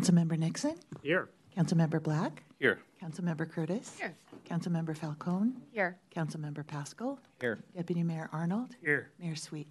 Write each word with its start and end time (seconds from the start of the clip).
Councilmember 0.00 0.36
Nixon, 0.38 0.74
Here. 1.02 1.30
Councilmember 1.56 2.02
Black, 2.02 2.42
Here. 2.60 2.80
Councilmember 3.02 3.50
Curtis, 3.50 3.96
Here. 3.98 4.14
Councilmember 4.46 4.94
Falcone, 4.94 5.54
Here. 5.72 5.96
Councilmember 6.14 6.66
Pascal, 6.66 7.18
Here. 7.40 7.64
Deputy 7.74 8.02
Mayor 8.02 8.28
Arnold, 8.30 8.76
Here. 8.82 9.08
Mayor 9.18 9.36
Sweet. 9.36 9.68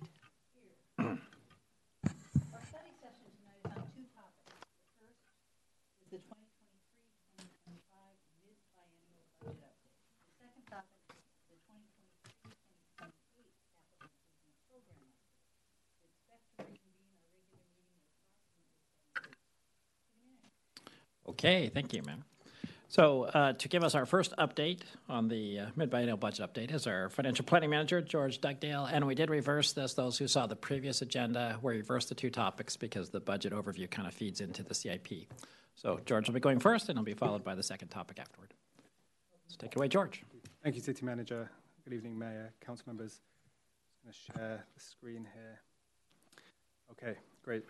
Our 0.97 1.19
study 2.65 2.89
session 2.97 3.29
tonight 3.37 3.61
is 3.61 3.69
on 3.69 3.85
two 3.93 4.09
topics. 4.17 4.65
The 4.97 4.97
first 4.97 5.05
is 5.05 5.93
the 6.09 6.17
2023-2025 6.17 7.85
mid-biennial 8.49 9.29
budget 9.45 9.61
update. 9.61 9.93
The 10.25 10.33
second 10.41 10.65
topic 10.65 11.05
is 11.13 11.21
the 11.53 11.61
2023-2028 11.69 12.97
capital 12.97 13.45
improvement 13.45 13.77
program 14.73 15.05
update. 15.05 15.45
We 16.01 16.09
expect 16.17 16.49
to 16.57 16.65
reconvene 16.65 17.13
our 17.13 17.29
regular 17.29 17.61
meeting 17.77 18.01
at 18.01 18.09
approximately 18.25 18.73
7:30. 18.89 19.37
Okay, 21.45 21.69
thank 21.71 21.93
you, 21.93 22.01
ma'am. 22.01 22.23
So 22.87 23.25
uh, 23.25 23.53
to 23.53 23.67
give 23.67 23.83
us 23.83 23.93
our 23.93 24.07
first 24.07 24.33
update 24.39 24.79
on 25.07 25.27
the 25.27 25.59
uh, 25.59 25.65
mid-biennial 25.75 26.17
budget 26.17 26.51
update 26.51 26.73
is 26.73 26.87
our 26.87 27.07
financial 27.09 27.45
planning 27.45 27.69
manager, 27.69 28.01
George 28.01 28.41
Dugdale. 28.41 28.89
And 28.91 29.05
we 29.05 29.13
did 29.13 29.29
reverse 29.29 29.71
this. 29.71 29.93
Those 29.93 30.17
who 30.17 30.27
saw 30.27 30.47
the 30.47 30.55
previous 30.55 31.03
agenda, 31.03 31.59
we 31.61 31.75
reversed 31.75 32.09
the 32.09 32.15
two 32.15 32.31
topics 32.31 32.77
because 32.77 33.11
the 33.11 33.19
budget 33.19 33.53
overview 33.53 33.87
kind 33.91 34.07
of 34.07 34.15
feeds 34.15 34.41
into 34.41 34.63
the 34.63 34.73
CIP. 34.73 35.27
So 35.75 35.99
George 36.07 36.25
will 36.25 36.33
be 36.33 36.39
going 36.39 36.57
first, 36.57 36.89
and 36.89 36.97
he'll 36.97 37.05
be 37.05 37.13
followed 37.13 37.43
by 37.43 37.53
the 37.53 37.61
second 37.61 37.89
topic 37.89 38.17
afterward. 38.17 38.55
So 39.47 39.57
take 39.59 39.73
it 39.73 39.77
away, 39.77 39.87
George. 39.87 40.23
Thank 40.63 40.75
you, 40.75 40.81
City 40.81 41.05
Manager. 41.05 41.51
Good 41.83 41.93
evening, 41.93 42.17
Mayor, 42.17 42.53
council 42.65 42.85
members. 42.87 43.19
Just 44.07 44.27
going 44.27 44.39
to 44.39 44.39
share 44.39 44.65
the 44.73 44.81
screen 44.81 45.27
here. 45.35 45.61
Okay, 46.89 47.19
great. 47.43 47.65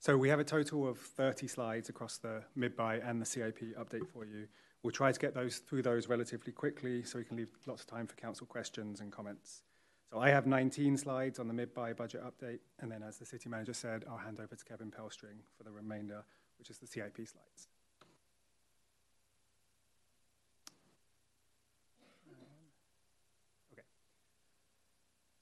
So 0.00 0.16
we 0.16 0.30
have 0.30 0.40
a 0.40 0.44
total 0.44 0.88
of 0.88 0.98
30 0.98 1.46
slides 1.46 1.90
across 1.90 2.16
the 2.16 2.42
mid-buy 2.56 2.96
and 2.96 3.20
the 3.20 3.26
CIP 3.26 3.76
update 3.78 4.08
for 4.08 4.24
you. 4.24 4.48
We'll 4.82 4.92
try 4.92 5.12
to 5.12 5.20
get 5.20 5.34
those 5.34 5.58
through 5.58 5.82
those 5.82 6.08
relatively 6.08 6.54
quickly 6.54 7.02
so 7.02 7.18
we 7.18 7.24
can 7.24 7.36
leave 7.36 7.50
lots 7.66 7.82
of 7.82 7.86
time 7.86 8.06
for 8.06 8.16
council 8.16 8.46
questions 8.46 9.00
and 9.00 9.12
comments. 9.12 9.60
So 10.10 10.18
I 10.18 10.30
have 10.30 10.46
19 10.46 10.96
slides 10.96 11.38
on 11.38 11.48
the 11.48 11.52
mid-buy 11.52 11.92
budget 11.92 12.22
update, 12.24 12.60
and 12.80 12.90
then 12.90 13.02
as 13.02 13.18
the 13.18 13.26
City 13.26 13.50
Manager 13.50 13.74
said, 13.74 14.06
I'll 14.10 14.16
hand 14.16 14.40
over 14.40 14.56
to 14.56 14.64
Kevin 14.64 14.90
Pelstring 14.90 15.42
for 15.58 15.64
the 15.64 15.70
remainder, 15.70 16.24
which 16.58 16.70
is 16.70 16.78
the 16.78 16.86
CIP 16.86 17.16
slides. 17.16 17.68
Okay. 23.74 23.82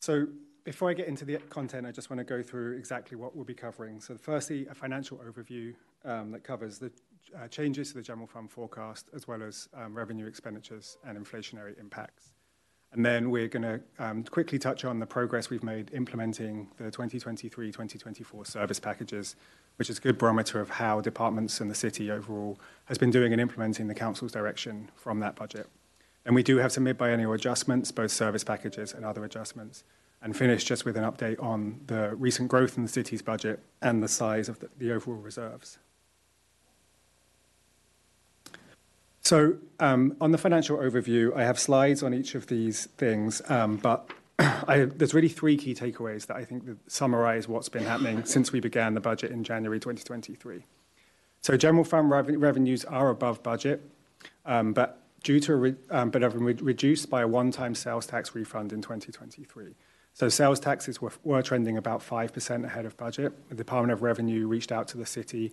So 0.01 0.27
before 0.69 0.91
I 0.91 0.93
get 0.93 1.09
into 1.09 1.25
the 1.25 1.39
content, 1.49 1.87
I 1.87 1.93
just 1.93 2.11
want 2.11 2.19
to 2.19 2.25
go 2.25 2.43
through 2.43 2.77
exactly 2.77 3.17
what 3.17 3.35
we'll 3.35 3.47
be 3.47 3.55
covering. 3.55 4.03
So 4.03 4.19
firstly, 4.19 4.67
a 4.71 4.75
financial 4.75 5.17
overview 5.17 5.75
um, 6.05 6.31
that 6.33 6.45
covers 6.45 6.79
the 6.79 6.93
uh, 7.35 7.49
changes 7.49 7.89
to 7.89 7.95
the 7.95 8.03
general 8.03 8.27
fund 8.27 8.51
forecast, 8.51 9.09
as 9.15 9.27
well 9.27 9.43
as 9.43 9.71
um, 9.73 9.97
revenue 9.97 10.27
expenditures 10.27 10.99
and 11.07 11.17
inflationary 11.17 11.81
impacts. 11.81 12.35
And 12.93 13.05
then 13.05 13.31
we're 13.31 13.49
going 13.49 13.63
to 13.63 13.81
um, 13.99 14.25
quickly 14.25 14.59
touch 14.59 14.85
on 14.85 14.99
the 14.99 15.07
progress 15.07 15.49
we've 15.49 15.65
made 15.65 15.91
implementing 15.95 16.69
the 16.77 16.91
2023-2024 16.91 18.47
service 18.47 18.79
packages, 18.79 19.37
which 19.77 19.89
is 19.89 19.97
a 19.97 20.01
good 20.03 20.19
barometer 20.19 20.61
of 20.61 20.69
how 20.69 21.01
departments 21.01 21.63
and 21.63 21.71
the 21.71 21.75
city 21.75 22.11
overall 22.11 22.59
has 22.85 22.99
been 22.99 23.11
doing 23.11 23.33
in 23.33 23.41
implementing 23.41 23.89
the 23.89 23.95
council's 23.95 24.33
direction 24.33 24.91
from 24.97 25.21
that 25.21 25.35
budget. 25.35 25.67
And 26.27 26.35
we 26.35 26.43
do 26.43 26.59
have 26.59 26.73
some 26.73 26.85
mid-biennial 26.85 27.33
adjustments, 27.33 27.91
both 27.91 28.11
service 28.11 28.45
packages 28.45 28.93
and 28.93 29.03
other 29.03 29.25
adjustments, 29.25 29.83
and 30.23 30.37
finish 30.37 30.65
just 30.65 30.85
with 30.85 30.97
an 30.97 31.05
update 31.05 31.43
on 31.43 31.81
the 31.87 32.15
recent 32.17 32.49
growth 32.49 32.77
in 32.77 32.83
the 32.83 32.89
city's 32.89 33.23
budget 33.23 33.61
and 33.81 34.03
the 34.03 34.09
size 34.09 34.49
of 34.49 34.59
the, 34.61 34.69
the 34.79 34.93
overall 34.93 35.17
reserves. 35.17 35.79
So 39.21 39.57
um, 39.79 40.17
on 40.21 40.33
the 40.33 40.39
financial 40.39 40.79
overview, 40.79 41.37
I 41.37 41.45
have 41.45 41.59
slides 41.59 42.03
on 42.03 42.15
each 42.15 42.35
of 42.35 42.47
these 42.47 42.87
things, 42.97 43.43
um, 43.51 43.77
but 43.77 44.11
I, 44.39 44.87
there's 44.87 45.13
really 45.13 45.29
three 45.29 45.57
key 45.57 45.75
takeaways 45.75 46.27
that 46.27 46.37
I 46.37 46.45
think 46.45 46.65
that 46.67 46.79
summarize 46.91 47.47
what's 47.47 47.69
been 47.69 47.85
happening 47.85 48.25
since 48.25 48.53
we 48.53 48.61
began 48.61 48.95
the 48.95 49.01
budget 49.01 49.31
in 49.31 49.45
January 49.45 49.79
2023. 49.79 50.65
So 51.43 51.57
general 51.57 51.85
fund 51.85 52.11
rev- 52.11 52.41
revenues 52.41 52.85
are 52.85 53.11
above 53.11 53.43
budget, 53.43 53.83
um, 54.47 54.73
but 54.73 55.03
due 55.23 55.41
to 55.41 55.57
re- 55.57 55.77
um, 55.91 56.11
but 56.11 56.23
have 56.23 56.33
been 56.33 56.45
re- 56.45 56.55
reduced 56.55 57.11
by 57.11 57.23
a 57.23 57.29
one-time 57.29 57.75
sales 57.75 58.07
tax 58.07 58.35
refund 58.35 58.73
in 58.73 58.81
2023. 58.81 59.75
So 60.15 60.29
sales 60.29 60.59
taxes 60.59 61.01
were, 61.01 61.43
trending 61.43 61.77
about 61.77 62.01
5% 62.01 62.65
ahead 62.65 62.85
of 62.85 62.97
budget. 62.97 63.33
The 63.49 63.55
Department 63.55 63.93
of 63.93 64.03
Revenue 64.03 64.49
reached 64.49 64.73
out 64.73 64.89
to 64.89 64.99
the 64.99 65.07
city 65.07 65.53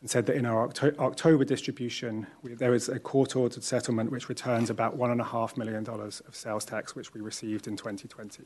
and 0.00 0.10
said 0.10 0.26
that 0.26 0.36
in 0.36 0.46
our 0.46 0.64
Octo- 0.64 0.94
October 0.98 1.44
distribution, 1.44 2.26
there 2.42 2.70
was 2.70 2.88
a 2.88 2.98
court-ordered 2.98 3.62
settlement 3.62 4.10
which 4.10 4.28
returns 4.28 4.70
about 4.70 4.96
$1.5 4.96 5.56
million 5.56 5.86
of 5.88 6.34
sales 6.34 6.64
tax 6.64 6.94
which 6.94 7.12
we 7.12 7.20
received 7.20 7.66
in 7.66 7.76
2020. 7.76 8.44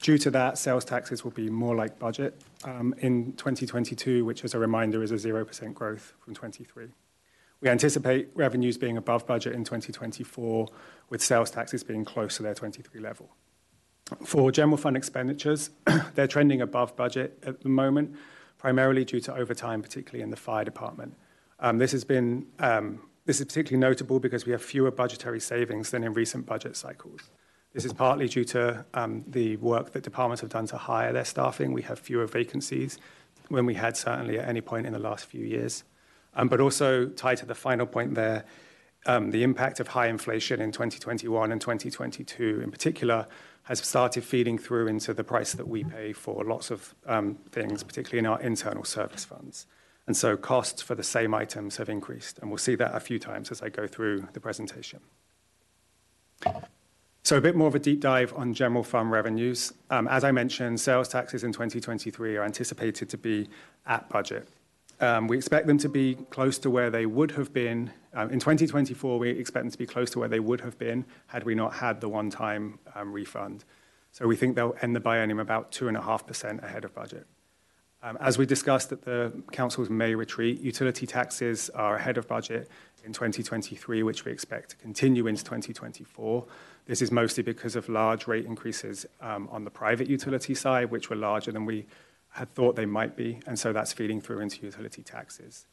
Due 0.00 0.18
to 0.18 0.30
that, 0.30 0.58
sales 0.58 0.84
taxes 0.84 1.24
will 1.24 1.30
be 1.30 1.48
more 1.48 1.74
like 1.74 1.98
budget 1.98 2.40
um, 2.64 2.94
in 2.98 3.32
2022, 3.34 4.24
which, 4.24 4.44
as 4.44 4.54
a 4.54 4.58
reminder, 4.58 5.02
is 5.02 5.10
a 5.10 5.14
0% 5.14 5.74
growth 5.74 6.12
from 6.18 6.34
23. 6.34 6.88
We 7.60 7.68
anticipate 7.70 8.28
revenues 8.34 8.76
being 8.76 8.98
above 8.98 9.26
budget 9.26 9.54
in 9.54 9.64
2024, 9.64 10.68
with 11.08 11.22
sales 11.22 11.50
taxes 11.50 11.82
being 11.82 12.04
close 12.04 12.36
to 12.36 12.42
their 12.42 12.54
23 12.54 13.00
level. 13.00 13.30
For 14.24 14.52
general 14.52 14.76
fund 14.76 14.96
expenditures, 14.96 15.70
they're 16.14 16.28
trending 16.28 16.60
above 16.60 16.94
budget 16.94 17.42
at 17.44 17.60
the 17.60 17.68
moment, 17.68 18.14
primarily 18.56 19.04
due 19.04 19.20
to 19.20 19.34
overtime, 19.34 19.82
particularly 19.82 20.22
in 20.22 20.30
the 20.30 20.36
fire 20.36 20.64
department. 20.64 21.14
Um, 21.58 21.78
this 21.78 21.92
has 21.92 22.04
been 22.04 22.46
um, 22.60 23.00
this 23.24 23.40
is 23.40 23.46
particularly 23.46 23.80
notable 23.80 24.20
because 24.20 24.46
we 24.46 24.52
have 24.52 24.62
fewer 24.62 24.92
budgetary 24.92 25.40
savings 25.40 25.90
than 25.90 26.04
in 26.04 26.12
recent 26.12 26.46
budget 26.46 26.76
cycles. 26.76 27.30
This 27.72 27.84
is 27.84 27.92
partly 27.92 28.28
due 28.28 28.44
to 28.44 28.86
um, 28.94 29.24
the 29.26 29.56
work 29.56 29.92
that 29.92 30.04
departments 30.04 30.40
have 30.40 30.50
done 30.50 30.66
to 30.68 30.76
hire 30.76 31.12
their 31.12 31.24
staffing. 31.24 31.72
We 31.72 31.82
have 31.82 31.98
fewer 31.98 32.26
vacancies 32.26 32.98
when 33.48 33.66
we 33.66 33.74
had 33.74 33.96
certainly 33.96 34.38
at 34.38 34.48
any 34.48 34.60
point 34.60 34.86
in 34.86 34.92
the 34.92 35.00
last 35.00 35.26
few 35.26 35.44
years. 35.44 35.82
But 36.34 36.60
also 36.60 37.06
tied 37.06 37.38
to 37.38 37.46
the 37.46 37.54
final 37.54 37.86
point 37.86 38.14
there, 38.14 38.44
the 39.04 39.42
impact 39.42 39.80
of 39.80 39.88
high 39.88 40.06
inflation 40.06 40.60
in 40.60 40.70
2021 40.70 41.50
and 41.50 41.60
2022 41.60 42.60
in 42.62 42.70
particular 42.70 43.26
has 43.66 43.80
started 43.80 44.24
feeding 44.24 44.58
through 44.58 44.86
into 44.86 45.12
the 45.12 45.24
price 45.24 45.52
that 45.52 45.66
we 45.68 45.82
pay 45.84 46.12
for 46.12 46.44
lots 46.44 46.70
of 46.70 46.94
um, 47.06 47.34
things, 47.50 47.82
particularly 47.82 48.20
in 48.20 48.26
our 48.26 48.40
internal 48.40 48.84
service 48.84 49.24
funds. 49.24 49.66
And 50.06 50.16
so 50.16 50.36
costs 50.36 50.82
for 50.82 50.94
the 50.94 51.02
same 51.02 51.34
items 51.34 51.76
have 51.78 51.88
increased, 51.88 52.38
and 52.38 52.48
we'll 52.48 52.58
see 52.58 52.76
that 52.76 52.94
a 52.94 53.00
few 53.00 53.18
times 53.18 53.50
as 53.50 53.62
I 53.62 53.68
go 53.68 53.88
through 53.88 54.28
the 54.32 54.40
presentation. 54.40 55.00
So 57.24 57.36
a 57.36 57.40
bit 57.40 57.56
more 57.56 57.66
of 57.66 57.74
a 57.74 57.80
deep 57.80 58.00
dive 58.00 58.32
on 58.36 58.54
general 58.54 58.84
fund 58.84 59.10
revenues. 59.10 59.72
Um, 59.90 60.06
as 60.06 60.22
I 60.22 60.30
mentioned, 60.30 60.78
sales 60.80 61.08
taxes 61.08 61.42
in 61.42 61.52
2023 61.52 62.36
are 62.36 62.44
anticipated 62.44 63.08
to 63.08 63.18
be 63.18 63.48
at 63.84 64.08
budget. 64.08 64.48
Um, 65.00 65.28
we 65.28 65.36
expect 65.36 65.66
them 65.66 65.78
to 65.78 65.88
be 65.88 66.14
close 66.30 66.58
to 66.58 66.70
where 66.70 66.90
they 66.90 67.06
would 67.06 67.32
have 67.32 67.52
been. 67.52 67.92
Um, 68.14 68.30
in 68.30 68.40
2024, 68.40 69.18
we 69.18 69.30
expect 69.30 69.64
them 69.64 69.70
to 69.70 69.78
be 69.78 69.86
close 69.86 70.10
to 70.10 70.18
where 70.18 70.28
they 70.28 70.40
would 70.40 70.62
have 70.62 70.78
been 70.78 71.04
had 71.26 71.44
we 71.44 71.54
not 71.54 71.74
had 71.74 72.00
the 72.00 72.08
one-time 72.08 72.78
um, 72.94 73.12
refund. 73.12 73.64
So 74.12 74.26
we 74.26 74.36
think 74.36 74.56
they'll 74.56 74.76
end 74.80 74.96
the 74.96 75.00
biennium 75.00 75.40
about 75.40 75.70
2.5% 75.72 76.62
ahead 76.62 76.84
of 76.84 76.94
budget. 76.94 77.26
As 78.20 78.38
we 78.38 78.46
discussed 78.46 78.92
at 78.92 79.02
the 79.02 79.32
Council's 79.50 79.90
May 79.90 80.14
retreat, 80.14 80.60
utility 80.60 81.06
taxes 81.06 81.70
are 81.70 81.96
ahead 81.96 82.18
of 82.18 82.28
budget 82.28 82.70
in 83.04 83.12
2023, 83.12 84.04
which 84.04 84.24
we 84.24 84.30
expect 84.30 84.70
to 84.70 84.76
continue 84.76 85.26
into 85.26 85.42
2024. 85.42 86.46
This 86.86 87.02
is 87.02 87.10
mostly 87.10 87.42
because 87.42 87.74
of 87.74 87.88
large 87.88 88.28
rate 88.28 88.46
increases 88.46 89.06
on 89.20 89.64
the 89.64 89.70
private 89.70 90.08
utility 90.08 90.54
side, 90.54 90.92
which 90.92 91.10
were 91.10 91.16
larger 91.16 91.50
than 91.50 91.64
we 91.64 91.86
had 92.36 92.54
thought 92.54 92.76
they 92.76 92.84
might 92.84 93.16
be, 93.16 93.40
and 93.46 93.58
so 93.58 93.72
that's 93.72 93.94
feeding 93.94 94.20
through 94.20 94.40
into 94.40 94.62
utility 94.62 95.02
taxes. 95.02 95.66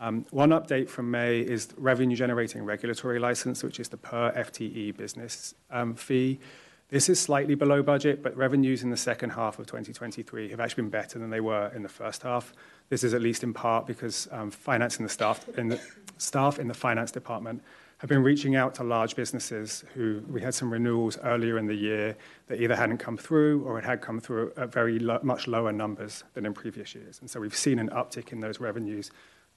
Um, 0.00 0.26
one 0.30 0.50
update 0.50 0.88
from 0.88 1.10
May 1.12 1.40
is 1.40 1.68
revenue 1.76 2.16
generating 2.16 2.64
regulatory 2.64 3.20
license, 3.20 3.62
which 3.62 3.78
is 3.78 3.88
the 3.88 3.96
per 3.96 4.32
FTE 4.32 4.96
business 4.96 5.54
um, 5.70 5.94
fee. 5.94 6.40
This 6.88 7.08
is 7.08 7.20
slightly 7.20 7.54
below 7.54 7.84
budget, 7.84 8.20
but 8.20 8.36
revenues 8.36 8.82
in 8.82 8.90
the 8.90 8.96
second 8.96 9.30
half 9.30 9.60
of 9.60 9.66
2023 9.66 10.50
have 10.50 10.58
actually 10.58 10.82
been 10.82 10.90
better 10.90 11.20
than 11.20 11.30
they 11.30 11.40
were 11.40 11.70
in 11.74 11.82
the 11.82 11.88
first 11.88 12.22
half. 12.22 12.52
This 12.88 13.04
is 13.04 13.14
at 13.14 13.20
least 13.20 13.44
in 13.44 13.54
part 13.54 13.86
because 13.86 14.26
um, 14.32 14.50
finance 14.50 14.96
the 14.96 15.08
staff 15.08 15.48
in 15.56 15.68
the 15.68 15.80
staff 16.16 16.58
in 16.58 16.66
the 16.66 16.74
finance 16.74 17.12
department 17.12 17.62
have 17.98 18.08
been 18.08 18.22
reaching 18.22 18.54
out 18.54 18.74
to 18.76 18.84
large 18.84 19.16
businesses 19.16 19.84
who 19.94 20.22
we 20.28 20.40
had 20.40 20.54
some 20.54 20.72
renewals 20.72 21.18
earlier 21.24 21.58
in 21.58 21.66
the 21.66 21.74
year 21.74 22.16
that 22.46 22.60
either 22.60 22.76
hadn't 22.76 22.98
come 22.98 23.16
through 23.16 23.62
or 23.64 23.78
it 23.78 23.84
had 23.84 24.00
come 24.00 24.20
through 24.20 24.52
at 24.56 24.72
very 24.72 25.00
lo- 25.00 25.18
much 25.22 25.48
lower 25.48 25.72
numbers 25.72 26.22
than 26.34 26.46
in 26.46 26.54
previous 26.54 26.94
years. 26.94 27.18
And 27.20 27.28
so 27.28 27.40
we've 27.40 27.56
seen 27.56 27.78
an 27.80 27.88
uptick 27.90 28.32
in 28.32 28.40
those 28.40 28.60
revenues 28.60 29.10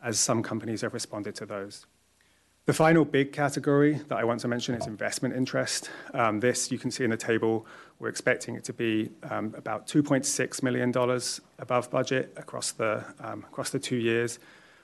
as 0.04 0.20
some 0.20 0.42
companies 0.42 0.82
have 0.82 0.94
responded 0.94 1.36
to 1.36 1.46
those. 1.46 1.86
The 2.66 2.74
final 2.74 3.06
big 3.06 3.32
category 3.32 4.00
that 4.08 4.18
I 4.18 4.24
want 4.24 4.40
to 4.42 4.48
mention 4.48 4.74
is 4.74 4.88
investment 4.88 5.36
interest. 5.36 5.92
Um, 6.14 6.40
this, 6.40 6.72
you 6.72 6.80
can 6.80 6.90
see 6.90 7.04
in 7.04 7.10
the 7.12 7.18
table, 7.18 7.68
we're 8.00 8.10
expecting 8.10 8.56
it 8.56 8.64
to 8.66 8.74
be 8.74 9.12
um, 9.30 9.54
about 9.56 9.88
$2.6 9.88 10.64
million 10.64 10.92
above 11.60 11.92
budget 11.92 12.34
across 12.38 12.72
the, 12.72 13.04
um, 13.20 13.46
across 13.50 13.70
the 13.70 13.80
two 13.80 13.98
years. 13.98 14.40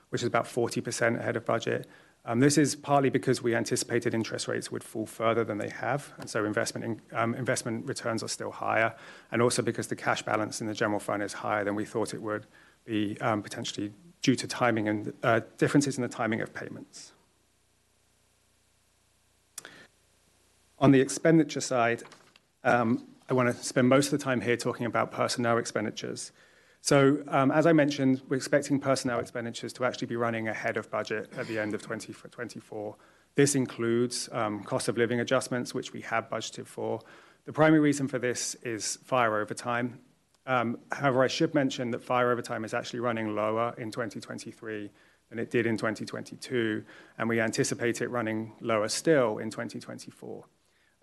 which 0.09 0.21
is 0.21 0.27
about 0.27 0.45
40% 0.45 1.19
ahead 1.19 1.35
of 1.35 1.45
budget. 1.45 1.87
Um, 2.27 2.41
this 2.41 2.57
is 2.57 2.75
partly 2.75 3.09
because 3.09 3.41
we 3.41 3.55
anticipated 3.55 4.13
interest 4.13 4.49
rates 4.49 4.69
would 4.69 4.83
fall 4.83 5.05
further 5.05 5.45
than 5.45 5.57
they 5.57 5.69
have, 5.69 6.11
and 6.19 6.29
so 6.29 6.43
investment, 6.43 6.99
um, 7.13 7.33
investment 7.35 7.85
returns 7.85 8.21
are 8.21 8.27
still 8.27 8.51
higher, 8.51 8.93
and 9.31 9.41
also 9.41 9.61
because 9.61 9.87
the 9.87 9.95
cash 9.95 10.23
balance 10.23 10.59
in 10.59 10.67
the 10.67 10.73
general 10.73 10.99
fund 10.99 11.23
is 11.23 11.31
higher 11.31 11.63
than 11.63 11.73
we 11.73 11.85
thought 11.85 12.13
it 12.13 12.21
would 12.21 12.45
be 12.83 13.17
um, 13.21 13.41
potentially 13.41 13.93
due 14.21 14.35
to 14.35 14.45
timing 14.45 14.89
and 14.89 15.13
uh, 15.23 15.39
differences 15.57 15.95
in 15.95 16.01
the 16.01 16.09
timing 16.09 16.41
of 16.41 16.53
payments. 16.53 17.13
On 20.79 20.91
the 20.91 20.99
expenditure 20.99 21.61
side, 21.61 22.03
I 22.65 22.83
want 23.31 23.55
to 23.55 23.63
spend 23.63 23.87
most 23.87 24.11
of 24.11 24.19
the 24.19 24.23
time 24.23 24.41
here 24.41 24.57
talking 24.57 24.85
about 24.85 25.13
personnel 25.13 25.57
expenditures. 25.57 26.33
So, 26.87 27.21
um, 27.27 27.51
as 27.51 27.65
I 27.65 27.73
mentioned, 27.73 28.21
we're 28.29 28.37
expecting 28.37 28.79
personnel 28.79 29.19
expenditures 29.19 29.73
to 29.73 29.83
actually 29.83 30.07
be 30.07 30.15
running 30.15 30.47
ahead 30.47 30.77
of 30.77 30.89
budget 30.89 31.29
at 31.35 31.45
the 31.45 31.59
end 31.59 31.73
of 31.73 31.81
2024. 31.81 32.95
This 33.35 33.55
includes 33.55 34.29
um, 34.31 34.63
cost 34.63 34.87
of 34.87 34.97
living 34.97 35.19
adjustments, 35.19 35.73
which 35.73 35.91
we 35.91 35.99
have 36.03 36.29
budgeted 36.29 36.65
for. 36.65 37.01
The 37.43 37.51
primary 37.51 37.81
reason 37.81 38.07
for 38.07 38.19
this 38.19 38.55
is 38.63 38.99
fire 39.03 39.35
overtime. 39.35 39.99
Um, 40.45 40.79
however, 40.93 41.23
I 41.25 41.27
should 41.27 41.53
mention 41.53 41.91
that 41.91 42.01
fire 42.01 42.31
overtime 42.31 42.63
is 42.63 42.73
actually 42.73 43.01
running 43.01 43.35
lower 43.35 43.75
in 43.77 43.91
2023 43.91 44.89
than 45.29 45.39
it 45.39 45.51
did 45.51 45.65
in 45.65 45.75
2022, 45.75 46.85
and 47.17 47.27
we 47.27 47.41
anticipate 47.41 47.99
it 47.99 48.09
running 48.09 48.53
lower 48.61 48.87
still 48.87 49.39
in 49.39 49.49
2024. 49.49 50.45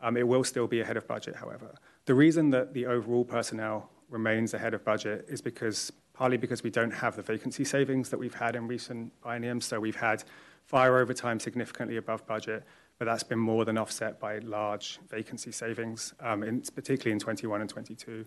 Um, 0.00 0.16
it 0.16 0.26
will 0.26 0.44
still 0.44 0.66
be 0.66 0.80
ahead 0.80 0.96
of 0.96 1.06
budget, 1.06 1.36
however. 1.36 1.74
The 2.06 2.14
reason 2.14 2.48
that 2.50 2.72
the 2.72 2.86
overall 2.86 3.26
personnel 3.26 3.90
remains 4.08 4.54
ahead 4.54 4.74
of 4.74 4.84
budget 4.84 5.26
is 5.28 5.40
because 5.40 5.92
partly 6.12 6.36
because 6.36 6.62
we 6.62 6.70
don't 6.70 6.92
have 6.92 7.16
the 7.16 7.22
vacancy 7.22 7.64
savings 7.64 8.08
that 8.08 8.18
we've 8.18 8.34
had 8.34 8.56
in 8.56 8.66
recent 8.68 9.12
bienniums. 9.22 9.64
So 9.64 9.80
we've 9.80 9.96
had 9.96 10.24
fire 10.64 10.98
overtime 10.98 11.40
significantly 11.40 11.96
above 11.96 12.26
budget, 12.26 12.64
but 12.98 13.06
that's 13.06 13.24
been 13.24 13.38
more 13.38 13.64
than 13.64 13.76
offset 13.76 14.20
by 14.20 14.38
large 14.38 15.00
vacancy 15.08 15.50
savings, 15.50 16.14
um, 16.20 16.42
in, 16.42 16.60
particularly 16.60 17.12
in 17.12 17.18
21 17.18 17.60
and 17.60 17.68
22. 17.68 18.24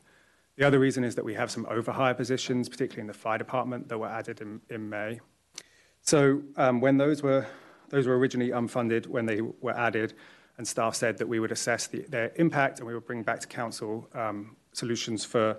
The 0.58 0.66
other 0.66 0.80
reason 0.80 1.04
is 1.04 1.16
that 1.16 1.24
we 1.24 1.36
have 1.36 1.50
some 1.50 1.66
overhire 1.66 2.18
positions, 2.18 2.68
particularly 2.68 3.02
in 3.02 3.08
the 3.08 3.14
fire 3.14 3.38
department, 3.38 3.88
that 3.90 3.98
were 3.98 4.08
added 4.08 4.42
in, 4.42 4.60
in 4.70 4.90
May. 4.90 5.20
So 6.02 6.42
um, 6.58 6.82
when 6.82 6.98
those 6.98 7.24
were 7.24 7.46
those 7.90 8.06
were 8.06 8.18
originally 8.18 8.52
unfunded 8.52 9.08
when 9.08 9.26
they 9.26 9.40
were 9.40 9.78
added, 9.78 10.14
and 10.58 10.68
staff 10.68 10.96
said 10.96 11.18
that 11.20 11.28
we 11.28 11.40
would 11.40 11.52
assess 11.52 11.88
the, 11.88 12.02
their 12.10 12.34
impact 12.36 12.80
and 12.80 12.88
we 12.88 12.94
would 12.94 13.06
bring 13.06 13.24
back 13.24 13.40
to 13.40 13.48
council 13.48 14.10
um, 14.14 14.58
solutions 14.78 15.26
for, 15.26 15.58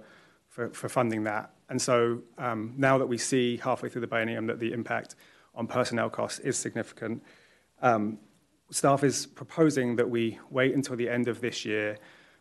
funding 0.72 1.22
that. 1.24 1.52
And 1.68 1.80
so 1.80 2.22
um, 2.38 2.74
now 2.76 2.98
that 2.98 3.06
we 3.06 3.18
see 3.18 3.58
halfway 3.58 3.88
through 3.88 4.00
the 4.00 4.08
biennium 4.08 4.46
that 4.48 4.58
the 4.58 4.72
impact 4.72 5.14
on 5.54 5.66
personnel 5.66 6.10
costs 6.10 6.40
is 6.40 6.56
significant, 6.56 7.22
um, 7.82 8.18
staff 8.70 9.04
is 9.04 9.26
proposing 9.26 9.96
that 9.96 10.08
we 10.08 10.38
wait 10.50 10.74
until 10.74 10.96
the 10.96 11.08
end 11.08 11.28
of 11.28 11.40
this 11.40 11.64
year. 11.64 11.98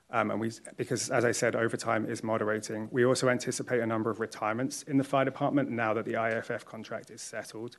Um, 0.10 0.32
and 0.32 0.40
we, 0.40 0.52
because, 0.78 1.10
as 1.10 1.26
I 1.26 1.32
said, 1.32 1.56
overtime 1.56 2.10
is 2.10 2.24
moderating. 2.24 2.88
We 2.92 3.06
also 3.06 3.28
anticipate 3.30 3.82
a 3.82 3.86
number 3.86 4.10
of 4.10 4.20
retirements 4.20 4.84
in 4.84 4.98
the 4.98 5.04
fire 5.04 5.26
department 5.26 5.70
now 5.70 5.94
that 5.94 6.06
the 6.06 6.16
IFF 6.22 6.66
contract 6.66 7.12
is 7.12 7.22
settled. 7.22 7.78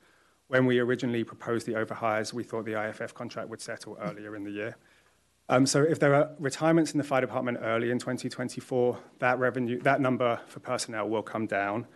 When 0.49 0.67
we 0.67 0.79
originally 0.79 1.25
proposed 1.25 1.67
the 1.67 1.73
overhires, 1.73 2.33
we 2.33 2.45
thought 2.45 2.65
the 2.65 2.81
IFF 2.89 3.15
contract 3.15 3.49
would 3.49 3.61
settle 3.61 3.97
earlier 4.00 4.37
in 4.37 4.45
the 4.45 4.50
year. 4.50 4.77
Um, 5.50 5.65
so 5.65 5.83
if 5.83 5.99
there 5.99 6.15
are 6.15 6.31
retirements 6.39 6.93
in 6.93 6.99
the 6.99 7.05
fire 7.05 7.23
department 7.23 7.59
early 7.62 7.91
in 7.91 7.99
2024, 7.99 8.99
that 9.19 9.39
revenue, 9.39 9.81
that 9.81 10.00
number 10.00 10.41
for 10.47 10.61
personnel 10.61 11.09
will 11.09 11.23
come 11.23 11.47
down. 11.47 11.87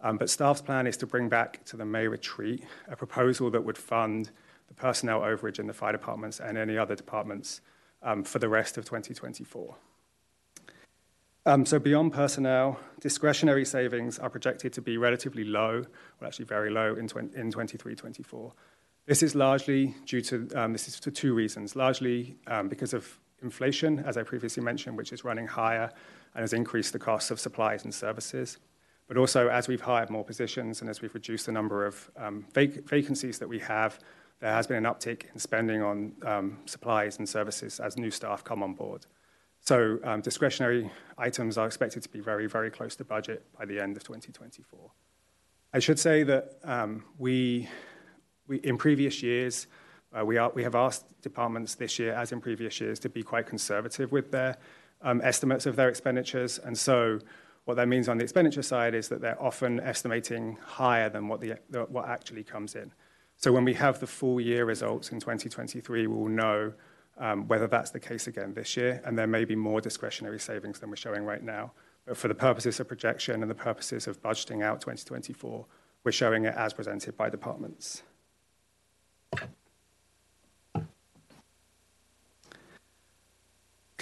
Um, 0.00 0.18
but 0.18 0.30
staff's 0.30 0.60
plan 0.60 0.86
is 0.86 0.96
to 0.98 1.06
bring 1.06 1.28
back 1.28 1.64
to 1.66 1.76
the 1.76 1.84
May 1.84 2.06
retreat 2.06 2.64
a 2.88 2.96
proposal 2.96 3.50
that 3.50 3.64
would 3.64 3.78
fund 3.78 4.30
the 4.68 4.74
personnel 4.74 5.20
overage 5.20 5.58
in 5.58 5.66
the 5.66 5.72
fire 5.72 5.92
departments 5.92 6.40
and 6.40 6.56
any 6.56 6.78
other 6.78 6.94
departments 6.94 7.60
um, 8.02 8.24
for 8.24 8.38
the 8.38 8.48
rest 8.48 8.78
of 8.78 8.84
2024. 8.84 9.76
Um, 11.44 11.66
so 11.66 11.80
beyond 11.80 12.12
personnel, 12.12 12.78
discretionary 13.00 13.64
savings 13.64 14.18
are 14.20 14.30
projected 14.30 14.72
to 14.74 14.82
be 14.82 14.96
relatively 14.96 15.44
low, 15.44 15.84
well, 16.20 16.28
actually 16.28 16.44
very 16.44 16.70
low 16.70 16.94
in, 16.94 17.08
20, 17.08 17.36
in 17.36 17.50
23, 17.50 17.96
24. 17.96 18.52
This 19.06 19.22
is 19.22 19.34
largely 19.34 19.94
due 20.06 20.20
to, 20.22 20.48
um, 20.54 20.72
this 20.72 20.86
is 20.86 20.96
for 20.96 21.10
two 21.10 21.34
reasons, 21.34 21.74
largely 21.74 22.36
um, 22.46 22.68
because 22.68 22.94
of 22.94 23.18
inflation, 23.42 23.98
as 24.00 24.16
I 24.16 24.22
previously 24.22 24.62
mentioned, 24.62 24.96
which 24.96 25.12
is 25.12 25.24
running 25.24 25.46
higher 25.46 25.90
and 26.34 26.42
has 26.42 26.52
increased 26.52 26.92
the 26.92 26.98
costs 26.98 27.30
of 27.30 27.40
supplies 27.40 27.84
and 27.84 27.92
services. 27.92 28.58
But 29.08 29.16
also, 29.16 29.48
as 29.48 29.66
we've 29.66 29.80
hired 29.80 30.08
more 30.08 30.24
positions 30.24 30.80
and 30.80 30.88
as 30.88 31.02
we've 31.02 31.12
reduced 31.12 31.46
the 31.46 31.52
number 31.52 31.84
of 31.84 32.10
um, 32.16 32.46
vac- 32.54 32.88
vacancies 32.88 33.38
that 33.40 33.48
we 33.48 33.58
have, 33.58 33.98
there 34.40 34.52
has 34.52 34.66
been 34.66 34.78
an 34.78 34.84
uptick 34.84 35.24
in 35.32 35.38
spending 35.38 35.82
on 35.82 36.12
um, 36.24 36.58
supplies 36.66 37.18
and 37.18 37.28
services 37.28 37.80
as 37.80 37.96
new 37.96 38.10
staff 38.10 38.44
come 38.44 38.62
on 38.62 38.74
board. 38.74 39.06
So 39.60 39.98
um, 40.02 40.20
discretionary 40.20 40.90
items 41.18 41.58
are 41.58 41.66
expected 41.66 42.02
to 42.02 42.08
be 42.08 42.20
very, 42.20 42.46
very 42.46 42.70
close 42.70 42.96
to 42.96 43.04
budget 43.04 43.46
by 43.56 43.64
the 43.64 43.80
end 43.80 43.96
of 43.96 44.02
2024. 44.02 44.90
I 45.72 45.78
should 45.78 45.98
say 45.98 46.24
that 46.24 46.58
um, 46.64 47.04
we, 47.18 47.68
we, 48.52 48.58
in 48.58 48.76
previous 48.76 49.22
years, 49.22 49.66
uh, 50.12 50.24
we, 50.24 50.36
are, 50.36 50.52
we 50.54 50.62
have 50.62 50.74
asked 50.74 51.06
departments 51.22 51.74
this 51.74 51.98
year, 51.98 52.12
as 52.12 52.32
in 52.32 52.40
previous 52.40 52.80
years, 52.80 52.98
to 52.98 53.08
be 53.08 53.22
quite 53.22 53.46
conservative 53.46 54.12
with 54.12 54.30
their 54.30 54.58
um, 55.00 55.22
estimates 55.24 55.64
of 55.64 55.74
their 55.74 55.88
expenditures. 55.88 56.58
And 56.58 56.76
so 56.76 57.18
what 57.64 57.76
that 57.78 57.88
means 57.88 58.08
on 58.08 58.18
the 58.18 58.24
expenditure 58.24 58.62
side 58.62 58.94
is 58.94 59.08
that 59.08 59.22
they're 59.22 59.42
often 59.42 59.80
estimating 59.80 60.58
higher 60.62 61.08
than 61.08 61.28
what, 61.28 61.40
the, 61.40 61.54
the 61.70 61.84
what 61.84 62.08
actually 62.08 62.44
comes 62.44 62.74
in. 62.74 62.92
So 63.36 63.52
when 63.52 63.64
we 63.64 63.74
have 63.74 64.00
the 64.00 64.06
full 64.06 64.38
year 64.38 64.66
results 64.66 65.12
in 65.12 65.18
2023, 65.18 66.06
we 66.06 66.14
will 66.14 66.28
know 66.28 66.74
um, 67.18 67.48
whether 67.48 67.66
that's 67.66 67.90
the 67.90 68.00
case 68.00 68.26
again 68.26 68.52
this 68.52 68.76
year, 68.76 69.00
and 69.04 69.18
there 69.18 69.26
may 69.26 69.46
be 69.46 69.56
more 69.56 69.80
discretionary 69.80 70.40
savings 70.40 70.78
than 70.78 70.90
we're 70.90 70.96
showing 70.96 71.24
right 71.24 71.42
now. 71.42 71.72
But 72.04 72.18
for 72.18 72.28
the 72.28 72.34
purposes 72.34 72.80
of 72.80 72.88
projection 72.88 73.40
and 73.40 73.50
the 73.50 73.54
purposes 73.54 74.06
of 74.06 74.20
budgeting 74.22 74.62
out 74.62 74.80
2024, 74.80 75.64
we're 76.04 76.12
showing 76.12 76.44
it 76.44 76.54
as 76.54 76.74
presented 76.74 77.16
by 77.16 77.30
departments. 77.30 78.02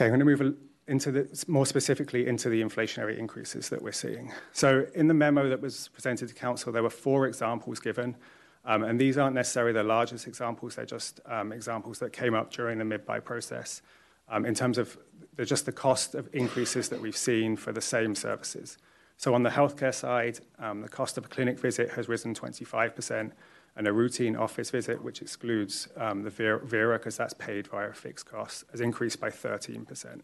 Okay, 0.01 0.07
I'm 0.07 0.19
going 0.19 0.39
to 0.39 0.45
move 0.45 0.57
into 0.87 1.13
the, 1.13 1.45
more 1.47 1.67
specifically 1.67 2.27
into 2.27 2.49
the 2.49 2.63
inflationary 2.63 3.19
increases 3.19 3.69
that 3.69 3.83
we're 3.83 3.93
seeing. 3.93 4.33
So 4.55 4.87
in 4.95 5.09
the 5.09 5.13
memo 5.13 5.51
that 5.51 5.61
was 5.61 5.89
presented 5.89 6.31
to 6.31 6.35
council, 6.35 6.73
there 6.73 6.83
were 6.83 6.89
four 6.89 7.27
examples 7.27 7.81
given 7.81 8.17
um, 8.65 8.83
and 8.83 8.99
these 8.99 9.19
aren't 9.19 9.35
necessarily 9.35 9.75
the 9.75 9.83
largest 9.83 10.27
examples, 10.27 10.77
they're 10.77 10.87
just 10.87 11.21
um, 11.27 11.53
examples 11.53 11.99
that 11.99 12.15
came 12.15 12.33
up 12.33 12.51
during 12.51 12.79
the 12.79 12.85
mid-buy 12.87 13.21
process 13.21 13.83
um, 14.31 14.47
in 14.47 14.55
terms 14.55 14.79
of 14.79 14.97
the, 15.37 15.45
just 15.45 15.67
the 15.67 15.73
cost 15.73 16.15
of 16.15 16.31
increases 16.33 16.89
that 16.89 16.99
we've 16.99 17.15
seen 17.15 17.55
for 17.55 17.71
the 17.71 17.83
same 17.83 18.15
services. 18.15 18.79
So 19.19 19.35
on 19.35 19.43
the 19.43 19.51
healthcare 19.51 19.95
side, 19.95 20.41
um, 20.59 20.81
the 20.81 20.89
cost 20.89 21.19
of 21.19 21.27
a 21.27 21.29
clinic 21.29 21.59
visit 21.59 21.91
has 21.91 22.09
risen 22.09 22.35
25%, 22.35 23.33
and 23.77 23.87
a 23.87 23.93
routine 23.93 24.37
office 24.37 24.71
visit, 24.71 25.03
which 25.03 25.23
excludes 25.23 25.89
um, 25.97 26.23
the 26.23 26.31
VERA 26.31 26.99
because 26.99 27.17
that's 27.17 27.35
paid 27.35 27.67
via 27.69 27.93
fixed 27.93 28.27
cost, 28.27 28.65
has 28.71 28.81
increased 28.81 29.21
by 29.21 29.31
13%. 29.31 30.21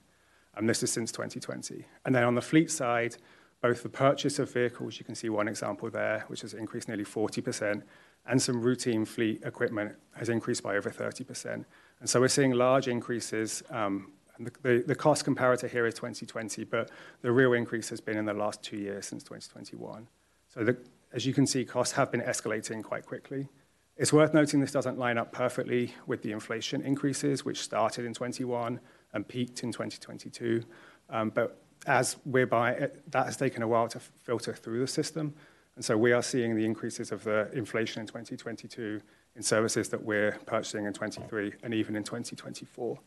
And 0.56 0.68
this 0.68 0.82
is 0.82 0.92
since 0.92 1.12
2020. 1.12 1.84
And 2.04 2.14
then 2.14 2.24
on 2.24 2.34
the 2.34 2.40
fleet 2.40 2.70
side, 2.70 3.16
both 3.62 3.82
the 3.82 3.88
purchase 3.88 4.38
of 4.38 4.52
vehicles, 4.52 4.98
you 4.98 5.04
can 5.04 5.14
see 5.14 5.28
one 5.28 5.48
example 5.48 5.90
there, 5.90 6.24
which 6.28 6.42
has 6.42 6.54
increased 6.54 6.88
nearly 6.88 7.04
40%, 7.04 7.82
and 8.26 8.42
some 8.42 8.60
routine 8.60 9.04
fleet 9.04 9.42
equipment 9.44 9.94
has 10.16 10.28
increased 10.28 10.62
by 10.62 10.76
over 10.76 10.90
30%. 10.90 11.64
And 12.00 12.08
so 12.08 12.20
we're 12.20 12.28
seeing 12.28 12.52
large 12.52 12.88
increases. 12.88 13.62
Um, 13.70 14.12
the, 14.38 14.52
the, 14.62 14.84
the, 14.86 14.94
cost 14.94 15.24
comparator 15.24 15.70
here 15.70 15.86
is 15.86 15.94
2020, 15.94 16.64
but 16.64 16.90
the 17.22 17.32
real 17.32 17.54
increase 17.54 17.88
has 17.88 18.00
been 18.00 18.18
in 18.18 18.26
the 18.26 18.34
last 18.34 18.62
two 18.62 18.76
years 18.76 19.06
since 19.06 19.22
2021. 19.22 20.06
So 20.52 20.64
the, 20.64 20.76
as 21.16 21.24
you 21.24 21.32
can 21.32 21.46
see, 21.46 21.64
costs 21.64 21.94
have 21.94 22.12
been 22.12 22.20
escalating 22.20 22.84
quite 22.84 23.06
quickly. 23.06 23.48
It's 23.96 24.12
worth 24.12 24.34
noting 24.34 24.60
this 24.60 24.70
doesn't 24.70 24.98
line 24.98 25.16
up 25.16 25.32
perfectly 25.32 25.94
with 26.06 26.20
the 26.20 26.30
inflation 26.30 26.82
increases, 26.82 27.42
which 27.42 27.62
started 27.62 28.04
in 28.04 28.12
21 28.12 28.78
and 29.14 29.26
peaked 29.26 29.62
in 29.62 29.72
2022. 29.72 30.62
Um, 31.08 31.30
but 31.30 31.62
as 31.86 32.18
we're 32.26 32.46
by, 32.46 32.90
that 33.08 33.24
has 33.24 33.38
taken 33.38 33.62
a 33.62 33.68
while 33.68 33.88
to 33.88 33.98
filter 33.98 34.52
through 34.52 34.80
the 34.80 34.86
system. 34.86 35.34
And 35.76 35.82
so 35.82 35.96
we 35.96 36.12
are 36.12 36.22
seeing 36.22 36.54
the 36.54 36.66
increases 36.66 37.10
of 37.10 37.24
the 37.24 37.50
inflation 37.54 38.02
in 38.02 38.06
2022 38.06 39.00
in 39.36 39.42
services 39.42 39.88
that 39.88 40.02
we're 40.02 40.32
purchasing 40.44 40.84
in 40.84 40.92
23 40.92 41.54
and 41.62 41.72
even 41.72 41.96
in 41.96 42.04
2024. 42.04 42.98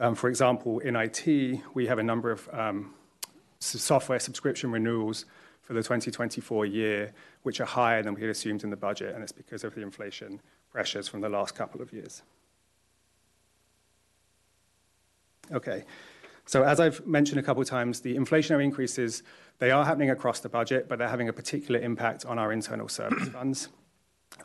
Um, 0.00 0.16
for 0.16 0.28
example, 0.28 0.80
in 0.80 0.96
IT, 0.96 1.60
we 1.74 1.86
have 1.86 2.00
a 2.00 2.02
number 2.02 2.32
of 2.32 2.48
um, 2.52 2.92
software 3.60 4.18
subscription 4.18 4.72
renewals 4.72 5.26
for 5.62 5.74
the 5.74 5.82
2024 5.82 6.66
year, 6.66 7.12
which 7.42 7.60
are 7.60 7.66
higher 7.66 8.02
than 8.02 8.14
we 8.14 8.20
had 8.20 8.30
assumed 8.30 8.64
in 8.64 8.70
the 8.70 8.76
budget, 8.76 9.14
and 9.14 9.22
it's 9.22 9.32
because 9.32 9.64
of 9.64 9.74
the 9.74 9.82
inflation 9.82 10.40
pressures 10.70 11.08
from 11.08 11.20
the 11.20 11.28
last 11.28 11.54
couple 11.54 11.80
of 11.80 11.92
years. 11.92 12.22
Okay, 15.52 15.84
so 16.46 16.62
as 16.62 16.80
I've 16.80 17.06
mentioned 17.06 17.38
a 17.38 17.42
couple 17.42 17.62
of 17.62 17.68
times, 17.68 18.00
the 18.00 18.16
inflationary 18.16 18.64
increases, 18.64 19.22
they 19.58 19.70
are 19.70 19.84
happening 19.84 20.10
across 20.10 20.40
the 20.40 20.48
budget, 20.48 20.88
but 20.88 20.98
they're 20.98 21.08
having 21.08 21.28
a 21.28 21.32
particular 21.32 21.80
impact 21.80 22.24
on 22.24 22.38
our 22.38 22.52
internal 22.52 22.88
service 22.88 23.28
funds. 23.28 23.68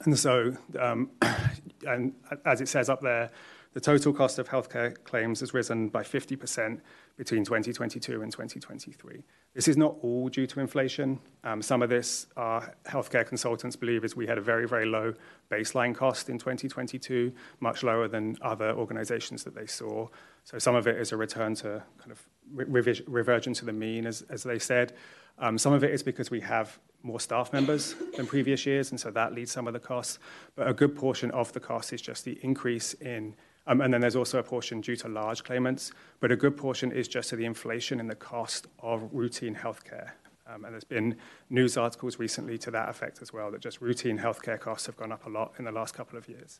And 0.01 0.17
so, 0.17 0.55
um, 0.79 1.11
and 1.87 2.13
as 2.45 2.61
it 2.61 2.67
says 2.67 2.89
up 2.89 3.01
there, 3.01 3.31
the 3.75 3.81
total 3.81 4.13
cost 4.13 4.39
of 4.39 4.47
healthcare 4.47 4.95
claims 5.03 5.41
has 5.41 5.53
risen 5.53 5.89
by 5.89 6.01
50% 6.01 6.79
between 7.17 7.43
2022 7.43 8.21
and 8.21 8.31
2023. 8.31 9.21
This 9.53 9.67
is 9.67 9.75
not 9.75 9.97
all 10.01 10.29
due 10.29 10.47
to 10.47 10.61
inflation. 10.61 11.19
Um, 11.43 11.61
some 11.61 11.81
of 11.81 11.89
this, 11.89 12.27
our 12.37 12.73
healthcare 12.85 13.27
consultants 13.27 13.75
believe, 13.75 14.05
is 14.05 14.15
we 14.15 14.27
had 14.27 14.37
a 14.37 14.41
very, 14.41 14.65
very 14.65 14.85
low 14.85 15.13
baseline 15.51 15.93
cost 15.93 16.29
in 16.29 16.37
2022, 16.37 17.33
much 17.59 17.83
lower 17.83 18.07
than 18.07 18.37
other 18.41 18.71
organizations 18.71 19.43
that 19.43 19.53
they 19.53 19.65
saw. 19.65 20.07
So 20.45 20.57
some 20.57 20.75
of 20.75 20.87
it 20.87 20.95
is 20.97 21.11
a 21.11 21.17
return 21.17 21.53
to 21.55 21.83
kind 21.99 22.11
of 22.11 22.25
reversion 22.53 23.53
to 23.55 23.65
the 23.65 23.73
mean, 23.73 24.07
as, 24.07 24.21
as 24.29 24.43
they 24.43 24.57
said. 24.57 24.93
Um, 25.37 25.57
some 25.57 25.73
of 25.73 25.83
it 25.83 25.91
is 25.91 26.01
because 26.01 26.31
we 26.31 26.39
have 26.39 26.79
more 27.03 27.19
staff 27.19 27.51
members 27.51 27.93
than 28.15 28.25
previous 28.25 28.65
years, 28.65 28.91
and 28.91 28.99
so 28.99 29.11
that 29.11 29.33
leads 29.33 29.51
some 29.51 29.67
of 29.67 29.73
the 29.73 29.81
costs. 29.81 30.17
But 30.55 30.69
a 30.69 30.73
good 30.73 30.95
portion 30.95 31.29
of 31.31 31.51
the 31.51 31.59
cost 31.59 31.91
is 31.91 32.01
just 32.01 32.23
the 32.23 32.39
increase 32.41 32.93
in 32.93 33.35
um, 33.67 33.81
and 33.81 33.93
then 33.93 34.01
there's 34.01 34.15
also 34.15 34.39
a 34.39 34.43
portion 34.43 34.81
due 34.81 34.95
to 34.97 35.07
large 35.07 35.43
claimants, 35.43 35.91
but 36.19 36.31
a 36.31 36.35
good 36.35 36.55
portion 36.55 36.91
is 36.91 37.07
just 37.07 37.29
to 37.29 37.35
the 37.35 37.45
inflation 37.45 37.99
in 37.99 38.07
the 38.07 38.15
cost 38.15 38.67
of 38.79 39.09
routine 39.11 39.55
healthcare. 39.55 40.11
Um, 40.47 40.63
and 40.63 40.73
there's 40.73 40.83
been 40.83 41.15
news 41.49 41.75
articles 41.75 42.19
recently 42.19 42.57
to 42.59 42.71
that 42.71 42.89
effect 42.89 43.21
as 43.21 43.33
well, 43.33 43.49
that 43.51 43.61
just 43.61 43.81
routine 43.81 44.19
healthcare 44.19 44.59
costs 44.59 44.85
have 44.85 44.95
gone 44.95 45.11
up 45.11 45.25
a 45.25 45.29
lot 45.29 45.53
in 45.57 45.65
the 45.65 45.71
last 45.71 45.95
couple 45.95 46.17
of 46.17 46.29
years. 46.29 46.59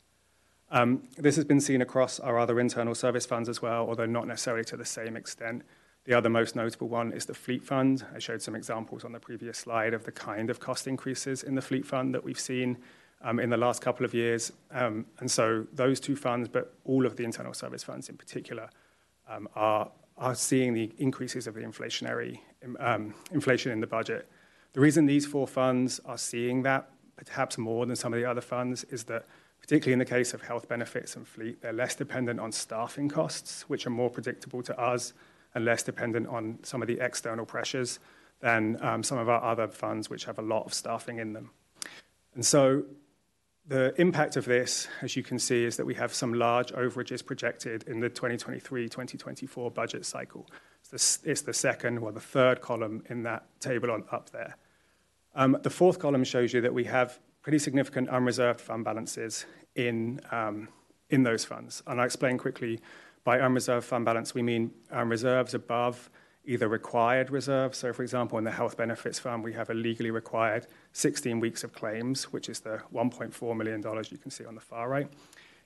Um, 0.72 1.04
this 1.18 1.36
has 1.36 1.46
been 1.46 1.62
seen 1.62 1.82
across 1.84 2.20
our 2.20 2.40
other 2.40 2.60
internal 2.60 2.96
service 2.96 3.28
funds 3.28 3.48
as 3.48 3.62
well, 3.62 3.88
although 3.88 4.08
not 4.08 4.28
necessarily 4.28 4.64
to 4.66 4.78
the 4.78 4.86
same 4.86 5.16
extent. 5.16 5.64
The 6.06 6.14
other 6.16 6.30
most 6.30 6.56
notable 6.56 6.88
one 6.88 7.12
is 7.12 7.26
the 7.26 7.36
fleet 7.36 7.64
fund. 7.64 8.04
I 8.14 8.20
showed 8.20 8.42
some 8.42 8.56
examples 8.56 9.04
on 9.04 9.12
the 9.12 9.20
previous 9.20 9.60
slide 9.60 9.94
of 9.94 10.06
the 10.06 10.12
kind 10.12 10.50
of 10.50 10.60
cost 10.60 10.88
increases 10.88 11.44
in 11.44 11.54
the 11.54 11.62
fleet 11.62 11.86
fund 11.86 12.14
that 12.16 12.24
we've 12.24 12.40
seen 12.40 12.78
in 13.40 13.50
the 13.50 13.58
last 13.58 13.82
couple 13.82 14.06
of 14.06 14.14
years. 14.14 14.52
Um, 14.72 15.06
and 15.20 15.30
so 15.30 15.66
those 15.74 16.00
two 16.00 16.16
funds, 16.16 16.48
but 16.48 16.74
all 16.86 17.06
of 17.06 17.16
the 17.16 17.24
internal 17.24 17.54
service 17.54 17.84
funds 17.84 18.10
in 18.10 18.18
particular, 18.18 18.70
um, 19.28 19.48
are, 19.56 19.92
seeing 20.34 20.74
the 20.74 20.92
increases 20.98 21.46
of 21.46 21.56
the 21.56 21.62
inflationary 21.62 22.40
um, 22.80 23.14
inflation 23.32 23.72
in 23.72 23.82
the 23.82 23.88
budget. 23.88 24.30
The 24.72 24.80
reason 24.80 25.06
these 25.06 25.26
four 25.26 25.46
funds 25.46 26.00
are 26.06 26.18
seeing 26.18 26.64
that 26.64 26.90
perhaps 27.26 27.58
more 27.58 27.86
than 27.86 27.96
some 27.96 28.14
of 28.14 28.20
the 28.20 28.30
other 28.30 28.42
funds 28.42 28.84
is 28.86 29.04
that 29.06 29.26
particularly 29.60 29.94
in 29.94 30.00
the 30.00 30.06
case 30.06 30.34
of 30.34 30.42
health 30.42 30.68
benefits 30.68 31.16
and 31.16 31.28
fleet, 31.28 31.62
they're 31.62 31.74
less 31.74 31.96
dependent 31.96 32.40
on 32.40 32.52
staffing 32.52 33.10
costs, 33.10 33.64
which 33.64 33.88
are 33.88 33.90
more 33.90 34.10
predictable 34.10 34.62
to 34.62 34.80
us 34.80 35.14
and 35.54 35.66
less 35.66 35.82
dependent 35.82 36.28
on 36.28 36.60
some 36.64 36.82
of 36.82 36.88
the 36.88 37.00
external 37.00 37.46
pressures 37.46 38.00
than 38.42 38.78
um, 38.82 39.02
some 39.02 39.18
of 39.18 39.28
our 39.30 39.44
other 39.44 39.68
funds, 39.68 40.10
which 40.10 40.26
have 40.26 40.38
a 40.38 40.42
lot 40.42 40.66
of 40.66 40.74
staffing 40.74 41.20
in 41.20 41.34
them. 41.34 41.50
And 42.36 42.46
so 42.46 42.84
the 43.68 44.00
impact 44.00 44.36
of 44.36 44.46
this, 44.46 44.88
as 45.02 45.16
you 45.16 45.24
can 45.24 45.40
see, 45.40 45.66
is 45.66 45.78
that 45.78 45.86
we 45.86 45.96
have 45.96 46.14
some 46.14 46.34
large 46.34 46.72
overages 46.74 47.26
projected 47.26 47.84
in 47.88 48.00
the 48.00 48.10
2023-2024 48.10 49.74
budget 49.74 50.06
cycle. 50.06 50.48
It's 50.94 51.42
the, 51.42 51.54
second 51.54 51.98
or 51.98 52.12
the 52.12 52.20
third 52.20 52.62
column 52.62 53.04
in 53.10 53.24
that 53.24 53.60
table 53.60 53.90
on, 53.90 54.04
up 54.12 54.30
there. 54.30 54.56
Um, 55.34 55.58
the 55.64 55.72
fourth 55.72 55.98
column 55.98 56.24
shows 56.24 56.54
you 56.54 56.62
that 56.62 56.74
we 56.74 56.84
have 56.84 57.20
pretty 57.42 57.60
significant 57.60 58.08
unreserved 58.10 58.62
fund 58.62 58.86
balances 58.86 59.46
in, 59.76 60.22
um, 60.32 60.70
those 61.10 61.46
funds. 61.46 61.82
And 61.88 62.00
I'll 62.00 62.06
explain 62.06 62.38
quickly 62.38 62.82
by 63.24 63.40
unreserved 63.40 63.86
fund 63.86 64.06
balance, 64.06 64.36
we 64.36 64.44
mean 64.44 64.72
um, 64.92 65.10
reserves 65.10 65.54
above 65.54 66.10
either 66.46 66.68
required 66.68 67.32
reserves. 67.32 67.78
So, 67.78 67.92
for 67.94 68.04
example, 68.04 68.38
in 68.38 68.44
the 68.44 68.52
health 68.52 68.78
benefits 68.78 69.18
fund, 69.18 69.44
we 69.44 69.54
have 69.54 69.70
a 69.70 69.74
legally 69.74 70.12
required 70.12 70.68
16 70.96 71.42
weeks 71.42 71.66
of 71.66 71.74
claims, 71.74 72.32
which 72.32 72.48
is 72.48 72.62
the 72.62 72.80
$1.4 72.94 73.58
million 73.58 73.84
you 74.10 74.18
can 74.18 74.32
see 74.32 74.46
on 74.46 74.56
the 74.56 74.62
far 74.62 74.88
right. 74.88 75.10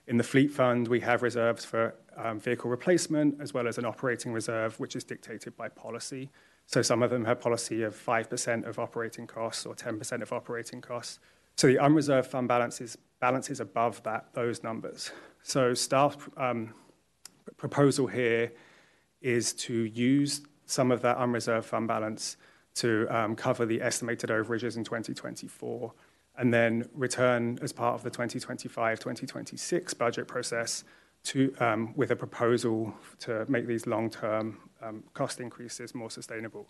In 0.08 0.16
the 0.16 0.24
fleet 0.24 0.50
fund, 0.50 0.88
we 0.88 0.98
have 1.00 1.22
reserves 1.22 1.64
for 1.64 1.94
um, 2.16 2.40
vehicle 2.40 2.68
replacement 2.68 3.40
as 3.40 3.54
well 3.54 3.68
as 3.68 3.78
an 3.78 3.84
operating 3.84 4.32
reserve, 4.32 4.80
which 4.80 4.96
is 4.96 5.04
dictated 5.04 5.56
by 5.56 5.68
policy. 5.68 6.30
So, 6.66 6.82
some 6.82 7.00
of 7.00 7.10
them 7.10 7.24
have 7.26 7.40
policy 7.40 7.84
of 7.84 7.94
5% 7.94 8.64
of 8.66 8.80
operating 8.80 9.28
costs 9.28 9.66
or 9.66 9.76
10% 9.76 10.20
of 10.20 10.32
operating 10.32 10.80
costs. 10.80 11.20
So, 11.56 11.68
the 11.68 11.78
unreserved 11.78 12.28
fund 12.28 12.48
balance 12.48 12.80
is, 12.80 12.98
balance 13.20 13.60
above 13.60 14.02
that, 14.02 14.34
those 14.34 14.64
numbers. 14.64 15.12
So, 15.44 15.74
staff 15.74 16.28
um, 16.38 16.74
proposal 17.56 18.08
here 18.08 18.50
is 19.22 19.52
to 19.52 19.84
use 19.84 20.40
some 20.66 20.90
of 20.90 21.02
that 21.02 21.18
unreserved 21.18 21.66
fund 21.66 21.86
balance 21.86 22.36
to 22.80 23.06
um, 23.10 23.36
cover 23.36 23.66
the 23.66 23.80
estimated 23.82 24.30
overages 24.30 24.76
in 24.76 24.84
2024, 24.84 25.92
and 26.38 26.52
then 26.52 26.88
return 26.94 27.58
as 27.62 27.72
part 27.72 27.94
of 27.94 28.02
the 28.02 28.10
2025-2026 28.10 29.98
budget 29.98 30.26
process 30.26 30.84
to, 31.22 31.54
um, 31.60 31.92
with 31.96 32.10
a 32.10 32.16
proposal 32.16 32.94
to 33.18 33.44
make 33.48 33.66
these 33.66 33.86
long-term 33.86 34.56
um, 34.80 35.04
cost 35.12 35.40
increases 35.40 35.94
more 35.94 36.10
sustainable. 36.10 36.66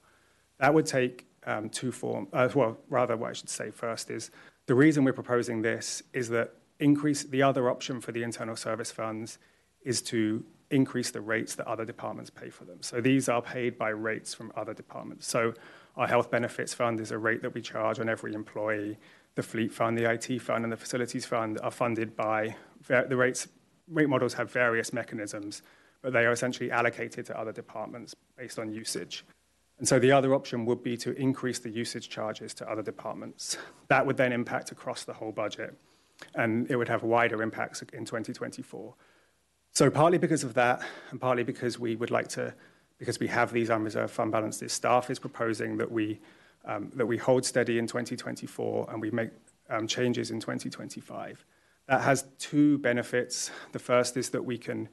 That 0.59 0.75
would 0.75 0.87
take 0.87 1.27
two 1.71 1.93
forms. 1.93 2.29
Uh, 2.33 2.49
well, 2.55 2.77
rather, 2.89 3.17
what 3.17 3.31
I 3.31 3.33
should 3.33 3.49
say 3.49 3.71
first 3.71 4.11
is 4.11 4.31
the 4.67 4.75
reason 4.75 5.05
we're 5.05 5.13
proposing 5.13 5.63
this 5.63 6.03
is 6.13 6.29
that 6.31 6.55
increase 6.81 7.25
the 7.25 7.43
other 7.43 7.71
option 7.71 8.01
for 8.01 8.13
the 8.13 8.23
internal 8.23 8.57
service 8.57 8.91
funds 8.91 9.39
is 9.83 10.03
to 10.03 10.45
increase 10.71 11.11
the 11.11 11.21
rates 11.21 11.55
that 11.57 11.67
other 11.67 11.85
departments 11.85 12.31
pay 12.31 12.51
for 12.51 12.65
them. 12.65 12.79
So 12.81 13.01
these 13.01 13.29
are 13.29 13.43
paid 13.43 13.77
by 13.77 13.91
rates 13.91 14.35
from 14.35 14.53
other 14.57 14.75
departments. 14.75 15.27
So 15.27 15.55
our 15.97 16.07
health 16.07 16.31
benefits 16.31 16.73
fund 16.73 17.01
is 17.01 17.11
a 17.11 17.19
rate 17.19 17.43
that 17.43 17.55
we 17.55 17.61
charge 17.61 17.99
on 17.99 18.09
every 18.09 18.35
employee. 18.35 18.99
The 19.35 19.43
fleet 19.43 19.73
fund, 19.73 19.97
the 19.97 20.11
IT 20.11 20.41
fund, 20.41 20.65
and 20.65 20.73
the 20.73 20.77
facilities 20.77 21.25
fund 21.27 21.59
are 21.63 21.71
funded 21.71 22.17
by 22.17 22.57
the 22.87 23.17
rates. 23.17 23.49
Rate 23.89 24.09
models 24.09 24.35
have 24.35 24.51
various 24.51 24.93
mechanisms, 24.93 25.63
but 26.03 26.13
they 26.13 26.25
are 26.27 26.33
essentially 26.33 26.71
allocated 26.71 27.27
to 27.27 27.39
other 27.39 27.53
departments 27.53 28.15
based 28.37 28.59
on 28.59 28.73
usage. 28.73 29.25
And 29.79 29.89
so 29.89 29.99
the 29.99 30.13
other 30.13 30.35
option 30.35 30.67
would 30.67 30.83
be 30.83 30.97
to 30.99 31.13
increase 31.13 31.59
the 31.59 31.71
usage 31.71 32.09
charges 32.09 32.53
to 32.55 32.71
other 32.71 32.83
departments. 32.83 33.57
That 33.89 34.05
would 34.07 34.17
then 34.17 34.33
impact 34.33 34.73
across 34.73 35.05
the 35.05 35.13
whole 35.13 35.33
budget, 35.33 35.75
and 36.35 36.71
it 36.71 36.77
would 36.77 36.89
have 36.89 37.03
wider 37.03 37.43
impacts 37.43 37.83
in 37.93 38.05
2024. 38.05 38.95
So 39.73 39.91
partly 39.91 40.19
because 40.19 40.45
of 40.45 40.55
that, 40.55 40.83
and 41.11 41.21
partly 41.21 41.45
because 41.45 41.79
we 41.79 41.97
would 41.97 42.11
like 42.11 42.29
to, 42.29 42.55
because 43.01 43.19
we 43.19 43.27
have 43.27 43.53
these 43.53 43.71
unreserved 43.71 44.13
fund 44.13 44.31
balances, 44.31 44.73
staff 44.73 45.11
is 45.11 45.19
proposing 45.19 45.79
that 45.79 45.91
we 45.91 46.21
um, 46.67 46.93
that 46.95 47.07
we 47.07 47.17
hold 47.17 47.45
steady 47.47 47.79
in 47.79 47.87
2024 47.87 48.91
and 48.91 49.01
we 49.01 49.11
make 49.11 49.31
um, 49.71 49.87
changes 49.87 50.31
in 50.31 50.39
2025. 50.39 51.45
That 51.87 52.03
has 52.03 52.27
two 52.39 52.77
benefits. 52.79 53.51
The 53.73 53.79
first 53.79 54.19
is 54.19 54.29
that 54.31 54.45
we 54.45 54.59
can 54.59 54.91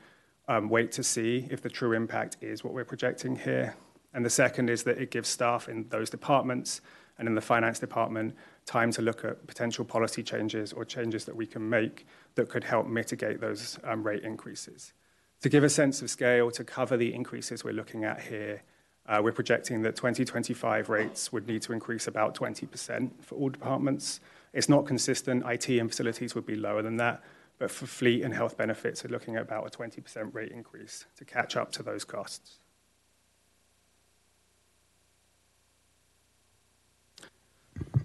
um, 0.47 0.69
wait 0.69 0.93
to 0.93 1.03
see 1.03 1.45
if 1.51 1.61
the 1.61 1.69
true 1.69 1.91
impact 1.91 2.37
is 2.39 2.63
what 2.63 2.73
we're 2.73 2.85
projecting 2.85 3.35
here. 3.35 3.75
And 4.13 4.25
the 4.25 4.29
second 4.29 4.69
is 4.69 4.83
that 4.83 4.97
it 4.97 5.11
gives 5.11 5.27
staff 5.27 5.67
in 5.67 5.89
those 5.89 6.09
departments 6.09 6.79
and 7.19 7.27
in 7.27 7.35
the 7.35 7.41
finance 7.41 7.79
department 7.79 8.33
time 8.65 8.91
to 8.91 9.01
look 9.01 9.25
at 9.25 9.45
potential 9.45 9.83
policy 9.83 10.23
changes 10.23 10.71
or 10.71 10.85
changes 10.85 11.25
that 11.25 11.35
we 11.35 11.45
can 11.45 11.67
make 11.69 12.07
that 12.35 12.47
could 12.47 12.63
help 12.63 12.87
mitigate 12.87 13.41
those 13.41 13.77
um, 13.83 14.03
rate 14.03 14.23
increases. 14.23 14.93
To 15.41 15.49
give 15.49 15.63
a 15.63 15.69
sense 15.69 16.01
of 16.01 16.09
scale, 16.09 16.49
to 16.51 16.63
cover 16.63 16.97
the 16.97 17.13
increases 17.13 17.63
we're 17.63 17.73
looking 17.73 18.03
at 18.03 18.21
here, 18.21 18.63
uh, 19.07 19.21
we're 19.23 19.31
projecting 19.31 19.83
that 19.83 19.95
2025 19.95 20.89
rates 20.89 21.31
would 21.31 21.47
need 21.47 21.61
to 21.61 21.73
increase 21.73 22.07
about 22.07 22.35
20% 22.35 23.11
for 23.21 23.35
all 23.35 23.49
departments. 23.49 24.19
It's 24.53 24.67
not 24.67 24.85
consistent. 24.85 25.45
IT 25.45 25.69
and 25.69 25.89
facilities 25.89 26.33
would 26.33 26.45
be 26.45 26.55
lower 26.55 26.81
than 26.81 26.97
that, 26.97 27.23
but 27.59 27.69
for 27.69 27.85
fleet 27.85 28.23
and 28.23 28.33
health 28.33 28.57
benefits, 28.57 29.03
we're 29.03 29.11
looking 29.11 29.35
at 29.35 29.43
about 29.43 29.67
a 29.67 29.77
20% 29.77 30.33
rate 30.33 30.51
increase 30.51 31.05
to 31.17 31.23
catch 31.23 31.55
up 31.55 31.71
to 31.73 31.83
those 31.83 32.03
costs. 32.03 32.59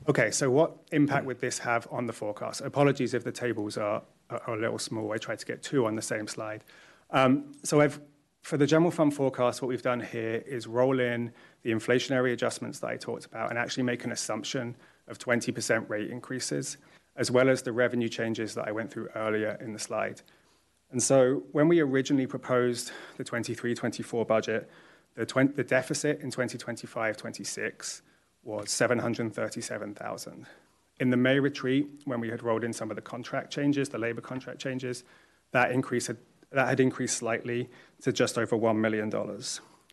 Okay, 0.09 0.31
so 0.31 0.51
what 0.51 0.77
impact 0.91 1.25
would 1.27 1.41
this 1.41 1.61
have 1.61 1.89
on 1.91 2.07
the 2.07 2.13
forecast? 2.13 2.61
Apologies 2.61 3.15
if 3.15 3.25
the 3.25 3.33
tables 3.33 3.79
are, 3.79 4.03
are 4.31 4.55
a 4.55 4.61
little 4.61 4.79
small. 4.79 5.13
I 5.13 5.19
tried 5.19 5.39
to 5.39 5.47
get 5.47 5.63
two 5.63 5.87
on 5.87 5.97
the 5.97 6.03
same 6.03 6.27
slide. 6.27 6.65
Um, 7.13 7.53
so 7.63 7.89
for 8.43 8.57
the 8.57 8.67
general 8.67 8.91
fund 8.91 9.15
forecast, 9.15 9.63
what 9.63 9.69
we've 9.69 9.83
done 9.83 10.01
here 10.01 10.43
is 10.47 10.67
roll 10.67 10.99
in 10.99 11.33
the 11.63 11.71
inflationary 11.71 12.33
adjustments 12.33 12.81
that 12.81 12.89
I 12.89 12.97
talked 12.97 13.27
about 13.27 13.51
and 13.51 13.59
actually 13.59 13.85
make 13.85 14.05
an 14.05 14.13
assumption 14.13 14.75
of 15.07 15.19
20% 15.19 15.89
rate 15.89 16.11
increases, 16.11 16.79
as 17.17 17.31
well 17.31 17.49
as 17.49 17.63
the 17.63 17.73
revenue 17.73 18.09
changes 18.09 18.55
that 18.55 18.67
I 18.67 18.73
went 18.73 18.91
through 18.91 19.09
earlier 19.15 19.57
in 19.61 19.73
the 19.73 19.79
slide. 19.79 20.23
And 20.91 21.03
so 21.03 21.45
when 21.53 21.69
we 21.69 21.81
originally 21.81 22.27
proposed 22.27 22.93
the 23.17 23.25
23-24 23.25 24.27
budget, 24.27 24.71
the, 25.15 25.27
20, 25.27 25.55
the 25.55 25.65
deficit 25.65 26.21
in 26.21 26.31
2025-26 26.31 28.03
was 28.43 28.71
737,000. 28.71 30.47
In 31.01 31.11
the 31.11 31.17
May 31.17 31.39
retreat, 31.39 31.89
when 32.05 32.21
we 32.21 32.29
had 32.29 32.43
rolled 32.43 32.65
in 32.65 32.73
some 32.73 32.91
of 32.91 32.97
the 32.97 33.03
contract 33.03 33.53
changes, 33.53 33.89
the 33.89 33.99
labor 33.99 34.21
contract 34.21 34.59
changes, 34.59 35.05
that 35.53 35.71
increase 35.71 36.07
had, 36.07 36.17
that 36.53 36.69
had 36.69 36.81
increased 36.81 37.19
slightly 37.19 37.69
to 38.03 38.13
just 38.13 38.39
over 38.39 38.57
$1 38.57 38.77
million. 38.77 39.11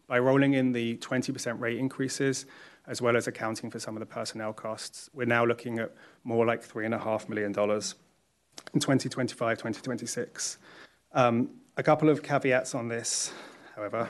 By 0.08 0.20
rolling 0.20 0.54
in 0.54 0.72
the 0.72 0.98
20% 0.98 1.60
rate 1.60 1.78
increases 1.78 2.46
as 2.88 3.01
well 3.01 3.16
as 3.16 3.28
accounting 3.28 3.70
for 3.70 3.80
some 3.80 3.96
of 3.96 4.00
the 4.00 4.06
personnel 4.06 4.51
costs, 4.51 5.10
we're 5.13 5.25
now 5.25 5.46
looking 5.46 5.78
at 5.78 5.94
more 6.24 6.46
like 6.46 6.68
$3.5 6.68 7.30
million 7.30 7.50
in 7.50 8.80
2025, 8.80 9.58
2026. 9.58 10.58
Um, 11.13 11.50
a 11.78 11.84
couple 11.84 12.10
of 12.10 12.24
caveats 12.24 12.74
on 12.74 12.88
this, 12.88 13.32
however. 13.75 14.10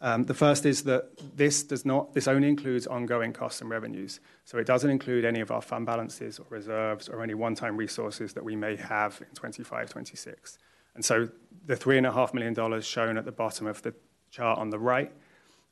Um, 0.00 0.24
the 0.24 0.34
first 0.34 0.64
is 0.64 0.84
that 0.84 1.10
this 1.36 1.64
does 1.64 1.84
not, 1.84 2.14
this 2.14 2.28
only 2.28 2.48
includes 2.48 2.86
ongoing 2.86 3.32
costs 3.32 3.60
and 3.60 3.68
revenues. 3.68 4.20
So 4.44 4.58
it 4.58 4.66
doesn't 4.66 4.90
include 4.90 5.24
any 5.24 5.40
of 5.40 5.50
our 5.50 5.60
fund 5.60 5.86
balances 5.86 6.38
or 6.38 6.46
reserves 6.50 7.08
or 7.08 7.22
any 7.22 7.34
one-time 7.34 7.76
resources 7.76 8.32
that 8.34 8.44
we 8.44 8.54
may 8.54 8.76
have 8.76 9.20
in 9.20 9.34
25, 9.34 9.90
26. 9.90 10.58
And 10.98 11.04
so 11.04 11.28
the 11.66 11.76
$3.5 11.76 12.34
million 12.34 12.80
shown 12.80 13.16
at 13.16 13.24
the 13.24 13.30
bottom 13.30 13.68
of 13.68 13.80
the 13.82 13.94
chart 14.32 14.58
on 14.58 14.68
the 14.68 14.80
right 14.80 15.12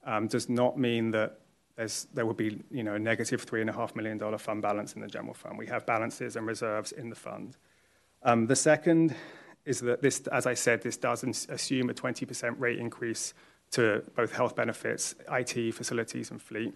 um, 0.04 0.28
does 0.28 0.48
not 0.48 0.78
mean 0.78 1.10
that 1.10 1.40
there 2.14 2.24
will 2.24 2.32
be 2.32 2.62
you 2.70 2.84
know, 2.84 2.94
a 2.94 2.98
negative 3.00 3.44
$3.5 3.44 3.96
million 3.96 4.38
fund 4.38 4.62
balance 4.62 4.92
in 4.92 5.00
the 5.00 5.08
general 5.08 5.34
fund. 5.34 5.58
We 5.58 5.66
have 5.66 5.84
balances 5.84 6.36
and 6.36 6.46
reserves 6.46 6.92
in 6.92 7.10
the 7.10 7.16
fund. 7.16 7.56
Um, 8.22 8.46
the 8.46 8.54
second 8.54 9.16
is 9.64 9.80
that 9.80 10.00
this, 10.00 10.20
as 10.28 10.46
I 10.46 10.54
said, 10.54 10.80
this 10.80 10.96
doesn't 10.96 11.48
assume 11.48 11.90
a 11.90 11.92
20% 11.92 12.54
rate 12.60 12.78
increase 12.78 13.34
to 13.72 14.04
both 14.14 14.30
health 14.30 14.54
benefits, 14.54 15.16
IT, 15.28 15.74
facilities, 15.74 16.30
and 16.30 16.40
fleet. 16.40 16.72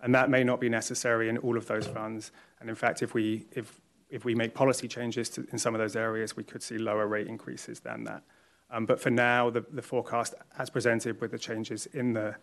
And 0.00 0.14
that 0.14 0.30
may 0.30 0.44
not 0.44 0.60
be 0.60 0.68
necessary 0.68 1.28
in 1.28 1.38
all 1.38 1.56
of 1.56 1.66
those 1.66 1.88
funds. 1.88 2.30
And 2.60 2.70
in 2.70 2.76
fact, 2.76 3.02
if 3.02 3.14
we, 3.14 3.46
if, 3.50 3.80
if 4.10 4.24
we 4.24 4.34
make 4.34 4.54
policy 4.54 4.88
changes 4.88 5.28
to, 5.30 5.46
in 5.52 5.58
some 5.58 5.74
of 5.74 5.80
those 5.80 5.96
areas, 5.96 6.36
we 6.36 6.44
could 6.44 6.62
see 6.62 6.78
lower 6.78 7.06
rate 7.06 7.26
increases 7.26 7.80
than 7.80 8.04
that. 8.04 8.22
Um, 8.70 8.86
but 8.86 9.00
for 9.00 9.10
now, 9.10 9.50
the, 9.50 9.64
the 9.72 9.82
forecast 9.82 10.34
as 10.58 10.70
presented 10.70 11.20
with 11.20 11.30
the 11.30 11.38
changes 11.38 11.86
in 11.86 12.12
the, 12.12 12.36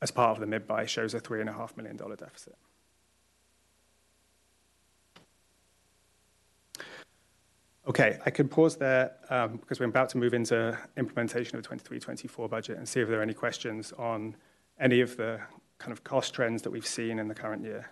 as 0.00 0.10
part 0.10 0.32
of 0.32 0.40
the 0.40 0.46
mid-buy 0.46 0.86
shows 0.86 1.14
a 1.14 1.20
$3.5 1.20 1.76
million 1.76 1.96
deficit. 1.96 2.56
Okay, 7.86 8.18
I 8.24 8.30
could 8.30 8.50
pause 8.50 8.76
there 8.76 9.12
um, 9.28 9.56
because 9.58 9.78
we're 9.78 9.86
about 9.86 10.08
to 10.10 10.18
move 10.18 10.32
into 10.32 10.78
implementation 10.96 11.58
of 11.58 11.62
the 11.62 11.68
23-24 11.68 12.48
budget 12.48 12.78
and 12.78 12.88
see 12.88 13.00
if 13.00 13.08
there 13.08 13.18
are 13.18 13.22
any 13.22 13.34
questions 13.34 13.92
on 13.98 14.36
any 14.80 15.02
of 15.02 15.18
the 15.18 15.38
kind 15.78 15.92
of 15.92 16.02
cost 16.02 16.32
trends 16.32 16.62
that 16.62 16.70
we've 16.70 16.86
seen 16.86 17.18
in 17.18 17.28
the 17.28 17.34
current 17.34 17.62
year. 17.62 17.90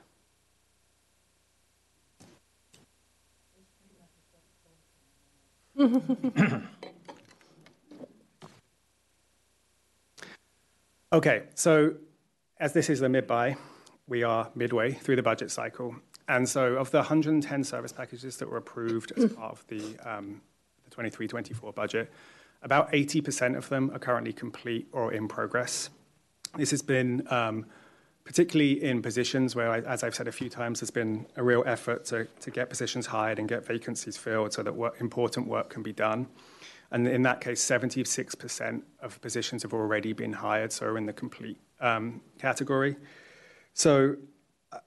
okay, 11.13 11.45
so 11.55 11.95
as 12.61 12.73
this 12.73 12.91
is 12.91 13.01
the 13.01 13.09
mid-buy, 13.09 13.57
we 14.07 14.23
are 14.23 14.51
midway 14.55 14.93
through 14.93 15.17
the 15.17 15.23
budget 15.23 15.51
cycle, 15.51 15.97
and 16.29 16.49
so, 16.49 16.75
of 16.77 16.91
the 16.91 16.99
110 16.99 17.65
service 17.65 17.93
packages 17.93 18.37
that 18.37 18.49
were 18.49 18.59
approved 18.59 19.13
as 19.17 19.33
part 19.35 19.53
of 19.53 19.67
the, 19.69 19.99
um, 19.99 20.41
the 20.85 20.91
23 20.91 21.27
24 21.27 21.73
budget, 21.73 22.13
about 22.63 22.93
80% 22.93 23.57
of 23.57 23.69
them 23.69 23.91
are 23.93 23.99
currently 23.99 24.33
complete 24.33 24.87
or 24.93 25.13
in 25.13 25.27
progress. 25.27 25.91
This 26.57 26.71
has 26.71 26.83
been 26.83 27.27
um, 27.31 27.67
particularly 28.25 28.83
in 28.83 29.03
positions 29.03 29.57
where, 29.57 29.71
I, 29.71 29.79
as 29.81 30.05
I've 30.05 30.15
said 30.15 30.29
a 30.29 30.33
few 30.33 30.49
times, 30.49 30.81
there's 30.81 30.91
been 30.91 31.27
a 31.37 31.43
real 31.43 31.65
effort 31.67 32.05
to, 32.07 32.27
to 32.41 32.51
get 32.51 32.69
positions 32.69 33.07
hired 33.07 33.39
and 33.39 33.49
get 33.49 33.65
vacancies 33.65 34.17
filled 34.17 34.53
so 34.53 34.63
that 34.63 34.75
work, 34.75 35.01
important 35.01 35.49
work 35.49 35.71
can 35.71 35.83
be 35.83 35.93
done. 35.93 36.29
And 36.93 37.09
in 37.09 37.23
that 37.23 37.41
case, 37.41 37.65
76% 37.65 38.83
of 39.01 39.21
positions 39.23 39.63
have 39.63 39.73
already 39.73 40.13
been 40.13 40.33
hired, 40.33 40.73
so 40.73 40.87
are 40.87 40.99
in 40.99 41.07
the 41.07 41.13
complete 41.13 41.59
um, 41.81 42.21
category. 42.39 42.97
So 43.73 44.17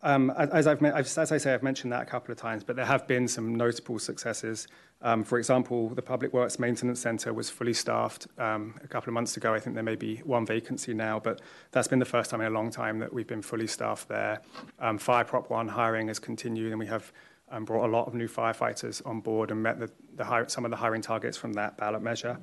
um, 0.01 0.31
as, 0.31 0.67
I've, 0.67 0.83
as 0.83 1.31
I 1.31 1.37
say, 1.37 1.53
I've 1.53 1.63
mentioned 1.63 1.91
that 1.91 2.01
a 2.01 2.05
couple 2.05 2.31
of 2.31 2.37
times, 2.37 2.63
but 2.63 2.75
there 2.75 2.85
have 2.85 3.07
been 3.07 3.27
some 3.27 3.55
notable 3.55 3.99
successes. 3.99 4.67
Um, 5.01 5.23
for 5.23 5.37
example, 5.37 5.89
the 5.89 6.01
Public 6.01 6.33
Works 6.33 6.57
Maintenance 6.57 6.99
Centre 6.99 7.33
was 7.33 7.49
fully 7.49 7.73
staffed 7.73 8.27
um, 8.37 8.75
a 8.83 8.87
couple 8.87 9.09
of 9.09 9.13
months 9.13 9.37
ago. 9.37 9.53
I 9.53 9.59
think 9.59 9.75
there 9.75 9.83
may 9.83 9.95
be 9.95 10.17
one 10.17 10.45
vacancy 10.45 10.93
now, 10.93 11.19
but 11.19 11.41
that's 11.71 11.87
been 11.87 11.99
the 11.99 12.05
first 12.05 12.31
time 12.31 12.41
in 12.41 12.47
a 12.47 12.49
long 12.51 12.71
time 12.71 12.99
that 12.99 13.13
we've 13.13 13.27
been 13.27 13.41
fully 13.41 13.67
staffed 13.67 14.07
there. 14.07 14.41
Um, 14.79 14.97
Fire 14.97 15.23
Prop 15.23 15.49
1 15.49 15.67
hiring 15.67 16.07
has 16.07 16.19
continued, 16.19 16.71
and 16.71 16.79
we 16.79 16.87
have 16.87 17.11
um, 17.49 17.65
brought 17.65 17.85
a 17.85 17.91
lot 17.91 18.07
of 18.07 18.15
new 18.15 18.27
firefighters 18.27 19.05
on 19.05 19.21
board 19.21 19.51
and 19.51 19.61
met 19.61 19.79
the, 19.79 19.91
the 20.15 20.45
some 20.47 20.65
of 20.65 20.71
the 20.71 20.77
hiring 20.77 21.01
targets 21.01 21.37
from 21.37 21.53
that 21.53 21.77
ballot 21.77 22.01
measure. 22.01 22.39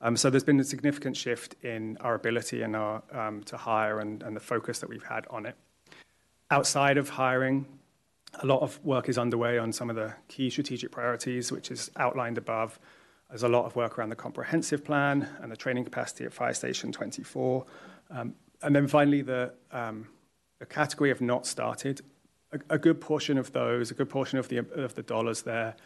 Um, 0.00 0.16
so 0.16 0.30
there's 0.30 0.44
been 0.44 0.60
a 0.60 0.64
significant 0.64 1.16
shift 1.16 1.56
in 1.64 1.96
our 2.00 2.14
ability 2.14 2.62
and 2.62 2.76
our, 2.76 3.02
to 3.46 3.56
hire 3.56 3.98
and, 3.98 4.22
and 4.22 4.34
the 4.34 4.40
focus 4.40 4.78
that 4.78 4.88
we've 4.88 5.02
had 5.02 5.26
on 5.28 5.44
it. 5.44 5.56
Outside 6.50 6.96
of 6.96 7.10
hiring, 7.10 7.66
a 8.40 8.46
lot 8.46 8.62
of 8.62 8.82
work 8.84 9.08
is 9.08 9.18
underway 9.18 9.58
on 9.58 9.72
some 9.72 9.90
of 9.90 9.96
the 9.96 10.14
key 10.28 10.48
strategic 10.48 10.90
priorities, 10.90 11.52
which 11.52 11.70
is 11.70 11.90
outlined 11.96 12.38
above. 12.38 12.78
There's 13.28 13.42
a 13.42 13.48
lot 13.48 13.66
of 13.66 13.76
work 13.76 13.98
around 13.98 14.08
the 14.08 14.16
comprehensive 14.16 14.84
plan 14.84 15.28
and 15.42 15.52
the 15.52 15.56
training 15.56 15.84
capacity 15.84 16.24
at 16.24 16.32
Fire 16.32 16.54
Station 16.54 16.90
24. 16.90 17.66
Um, 18.10 18.34
and 18.62 18.74
then 18.74 18.88
finally, 18.88 19.20
the, 19.20 19.52
um, 19.70 20.08
category 20.70 21.10
of 21.10 21.20
not 21.20 21.46
started. 21.46 22.00
A, 22.52 22.58
a, 22.70 22.78
good 22.78 23.00
portion 23.00 23.38
of 23.38 23.52
those, 23.52 23.90
a 23.90 23.94
good 23.94 24.08
portion 24.08 24.38
of 24.38 24.48
the, 24.48 24.58
of 24.58 24.94
the 24.94 25.02
dollars 25.02 25.42
there 25.42 25.76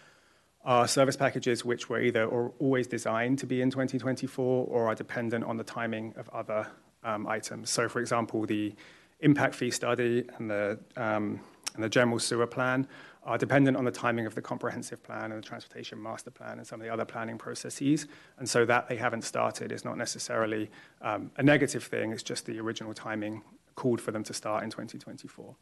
are 0.65 0.87
service 0.87 1.17
packages 1.17 1.65
which 1.65 1.89
were 1.89 2.01
either 2.01 2.25
or 2.25 2.53
always 2.61 2.87
designed 2.87 3.39
to 3.41 3.47
be 3.47 3.61
in 3.61 3.71
2024 3.71 4.67
or 4.69 4.87
are 4.87 4.95
dependent 4.95 5.45
on 5.45 5.57
the 5.57 5.65
timing 5.65 6.15
of 6.17 6.29
other 6.31 6.69
um, 7.03 7.27
items. 7.27 7.69
So, 7.69 7.89
for 7.89 8.01
example, 8.01 8.47
the 8.47 8.75
impact 9.23 9.55
fee 9.55 9.71
study 9.71 10.25
and 10.37 10.51
the, 10.51 10.79
um, 10.97 11.41
and 11.75 11.83
the 11.83 11.89
general 11.89 12.19
sewer 12.19 12.47
plan 12.47 12.87
are 13.25 13.39
dependent 13.39 13.77
on 13.77 13.85
the 13.85 13.91
timing 13.91 14.27
of 14.27 14.35
the 14.35 14.43
comprehensive 14.43 15.03
plan 15.03 15.31
and 15.31 15.43
the 15.43 15.47
transportation 15.47 16.03
master 16.03 16.31
plan 16.31 16.59
and 16.59 16.67
some 16.67 16.81
of 16.81 16.85
the 16.85 16.93
other 16.93 17.05
planning 17.05 17.39
processes. 17.39 18.07
And 18.39 18.49
so 18.49 18.65
that 18.67 18.89
they 18.89 18.97
haven't 18.97 19.23
started 19.23 19.71
is 19.71 19.85
not 19.85 19.97
necessarily 19.97 20.71
um, 21.01 21.31
a 21.37 21.43
negative 21.43 21.85
thing, 21.85 22.13
it's 22.13 22.23
just 22.23 22.47
the 22.47 22.59
original 22.59 22.93
timing 22.93 23.43
called 23.77 24.01
for 24.01 24.11
them 24.11 24.25
to 24.25 24.35
start 24.35 24.65
in 24.65 24.71
2024. 24.71 25.55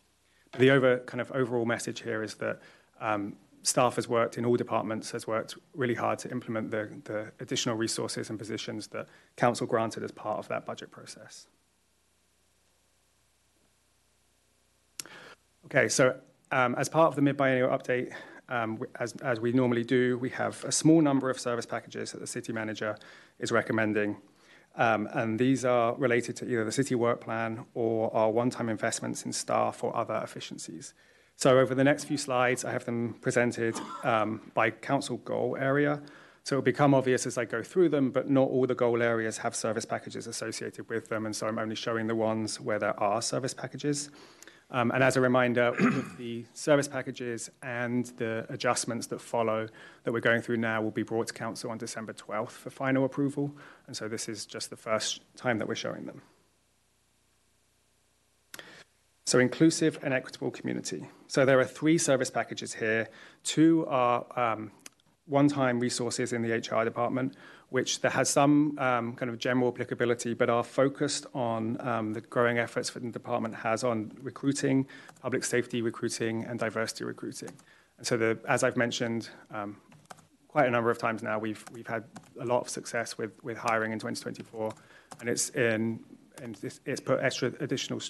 The 0.58 0.70
over, 0.70 0.98
kind 1.00 1.20
of 1.20 1.30
overall 1.32 1.64
message 1.64 2.00
here 2.00 2.22
is 2.22 2.34
that 2.36 2.60
um, 3.00 3.36
staff 3.62 3.96
has 3.96 4.08
worked 4.08 4.38
in 4.38 4.44
all 4.44 4.56
departments, 4.56 5.10
has 5.10 5.26
worked 5.26 5.56
really 5.74 5.94
hard 5.94 6.18
to 6.20 6.30
implement 6.30 6.70
the, 6.70 6.88
the 7.04 7.30
additional 7.40 7.76
resources 7.76 8.30
and 8.30 8.38
positions 8.38 8.88
that 8.88 9.06
Council 9.36 9.66
granted 9.66 10.02
as 10.02 10.10
part 10.10 10.38
of 10.38 10.48
that 10.48 10.64
budget 10.64 10.90
process. 10.90 11.46
Okay, 15.66 15.88
so 15.88 16.18
um, 16.50 16.74
as 16.76 16.88
part 16.88 17.08
of 17.08 17.16
the 17.16 17.22
mid-biennial 17.22 17.68
update, 17.68 18.12
um, 18.48 18.82
as, 18.98 19.40
we 19.40 19.52
normally 19.52 19.84
do, 19.84 20.18
we 20.18 20.30
have 20.30 20.64
a 20.64 20.72
small 20.72 21.00
number 21.00 21.30
of 21.30 21.38
service 21.38 21.66
packages 21.66 22.12
that 22.12 22.20
the 22.20 22.26
city 22.26 22.52
manager 22.52 22.96
is 23.38 23.52
recommending. 23.52 24.16
Um, 24.76 25.08
and 25.12 25.38
these 25.38 25.64
are 25.64 25.94
related 25.94 26.36
to 26.36 26.44
either 26.46 26.64
the 26.64 26.72
city 26.72 26.94
work 26.94 27.20
plan 27.20 27.66
or 27.74 28.14
our 28.14 28.30
one-time 28.30 28.68
investments 28.68 29.24
in 29.24 29.32
staff 29.32 29.84
or 29.84 29.96
other 29.96 30.20
efficiencies. 30.24 30.94
So 31.36 31.58
over 31.58 31.74
the 31.74 31.84
next 31.84 32.04
few 32.04 32.16
slides, 32.16 32.64
I 32.64 32.72
have 32.72 32.84
them 32.84 33.14
presented 33.20 33.78
by 34.02 34.70
council 34.70 35.18
goal 35.18 35.56
area. 35.58 36.02
So 36.42 36.56
it'll 36.56 36.64
become 36.64 36.94
obvious 36.94 37.26
as 37.26 37.38
I 37.38 37.44
go 37.44 37.62
through 37.62 37.90
them, 37.90 38.10
but 38.10 38.30
not 38.30 38.48
all 38.48 38.66
the 38.66 38.74
goal 38.74 39.02
areas 39.02 39.38
have 39.38 39.54
service 39.54 39.84
packages 39.84 40.26
associated 40.26 40.88
with 40.88 41.08
them. 41.08 41.26
And 41.26 41.36
so 41.36 41.46
I'm 41.46 41.58
only 41.58 41.76
showing 41.76 42.06
the 42.06 42.14
ones 42.14 42.60
where 42.60 42.78
there 42.78 42.98
are 42.98 43.22
service 43.22 43.54
packages. 43.54 44.10
Um, 44.72 44.90
and 44.92 45.02
as 45.02 45.16
a 45.16 45.20
reminder, 45.20 45.74
all 45.80 45.86
of 45.86 46.16
the 46.16 46.44
service 46.54 46.88
packages 46.88 47.50
and 47.62 48.06
the 48.16 48.46
adjustments 48.48 49.06
that 49.08 49.20
follow 49.20 49.68
that 50.04 50.12
we're 50.12 50.20
going 50.20 50.42
through 50.42 50.58
now 50.58 50.80
will 50.80 50.90
be 50.90 51.02
brought 51.02 51.26
to 51.28 51.34
Council 51.34 51.70
on 51.70 51.78
December 51.78 52.12
12th 52.12 52.50
for 52.50 52.70
final 52.70 53.04
approval. 53.04 53.56
And 53.86 53.96
so 53.96 54.08
this 54.08 54.28
is 54.28 54.46
just 54.46 54.70
the 54.70 54.76
first 54.76 55.20
time 55.36 55.58
that 55.58 55.68
we're 55.68 55.74
showing 55.74 56.06
them. 56.06 56.22
So 59.26 59.38
inclusive 59.38 59.98
and 60.02 60.12
equitable 60.12 60.50
community. 60.50 61.06
So 61.28 61.44
there 61.44 61.60
are 61.60 61.64
three 61.64 61.98
service 61.98 62.30
packages 62.30 62.74
here. 62.74 63.08
Two 63.44 63.86
are 63.88 64.26
um, 64.36 64.72
one-time 65.26 65.78
resources 65.78 66.32
in 66.32 66.42
the 66.42 66.50
HR 66.50 66.84
department, 66.84 67.36
which 67.70 67.98
has 68.02 68.28
some 68.28 68.76
um, 68.78 69.14
kind 69.14 69.30
of 69.30 69.38
general 69.38 69.68
applicability, 69.68 70.34
but 70.34 70.50
are 70.50 70.64
focused 70.64 71.26
on 71.34 71.80
um, 71.80 72.12
the 72.12 72.20
growing 72.20 72.58
efforts 72.58 72.90
that 72.90 73.02
the 73.02 73.10
department 73.10 73.54
has 73.54 73.84
on 73.84 74.12
recruiting, 74.20 74.86
public 75.22 75.44
safety 75.44 75.80
recruiting, 75.80 76.44
and 76.44 76.58
diversity 76.58 77.04
recruiting. 77.04 77.50
And 77.98 78.06
so, 78.06 78.16
the, 78.16 78.38
as 78.48 78.64
I've 78.64 78.76
mentioned 78.76 79.30
um, 79.52 79.76
quite 80.48 80.66
a 80.66 80.70
number 80.70 80.90
of 80.90 80.98
times 80.98 81.22
now, 81.22 81.38
we've 81.38 81.64
we've 81.72 81.86
had 81.86 82.04
a 82.40 82.44
lot 82.44 82.60
of 82.60 82.68
success 82.68 83.16
with 83.16 83.32
with 83.44 83.56
hiring 83.56 83.92
in 83.92 83.98
2024, 83.98 84.72
and 85.20 85.28
it's 85.28 85.50
in 85.50 86.00
and 86.42 86.58
it's 86.84 87.00
put 87.00 87.20
extra 87.22 87.52
additional 87.60 88.00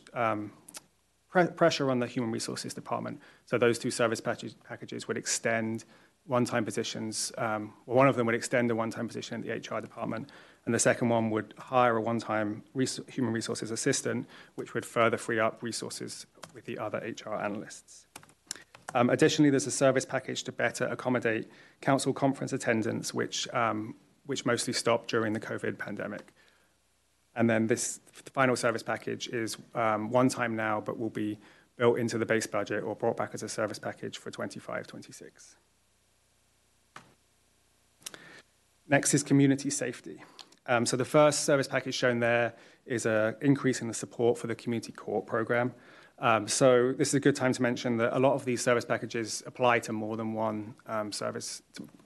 pressure 1.56 1.90
on 1.90 1.98
the 1.98 2.06
human 2.06 2.30
resources 2.30 2.74
department. 2.74 3.20
So 3.46 3.58
those 3.58 3.78
two 3.78 3.90
service 3.90 4.20
packages 4.20 5.06
would 5.06 5.16
extend 5.16 5.84
one-time 6.26 6.64
positions. 6.64 7.32
Um, 7.38 7.72
well, 7.86 7.96
one 7.96 8.08
of 8.08 8.16
them 8.16 8.26
would 8.26 8.34
extend 8.34 8.70
a 8.70 8.74
one-time 8.74 9.08
position 9.08 9.42
in 9.42 9.48
the 9.48 9.54
HR 9.54 9.80
department, 9.80 10.30
and 10.64 10.74
the 10.74 10.78
second 10.78 11.08
one 11.08 11.30
would 11.30 11.54
hire 11.58 11.96
a 11.96 12.00
one-time 12.00 12.62
res- 12.74 13.00
human 13.08 13.32
resources 13.32 13.70
assistant, 13.70 14.28
which 14.54 14.74
would 14.74 14.86
further 14.86 15.16
free 15.16 15.40
up 15.40 15.62
resources 15.62 16.26
with 16.54 16.64
the 16.64 16.78
other 16.78 16.98
HR 16.98 17.34
analysts. 17.34 18.06
Um, 18.94 19.10
additionally, 19.10 19.50
there's 19.50 19.66
a 19.66 19.72
service 19.72 20.04
package 20.04 20.42
to 20.44 20.52
better 20.52 20.86
accommodate 20.86 21.48
council 21.80 22.12
conference 22.12 22.52
attendance, 22.52 23.14
which, 23.14 23.48
um, 23.54 23.94
which 24.26 24.44
mostly 24.44 24.72
stopped 24.72 25.08
during 25.08 25.32
the 25.32 25.40
COVID 25.40 25.78
pandemic. 25.78 26.32
And 27.36 27.48
then 27.48 27.68
this 27.68 28.00
final 28.34 28.56
service 28.56 28.82
package 28.82 29.28
is 29.28 29.56
um, 29.74 30.10
one 30.10 30.28
time 30.28 30.56
now, 30.56 30.80
but 30.80 30.98
will 30.98 31.10
be 31.10 31.38
built 31.76 31.98
into 31.98 32.18
the 32.18 32.26
base 32.26 32.46
budget 32.46 32.82
or 32.82 32.94
brought 32.96 33.16
back 33.16 33.30
as 33.32 33.42
a 33.42 33.48
service 33.48 33.78
package 33.78 34.18
for 34.18 34.30
25 34.30 34.86
26. 34.86 35.56
Next 38.90 39.14
is 39.14 39.22
community 39.22 39.70
safety. 39.70 40.22
Um, 40.66 40.84
so 40.84 40.96
the 40.96 41.04
first 41.04 41.44
service 41.44 41.68
package 41.68 41.94
shown 41.94 42.18
there 42.18 42.54
is 42.84 43.06
an 43.06 43.36
increase 43.40 43.80
in 43.80 43.88
the 43.88 43.94
support 43.94 44.36
for 44.36 44.48
the 44.48 44.54
community 44.56 44.92
court 44.92 45.26
program. 45.26 45.72
Um, 46.18 46.48
so 46.48 46.92
this 46.92 47.08
is 47.08 47.14
a 47.14 47.20
good 47.20 47.36
time 47.36 47.52
to 47.52 47.62
mention 47.62 47.96
that 47.98 48.14
a 48.14 48.18
lot 48.18 48.34
of 48.34 48.44
these 48.44 48.62
service 48.62 48.84
packages 48.84 49.44
apply 49.46 49.78
to 49.80 49.92
more 49.92 50.16
than 50.16 50.34
one 50.34 50.74
um, 50.88 51.12
service 51.12 51.62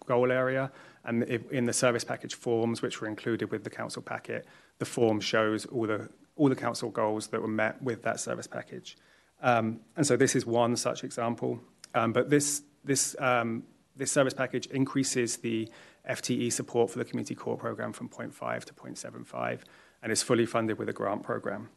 goal 0.07 0.31
area. 0.31 0.71
And 1.05 1.25
if, 1.25 1.51
in 1.51 1.65
the 1.65 1.73
service 1.73 2.05
package 2.05 2.35
forms, 2.35 2.83
which 2.83 3.01
were 3.01 3.09
included 3.09 3.51
with 3.51 3.65
the 3.65 3.71
council 3.71 4.03
packet, 4.03 4.47
the 4.79 4.85
form 4.85 5.21
shows 5.21 5.65
all 5.67 5.87
the, 5.87 6.09
all 6.37 6.51
the 6.51 6.55
council 6.55 6.91
goals 6.91 7.29
that 7.29 7.41
were 7.41 7.49
met 7.49 7.83
with 7.83 8.03
that 8.03 8.21
service 8.21 8.47
package. 8.47 8.99
Um, 9.43 9.81
and 9.97 10.07
so 10.07 10.17
this 10.17 10.37
is 10.37 10.45
one 10.45 10.77
such 10.77 11.03
example. 11.03 11.61
Um, 11.95 12.13
but 12.13 12.29
this, 12.29 12.63
this, 12.85 13.17
um, 13.19 13.65
this 13.97 14.13
service 14.13 14.35
package 14.35 14.67
increases 14.67 15.39
the 15.39 15.69
FTE 16.09 16.53
support 16.53 16.91
for 16.91 16.99
the 16.99 17.05
community 17.05 17.35
court 17.35 17.59
program 17.59 17.93
from 17.93 18.09
0.5 18.09 18.65
to 18.65 18.75
0.75 18.75 19.61
and 20.03 20.13
is 20.13 20.23
fully 20.23 20.47
funded 20.47 20.79
with 20.79 20.89
a 20.89 20.93
grant 20.93 21.23
program. 21.23 21.71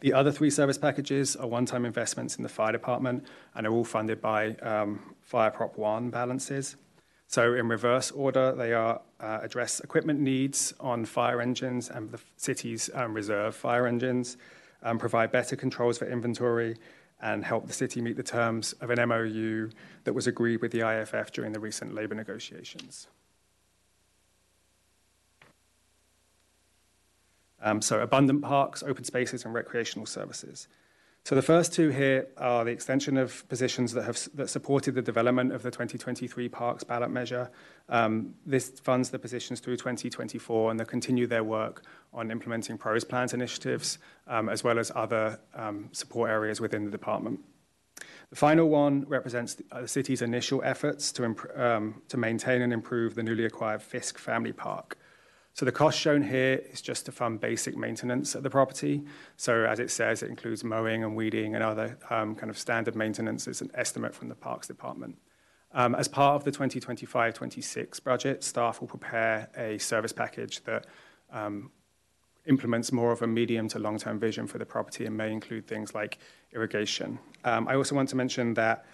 The 0.00 0.12
other 0.12 0.30
three 0.30 0.50
service 0.50 0.78
packages 0.78 1.36
are 1.36 1.46
one-time 1.46 1.84
investments 1.84 2.36
in 2.36 2.42
the 2.42 2.48
fire 2.48 2.72
department 2.72 3.26
and 3.54 3.66
are 3.66 3.72
all 3.72 3.84
funded 3.84 4.20
by 4.20 4.50
um, 4.56 5.14
Fire 5.20 5.50
Prop 5.50 5.76
1 5.76 6.10
balances. 6.10 6.76
So 7.26 7.54
in 7.54 7.68
reverse 7.68 8.10
order, 8.12 8.54
they 8.54 8.72
are 8.72 9.00
uh, 9.18 9.40
address 9.42 9.80
equipment 9.80 10.20
needs 10.20 10.72
on 10.78 11.04
fire 11.04 11.40
engines 11.40 11.90
and 11.90 12.10
the 12.10 12.20
city's 12.36 12.88
um, 12.94 13.14
reserve 13.14 13.56
fire 13.56 13.86
engines, 13.86 14.36
um, 14.82 14.98
provide 14.98 15.32
better 15.32 15.56
controls 15.56 15.98
for 15.98 16.06
inventory, 16.06 16.76
and 17.20 17.44
help 17.44 17.66
the 17.66 17.72
city 17.72 18.00
meet 18.00 18.16
the 18.16 18.22
terms 18.22 18.74
of 18.74 18.90
an 18.90 19.08
MOU 19.08 19.70
that 20.04 20.12
was 20.12 20.26
agreed 20.26 20.60
with 20.60 20.70
the 20.72 20.86
IFF 20.86 21.32
during 21.32 21.52
the 21.52 21.60
recent 21.60 21.94
labour 21.94 22.14
negotiations. 22.14 23.08
Um, 27.62 27.80
so 27.80 28.00
abundant 28.00 28.42
parks, 28.42 28.82
open 28.82 29.04
spaces, 29.04 29.44
and 29.44 29.54
recreational 29.54 30.06
services. 30.06 30.68
So 31.26 31.34
the 31.34 31.42
first 31.42 31.72
two 31.72 31.88
here 31.88 32.28
are 32.36 32.64
the 32.64 32.70
extension 32.70 33.16
of 33.16 33.48
positions 33.48 33.92
that 33.94 34.04
have 34.04 34.16
that 34.34 34.48
supported 34.48 34.94
the 34.94 35.02
development 35.02 35.50
of 35.52 35.64
the 35.64 35.72
2023 35.72 36.48
Parks 36.48 36.84
ballot 36.84 37.10
measure. 37.10 37.50
Um, 37.88 38.36
this 38.46 38.68
funds 38.78 39.10
the 39.10 39.18
positions 39.18 39.58
through 39.58 39.74
2024, 39.78 40.70
and 40.70 40.78
they 40.78 40.84
continue 40.84 41.26
their 41.26 41.42
work 41.42 41.82
on 42.14 42.30
implementing 42.30 42.78
PROS 42.78 43.02
plans 43.02 43.34
initiatives, 43.34 43.98
um, 44.28 44.48
as 44.48 44.62
well 44.62 44.78
as 44.78 44.92
other 44.94 45.40
um, 45.56 45.88
support 45.90 46.30
areas 46.30 46.60
within 46.60 46.84
the 46.84 46.92
department. 46.92 47.40
The 48.30 48.36
final 48.36 48.68
one 48.68 49.04
represents 49.08 49.54
the, 49.54 49.64
uh, 49.72 49.80
the 49.80 49.88
city's 49.88 50.22
initial 50.22 50.62
efforts 50.62 51.10
to, 51.10 51.24
um, 51.56 52.02
to 52.06 52.16
maintain 52.16 52.62
and 52.62 52.72
improve 52.72 53.16
the 53.16 53.24
newly 53.24 53.46
acquired 53.46 53.82
Fisk 53.82 54.16
Family 54.16 54.52
Park. 54.52 54.96
So 55.56 55.64
the 55.64 55.72
cost 55.72 55.98
shown 55.98 56.20
here 56.20 56.60
is 56.70 56.82
just 56.82 57.06
to 57.06 57.12
fund 57.12 57.40
basic 57.40 57.78
maintenance 57.78 58.34
of 58.34 58.42
the 58.42 58.50
property. 58.50 59.06
So 59.38 59.64
as 59.64 59.80
it 59.80 59.90
says, 59.90 60.22
it 60.22 60.28
includes 60.28 60.62
mowing 60.62 61.02
and 61.02 61.16
weeding 61.16 61.54
and 61.54 61.64
other 61.64 61.96
um, 62.10 62.34
kind 62.34 62.50
of 62.50 62.58
standard 62.58 62.94
maintenance. 62.94 63.48
It's 63.48 63.62
an 63.62 63.70
estimate 63.72 64.14
from 64.14 64.28
the 64.28 64.34
Parks 64.34 64.66
Department. 64.66 65.16
Um, 65.72 65.94
as 65.94 66.08
part 66.08 66.36
of 66.36 66.44
the 66.44 66.52
2025-26 66.52 68.04
budget, 68.04 68.44
staff 68.44 68.82
will 68.82 68.88
prepare 68.88 69.48
a 69.56 69.78
service 69.78 70.12
package 70.12 70.62
that 70.64 70.86
um, 71.32 71.70
implements 72.44 72.92
more 72.92 73.10
of 73.10 73.22
a 73.22 73.26
medium 73.26 73.66
to 73.68 73.78
long-term 73.78 74.18
vision 74.18 74.46
for 74.46 74.58
the 74.58 74.66
property 74.66 75.06
and 75.06 75.16
may 75.16 75.32
include 75.32 75.66
things 75.66 75.94
like 75.94 76.18
irrigation. 76.52 77.18
Um, 77.44 77.66
I 77.66 77.76
also 77.76 77.94
want 77.94 78.10
to 78.10 78.16
mention 78.16 78.52
that 78.54 78.84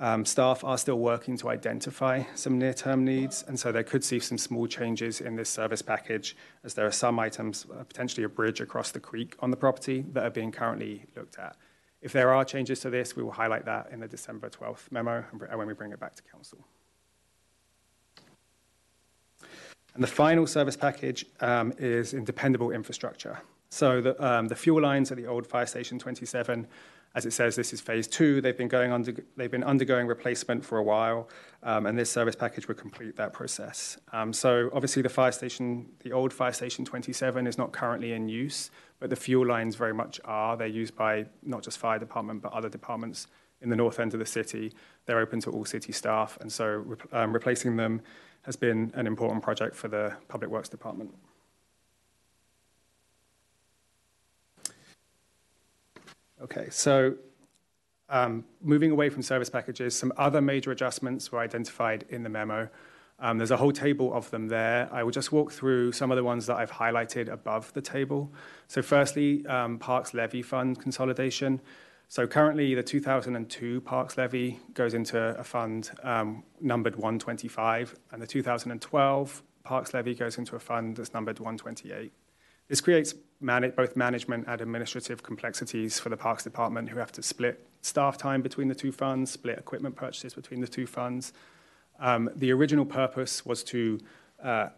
um, 0.00 0.24
staff 0.24 0.64
are 0.64 0.78
still 0.78 0.98
working 0.98 1.36
to 1.36 1.50
identify 1.50 2.24
some 2.34 2.58
near-term 2.58 3.04
needs, 3.04 3.44
and 3.46 3.60
so 3.60 3.70
they 3.70 3.84
could 3.84 4.02
see 4.02 4.18
some 4.18 4.38
small 4.38 4.66
changes 4.66 5.20
in 5.20 5.36
this 5.36 5.50
service 5.50 5.82
package, 5.82 6.34
as 6.64 6.72
there 6.72 6.86
are 6.86 6.90
some 6.90 7.18
items, 7.20 7.66
uh, 7.70 7.84
potentially 7.84 8.24
a 8.24 8.28
bridge 8.28 8.60
across 8.62 8.90
the 8.90 9.00
creek 9.00 9.36
on 9.40 9.50
the 9.50 9.56
property, 9.56 10.06
that 10.12 10.24
are 10.24 10.30
being 10.30 10.50
currently 10.50 11.04
looked 11.14 11.38
at. 11.38 11.56
If 12.00 12.12
there 12.12 12.32
are 12.32 12.46
changes 12.46 12.80
to 12.80 12.90
this, 12.90 13.14
we 13.14 13.22
will 13.22 13.30
highlight 13.30 13.66
that 13.66 13.90
in 13.92 14.00
the 14.00 14.08
December 14.08 14.48
12th 14.48 14.90
memo 14.90 15.22
when 15.54 15.66
we 15.66 15.74
bring 15.74 15.92
it 15.92 16.00
back 16.00 16.14
to 16.14 16.22
council. 16.22 16.66
And 19.94 20.02
the 20.02 20.08
final 20.08 20.46
service 20.46 20.76
package 20.76 21.26
um, 21.40 21.74
is 21.78 22.14
in 22.14 22.24
dependable 22.24 22.70
infrastructure. 22.70 23.38
So 23.68 24.00
the, 24.00 24.24
um, 24.26 24.48
the 24.48 24.56
fuel 24.56 24.80
lines 24.80 25.10
at 25.10 25.18
the 25.18 25.26
old 25.26 25.46
fire 25.46 25.66
station 25.66 25.98
27 25.98 26.66
as 27.14 27.26
it 27.26 27.32
says, 27.32 27.56
this 27.56 27.72
is 27.72 27.80
phase 27.80 28.06
two. 28.06 28.40
They've 28.40 28.56
been, 28.56 28.68
going 28.68 28.92
under, 28.92 29.12
they've 29.36 29.50
been 29.50 29.64
undergoing 29.64 30.06
replacement 30.06 30.64
for 30.64 30.78
a 30.78 30.82
while, 30.82 31.28
um, 31.62 31.86
and 31.86 31.98
this 31.98 32.10
service 32.10 32.36
package 32.36 32.68
would 32.68 32.76
complete 32.76 33.16
that 33.16 33.32
process. 33.32 33.98
Um, 34.12 34.32
so 34.32 34.70
obviously 34.72 35.02
the 35.02 35.08
fire 35.08 35.32
station, 35.32 35.88
the 36.04 36.12
old 36.12 36.32
fire 36.32 36.52
station 36.52 36.84
27 36.84 37.46
is 37.46 37.58
not 37.58 37.72
currently 37.72 38.12
in 38.12 38.28
use, 38.28 38.70
but 39.00 39.10
the 39.10 39.16
fuel 39.16 39.46
lines 39.46 39.74
very 39.74 39.94
much 39.94 40.20
are. 40.24 40.56
They're 40.56 40.68
used 40.68 40.94
by 40.94 41.26
not 41.42 41.62
just 41.62 41.78
fire 41.78 41.98
department, 41.98 42.42
but 42.42 42.52
other 42.52 42.68
departments 42.68 43.26
in 43.60 43.70
the 43.70 43.76
north 43.76 43.98
end 43.98 44.14
of 44.14 44.20
the 44.20 44.26
city. 44.26 44.72
They're 45.06 45.18
open 45.18 45.40
to 45.40 45.50
all 45.50 45.64
city 45.64 45.92
staff, 45.92 46.38
and 46.40 46.50
so 46.50 46.96
um, 47.12 47.32
replacing 47.32 47.76
them 47.76 48.02
has 48.42 48.56
been 48.56 48.92
an 48.94 49.06
important 49.06 49.42
project 49.42 49.74
for 49.74 49.88
the 49.88 50.14
Public 50.28 50.50
Works 50.50 50.68
Department. 50.68 51.12
Okay, 56.42 56.68
so 56.70 57.16
um, 58.08 58.44
moving 58.62 58.90
away 58.90 59.10
from 59.10 59.22
service 59.22 59.50
packages, 59.50 59.96
some 59.96 60.12
other 60.16 60.40
major 60.40 60.70
adjustments 60.72 61.30
were 61.30 61.38
identified 61.38 62.06
in 62.08 62.22
the 62.22 62.28
memo. 62.30 62.68
Um, 63.18 63.36
there's 63.36 63.50
a 63.50 63.56
whole 63.58 63.72
table 63.72 64.14
of 64.14 64.30
them 64.30 64.48
there. 64.48 64.88
I 64.90 65.02
will 65.02 65.10
just 65.10 65.30
walk 65.30 65.52
through 65.52 65.92
some 65.92 66.10
of 66.10 66.16
the 66.16 66.24
ones 66.24 66.46
that 66.46 66.56
I've 66.56 66.72
highlighted 66.72 67.30
above 67.30 67.72
the 67.74 67.82
table. 67.82 68.32
So, 68.66 68.80
firstly, 68.80 69.44
um, 69.46 69.78
Parks 69.78 70.14
Levy 70.14 70.40
Fund 70.40 70.80
consolidation. 70.80 71.60
So, 72.08 72.26
currently, 72.26 72.74
the 72.74 72.82
2002 72.82 73.82
Parks 73.82 74.16
Levy 74.16 74.58
goes 74.72 74.94
into 74.94 75.38
a 75.38 75.44
fund 75.44 75.90
um, 76.02 76.42
numbered 76.62 76.96
125, 76.96 77.94
and 78.12 78.22
the 78.22 78.26
2012 78.26 79.42
Parks 79.62 79.92
Levy 79.92 80.14
goes 80.14 80.38
into 80.38 80.56
a 80.56 80.58
fund 80.58 80.96
that's 80.96 81.12
numbered 81.12 81.38
128. 81.38 82.10
This 82.70 82.80
creates 82.80 83.14
both 83.42 83.96
management 83.96 84.44
and 84.46 84.60
administrative 84.60 85.24
complexities 85.24 85.98
for 85.98 86.08
the 86.08 86.16
Parks 86.16 86.44
Department, 86.44 86.88
who 86.88 87.00
have 87.00 87.10
to 87.10 87.22
split 87.22 87.66
staff 87.82 88.16
time 88.16 88.42
between 88.42 88.68
the 88.68 88.76
two 88.76 88.92
funds, 88.92 89.32
split 89.32 89.58
equipment 89.58 89.96
purchases 89.96 90.34
between 90.34 90.60
the 90.60 90.68
two 90.68 90.86
funds. 90.86 91.32
Um, 91.98 92.30
the 92.36 92.52
original 92.52 92.86
purpose 92.86 93.44
was 93.44 93.64
to 93.64 93.98
uh, 94.40 94.68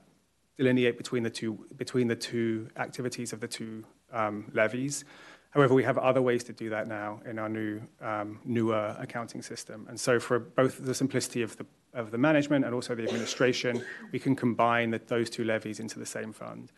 delineate 0.57 0.97
between 0.97 1.23
the 1.23 1.29
two 1.29 1.67
between 1.77 2.09
the 2.09 2.17
two 2.17 2.71
activities 2.79 3.35
of 3.35 3.41
the 3.41 3.49
two 3.49 3.85
um, 4.11 4.51
levies. 4.55 5.05
However, 5.51 5.75
we 5.75 5.85
have 5.85 5.99
other 5.99 6.23
ways 6.23 6.43
to 6.45 6.55
do 6.55 6.71
that 6.71 6.89
now 6.89 7.21
in 7.27 7.39
our 7.39 7.51
new 7.51 7.83
um, 8.01 8.41
newer 8.47 8.97
accounting 8.99 9.43
system. 9.43 9.87
And 9.91 10.01
so, 10.01 10.19
for 10.19 10.39
both 10.39 10.83
the 10.83 10.95
simplicity 10.95 11.43
of 11.43 11.59
the 11.59 11.67
of 11.93 12.11
the 12.11 12.19
management 12.19 12.65
and 12.65 12.75
also 12.75 12.95
the 12.95 13.03
administration, 13.03 13.85
we 14.13 14.19
can 14.19 14.35
combine 14.35 14.93
the, 14.93 15.01
those 15.09 15.29
two 15.29 15.45
levies 15.45 15.79
into 15.79 15.99
the 15.99 16.07
same 16.07 16.33
fund. 16.33 16.73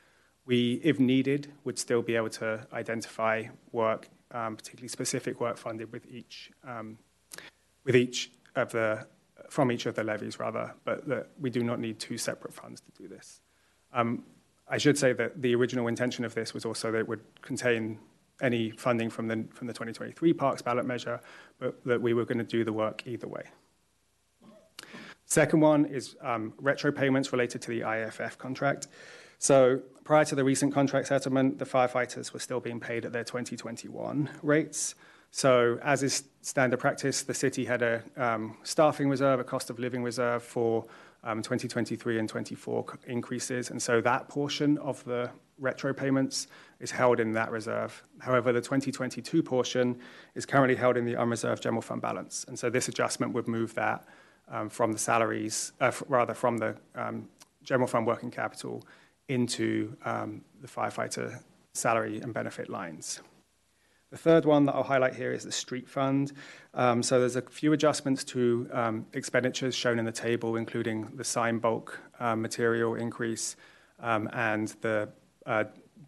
We, 0.46 0.80
if 0.82 1.00
needed, 1.00 1.52
would 1.64 1.78
still 1.78 2.02
be 2.02 2.16
able 2.16 2.30
to 2.30 2.66
identify 2.72 3.44
work, 3.72 4.08
um, 4.30 4.56
particularly 4.56 4.88
specific 4.88 5.40
work 5.40 5.56
funded 5.56 5.90
with 5.92 6.06
each, 6.06 6.50
um, 6.66 6.98
with 7.84 7.96
each 7.96 8.30
of 8.54 8.72
the, 8.72 9.06
from 9.48 9.72
each 9.72 9.86
of 9.86 9.94
the 9.94 10.04
levies 10.04 10.38
rather, 10.38 10.74
but 10.84 11.08
that 11.08 11.28
we 11.40 11.50
do 11.50 11.62
not 11.62 11.80
need 11.80 11.98
two 11.98 12.18
separate 12.18 12.52
funds 12.52 12.80
to 12.80 12.90
do 13.02 13.08
this. 13.08 13.40
Um, 13.92 14.24
I 14.68 14.78
should 14.78 14.98
say 14.98 15.12
that 15.14 15.40
the 15.40 15.54
original 15.54 15.88
intention 15.88 16.24
of 16.24 16.34
this 16.34 16.54
was 16.54 16.64
also 16.64 16.90
that 16.92 16.98
it 16.98 17.08
would 17.08 17.22
contain 17.42 17.98
any 18.42 18.70
funding 18.70 19.10
from 19.10 19.28
the, 19.28 19.46
from 19.52 19.66
the 19.66 19.72
2023 19.72 20.32
Parks 20.32 20.62
ballot 20.62 20.86
measure, 20.86 21.20
but 21.58 21.82
that 21.84 22.00
we 22.00 22.14
were 22.14 22.24
going 22.24 22.38
to 22.38 22.44
do 22.44 22.64
the 22.64 22.72
work 22.72 23.02
either 23.06 23.28
way. 23.28 23.44
Second 25.26 25.60
one 25.60 25.84
is 25.86 26.16
um, 26.20 26.52
retro 26.58 26.92
payments 26.92 27.32
related 27.32 27.62
to 27.62 27.70
the 27.70 27.80
IFF 27.80 28.36
contract. 28.38 28.88
So 29.38 29.80
prior 30.04 30.24
to 30.26 30.34
the 30.34 30.44
recent 30.44 30.72
contract 30.72 31.08
settlement, 31.08 31.58
the 31.58 31.64
firefighters 31.64 32.32
were 32.32 32.38
still 32.38 32.60
being 32.60 32.78
paid 32.78 33.04
at 33.04 33.12
their 33.12 33.24
2021 33.24 34.30
rates. 34.42 34.94
So 35.30 35.78
as 35.82 36.02
is 36.02 36.24
standard 36.42 36.78
practice, 36.78 37.22
the 37.22 37.34
city 37.34 37.64
had 37.64 37.82
a 37.82 38.02
um, 38.16 38.56
staffing 38.62 39.08
reserve, 39.08 39.40
a 39.40 39.44
cost 39.44 39.70
of 39.70 39.78
living 39.78 40.02
reserve 40.02 40.42
for 40.42 40.84
um, 41.24 41.42
2023 41.42 42.18
and 42.18 42.28
24 42.28 42.84
increases. 43.06 43.70
And 43.70 43.82
so 43.82 44.00
that 44.02 44.28
portion 44.28 44.78
of 44.78 45.02
the 45.04 45.30
retro 45.58 45.94
payments 45.94 46.48
is 46.80 46.90
held 46.90 47.18
in 47.18 47.32
that 47.32 47.50
reserve. 47.50 48.04
However, 48.20 48.52
the 48.52 48.60
2022 48.60 49.42
portion 49.42 49.98
is 50.34 50.44
currently 50.44 50.76
held 50.76 50.96
in 50.96 51.04
the 51.04 51.16
unreserved 51.16 51.62
general 51.62 51.82
fund 51.82 52.02
balance. 52.02 52.44
And 52.46 52.58
so 52.58 52.68
this 52.68 52.88
adjustment 52.88 53.32
would 53.32 53.48
move 53.48 53.74
that 53.74 54.06
um, 54.48 54.68
from 54.68 54.92
the 54.92 54.98
salaries, 54.98 55.72
uh, 55.80 55.90
rather 56.08 56.34
from 56.34 56.58
the 56.58 56.76
um, 56.94 57.28
general 57.62 57.88
fund 57.88 58.06
working 58.06 58.30
capital 58.30 58.84
into 59.28 59.96
um, 60.04 60.42
the 60.60 60.68
firefighter 60.68 61.42
salary 61.72 62.20
and 62.20 62.32
benefit 62.32 62.68
lines. 62.68 63.20
The 64.10 64.18
third 64.18 64.44
one 64.44 64.64
that 64.66 64.76
I'll 64.76 64.84
highlight 64.84 65.16
here 65.16 65.32
is 65.32 65.42
the 65.42 65.50
street 65.50 65.88
fund. 65.88 66.32
Um, 66.72 67.02
so 67.02 67.18
there's 67.18 67.34
a 67.34 67.42
few 67.42 67.72
adjustments 67.72 68.22
to 68.24 68.68
um, 68.72 69.06
expenditures 69.12 69.74
shown 69.74 69.98
in 69.98 70.04
the 70.04 70.12
table, 70.12 70.54
including 70.54 71.08
the 71.16 71.24
sign 71.24 71.58
bulk 71.58 71.98
uh, 72.20 72.36
material 72.36 72.94
increase 72.94 73.56
um, 73.98 74.28
and 74.32 74.68
the 74.82 75.08
uh, 75.46 75.64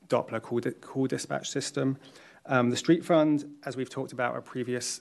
Doppler 0.08 0.40
call, 0.40 0.60
di- 0.60 0.70
call 0.70 1.08
dispatch 1.08 1.50
system. 1.50 1.98
Um, 2.46 2.70
the 2.70 2.76
street 2.76 3.04
fund, 3.04 3.44
as 3.64 3.76
we've 3.76 3.90
talked 3.90 4.12
about 4.12 4.36
at 4.36 4.44
previous 4.44 5.00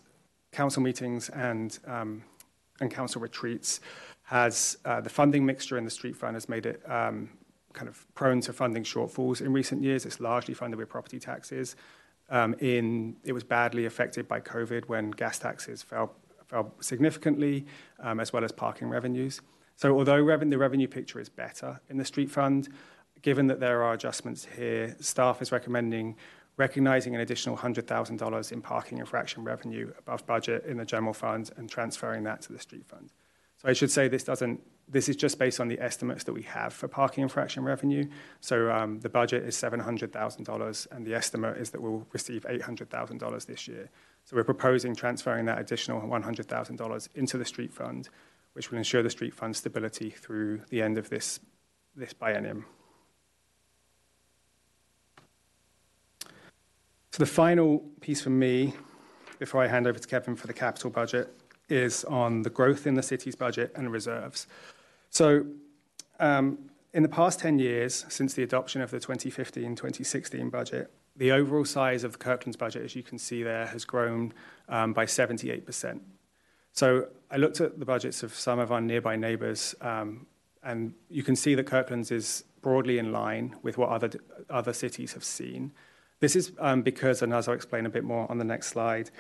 council 0.52 0.82
meetings 0.82 1.30
and, 1.30 1.78
and 1.86 2.90
council 2.90 3.22
retreats, 3.22 3.82
has 4.24 4.78
uh, 4.84 5.00
the 5.00 5.10
funding 5.10 5.46
mixture 5.46 5.78
in 5.78 5.86
the 5.86 5.92
street 5.92 6.16
fund 6.16 6.36
has 6.36 6.50
made 6.50 6.66
it 6.66 6.82
kind 7.76 7.88
of 7.88 8.06
prone 8.16 8.42
to 8.42 8.54
funding 8.54 8.84
shortfalls 8.84 9.42
in 9.42 9.54
recent 9.54 9.84
years. 9.84 10.06
It's 10.06 10.20
largely 10.20 10.54
funded 10.54 10.80
with 10.80 10.90
property 10.90 11.20
taxes. 11.20 11.76
Um, 12.30 12.56
in 12.60 13.18
it 13.24 13.34
was 13.34 13.44
badly 13.44 13.86
affected 13.86 14.28
by 14.28 14.42
COVID 14.42 14.88
when 14.88 15.12
gas 15.12 15.38
taxes 15.38 15.84
fell 15.84 16.16
fell 16.48 16.74
significantly, 16.80 17.66
um, 18.00 18.20
as 18.20 18.34
well 18.34 18.44
as 18.44 18.52
parking 18.52 18.88
revenues. 18.88 19.42
So 19.76 19.98
although 19.98 20.26
the 20.38 20.58
revenue 20.58 20.88
picture 20.88 21.20
is 21.20 21.30
better 21.30 21.80
in 21.90 21.98
the 21.98 22.06
street 22.06 22.32
fund, 22.32 22.70
given 23.22 23.48
that 23.48 23.60
there 23.60 23.84
are 23.84 23.94
adjustments 23.94 24.48
here, 24.56 24.96
staff 25.00 25.42
is 25.42 25.52
recommending 25.52 26.16
recognizing 26.58 27.14
an 27.14 27.20
additional 27.20 27.58
$100,000 27.58 28.52
in 28.52 28.62
parking 28.62 29.00
infraction 29.00 29.44
revenue 29.44 29.92
above 30.00 30.26
budget 30.26 30.64
in 30.66 30.78
the 30.78 30.86
general 30.86 31.14
fund 31.14 31.52
and 31.58 31.70
transferring 31.70 32.24
that 32.24 32.42
to 32.42 32.54
the 32.54 32.60
street 32.60 32.86
fund. 32.88 33.12
So 33.58 33.68
I 33.68 33.74
should 33.74 33.92
say 33.92 34.08
this 34.08 34.24
doesn't. 34.24 34.62
This 34.88 35.10
is 35.10 35.16
just 35.16 35.40
based 35.40 35.60
on 35.60 35.68
the 35.68 35.80
estimates 35.80 36.24
that 36.26 36.34
we 36.34 36.44
have 36.44 36.72
for 36.72 36.88
parking 36.88 37.24
infraction 37.24 37.64
revenue. 37.64 38.08
So 38.40 38.72
um, 38.72 39.00
the 39.00 39.10
budget 39.10 39.44
is 39.44 39.58
seven 39.58 39.80
hundred 39.80 40.14
thousand 40.14 40.44
dollars, 40.44 40.88
and 40.92 41.06
the 41.06 41.16
estimate 41.16 41.58
is 41.58 41.72
that 41.72 41.82
we'll 41.82 42.06
receive 42.14 42.46
eight 42.48 42.62
hundred 42.62 42.92
thousand 42.92 43.18
dollars 43.18 43.46
this 43.46 43.68
year. 43.68 43.90
So 44.26 44.36
we're 44.36 44.44
proposing 44.44 44.96
transferring 44.96 45.46
that 45.46 45.60
additional 45.60 46.08
one 46.08 46.22
hundred 46.22 46.48
thousand 46.48 46.76
dollars 46.76 47.10
into 47.16 47.38
the 47.38 47.46
street 47.46 47.74
fund, 47.74 48.10
which 48.54 48.70
will 48.70 48.78
ensure 48.78 49.02
the 49.02 49.10
street 49.10 49.34
fund 49.34 49.56
stability 49.56 50.12
through 50.12 50.62
the 50.70 50.84
end 50.84 51.00
of 51.00 51.10
this 51.10 51.40
this 51.96 52.14
biennium. 52.14 52.66
So 57.12 57.24
the 57.24 57.26
final 57.26 57.80
piece 58.02 58.22
for 58.22 58.30
me, 58.30 58.74
before 59.40 59.64
I 59.64 59.68
hand 59.68 59.88
over 59.88 59.98
to 59.98 60.08
Kevin 60.08 60.36
for 60.36 60.48
the 60.48 60.54
capital 60.54 60.92
budget, 60.92 61.34
is 61.70 62.04
on 62.04 62.44
the 62.44 62.50
growth 62.52 62.86
in 62.86 62.94
the 62.94 63.02
city's 63.02 63.36
budget 63.36 63.72
and 63.76 63.92
reserves. 63.92 64.46
So, 65.10 65.46
um, 66.20 66.70
in 66.94 67.04
the 67.04 67.10
past 67.10 67.40
10 67.40 67.60
years, 67.60 68.06
since 68.10 68.34
the 68.34 68.44
adoption 68.44 68.82
of 68.82 68.92
the 68.92 69.00
2015 69.00 69.76
2016 69.76 70.50
budget, 70.50 70.92
the 71.16 71.32
overall 71.32 71.66
size 71.66 72.04
of 72.04 72.20
Kirkland's 72.20 72.58
budget, 72.58 72.84
as 72.84 72.96
you 72.96 73.04
can 73.04 73.18
see 73.18 73.44
there, 73.44 73.68
has 73.68 73.86
grown 73.86 74.34
um, 74.70 74.94
by 74.94 75.06
78%. 75.06 76.00
So, 76.72 77.08
I 77.32 77.38
looked 77.38 77.62
at 77.62 77.80
the 77.80 77.86
budgets 77.86 78.24
of 78.24 78.34
some 78.34 78.60
of 78.60 78.72
our 78.72 78.82
nearby 78.82 79.16
neighbours, 79.16 79.76
um, 79.82 80.26
and 80.64 80.94
you 81.10 81.24
can 81.24 81.36
see 81.36 81.56
that 81.56 81.66
Kirkland's 81.66 82.12
is 82.12 82.44
broadly 82.62 82.98
in 82.98 83.12
line 83.12 83.56
with 83.62 83.78
what 83.78 83.90
other, 83.90 84.10
other 84.50 84.74
cities 84.74 85.14
have 85.14 85.24
seen. 85.24 85.72
This 86.20 86.36
is 86.36 86.52
because, 86.84 87.22
and 87.22 87.34
as 87.34 87.48
I'll 87.48 87.54
explain 87.54 87.86
a 87.86 87.90
bit 87.90 88.04
more 88.04 88.30
on 88.32 88.38
the 88.38 88.46
next 88.46 88.68
slide, 88.70 89.12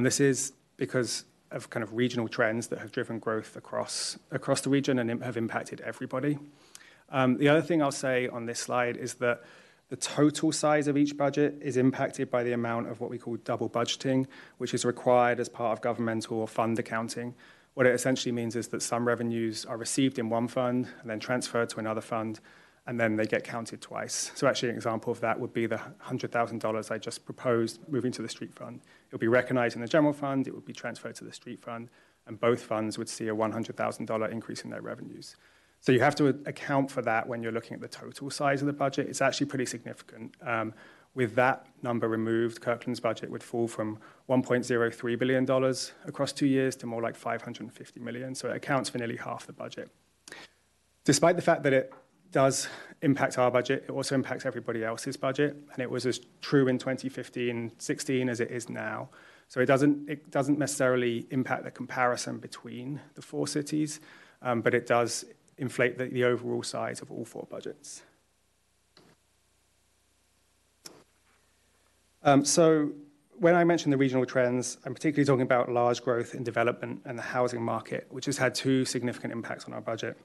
this 0.00 0.20
is 0.20 0.52
because 0.76 1.24
of 1.54 1.70
kind 1.70 1.82
of 1.82 1.92
regional 1.94 2.28
trends 2.28 2.68
that 2.68 2.78
have 2.78 2.92
driven 2.92 3.18
growth 3.18 3.56
across 3.56 4.16
the 4.30 4.70
region 4.70 4.98
and 4.98 5.22
have 5.22 5.36
impacted 5.36 5.80
everybody. 5.80 6.38
Um, 7.10 7.36
the 7.36 7.48
other 7.48 7.62
thing 7.62 7.82
I'll 7.82 7.92
say 7.92 8.28
on 8.28 8.46
this 8.46 8.58
slide 8.58 8.96
is 8.96 9.14
that 9.14 9.42
the 9.90 9.96
total 9.96 10.52
size 10.52 10.88
of 10.88 10.96
each 10.96 11.18
budget 11.18 11.58
is 11.60 11.76
impacted 11.76 12.30
by 12.30 12.42
the 12.42 12.52
amount 12.52 12.88
of 12.88 13.00
what 13.00 13.10
we 13.10 13.18
call 13.18 13.36
double 13.36 13.68
budgeting, 13.68 14.26
which 14.56 14.72
is 14.72 14.86
required 14.86 15.38
as 15.38 15.50
part 15.50 15.72
of 15.76 15.82
governmental 15.82 16.38
or 16.38 16.48
fund 16.48 16.78
accounting. 16.78 17.34
What 17.74 17.86
it 17.86 17.94
essentially 17.94 18.32
means 18.32 18.56
is 18.56 18.68
that 18.68 18.82
some 18.82 19.06
revenues 19.06 19.66
are 19.66 19.76
received 19.76 20.18
in 20.18 20.30
one 20.30 20.48
fund 20.48 20.88
and 21.02 21.10
then 21.10 21.20
transferred 21.20 21.68
to 21.70 21.78
another 21.78 22.00
fund, 22.00 22.40
and 22.86 22.98
then 22.98 23.16
they 23.16 23.26
get 23.26 23.44
counted 23.44 23.80
twice. 23.80 24.32
So 24.34 24.46
actually 24.46 24.70
an 24.70 24.76
example 24.76 25.12
of 25.12 25.20
that 25.20 25.38
would 25.38 25.52
be 25.52 25.66
the 25.66 25.80
$100,000 26.04 26.90
I 26.90 26.98
just 26.98 27.24
proposed 27.24 27.80
moving 27.88 28.10
to 28.12 28.22
the 28.22 28.28
street 28.28 28.52
fund. 28.52 28.80
It 29.06 29.12
would 29.12 29.20
be 29.20 29.28
recognized 29.28 29.76
in 29.76 29.82
the 29.82 29.88
general 29.88 30.12
fund, 30.12 30.48
it 30.48 30.54
would 30.54 30.64
be 30.64 30.72
transferred 30.72 31.14
to 31.16 31.24
the 31.24 31.32
street 31.32 31.62
fund, 31.62 31.90
and 32.26 32.40
both 32.40 32.62
funds 32.62 32.98
would 32.98 33.08
see 33.08 33.28
a 33.28 33.34
$100,000 33.34 34.32
increase 34.32 34.62
in 34.62 34.70
their 34.70 34.82
revenues. 34.82 35.36
So 35.80 35.90
you 35.90 36.00
have 36.00 36.14
to 36.16 36.26
account 36.46 36.90
for 36.90 37.02
that 37.02 37.26
when 37.26 37.42
you're 37.42 37.52
looking 37.52 37.74
at 37.74 37.80
the 37.80 37.88
total 37.88 38.30
size 38.30 38.62
of 38.62 38.66
the 38.66 38.72
budget. 38.72 39.08
It's 39.08 39.20
actually 39.20 39.46
pretty 39.46 39.66
significant. 39.66 40.34
Um, 40.40 40.74
with 41.14 41.34
that 41.34 41.66
number 41.82 42.08
removed, 42.08 42.60
Kirkland's 42.60 43.00
budget 43.00 43.30
would 43.30 43.42
fall 43.42 43.68
from 43.68 43.98
$1.03 44.28 45.18
billion 45.18 45.74
across 46.06 46.32
two 46.32 46.46
years 46.46 46.76
to 46.76 46.86
more 46.86 47.02
like 47.02 47.16
550 47.16 48.00
million. 48.00 48.34
So 48.34 48.48
it 48.48 48.56
accounts 48.56 48.90
for 48.90 48.98
nearly 48.98 49.16
half 49.16 49.46
the 49.46 49.52
budget. 49.52 49.90
Despite 51.04 51.36
the 51.36 51.42
fact 51.42 51.64
that 51.64 51.72
it 51.72 51.92
does 52.32 52.68
impact 53.02 53.38
our 53.38 53.50
budget, 53.50 53.84
it 53.88 53.90
also 53.90 54.14
impacts 54.14 54.46
everybody 54.46 54.84
else's 54.84 55.16
budget, 55.16 55.56
and 55.72 55.82
it 55.82 55.90
was 55.90 56.06
as 56.06 56.20
true 56.40 56.68
in 56.68 56.78
2015-16 56.78 58.30
as 58.30 58.40
it 58.40 58.50
is 58.50 58.68
now. 58.68 59.08
So 59.48 59.60
it 59.60 59.66
doesn't 59.66 60.08
it 60.08 60.30
doesn't 60.30 60.58
necessarily 60.58 61.26
impact 61.30 61.64
the 61.64 61.70
comparison 61.70 62.38
between 62.38 63.00
the 63.14 63.22
four 63.22 63.46
cities, 63.46 64.00
um, 64.40 64.62
but 64.62 64.72
it 64.72 64.86
does 64.86 65.26
inflate 65.58 65.98
the, 65.98 66.06
the 66.06 66.24
overall 66.24 66.62
size 66.62 67.02
of 67.02 67.10
all 67.10 67.24
four 67.26 67.46
budgets. 67.50 68.02
Um, 72.22 72.44
so 72.44 72.92
when 73.38 73.54
I 73.54 73.64
mention 73.64 73.90
the 73.90 73.96
regional 73.96 74.24
trends, 74.24 74.78
I'm 74.86 74.94
particularly 74.94 75.26
talking 75.26 75.42
about 75.42 75.70
large 75.70 76.02
growth 76.02 76.34
in 76.34 76.44
development 76.44 77.02
and 77.04 77.18
the 77.18 77.22
housing 77.22 77.62
market, 77.62 78.06
which 78.10 78.26
has 78.26 78.38
had 78.38 78.54
two 78.54 78.84
significant 78.84 79.32
impacts 79.32 79.64
on 79.64 79.74
our 79.74 79.80
budget. 79.80 80.16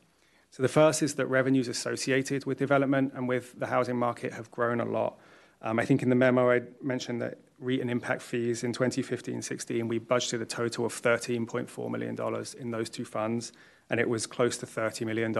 So 0.57 0.63
the 0.63 0.69
first 0.69 1.03
is 1.03 1.13
that 1.15 1.27
revenues 1.27 1.67
associated 1.67 2.47
with 2.47 2.57
development 2.57 3.13
and 3.15 3.27
with 3.27 3.59
the 3.59 3.67
housing 3.67 3.95
market 3.95 4.33
have 4.33 4.49
grown 4.49 4.81
a 4.81 4.85
lot. 4.85 5.19
Um, 5.61 5.77
I 5.77 5.85
think 5.85 6.01
in 6.01 6.09
the 6.09 6.15
memo 6.15 6.49
I 6.49 6.63
mentioned 6.81 7.21
that 7.21 7.37
REET 7.59 7.79
and 7.79 7.91
impact 7.91 8.23
fees 8.23 8.63
in 8.63 8.73
2015-16, 8.73 9.87
we 9.87 9.99
budgeted 9.99 10.41
a 10.41 10.45
total 10.45 10.83
of 10.87 10.99
$13.4 10.99 11.91
million 11.91 12.17
in 12.59 12.71
those 12.71 12.89
two 12.89 13.05
funds, 13.05 13.51
and 13.91 13.99
it 13.99 14.09
was 14.09 14.25
close 14.25 14.57
to 14.57 14.65
$30 14.65 15.05
million 15.05 15.31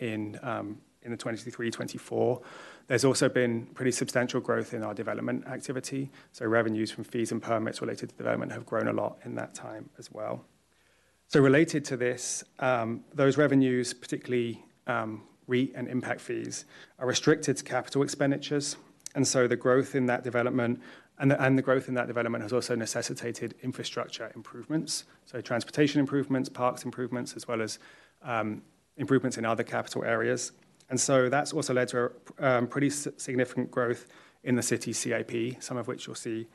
in, 0.00 0.36
um, 0.42 0.78
in 1.02 1.12
the 1.12 1.16
23-24. 1.16 2.42
There's 2.88 3.04
also 3.04 3.28
been 3.28 3.66
pretty 3.66 3.92
substantial 3.92 4.40
growth 4.40 4.74
in 4.74 4.82
our 4.82 4.94
development 4.94 5.46
activity, 5.46 6.10
so 6.32 6.44
revenues 6.44 6.90
from 6.90 7.04
fees 7.04 7.30
and 7.30 7.40
permits 7.40 7.80
related 7.80 8.08
to 8.08 8.16
development 8.16 8.50
have 8.50 8.66
grown 8.66 8.88
a 8.88 8.92
lot 8.92 9.20
in 9.24 9.36
that 9.36 9.54
time 9.54 9.90
as 9.96 10.10
well. 10.10 10.44
So 11.28 11.40
related 11.40 11.84
to 11.86 11.96
this, 11.96 12.44
um, 12.60 13.04
those 13.12 13.36
revenues, 13.36 13.92
particularly 13.92 14.64
um, 14.86 15.22
REET 15.48 15.72
and 15.74 15.88
impact 15.88 16.20
fees, 16.20 16.64
are 16.98 17.06
restricted 17.06 17.56
to 17.56 17.64
capital 17.64 18.02
expenditures. 18.02 18.76
And 19.14 19.26
so 19.26 19.48
the 19.48 19.56
growth 19.56 19.94
in 19.94 20.06
that 20.06 20.22
development 20.22 20.80
and 21.18 21.58
the, 21.58 21.62
growth 21.62 21.88
in 21.88 21.94
that 21.94 22.06
development 22.06 22.42
has 22.42 22.52
also 22.52 22.74
necessitated 22.74 23.54
infrastructure 23.62 24.30
improvements, 24.34 25.04
so 25.24 25.40
transportation 25.40 25.98
improvements, 25.98 26.50
parks 26.50 26.84
improvements, 26.84 27.34
as 27.34 27.48
well 27.48 27.62
as 27.62 27.78
um, 28.22 28.60
improvements 28.98 29.38
in 29.38 29.46
other 29.46 29.62
capital 29.62 30.04
areas. 30.04 30.52
And 30.90 31.00
so 31.00 31.30
that's 31.30 31.54
also 31.54 31.72
led 31.72 31.88
to 31.88 32.12
a 32.38 32.62
pretty 32.66 32.90
significant 32.90 33.70
growth 33.70 34.06
in 34.44 34.56
the 34.56 34.62
city 34.62 34.92
CIP, 34.92 35.62
some 35.62 35.78
of 35.78 35.88
which 35.88 36.06
you'll 36.06 36.16
see 36.16 36.46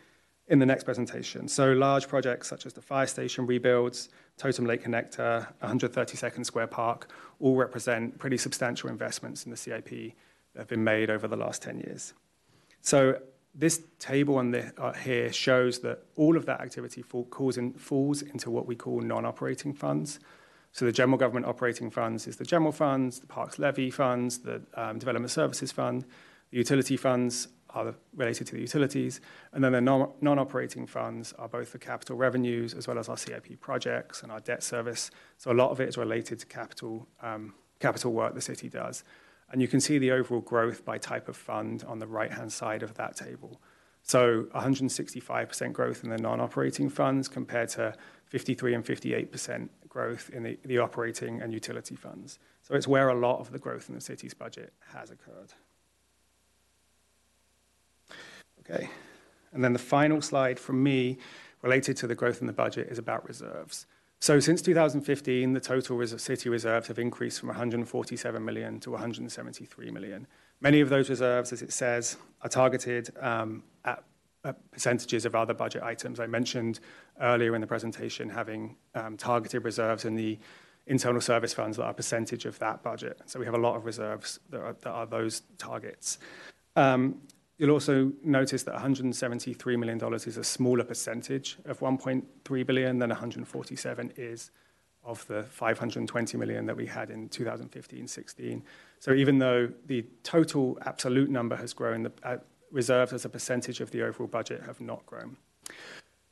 in 0.52 0.60
the 0.60 0.66
next 0.66 0.84
presentation. 0.84 1.48
So 1.48 1.72
large 1.72 2.10
projects 2.10 2.50
such 2.50 2.66
as 2.66 2.74
the 2.74 2.82
fire 2.82 3.08
station 3.08 3.48
rebuilds, 3.48 4.10
Totem 4.38 4.66
Lake 4.66 4.84
Connector, 4.84 5.48
132nd 5.64 6.46
Square 6.46 6.68
Park, 6.68 7.10
all 7.40 7.56
represent 7.56 8.20
pretty 8.20 8.36
substantial 8.36 8.90
investments 8.90 9.46
in 9.46 9.52
the 9.52 9.56
CIP 9.56 9.90
that 10.54 10.60
have 10.60 10.68
been 10.68 10.84
made 10.84 11.10
over 11.10 11.26
the 11.26 11.38
last 11.38 11.62
10 11.62 11.80
years. 11.80 12.14
So 12.82 13.18
this 13.56 13.82
table 13.98 14.36
on 14.36 14.52
the, 14.52 14.74
uh, 14.78 14.92
here 14.92 15.32
shows 15.32 15.80
that 15.80 16.04
all 16.18 16.36
of 16.36 16.46
that 16.48 16.60
activity 16.60 17.02
fall, 17.02 17.30
in, 17.56 17.72
falls 17.72 18.22
into 18.22 18.52
what 18.52 18.68
we 18.68 18.76
call 18.76 19.00
non-operating 19.00 19.74
funds. 19.74 20.20
So 20.74 20.84
the 20.84 20.92
general 20.92 21.18
government 21.18 21.46
operating 21.46 21.90
funds 21.90 22.28
is 22.28 22.36
the 22.36 22.46
general 22.46 22.74
funds, 22.74 23.22
the 23.22 23.28
parks 23.28 23.58
levy 23.58 23.90
funds, 23.90 24.40
the 24.40 24.62
um, 24.74 25.00
development 25.00 25.32
services 25.32 25.72
fund. 25.72 26.04
The 26.52 26.58
utility 26.58 26.98
funds 26.98 27.48
are 27.74 27.96
related 28.16 28.48
to 28.48 28.56
the 28.56 28.62
utilities. 28.62 29.22
And 29.54 29.64
then 29.64 29.72
the 29.72 29.82
non- 29.82 30.12
non-operating 30.22 30.88
funds 30.88 31.34
are 31.38 31.48
both 31.48 31.72
the 31.72 31.80
capital 31.80 32.16
revenues 32.16 32.74
as 32.74 32.88
well 32.88 33.00
as 33.00 33.10
our 33.10 33.18
CIP 33.18 33.60
projects 33.60 34.24
and 34.24 34.32
our 34.32 34.40
debt 34.40 34.64
service. 34.64 35.12
So 35.38 35.52
a 35.52 35.54
lot 35.54 35.72
of 35.72 35.80
it 35.80 35.90
is 35.90 35.98
related 35.98 36.40
to 36.40 36.46
capital, 36.46 37.08
um, 37.22 37.54
capital 37.80 38.14
work 38.14 38.34
the 38.34 38.42
city 38.42 38.70
does. 38.70 39.04
And 39.52 39.62
you 39.62 39.68
can 39.68 39.82
see 39.82 39.98
the 39.98 40.12
overall 40.12 40.42
growth 40.42 40.86
by 40.86 40.98
type 40.98 41.28
of 41.28 41.36
fund 41.36 41.84
on 41.88 42.00
the 42.00 42.08
right-hand 42.08 42.52
side 42.54 42.84
of 42.84 42.94
that 42.96 43.16
table. 43.16 43.62
So 44.04 44.44
165% 44.56 45.74
growth 45.74 46.04
in 46.04 46.10
the 46.10 46.18
non-operating 46.18 46.90
funds 46.90 47.28
compared 47.28 47.70
to 47.70 47.94
53 48.26 48.74
and 48.74 48.86
58% 48.86 49.70
growth 49.90 50.30
in 50.34 50.58
the 50.64 50.78
operating 50.78 51.42
and 51.42 51.52
utility 51.54 51.96
funds. 51.96 52.40
So 52.62 52.76
it's 52.76 52.88
where 52.88 53.10
a 53.10 53.16
lot 53.16 53.40
of 53.40 53.52
the 53.52 53.60
growth 53.60 53.90
in 53.90 53.96
the 53.96 54.02
city's 54.02 54.34
budget 54.34 54.74
has 54.94 55.12
occurred. 55.12 55.54
Okay. 58.64 58.90
And 59.54 59.64
then 59.64 59.74
the 59.74 59.80
final 59.80 60.22
slide 60.22 60.60
from 60.60 60.82
me 60.82 61.18
related 61.62 61.98
to 61.98 62.08
the 62.08 62.16
growth 62.16 62.42
in 62.42 62.48
the 62.48 62.54
budget 62.54 62.88
is 62.90 62.98
about 62.98 63.28
reserves. 63.28 63.86
So 64.20 64.40
since 64.40 64.62
2015, 64.62 65.54
the 65.54 65.60
total 65.60 66.06
city 66.08 66.50
reserves 66.50 66.88
have 66.88 67.00
increased 67.00 67.40
from 67.40 67.48
147 67.48 68.46
million 68.46 68.80
to 68.82 68.92
173 68.92 69.92
million. 69.92 70.28
Many 70.62 70.80
of 70.80 70.90
those 70.90 71.10
reserves, 71.10 71.52
as 71.52 71.64
it 71.64 71.74
says, 71.74 72.18
are 72.44 72.50
targeted 72.50 73.10
um, 73.20 73.64
at, 73.84 74.04
percentages 74.72 75.26
of 75.26 75.36
other 75.36 75.54
budget 75.54 75.84
items. 75.84 76.20
I 76.20 76.28
mentioned 76.28 76.80
earlier 77.20 77.54
in 77.56 77.62
the 77.62 77.68
presentation 77.68 78.30
having 78.30 78.76
um, 78.96 79.18
targeted 79.18 79.64
reserves 79.64 80.06
in 80.06 80.16
the 80.16 80.40
internal 80.88 81.22
service 81.22 81.54
funds 81.54 81.78
that 81.78 81.84
are 81.84 81.92
a 81.92 81.94
percentage 81.94 82.46
of 82.46 82.58
that 82.60 82.82
budget. 82.82 83.20
So 83.26 83.40
we 83.40 83.46
have 83.46 83.54
a 83.54 83.60
lot 83.60 83.76
of 83.76 83.86
reserves 83.86 84.40
that 84.50 84.62
are, 84.62 84.74
that 84.82 84.90
are 84.90 85.06
those 85.06 85.44
targets. 85.58 86.18
Um, 86.76 87.22
You'll 87.62 87.70
also 87.70 88.12
notice 88.24 88.64
that 88.64 88.74
$173 88.74 89.78
million 89.78 90.14
is 90.16 90.38
a 90.38 90.44
smaller 90.44 90.84
percentage 90.84 91.60
of 91.66 91.80
1.3 91.80 92.66
billion 92.66 92.98
than 92.98 93.10
147 93.10 94.14
is 94.18 94.50
of 95.04 95.28
the 95.28 95.44
520 95.44 96.38
million 96.40 96.66
that 96.66 96.76
we 96.76 96.88
had 96.88 97.12
in 97.12 97.30
2015-16. 97.30 98.64
So 98.98 99.14
even 99.14 99.38
though 99.38 99.70
the 99.86 100.04
total 100.24 100.80
absolute 100.88 101.30
number 101.30 101.56
has 101.56 101.72
grown, 101.72 102.02
the 102.02 102.12
uh, 102.24 102.38
reserves 102.72 103.14
as 103.14 103.26
a 103.26 103.30
percentage 103.30 103.80
of 103.80 103.92
the 103.92 104.02
overall 104.02 104.28
budget 104.28 104.64
have 104.66 104.82
not 104.82 105.06
grown. 105.06 105.38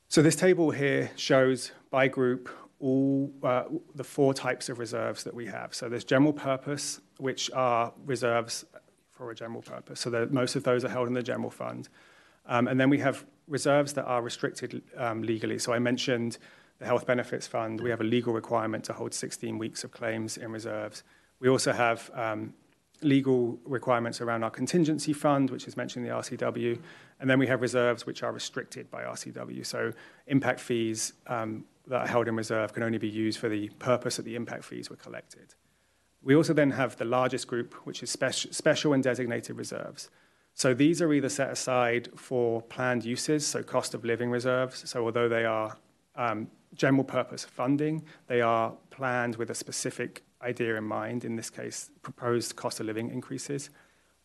So 0.08 0.24
this 0.24 0.36
table 0.36 0.72
here 0.72 1.12
shows 1.16 1.74
by 1.92 2.08
group 2.08 2.50
all 2.80 3.32
uh, 3.44 3.66
the 3.94 4.04
four 4.04 4.34
types 4.34 4.68
of 4.68 4.80
reserves 4.80 5.24
that 5.26 5.36
we 5.36 5.46
have. 5.46 5.76
So 5.76 5.90
there's 5.90 6.06
general 6.06 6.34
purpose, 6.34 7.02
which 7.18 7.52
are 7.52 7.94
reserves 8.04 8.66
for 9.20 9.32
a 9.32 9.36
general 9.36 9.62
purpose. 9.62 10.00
So 10.00 10.28
most 10.32 10.56
of 10.56 10.64
those 10.64 10.86
are 10.86 10.90
held 10.90 11.10
in 11.10 11.14
the 11.14 11.22
general 11.22 11.52
fund. 11.52 11.90
Um, 12.46 12.70
and 12.70 12.80
then 12.80 12.90
we 12.90 13.00
have 13.00 13.26
reserves 13.48 13.92
that 13.94 14.06
are 14.06 14.22
restricted 14.22 14.82
um, 14.96 15.22
legally. 15.24 15.60
So 15.60 15.74
I 15.74 15.80
mentioned 15.80 16.38
the 16.80 16.86
health 16.86 17.06
benefits 17.06 17.46
fund. 17.46 17.82
We 17.82 17.90
have 17.90 18.00
a 18.00 18.06
legal 18.06 18.32
requirement 18.32 18.86
to 18.86 18.94
hold 18.94 19.14
16 19.14 19.58
weeks 19.58 19.84
of 19.84 19.92
claims 19.92 20.38
in 20.38 20.54
reserves. 20.54 21.04
We 21.42 21.50
also 21.50 21.74
have 21.74 22.10
um, 22.14 22.54
legal 23.02 23.60
requirements 23.66 24.22
around 24.22 24.44
our 24.44 24.50
contingency 24.50 25.12
fund, 25.12 25.50
which 25.50 25.68
is 25.68 25.76
mentioned 25.76 26.06
in 26.06 26.12
the 26.14 26.18
RCW. 26.18 26.80
And 27.20 27.30
then 27.30 27.40
we 27.40 27.48
have 27.48 27.62
reserves 27.62 28.06
which 28.06 28.24
are 28.24 28.32
restricted 28.32 28.90
by 28.90 29.04
RCW. 29.04 29.66
So 29.66 29.92
impact 30.28 30.62
fees 30.62 31.12
um, 31.28 31.66
that 31.88 32.02
are 32.04 32.08
held 32.08 32.30
in 32.30 32.38
reserve 32.38 32.72
can 32.72 32.84
only 32.84 33.00
be 33.00 33.10
used 33.10 33.38
for 33.38 33.50
the 33.50 33.68
purpose 33.80 34.16
that 34.16 34.24
the 34.24 34.36
impact 34.36 34.64
fees 34.64 34.90
were 34.90 34.96
collected. 34.96 35.56
We 36.22 36.36
also 36.36 36.54
then 36.54 36.72
have 36.72 36.98
the 36.98 37.06
largest 37.06 37.48
group, 37.48 37.74
which 37.86 38.04
is 38.04 38.16
speci- 38.16 38.54
special 38.54 38.94
and 38.94 39.04
designated 39.04 39.58
reserves. 39.58 40.10
So 40.54 40.74
these 40.74 41.02
are 41.02 41.14
either 41.14 41.30
set 41.30 41.50
aside 41.50 42.10
for 42.16 42.62
planned 42.62 43.06
uses, 43.06 43.48
so 43.48 43.64
cost 43.64 43.94
of 43.94 44.04
living 44.04 44.30
reserves. 44.30 44.90
So 44.90 45.06
although 45.06 45.30
they 45.30 45.46
are 45.46 45.78
um, 46.16 46.50
general 46.74 47.06
purpose 47.06 47.46
funding, 47.46 48.04
they 48.28 48.42
are 48.42 48.74
planned 48.90 49.38
with 49.38 49.50
a 49.50 49.56
specific 49.56 50.24
idea 50.42 50.76
in 50.76 50.84
mind, 50.84 51.24
in 51.24 51.36
this 51.36 51.50
case, 51.50 51.90
proposed 52.02 52.56
cost 52.56 52.80
of 52.80 52.86
living 52.86 53.10
increases, 53.10 53.70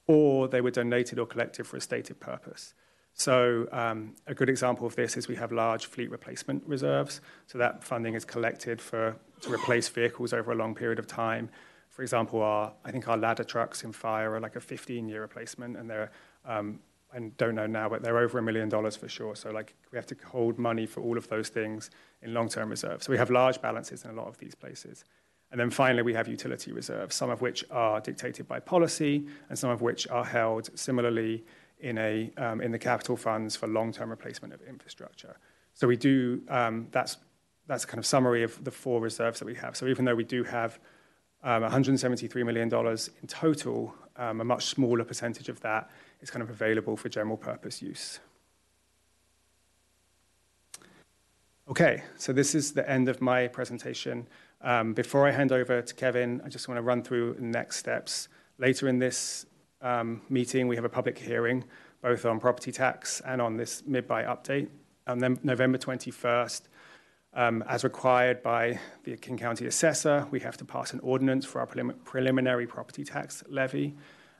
or 0.06 0.48
they 0.48 0.60
were 0.60 0.70
donated 0.70 1.18
or 1.18 1.26
collected 1.26 1.66
for 1.66 1.76
a 1.76 1.80
stated 1.80 2.18
purpose. 2.18 2.74
So 3.14 3.68
um, 3.70 4.16
a 4.26 4.34
good 4.34 4.50
example 4.50 4.86
of 4.86 4.96
this 4.96 5.16
is 5.16 5.28
we 5.28 5.36
have 5.36 5.52
large 5.52 5.86
fleet 5.86 6.10
replacement 6.10 6.66
reserves. 6.66 7.20
So 7.46 7.58
that 7.58 7.84
funding 7.84 8.14
is 8.14 8.24
collected 8.24 8.82
for 8.82 9.16
to 9.42 9.52
replace 9.52 9.88
vehicles 9.88 10.32
over 10.32 10.50
a 10.50 10.56
long 10.56 10.74
period 10.74 10.98
of 10.98 11.06
time. 11.06 11.48
For 11.94 12.02
example, 12.02 12.42
our 12.42 12.72
I 12.84 12.90
think 12.90 13.06
our 13.06 13.16
ladder 13.16 13.44
trucks 13.44 13.84
in 13.84 13.92
fire 13.92 14.34
are 14.34 14.40
like 14.40 14.56
a 14.56 14.60
15-year 14.60 15.20
replacement, 15.20 15.76
and 15.76 15.88
they're 15.88 16.10
um, 16.44 16.80
I 17.14 17.20
don't 17.38 17.54
know 17.54 17.68
now, 17.68 17.88
but 17.88 18.02
they're 18.02 18.18
over 18.18 18.38
a 18.38 18.42
million 18.42 18.68
dollars 18.68 18.96
for 18.96 19.08
sure. 19.08 19.36
So 19.36 19.52
like 19.52 19.74
we 19.92 19.96
have 19.96 20.06
to 20.06 20.16
hold 20.26 20.58
money 20.58 20.86
for 20.86 21.00
all 21.02 21.16
of 21.16 21.28
those 21.28 21.50
things 21.50 21.90
in 22.22 22.34
long-term 22.34 22.68
reserves. 22.68 23.06
So 23.06 23.12
we 23.12 23.18
have 23.18 23.30
large 23.30 23.62
balances 23.62 24.04
in 24.04 24.10
a 24.10 24.14
lot 24.14 24.26
of 24.26 24.36
these 24.38 24.56
places. 24.56 25.04
And 25.52 25.60
then 25.60 25.70
finally, 25.70 26.02
we 26.02 26.14
have 26.14 26.26
utility 26.26 26.72
reserves, 26.72 27.14
some 27.14 27.30
of 27.30 27.40
which 27.40 27.64
are 27.70 28.00
dictated 28.00 28.48
by 28.48 28.58
policy, 28.58 29.28
and 29.48 29.56
some 29.56 29.70
of 29.70 29.80
which 29.80 30.08
are 30.08 30.24
held 30.24 30.76
similarly 30.76 31.44
in 31.78 31.96
a 31.98 32.32
um, 32.36 32.60
in 32.60 32.72
the 32.72 32.78
capital 32.78 33.16
funds 33.16 33.54
for 33.54 33.68
long-term 33.68 34.10
replacement 34.10 34.52
of 34.52 34.60
infrastructure. 34.62 35.36
So 35.74 35.86
we 35.86 35.96
do 35.96 36.42
um, 36.48 36.88
that's 36.90 37.18
that's 37.68 37.84
a 37.84 37.86
kind 37.86 38.00
of 38.00 38.06
summary 38.06 38.42
of 38.42 38.64
the 38.64 38.72
four 38.72 39.00
reserves 39.00 39.38
that 39.38 39.46
we 39.46 39.54
have. 39.54 39.76
So 39.76 39.86
even 39.86 40.04
though 40.04 40.16
we 40.16 40.24
do 40.24 40.42
have 40.42 40.80
$173 41.44 42.44
million 42.44 42.72
in 42.72 43.28
total, 43.28 43.94
um, 44.16 44.40
a 44.40 44.44
much 44.44 44.66
smaller 44.66 45.04
percentage 45.04 45.48
of 45.48 45.60
that 45.60 45.90
is 46.20 46.30
kind 46.30 46.42
of 46.42 46.50
available 46.50 46.96
for 46.96 47.08
general 47.08 47.36
purpose 47.36 47.82
use. 47.82 48.20
Okay, 51.68 52.02
so 52.16 52.32
this 52.32 52.54
is 52.54 52.72
the 52.72 52.88
end 52.88 53.08
of 53.08 53.20
my 53.20 53.48
presentation. 53.48 54.26
Um, 54.60 54.92
before 54.92 55.26
I 55.26 55.30
hand 55.30 55.50
over 55.52 55.80
to 55.80 55.94
Kevin, 55.94 56.42
I 56.44 56.48
just 56.48 56.68
want 56.68 56.78
to 56.78 56.82
run 56.82 57.02
through 57.02 57.34
the 57.34 57.42
next 57.42 57.78
steps. 57.78 58.28
Later 58.58 58.88
in 58.88 58.98
this 58.98 59.46
um, 59.80 60.22
meeting, 60.28 60.68
we 60.68 60.76
have 60.76 60.84
a 60.84 60.90
public 60.90 61.18
hearing, 61.18 61.64
both 62.02 62.24
on 62.26 62.38
property 62.38 62.70
tax 62.70 63.20
and 63.26 63.40
on 63.40 63.56
this 63.56 63.82
mid-buy 63.86 64.24
update. 64.24 64.68
On 65.06 65.18
November 65.42 65.76
21st, 65.76 66.62
um, 66.62 66.68
as 67.34 67.84
required 67.84 68.42
by 68.42 68.78
the 69.04 69.16
King 69.16 69.36
County 69.36 69.66
Assessor, 69.66 70.26
we 70.30 70.40
have 70.40 70.56
to 70.58 70.64
pass 70.64 70.92
an 70.92 71.00
ordinance 71.00 71.44
for 71.44 71.60
our 71.60 71.66
prelim- 71.66 72.02
preliminary 72.04 72.66
property 72.66 73.04
tax 73.04 73.42
levy. 73.48 73.94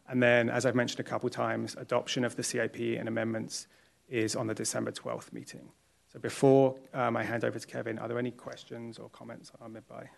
And 0.08 0.22
then, 0.22 0.50
as 0.50 0.66
I've 0.66 0.74
mentioned 0.74 1.00
a 1.00 1.04
couple 1.04 1.28
times, 1.30 1.76
adoption 1.78 2.24
of 2.24 2.36
the 2.36 2.42
CIP 2.42 2.76
and 2.98 3.08
amendments 3.08 3.66
is 4.08 4.36
on 4.36 4.46
the 4.46 4.54
December 4.54 4.92
12th 4.92 5.32
meeting. 5.32 5.68
So 6.12 6.18
before 6.20 6.76
um, 6.92 7.16
I 7.16 7.24
hand 7.24 7.44
over 7.44 7.58
to 7.58 7.66
Kevin, 7.66 7.98
are 7.98 8.06
there 8.06 8.18
any 8.18 8.30
questions 8.30 8.98
or 8.98 9.08
comments 9.08 9.50
on 9.60 9.72
mid-buy? 9.72 10.08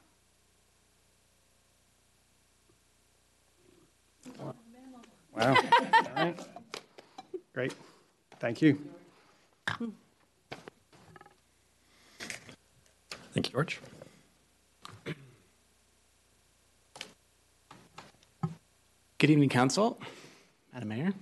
Wow. 4.39 4.55
All 5.37 5.55
right. 6.17 6.39
Great. 7.55 7.75
Thank 8.39 8.61
you. 8.61 8.79
Thank 13.37 13.49
you, 13.49 13.53
George. 13.53 13.81
Good 19.19 19.29
evening, 19.29 19.51
Council, 19.51 20.01
Madam 20.73 20.89
Mayor. 20.89 21.13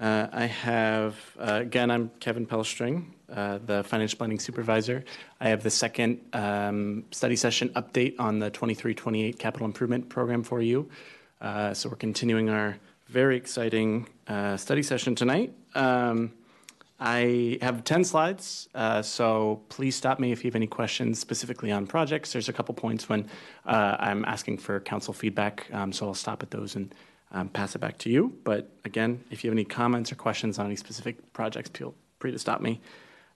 Uh, 0.00 0.26
I 0.32 0.46
have, 0.46 1.14
uh, 1.38 1.60
again, 1.62 1.92
I'm 1.92 2.10
Kevin 2.18 2.44
Pellstring, 2.44 3.04
uh, 3.32 3.60
the 3.64 3.84
Financial 3.84 4.18
Planning 4.18 4.40
Supervisor. 4.40 5.04
I 5.40 5.48
have 5.50 5.62
the 5.62 5.70
second 5.70 6.18
um, 6.32 7.04
study 7.12 7.36
session 7.36 7.68
update 7.76 8.16
on 8.18 8.40
the 8.40 8.50
23-28 8.50 9.38
Capital 9.38 9.64
Improvement 9.64 10.08
Program 10.08 10.42
for 10.42 10.60
you. 10.60 10.90
Uh, 11.40 11.72
so 11.72 11.88
we're 11.88 11.94
continuing 11.94 12.50
our 12.50 12.78
very 13.06 13.36
exciting 13.36 14.08
uh, 14.26 14.56
study 14.56 14.82
session 14.82 15.14
tonight. 15.14 15.52
Um, 15.76 16.32
I 17.04 17.58
have 17.62 17.82
10 17.82 18.04
slides, 18.04 18.68
uh, 18.76 19.02
so 19.02 19.60
please 19.68 19.96
stop 19.96 20.20
me 20.20 20.30
if 20.30 20.44
you 20.44 20.48
have 20.48 20.54
any 20.54 20.68
questions 20.68 21.18
specifically 21.18 21.72
on 21.72 21.84
projects. 21.84 22.32
There's 22.32 22.48
a 22.48 22.52
couple 22.52 22.76
points 22.76 23.08
when 23.08 23.28
uh, 23.66 23.96
I'm 23.98 24.24
asking 24.24 24.58
for 24.58 24.78
council 24.78 25.12
feedback, 25.12 25.66
um, 25.72 25.92
so 25.92 26.06
I'll 26.06 26.14
stop 26.14 26.44
at 26.44 26.52
those 26.52 26.76
and 26.76 26.94
um, 27.32 27.48
pass 27.48 27.74
it 27.74 27.80
back 27.80 27.98
to 27.98 28.10
you. 28.10 28.38
But 28.44 28.70
again, 28.84 29.24
if 29.32 29.42
you 29.42 29.50
have 29.50 29.56
any 29.56 29.64
comments 29.64 30.12
or 30.12 30.14
questions 30.14 30.60
on 30.60 30.66
any 30.66 30.76
specific 30.76 31.32
projects, 31.32 31.70
feel 31.70 31.92
free 32.20 32.30
to 32.30 32.38
stop 32.38 32.60
me. 32.60 32.80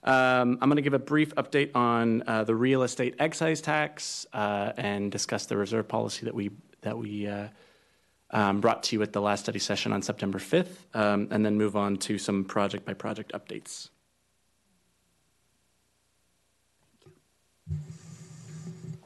Um, 0.05 0.59
I'm 0.63 0.69
going 0.69 0.77
to 0.77 0.83
give 0.83 0.95
a 0.95 1.01
brief 1.01 1.35
update 1.35 1.75
on 1.75 2.23
uh, 2.29 2.45
the 2.45 2.55
real 2.55 2.85
estate 2.85 3.17
excise 3.19 3.61
tax 3.61 4.27
uh, 4.33 4.75
and 4.77 5.11
discuss 5.11 5.47
the 5.47 5.57
reserve 5.57 5.89
policy 5.89 6.25
that 6.25 6.35
we 6.37 6.53
that 6.83 6.97
we 6.97 7.27
uh, 7.27 7.49
um, 8.31 8.61
brought 8.61 8.83
to 8.85 8.97
you 8.97 9.03
at 9.03 9.13
the 9.13 9.21
last 9.21 9.41
study 9.41 9.59
session 9.59 9.93
on 9.93 10.03
September 10.03 10.39
5th, 10.39 10.77
um, 10.95 11.29
and 11.31 11.45
then 11.45 11.57
move 11.57 11.77
on 11.77 11.97
to 11.99 12.19
some 12.19 12.45
project 12.45 12.85
by 12.85 12.95
project 12.95 13.33
updates. 13.33 13.89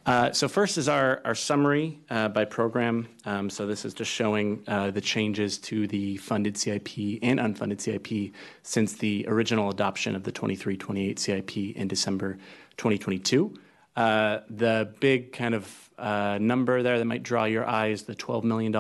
Uh, 0.06 0.32
so 0.32 0.48
first 0.48 0.78
is 0.78 0.88
our, 0.88 1.20
our 1.24 1.34
summary 1.34 2.00
uh, 2.08 2.26
by 2.28 2.44
program. 2.44 3.06
Um, 3.26 3.50
so 3.50 3.66
this 3.66 3.84
is 3.84 3.94
just 3.94 4.10
showing 4.10 4.62
uh, 4.66 4.90
the 4.90 5.00
changes 5.00 5.58
to 5.58 5.86
the 5.86 6.16
funded 6.16 6.56
CIP 6.56 7.20
and 7.22 7.38
unfunded 7.38 7.80
CIP 7.80 8.34
since 8.62 8.94
the 8.94 9.24
original 9.28 9.70
adoption 9.70 10.16
of 10.16 10.24
the 10.24 10.32
23-28 10.32 11.18
CIP 11.18 11.56
in 11.76 11.86
December 11.86 12.38
2022. 12.76 13.54
Uh, 14.00 14.40
the 14.48 14.94
big 14.98 15.30
kind 15.30 15.54
of 15.54 15.90
uh, 15.98 16.38
number 16.40 16.82
there 16.82 16.98
that 16.98 17.04
might 17.04 17.22
draw 17.22 17.44
your 17.44 17.68
eye 17.68 17.88
is 17.88 18.04
the 18.04 18.14
$12 18.14 18.44
million 18.44 18.74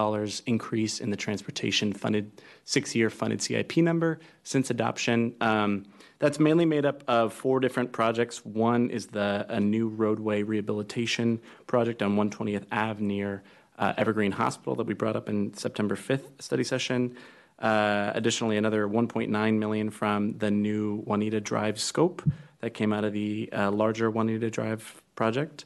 increase 0.46 0.98
in 0.98 1.10
the 1.10 1.16
transportation 1.16 1.92
funded 1.92 2.32
six-year 2.64 3.10
funded 3.10 3.42
CIP 3.42 3.76
number 3.76 4.18
since 4.44 4.70
adoption. 4.70 5.34
Um, 5.42 5.84
that's 6.20 6.40
mainly 6.40 6.64
made 6.64 6.86
up 6.86 7.04
of 7.06 7.34
four 7.34 7.60
different 7.60 7.92
projects. 7.92 8.46
One 8.46 8.88
is 8.88 9.08
the 9.08 9.44
a 9.50 9.60
new 9.60 9.88
roadway 9.88 10.42
rehabilitation 10.42 11.42
project 11.66 12.02
on 12.02 12.16
120th 12.16 12.64
Ave 12.72 13.04
near 13.04 13.42
Evergreen 13.78 14.32
Hospital 14.32 14.74
that 14.76 14.86
we 14.86 14.94
brought 14.94 15.16
up 15.16 15.28
in 15.28 15.52
September 15.52 15.96
5th 15.96 16.40
study 16.40 16.64
session. 16.64 17.14
Uh, 17.58 18.10
additionally, 18.14 18.56
another 18.56 18.88
1.9 18.88 19.58
million 19.58 19.90
from 19.90 20.38
the 20.38 20.50
new 20.50 21.02
Juanita 21.04 21.42
Drive 21.42 21.78
scope 21.78 22.22
that 22.60 22.74
came 22.74 22.92
out 22.92 23.04
of 23.04 23.12
the 23.12 23.48
uh, 23.52 23.70
larger 23.70 24.10
Juanita 24.10 24.50
Drive 24.50 25.02
project. 25.14 25.64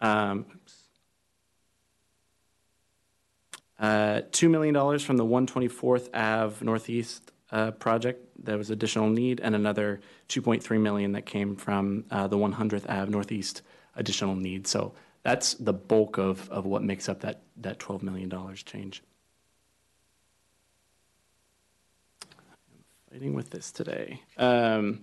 Um, 0.00 0.46
uh, 3.78 4.22
$2 4.30 4.50
million 4.50 4.98
from 4.98 5.16
the 5.16 5.24
124th 5.24 6.08
Ave 6.14 6.64
Northeast 6.64 7.32
uh, 7.52 7.70
project 7.72 8.26
that 8.44 8.56
was 8.58 8.70
additional 8.70 9.08
need, 9.08 9.40
and 9.40 9.54
another 9.54 10.00
2.3 10.28 10.80
million 10.80 11.12
that 11.12 11.26
came 11.26 11.56
from 11.56 12.04
uh, 12.10 12.26
the 12.26 12.36
100th 12.36 12.88
Ave 12.88 13.10
Northeast 13.10 13.62
additional 13.94 14.34
need. 14.34 14.66
So 14.66 14.94
that's 15.22 15.54
the 15.54 15.72
bulk 15.72 16.18
of, 16.18 16.48
of 16.50 16.66
what 16.66 16.82
makes 16.82 17.08
up 17.08 17.20
that, 17.20 17.42
that 17.58 17.78
$12 17.78 18.02
million 18.02 18.30
change. 18.64 19.02
I'm 22.22 23.10
fighting 23.10 23.34
with 23.34 23.50
this 23.50 23.70
today. 23.70 24.22
Um, 24.36 25.02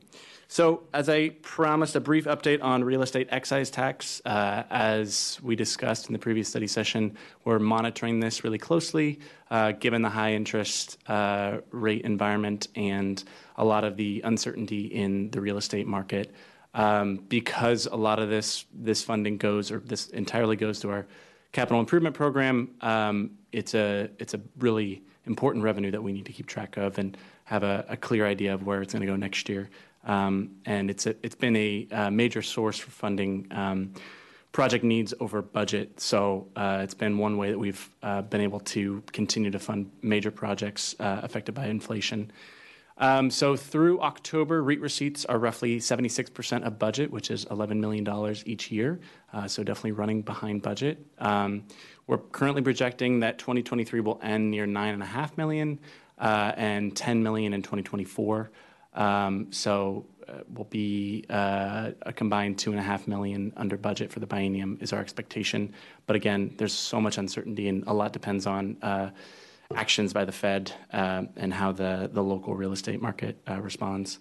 so, 0.53 0.83
as 0.93 1.09
I 1.09 1.29
promised, 1.41 1.95
a 1.95 1.99
brief 1.99 2.25
update 2.25 2.61
on 2.61 2.83
real 2.83 3.01
estate 3.01 3.27
excise 3.31 3.71
tax. 3.71 4.21
Uh, 4.23 4.61
as 4.69 5.39
we 5.41 5.55
discussed 5.55 6.05
in 6.05 6.13
the 6.13 6.19
previous 6.19 6.47
study 6.47 6.67
session, 6.67 7.17
we're 7.43 7.57
monitoring 7.57 8.19
this 8.19 8.43
really 8.43 8.59
closely, 8.59 9.19
uh, 9.49 9.71
given 9.71 10.03
the 10.03 10.11
high 10.11 10.33
interest 10.33 10.99
uh, 11.07 11.57
rate 11.71 12.03
environment 12.03 12.67
and 12.75 13.23
a 13.57 13.65
lot 13.65 13.83
of 13.83 13.97
the 13.97 14.21
uncertainty 14.25 14.85
in 14.85 15.31
the 15.31 15.41
real 15.41 15.57
estate 15.57 15.87
market. 15.87 16.35
Um, 16.75 17.25
because 17.29 17.87
a 17.87 17.95
lot 17.95 18.19
of 18.19 18.29
this 18.29 18.65
this 18.75 19.01
funding 19.01 19.37
goes, 19.37 19.71
or 19.71 19.79
this 19.79 20.09
entirely 20.09 20.55
goes 20.55 20.79
to 20.81 20.91
our 20.91 21.07
capital 21.51 21.79
improvement 21.79 22.13
program, 22.13 22.75
um, 22.81 23.31
it's 23.51 23.73
a 23.73 24.07
it's 24.19 24.35
a 24.35 24.39
really 24.59 25.01
important 25.25 25.63
revenue 25.63 25.89
that 25.89 26.03
we 26.03 26.13
need 26.13 26.27
to 26.27 26.31
keep 26.31 26.45
track 26.45 26.77
of 26.77 26.99
and 26.99 27.17
have 27.45 27.63
a, 27.63 27.85
a 27.89 27.97
clear 27.97 28.27
idea 28.27 28.53
of 28.53 28.67
where 28.67 28.83
it's 28.83 28.93
going 28.93 29.01
to 29.01 29.07
go 29.07 29.15
next 29.15 29.49
year. 29.49 29.67
Um, 30.03 30.51
and 30.65 30.89
it's 30.89 31.05
a, 31.05 31.15
it's 31.23 31.35
been 31.35 31.55
a, 31.55 31.87
a, 31.91 32.11
major 32.11 32.41
source 32.41 32.77
for 32.77 32.91
funding 32.91 33.47
um, 33.51 33.93
project 34.51 34.83
needs 34.83 35.13
over 35.19 35.41
budget. 35.41 35.99
So 35.99 36.47
uh, 36.55 36.81
it's 36.83 36.93
been 36.93 37.17
one 37.17 37.37
way 37.37 37.51
that 37.51 37.57
we've 37.57 37.89
uh, 38.03 38.21
been 38.23 38.41
able 38.41 38.59
to 38.59 39.01
continue 39.13 39.49
to 39.51 39.59
fund 39.59 39.91
major 40.01 40.29
projects 40.29 40.95
uh, 40.99 41.21
affected 41.23 41.55
by 41.55 41.67
inflation. 41.67 42.31
Um, 42.97 43.31
so 43.31 43.55
through 43.55 44.01
October, 44.01 44.61
REET 44.61 44.79
receipts 44.79 45.25
are 45.25 45.39
roughly 45.39 45.79
76% 45.79 46.63
of 46.63 46.77
budget, 46.77 47.09
which 47.09 47.31
is 47.31 47.45
$11 47.45 47.77
million 47.77 48.07
each 48.45 48.71
year. 48.71 48.99
Uh, 49.33 49.47
so 49.47 49.63
definitely 49.63 49.93
running 49.93 50.21
behind 50.21 50.61
budget. 50.61 51.03
Um, 51.17 51.63
we're 52.05 52.19
currently 52.19 52.61
projecting 52.61 53.21
that 53.21 53.39
2023 53.39 54.01
will 54.01 54.19
end 54.21 54.51
near 54.51 54.67
9.5 54.67 55.37
million 55.37 55.79
uh, 56.19 56.51
and 56.55 56.95
10 56.95 57.23
million 57.23 57.53
in 57.53 57.61
2024. 57.63 58.51
Um, 58.95 59.51
so 59.51 60.05
uh, 60.27 60.41
will 60.53 60.65
be 60.65 61.25
uh, 61.29 61.91
a 62.03 62.13
combined 62.13 62.57
two 62.57 62.71
and 62.71 62.79
a 62.79 62.83
half 62.83 63.07
million 63.07 63.51
under 63.57 63.77
budget 63.77 64.11
for 64.11 64.19
the 64.19 64.27
biennium 64.27 64.81
is 64.81 64.93
our 64.93 64.99
expectation. 64.99 65.73
But 66.05 66.15
again, 66.15 66.53
there's 66.57 66.73
so 66.73 67.01
much 67.01 67.17
uncertainty, 67.17 67.67
and 67.67 67.83
a 67.87 67.93
lot 67.93 68.13
depends 68.13 68.47
on 68.47 68.77
uh, 68.81 69.09
actions 69.75 70.13
by 70.13 70.25
the 70.25 70.31
Fed 70.31 70.71
and 70.91 71.53
how 71.53 71.71
the 71.71 72.09
local 72.13 72.55
real 72.55 72.71
estate 72.71 73.01
market 73.01 73.37
responds. 73.59 74.19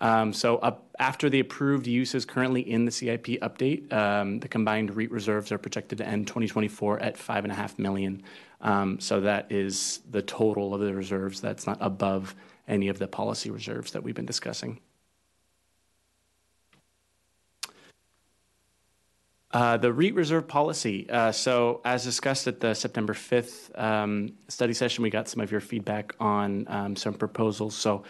Um, 0.00 0.32
so 0.32 0.80
after 0.98 1.28
the 1.28 1.40
approved 1.40 1.86
uses 1.86 2.24
currently 2.24 2.62
in 2.62 2.84
the 2.84 2.90
CIP 2.90 3.26
update, 3.42 3.92
um, 3.92 4.38
the 4.40 4.48
combined 4.48 4.94
REET 4.94 5.10
reserves 5.10 5.52
are 5.52 5.58
projected 5.58 5.98
to 5.98 6.06
end 6.06 6.26
2024 6.28 7.00
at 7.00 7.16
five 7.16 7.44
and 7.44 7.52
a 7.52 7.56
half 7.56 7.78
million. 7.78 8.22
So 8.98 9.20
that 9.20 9.52
is 9.52 10.00
the 10.10 10.22
total 10.22 10.74
of 10.74 10.80
the 10.80 10.94
reserves. 10.94 11.40
That's 11.40 11.66
not 11.66 11.78
above 11.80 12.34
any 12.68 12.88
of 12.88 12.98
the 12.98 13.08
policy 13.08 13.50
reserves 13.50 13.92
that 13.92 14.02
we've 14.02 14.14
been 14.14 14.26
discussing. 14.26 14.80
Uh, 19.50 19.78
the 19.78 19.90
REET 19.90 20.14
reserve 20.14 20.46
policy. 20.46 21.08
Uh, 21.08 21.32
so, 21.32 21.80
as 21.82 22.04
discussed 22.04 22.46
at 22.46 22.60
the 22.60 22.74
September 22.74 23.14
5th 23.14 23.76
um, 23.80 24.34
study 24.48 24.74
session, 24.74 25.02
we 25.02 25.08
got 25.08 25.26
some 25.26 25.40
of 25.40 25.50
your 25.50 25.62
feedback 25.62 26.14
on 26.20 26.66
um, 26.68 26.94
some 26.94 27.14
proposals. 27.14 27.74
So, 27.74 28.04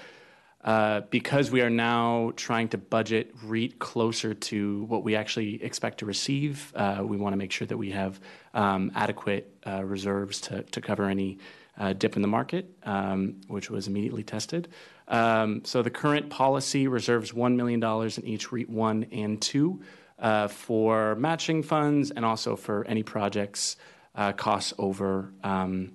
uh, 0.64 1.02
because 1.10 1.52
we 1.52 1.60
are 1.60 1.70
now 1.70 2.32
trying 2.34 2.68
to 2.68 2.78
budget 2.78 3.32
REET 3.44 3.78
closer 3.78 4.34
to 4.34 4.82
what 4.84 5.04
we 5.04 5.14
actually 5.14 5.62
expect 5.62 5.98
to 5.98 6.06
receive, 6.06 6.72
uh, 6.74 7.02
we 7.04 7.16
want 7.16 7.32
to 7.32 7.36
make 7.36 7.52
sure 7.52 7.68
that 7.68 7.76
we 7.76 7.92
have 7.92 8.18
um, 8.54 8.90
adequate 8.96 9.56
uh, 9.64 9.84
reserves 9.84 10.40
to, 10.40 10.64
to 10.64 10.80
cover 10.80 11.04
any 11.04 11.38
uh, 11.78 11.92
dip 11.92 12.16
in 12.16 12.22
the 12.22 12.28
market, 12.28 12.70
um, 12.82 13.40
which 13.48 13.70
was 13.70 13.86
immediately 13.86 14.22
tested. 14.22 14.68
Um, 15.06 15.64
so 15.64 15.82
the 15.82 15.90
current 15.90 16.28
policy 16.28 16.88
reserves 16.88 17.32
$1 17.32 17.56
million 17.56 17.82
in 17.82 18.26
each 18.26 18.52
REET 18.52 18.68
1 18.68 19.06
and 19.12 19.40
2 19.40 19.80
uh, 20.18 20.48
for 20.48 21.14
matching 21.14 21.62
funds 21.62 22.10
and 22.10 22.24
also 22.24 22.56
for 22.56 22.84
any 22.86 23.02
projects 23.02 23.76
uh, 24.14 24.32
costs 24.32 24.74
over, 24.78 25.32
um, 25.44 25.92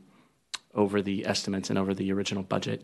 over 0.73 1.01
the 1.01 1.25
estimates 1.25 1.69
and 1.69 1.77
over 1.77 1.93
the 1.93 2.11
original 2.11 2.43
budget. 2.43 2.83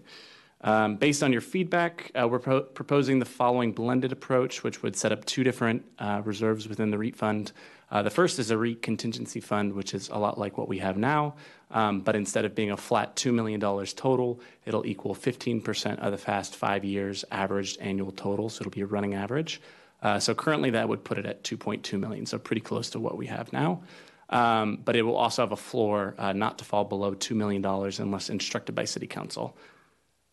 Um, 0.62 0.97
based 0.97 1.24
on 1.24 1.32
your 1.32 1.41
feedback, 1.41 2.12
uh, 2.20 2.28
we're 2.28 2.39
pro- 2.39 2.62
proposing 2.62 3.20
the 3.20 3.26
following 3.26 3.72
blended 3.72 4.12
approach, 4.12 4.62
which 4.62 4.84
would 4.84 4.95
set 4.97 5.14
up 5.14 5.24
two 5.24 5.45
different 5.45 5.86
uh, 5.97 6.22
reserves 6.26 6.68
within 6.68 6.91
the 6.91 6.97
REET 6.97 7.16
fund. 7.16 7.54
Uh, 7.92 8.04
the 8.04 8.10
first 8.10 8.38
is 8.38 8.52
a 8.52 8.58
REET 8.58 8.82
contingency 8.82 9.40
fund, 9.40 9.74
which 9.74 9.94
is 9.94 10.10
a 10.10 10.18
lot 10.18 10.38
like 10.38 10.58
what 10.58 10.68
we 10.68 10.78
have 10.80 10.98
now, 10.98 11.36
um, 11.72 12.02
but 12.02 12.16
instead 12.16 12.46
of 12.46 12.54
being 12.54 12.72
a 12.72 12.78
flat 12.78 13.16
$2 13.16 13.34
million 13.34 13.60
total, 13.60 14.40
it'll 14.66 14.86
equal 14.86 15.16
15% 15.16 16.00
of 16.00 16.12
the 16.12 16.18
fast 16.18 16.56
five 16.56 16.86
years 16.86 17.26
averaged 17.32 17.80
annual 17.80 18.12
total, 18.12 18.50
so 18.50 18.62
it'll 18.62 18.72
be 18.72 18.82
a 18.82 18.86
running 18.86 19.16
average. 19.16 19.60
Uh, 20.02 20.20
so 20.20 20.34
currently 20.34 20.70
that 20.72 20.88
would 20.88 21.04
put 21.04 21.18
it 21.18 21.26
at 21.26 21.44
2.2 21.44 22.00
million, 22.00 22.26
so 22.26 22.38
pretty 22.38 22.62
close 22.62 22.92
to 22.92 23.00
what 23.00 23.18
we 23.18 23.28
have 23.28 23.52
now. 23.52 23.82
Um, 24.30 24.78
but 24.86 24.96
it 24.96 25.02
will 25.02 25.16
also 25.16 25.42
have 25.42 25.52
a 25.52 25.58
floor 25.58 26.14
uh, 26.18 26.34
not 26.34 26.60
to 26.60 26.66
fall 26.66 26.86
below 26.86 27.16
$2 27.16 27.36
million 27.36 27.66
unless 27.66 28.30
instructed 28.30 28.76
by 28.76 28.86
City 28.86 29.08
Council. 29.08 29.58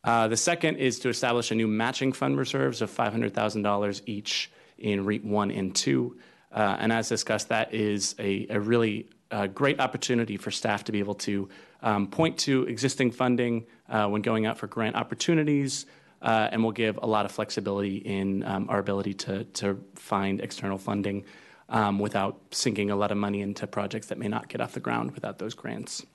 Uh, 0.05 0.29
the 0.29 0.37
second 0.37 0.77
is 0.77 1.01
to 1.01 1.09
establish 1.09 1.51
a 1.51 1.55
new 1.55 1.67
matching 1.67 2.13
fund 2.13 2.39
reserves 2.39 2.83
of 2.83 2.95
$500,000 2.95 4.03
each 4.07 4.51
in 4.79 5.05
REET 5.05 5.25
1 5.25 5.51
and 5.51 5.75
2. 5.75 6.17
Uh, 6.57 6.75
and 6.81 6.91
as 6.91 7.09
discussed, 7.11 7.51
that 7.51 7.75
is 7.75 8.15
a, 8.19 8.47
a 8.49 8.59
really 8.59 9.07
uh, 9.31 9.47
great 9.47 9.79
opportunity 9.79 10.39
for 10.39 10.51
staff 10.51 10.85
to 10.85 10.93
be 10.93 11.01
able 11.01 11.15
to 11.15 11.49
um, 11.83 12.07
point 12.07 12.39
to 12.39 12.63
existing 12.65 13.11
funding 13.11 13.67
uh, 13.91 14.09
when 14.09 14.23
going 14.23 14.47
out 14.47 14.57
for 14.57 14.67
grant 14.67 14.97
opportunities, 14.97 15.85
uh, 16.23 16.49
and 16.51 16.65
will 16.65 16.73
give 16.73 16.99
a 17.03 17.07
lot 17.07 17.27
of 17.27 17.31
flexibility 17.31 17.99
in 17.99 18.43
um, 18.45 18.67
our 18.71 18.79
ability 18.79 19.13
to, 19.13 19.45
to 19.45 19.79
find 19.97 20.41
external 20.41 20.79
funding 20.79 21.23
um, 21.69 21.99
without 21.99 22.41
sinking 22.53 22.91
a 22.91 22.97
lot 22.97 23.11
of 23.13 23.19
money 23.19 23.43
into 23.43 23.67
projects 23.67 24.07
that 24.07 24.17
may 24.17 24.27
not 24.27 24.49
get 24.49 24.63
off 24.63 24.73
the 24.73 24.81
ground 24.81 25.11
without 25.11 25.39
those 25.39 25.53
grants. 25.53 26.07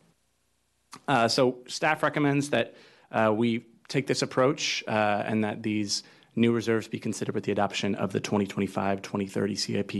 Uh, 1.07 1.27
so, 1.27 1.59
staff 1.67 2.01
recommends 2.01 2.49
that 2.49 2.73
uh, 3.11 3.31
we 3.33 3.63
take 3.87 4.07
this 4.07 4.23
approach 4.23 4.83
and 4.87 5.43
that 5.43 5.61
these 5.61 6.03
new 6.35 6.51
reserves 6.51 6.87
be 6.87 6.99
considered 6.99 7.35
with 7.35 7.43
the 7.43 7.51
adoption 7.51 7.95
of 7.95 8.11
the 8.11 8.19
2025 8.19 9.01
2030 9.01 9.55
CIP, 9.55 9.93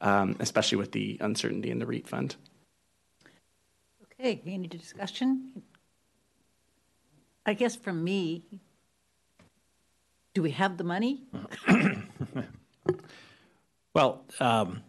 um, 0.00 0.36
especially 0.40 0.78
with 0.78 0.92
the 0.92 1.18
uncertainty 1.20 1.70
in 1.70 1.78
the 1.78 1.86
REET 1.86 2.08
fund. 2.08 2.36
Okay, 4.20 4.40
any 4.46 4.66
discussion? 4.66 5.62
I 7.46 7.54
guess 7.54 7.76
from 7.76 8.02
me, 8.02 8.44
do 10.34 10.42
we 10.42 10.50
have 10.50 10.76
the 10.76 10.84
money? 10.84 11.22
well, 13.94 14.24
um, 14.40 14.82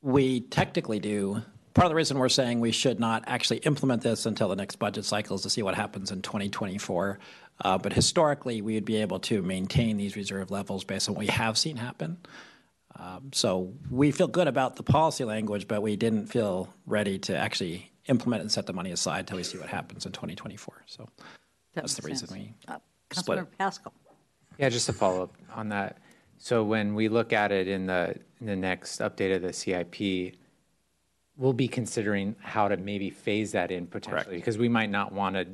we 0.00 0.40
technically 0.40 1.00
do. 1.00 1.42
Part 1.74 1.86
of 1.86 1.90
the 1.90 1.96
reason 1.96 2.18
we're 2.18 2.28
saying 2.28 2.60
we 2.60 2.72
should 2.72 3.00
not 3.00 3.24
actually 3.26 3.58
implement 3.58 4.02
this 4.02 4.26
until 4.26 4.48
the 4.48 4.56
next 4.56 4.76
budget 4.76 5.04
cycle 5.04 5.36
is 5.36 5.42
to 5.42 5.50
see 5.50 5.62
what 5.62 5.74
happens 5.74 6.12
in 6.12 6.22
2024. 6.22 7.18
Uh, 7.60 7.78
but 7.78 7.92
historically, 7.92 8.60
we 8.62 8.74
would 8.74 8.84
be 8.84 8.96
able 8.96 9.20
to 9.20 9.42
maintain 9.42 9.96
these 9.96 10.16
reserve 10.16 10.50
levels 10.50 10.84
based 10.84 11.08
on 11.08 11.14
what 11.14 11.20
we 11.20 11.26
have 11.28 11.56
seen 11.56 11.76
happen. 11.76 12.18
Um, 12.96 13.30
So 13.32 13.72
we 13.90 14.10
feel 14.10 14.28
good 14.28 14.48
about 14.48 14.76
the 14.76 14.82
policy 14.82 15.24
language, 15.24 15.68
but 15.68 15.82
we 15.82 15.96
didn't 15.96 16.26
feel 16.26 16.72
ready 16.86 17.18
to 17.20 17.36
actually 17.36 17.90
implement 18.06 18.42
and 18.42 18.52
set 18.52 18.66
the 18.66 18.72
money 18.72 18.90
aside 18.90 19.20
until 19.20 19.36
we 19.36 19.44
see 19.44 19.58
what 19.58 19.68
happens 19.68 20.04
in 20.06 20.12
2024. 20.12 20.84
So 20.86 21.08
that's 21.74 21.94
the 21.94 22.02
reason 22.02 22.28
we 22.32 22.54
Uh, 22.68 22.78
split 23.12 23.38
Councilmember 23.38 23.58
Pascal. 23.58 23.92
Yeah, 24.58 24.68
just 24.68 24.86
to 24.86 24.92
follow 24.92 25.24
up 25.24 25.36
on 25.54 25.68
that. 25.70 25.98
So 26.38 26.62
when 26.62 26.94
we 26.94 27.08
look 27.08 27.32
at 27.32 27.50
it 27.50 27.66
in 27.68 27.86
the, 27.86 28.16
in 28.40 28.46
the 28.46 28.56
next 28.56 29.00
update 29.00 29.34
of 29.34 29.42
the 29.42 29.52
CIP, 29.52 30.34
we'll 31.36 31.52
be 31.52 31.66
considering 31.66 32.36
how 32.40 32.68
to 32.68 32.76
maybe 32.76 33.10
phase 33.10 33.52
that 33.52 33.70
in 33.70 33.86
potentially, 33.86 34.36
because 34.36 34.58
we 34.58 34.68
might 34.68 34.90
not 34.90 35.12
want 35.12 35.34
to, 35.36 35.46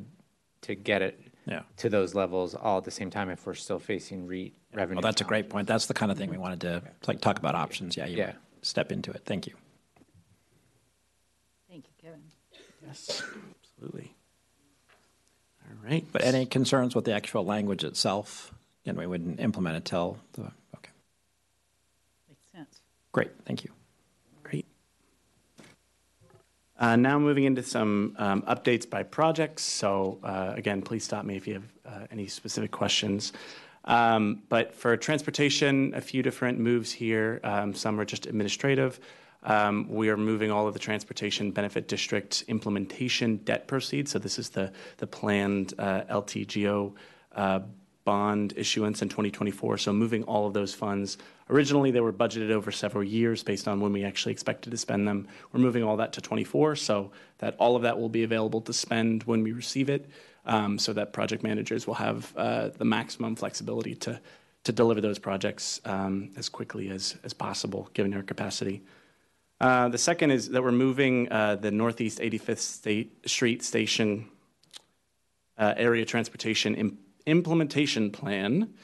to 0.62 0.74
get 0.74 1.00
it 1.00 1.29
Yeah. 1.46 1.62
to 1.78 1.88
those 1.88 2.14
levels 2.14 2.54
all 2.54 2.78
at 2.78 2.84
the 2.84 2.90
same 2.90 3.10
time 3.10 3.30
if 3.30 3.46
we're 3.46 3.54
still 3.54 3.78
facing 3.78 4.26
REET 4.26 4.54
revenue. 4.72 4.96
Well, 4.96 5.02
that's 5.02 5.20
a 5.20 5.24
great 5.24 5.48
point. 5.48 5.66
That's 5.66 5.86
the 5.86 5.94
kind 5.94 6.12
of 6.12 6.18
thing 6.18 6.28
we 6.28 6.34
mm-hmm. 6.34 6.42
wanted 6.42 6.60
to, 6.62 6.82
it's 6.98 7.08
like, 7.08 7.20
talk 7.20 7.38
about 7.38 7.54
options. 7.54 7.96
Yeah, 7.96 8.06
you 8.06 8.18
Yeah. 8.18 8.32
step 8.62 8.92
into 8.92 9.10
it. 9.10 9.22
Thank 9.24 9.46
you. 9.46 9.54
Thank 11.68 11.86
you, 11.86 11.92
Kevin. 12.00 12.22
Yes, 12.86 13.22
absolutely. 13.62 14.14
All 15.64 15.88
right. 15.88 16.04
But 16.12 16.22
any 16.22 16.46
concerns 16.46 16.94
with 16.94 17.04
the 17.04 17.12
actual 17.12 17.44
language 17.44 17.84
itself? 17.84 18.52
And 18.86 18.96
we 18.96 19.06
wouldn't 19.06 19.40
implement 19.40 19.76
it 19.76 19.84
till 19.84 20.18
the, 20.32 20.42
okay. 20.76 20.90
Makes 22.28 22.46
sense. 22.50 22.80
Great, 23.12 23.30
thank 23.44 23.62
you. 23.62 23.70
Great. 24.42 24.66
Uh, 26.80 26.96
Now 26.96 27.18
moving 27.18 27.44
into 27.44 27.62
some 27.62 28.14
um, 28.18 28.42
updates 28.42 28.88
by 28.88 29.02
projects. 29.02 29.62
So 29.62 30.18
uh, 30.24 30.54
again, 30.56 30.80
please 30.80 31.04
stop 31.04 31.26
me 31.26 31.36
if 31.36 31.46
you 31.46 31.54
have 31.54 31.68
uh, 31.86 32.06
any 32.10 32.26
specific 32.26 32.70
questions. 32.70 33.34
Um, 33.84 34.42
But 34.48 34.74
for 34.74 34.96
transportation, 34.96 35.92
a 35.94 36.00
few 36.00 36.22
different 36.22 36.58
moves 36.58 36.90
here. 36.90 37.40
Um, 37.44 37.74
Some 37.74 38.00
are 38.00 38.06
just 38.06 38.26
administrative. 38.26 38.98
Um, 39.42 39.88
We 39.90 40.08
are 40.08 40.16
moving 40.16 40.50
all 40.50 40.66
of 40.66 40.72
the 40.72 40.80
Transportation 40.80 41.50
Benefit 41.50 41.86
District 41.86 42.44
implementation 42.48 43.36
debt 43.44 43.68
proceeds. 43.68 44.10
So 44.10 44.18
this 44.18 44.38
is 44.38 44.48
the, 44.48 44.72
the 44.96 45.06
planned 45.06 45.74
uh, 45.78 46.02
LTGO 46.08 46.94
uh, 47.36 47.60
bond 48.10 48.52
issuance 48.56 49.02
in 49.02 49.08
2024. 49.08 49.78
So 49.78 49.92
moving 49.92 50.24
all 50.24 50.44
of 50.48 50.52
those 50.52 50.74
funds. 50.74 51.16
Originally, 51.48 51.92
they 51.92 52.00
were 52.00 52.12
budgeted 52.12 52.50
over 52.50 52.72
several 52.72 53.04
years 53.04 53.44
based 53.44 53.68
on 53.68 53.80
when 53.80 53.92
we 53.92 54.02
actually 54.02 54.32
expected 54.32 54.70
to 54.72 54.76
spend 54.76 55.06
them. 55.06 55.28
We're 55.52 55.60
moving 55.60 55.84
all 55.84 55.96
that 55.98 56.12
to 56.14 56.20
24, 56.20 56.74
so 56.74 57.12
that 57.38 57.54
all 57.60 57.76
of 57.76 57.82
that 57.82 58.00
will 58.00 58.08
be 58.08 58.24
available 58.24 58.62
to 58.62 58.72
spend 58.72 59.22
when 59.30 59.44
we 59.44 59.52
receive 59.52 59.88
it, 59.88 60.10
um, 60.44 60.76
so 60.76 60.92
that 60.92 61.12
project 61.12 61.44
managers 61.44 61.86
will 61.86 62.00
have 62.08 62.18
uh, 62.36 62.70
the 62.76 62.84
maximum 62.84 63.36
flexibility 63.36 63.94
to 64.06 64.20
to 64.64 64.72
deliver 64.72 65.00
those 65.00 65.20
projects 65.20 65.80
um, 65.84 66.30
as 66.36 66.48
quickly 66.48 66.90
as 66.90 67.16
as 67.22 67.32
possible, 67.32 67.88
given 67.94 68.12
our 68.12 68.24
capacity. 68.24 68.82
Uh, 69.60 69.88
the 69.88 69.98
second 69.98 70.32
is 70.32 70.48
that 70.48 70.62
we're 70.64 70.72
moving 70.88 71.30
uh, 71.30 71.54
the 71.54 71.70
Northeast 71.70 72.18
85th 72.18 72.58
State 72.58 73.08
Street 73.28 73.62
Station 73.62 74.28
uh, 75.58 75.74
area 75.76 76.04
transportation 76.04 76.74
im- 76.74 76.98
implementation 77.26 78.10
plan, 78.10 78.74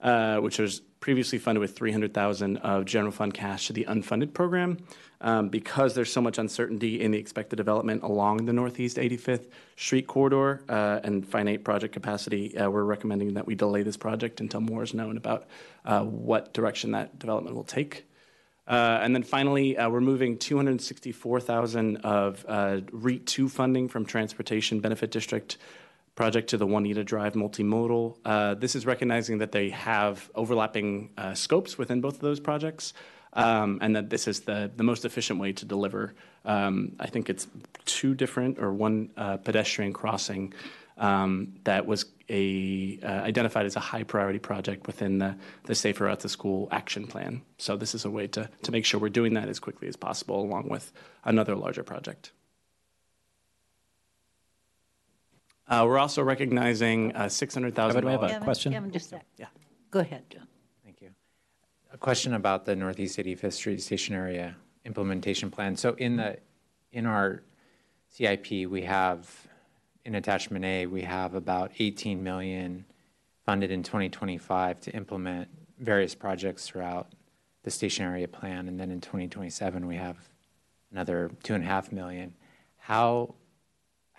uh, 0.00 0.38
which 0.38 0.58
was 0.58 0.80
previously 1.00 1.38
funded 1.38 1.60
with 1.60 1.76
300,000 1.76 2.56
of 2.58 2.86
general 2.86 3.12
fund 3.12 3.34
cash 3.34 3.66
to 3.66 3.72
the 3.72 3.84
unfunded 3.84 4.32
program. 4.32 4.78
Um, 5.20 5.48
because 5.48 5.94
there's 5.94 6.12
so 6.12 6.20
much 6.20 6.36
uncertainty 6.36 7.00
in 7.00 7.10
the 7.10 7.18
expected 7.18 7.56
development 7.56 8.02
along 8.02 8.44
the 8.44 8.52
Northeast 8.52 8.98
85th 8.98 9.46
Street 9.76 10.06
corridor 10.06 10.62
uh, 10.68 11.00
and 11.02 11.26
finite 11.26 11.64
project 11.64 11.94
capacity, 11.94 12.56
uh, 12.58 12.68
we're 12.68 12.84
recommending 12.84 13.34
that 13.34 13.46
we 13.46 13.54
delay 13.54 13.82
this 13.82 13.96
project 13.96 14.40
until 14.40 14.60
more 14.60 14.82
is 14.82 14.92
known 14.92 15.16
about 15.16 15.46
uh, 15.86 16.02
what 16.02 16.52
direction 16.52 16.90
that 16.90 17.18
development 17.18 17.56
will 17.56 17.64
take. 17.64 18.06
Uh, 18.66 18.98
and 19.02 19.14
then 19.14 19.22
finally, 19.22 19.76
uh, 19.76 19.88
we're 19.88 20.00
moving 20.00 20.38
264,000 20.38 21.98
of 21.98 22.44
uh, 22.48 22.80
REET 22.92 23.26
2 23.26 23.48
funding 23.48 23.88
from 23.88 24.06
Transportation 24.06 24.80
Benefit 24.80 25.10
District 25.10 25.58
project 26.14 26.50
to 26.50 26.56
the 26.56 26.66
Juanita 26.66 27.04
Drive 27.04 27.34
multimodal. 27.34 28.16
Uh, 28.24 28.54
this 28.54 28.76
is 28.76 28.86
recognizing 28.86 29.38
that 29.38 29.52
they 29.52 29.70
have 29.70 30.30
overlapping 30.34 31.10
uh, 31.18 31.34
scopes 31.34 31.76
within 31.76 32.00
both 32.00 32.14
of 32.14 32.20
those 32.20 32.40
projects, 32.40 32.94
um, 33.32 33.78
and 33.82 33.96
that 33.96 34.10
this 34.10 34.28
is 34.28 34.40
the, 34.40 34.70
the 34.76 34.84
most 34.84 35.04
efficient 35.04 35.40
way 35.40 35.52
to 35.52 35.64
deliver. 35.64 36.14
Um, 36.44 36.94
I 37.00 37.08
think 37.08 37.28
it's 37.28 37.48
two 37.84 38.14
different 38.14 38.58
or 38.58 38.72
one 38.72 39.10
uh, 39.16 39.38
pedestrian 39.38 39.92
crossing 39.92 40.54
um, 40.96 41.54
that 41.64 41.86
was 41.86 42.06
a 42.30 42.98
uh, 43.02 43.08
identified 43.08 43.66
as 43.66 43.76
a 43.76 43.80
high 43.80 44.04
priority 44.04 44.38
project 44.38 44.86
within 44.86 45.18
the, 45.18 45.36
the 45.64 45.74
Safer 45.74 46.08
at 46.08 46.20
the 46.20 46.28
School 46.28 46.68
action 46.70 47.06
plan. 47.06 47.42
So 47.58 47.76
this 47.76 47.94
is 47.94 48.04
a 48.04 48.10
way 48.10 48.28
to, 48.28 48.48
to 48.62 48.72
make 48.72 48.84
sure 48.84 49.00
we're 49.00 49.08
doing 49.08 49.34
that 49.34 49.48
as 49.48 49.58
quickly 49.58 49.88
as 49.88 49.96
possible, 49.96 50.40
along 50.40 50.68
with 50.68 50.92
another 51.24 51.56
larger 51.56 51.82
project. 51.82 52.30
Uh, 55.66 55.84
we're 55.86 55.98
also 55.98 56.22
recognizing 56.22 57.14
uh, 57.16 57.28
six 57.28 57.54
hundred 57.54 57.74
thousand. 57.74 58.02
Kevin, 58.02 58.06
we 58.06 58.12
have 58.12 58.22
a- 58.22 58.28
Kevin, 58.28 58.44
question? 58.44 58.72
Kevin, 58.72 58.90
just 58.90 59.06
a 59.06 59.16
sec. 59.16 59.26
Yeah. 59.38 59.46
Go 59.90 60.00
ahead, 60.00 60.24
John. 60.28 60.46
Thank 60.84 61.00
you. 61.00 61.10
A 61.92 61.96
question 61.96 62.34
about 62.34 62.64
the 62.64 62.74
Northeast 62.76 63.18
85th 63.18 63.52
Street 63.52 63.80
Station 63.82 64.14
Area 64.14 64.56
implementation 64.84 65.50
plan. 65.50 65.76
So 65.76 65.94
in 65.94 66.16
the, 66.16 66.38
in 66.92 67.06
our 67.06 67.42
CIP, 68.10 68.68
we 68.68 68.82
have, 68.82 69.30
in 70.04 70.14
attachment 70.14 70.64
A, 70.64 70.86
we 70.86 71.02
have 71.02 71.34
about 71.34 71.72
18 71.78 72.22
million 72.22 72.84
funded 73.44 73.70
in 73.70 73.82
2025 73.82 74.80
to 74.80 74.90
implement 74.92 75.48
various 75.78 76.14
projects 76.14 76.66
throughout 76.66 77.12
the 77.62 77.70
station 77.70 78.04
area 78.04 78.28
plan. 78.28 78.68
And 78.68 78.78
then 78.78 78.90
in 78.90 79.00
2027, 79.00 79.86
we 79.86 79.96
have 79.96 80.16
another 80.92 81.30
two 81.42 81.54
and 81.54 81.64
a 81.64 81.66
half 81.66 81.92
million. 81.92 82.34
How, 82.76 83.34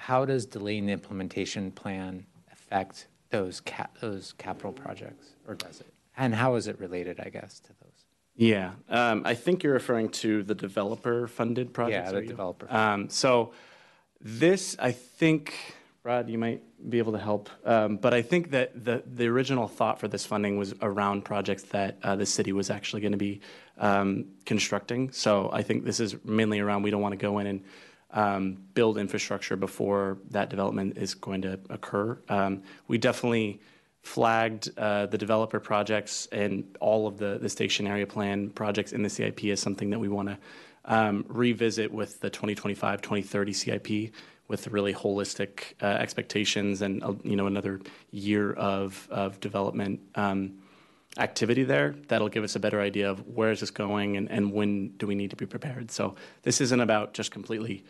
how 0.06 0.24
does 0.24 0.46
delaying 0.46 0.86
the 0.86 0.94
implementation 0.94 1.72
plan 1.72 2.28
affect 2.54 3.08
those 3.32 3.60
cap, 3.62 3.98
those 4.02 4.36
capital 4.38 4.72
projects, 4.72 5.30
or 5.48 5.56
does 5.56 5.80
it? 5.80 5.92
And 6.16 6.36
how 6.36 6.54
is 6.54 6.68
it 6.68 6.80
related, 6.80 7.20
I 7.20 7.30
guess, 7.30 7.60
to 7.62 7.70
those? 7.82 8.06
Yeah, 8.36 8.74
um, 8.88 9.24
I 9.26 9.34
think 9.34 9.64
you're 9.64 9.74
referring 9.74 10.10
to 10.10 10.44
the 10.44 10.54
developer-funded 10.54 11.74
projects. 11.74 12.12
Yeah, 12.12 12.20
the 12.20 12.28
developer. 12.28 12.72
Um, 12.72 13.10
so 13.10 13.54
this, 14.22 14.76
I 14.78 14.92
think, 14.92 15.56
Rod, 16.04 16.30
you 16.30 16.38
might 16.38 16.62
be 16.88 17.00
able 17.00 17.14
to 17.14 17.20
help, 17.20 17.50
um, 17.66 17.98
but 17.98 18.14
I 18.14 18.22
think 18.22 18.52
that 18.52 18.86
the 18.86 19.02
the 19.12 19.26
original 19.26 19.68
thought 19.68 20.00
for 20.00 20.08
this 20.08 20.24
funding 20.24 20.60
was 20.60 20.76
around 20.84 21.26
projects 21.26 21.64
that 21.64 21.98
uh, 22.04 22.16
the 22.16 22.28
city 22.28 22.54
was 22.54 22.70
actually 22.70 23.02
going 23.02 23.14
to 23.14 23.18
be 23.18 23.42
um, 23.80 24.26
constructing. 24.46 25.12
So 25.12 25.50
I 25.52 25.64
think 25.64 25.84
this 25.84 26.00
is 26.00 26.16
mainly 26.24 26.60
around 26.60 26.84
we 26.84 26.92
don't 26.92 27.02
want 27.02 27.14
to 27.14 27.18
go 27.18 27.40
in 27.40 27.48
and 27.48 27.64
um, 28.16 28.58
build 28.74 28.98
infrastructure 28.98 29.56
before 29.56 30.18
that 30.32 30.50
development 30.50 30.98
is 30.98 31.14
going 31.14 31.42
to 31.44 31.60
occur. 31.70 32.18
Um, 32.30 32.64
we 32.88 32.98
definitely 32.98 33.60
flagged 34.02 34.70
uh, 34.78 35.08
the 35.08 35.18
developer 35.18 35.60
projects 35.60 36.28
and 36.32 36.64
all 36.80 37.08
of 37.08 37.18
the, 37.18 37.38
the 37.42 37.50
station 37.50 37.88
area 37.88 38.08
plan 38.08 38.50
projects 38.52 38.94
in 38.94 39.04
the 39.04 39.10
CIP 39.10 39.46
as 39.46 39.60
something 39.60 39.90
that 39.90 40.00
we 40.00 40.08
want 40.08 40.30
to 40.30 40.38
um, 40.86 41.26
revisit 41.28 41.92
with 41.92 42.20
the 42.22 42.30
2025 42.30 43.02
2030 43.02 43.54
CIP 43.54 44.14
with 44.48 44.68
really 44.68 44.94
holistic 44.94 45.74
uh, 45.82 45.86
expectations 45.86 46.84
and 46.84 47.04
uh, 47.04 47.14
you 47.24 47.36
know 47.36 47.48
another 47.48 47.82
year 48.12 48.54
of, 48.54 49.08
of 49.10 49.40
development 49.40 50.00
um, 50.14 50.54
activity 51.18 51.64
there 51.64 51.96
that'll 52.08 52.30
give 52.30 52.44
us 52.44 52.56
a 52.56 52.60
better 52.60 52.80
idea 52.80 53.10
of 53.10 53.28
where 53.28 53.50
is 53.50 53.62
this 53.62 53.72
going 53.72 54.18
and, 54.18 54.30
and 54.30 54.54
when 54.54 54.90
do 54.98 55.08
we 55.08 55.16
need 55.16 55.32
to 55.32 55.36
be 55.36 55.48
prepared 55.48 55.90
so 55.90 56.14
this 56.44 56.62
isn't 56.62 56.82
about 56.82 57.16
just 57.16 57.32
completely 57.32 57.84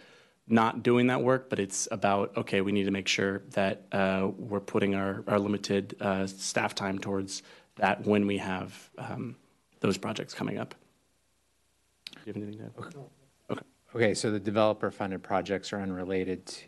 not 0.48 0.84
doing 0.84 1.08
that 1.08 1.22
work, 1.22 1.50
but 1.50 1.60
it's 1.60 1.88
about 1.92 2.36
okay, 2.38 2.62
we 2.62 2.72
need 2.72 2.86
to 2.86 2.92
make 2.92 3.08
sure 3.08 3.42
that 3.52 3.86
uh, 3.92 4.30
we're 4.38 4.60
putting 4.60 4.96
our, 4.96 5.24
our 5.28 5.40
limited 5.40 5.96
uh, 6.00 6.28
staff 6.28 6.76
time 6.76 7.00
towards 7.00 7.44
that 7.76 8.06
when 8.06 8.28
we 8.28 8.38
have 8.38 8.90
um, 8.98 9.36
those 9.80 9.98
projects 9.98 10.34
coming 10.34 10.58
up. 10.58 10.76
Do 12.14 12.20
you 12.26 12.34
have 12.34 12.38
anything 12.44 12.60
to 12.60 12.66
add? 12.66 12.96
Okay. 13.52 13.66
Okay, 13.96 14.14
so 14.14 14.30
the 14.30 14.40
developer-funded 14.42 15.24
projects 15.24 15.72
are 15.72 15.80
unrelated 15.80 16.46
to, 16.48 16.66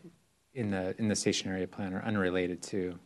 in 0.54 0.72
the, 0.72 0.96
in 0.98 1.10
the 1.10 1.16
station 1.16 1.52
area 1.52 1.68
plan 1.68 1.94
are 1.94 2.02
unrelated 2.04 2.62
to 2.64 2.98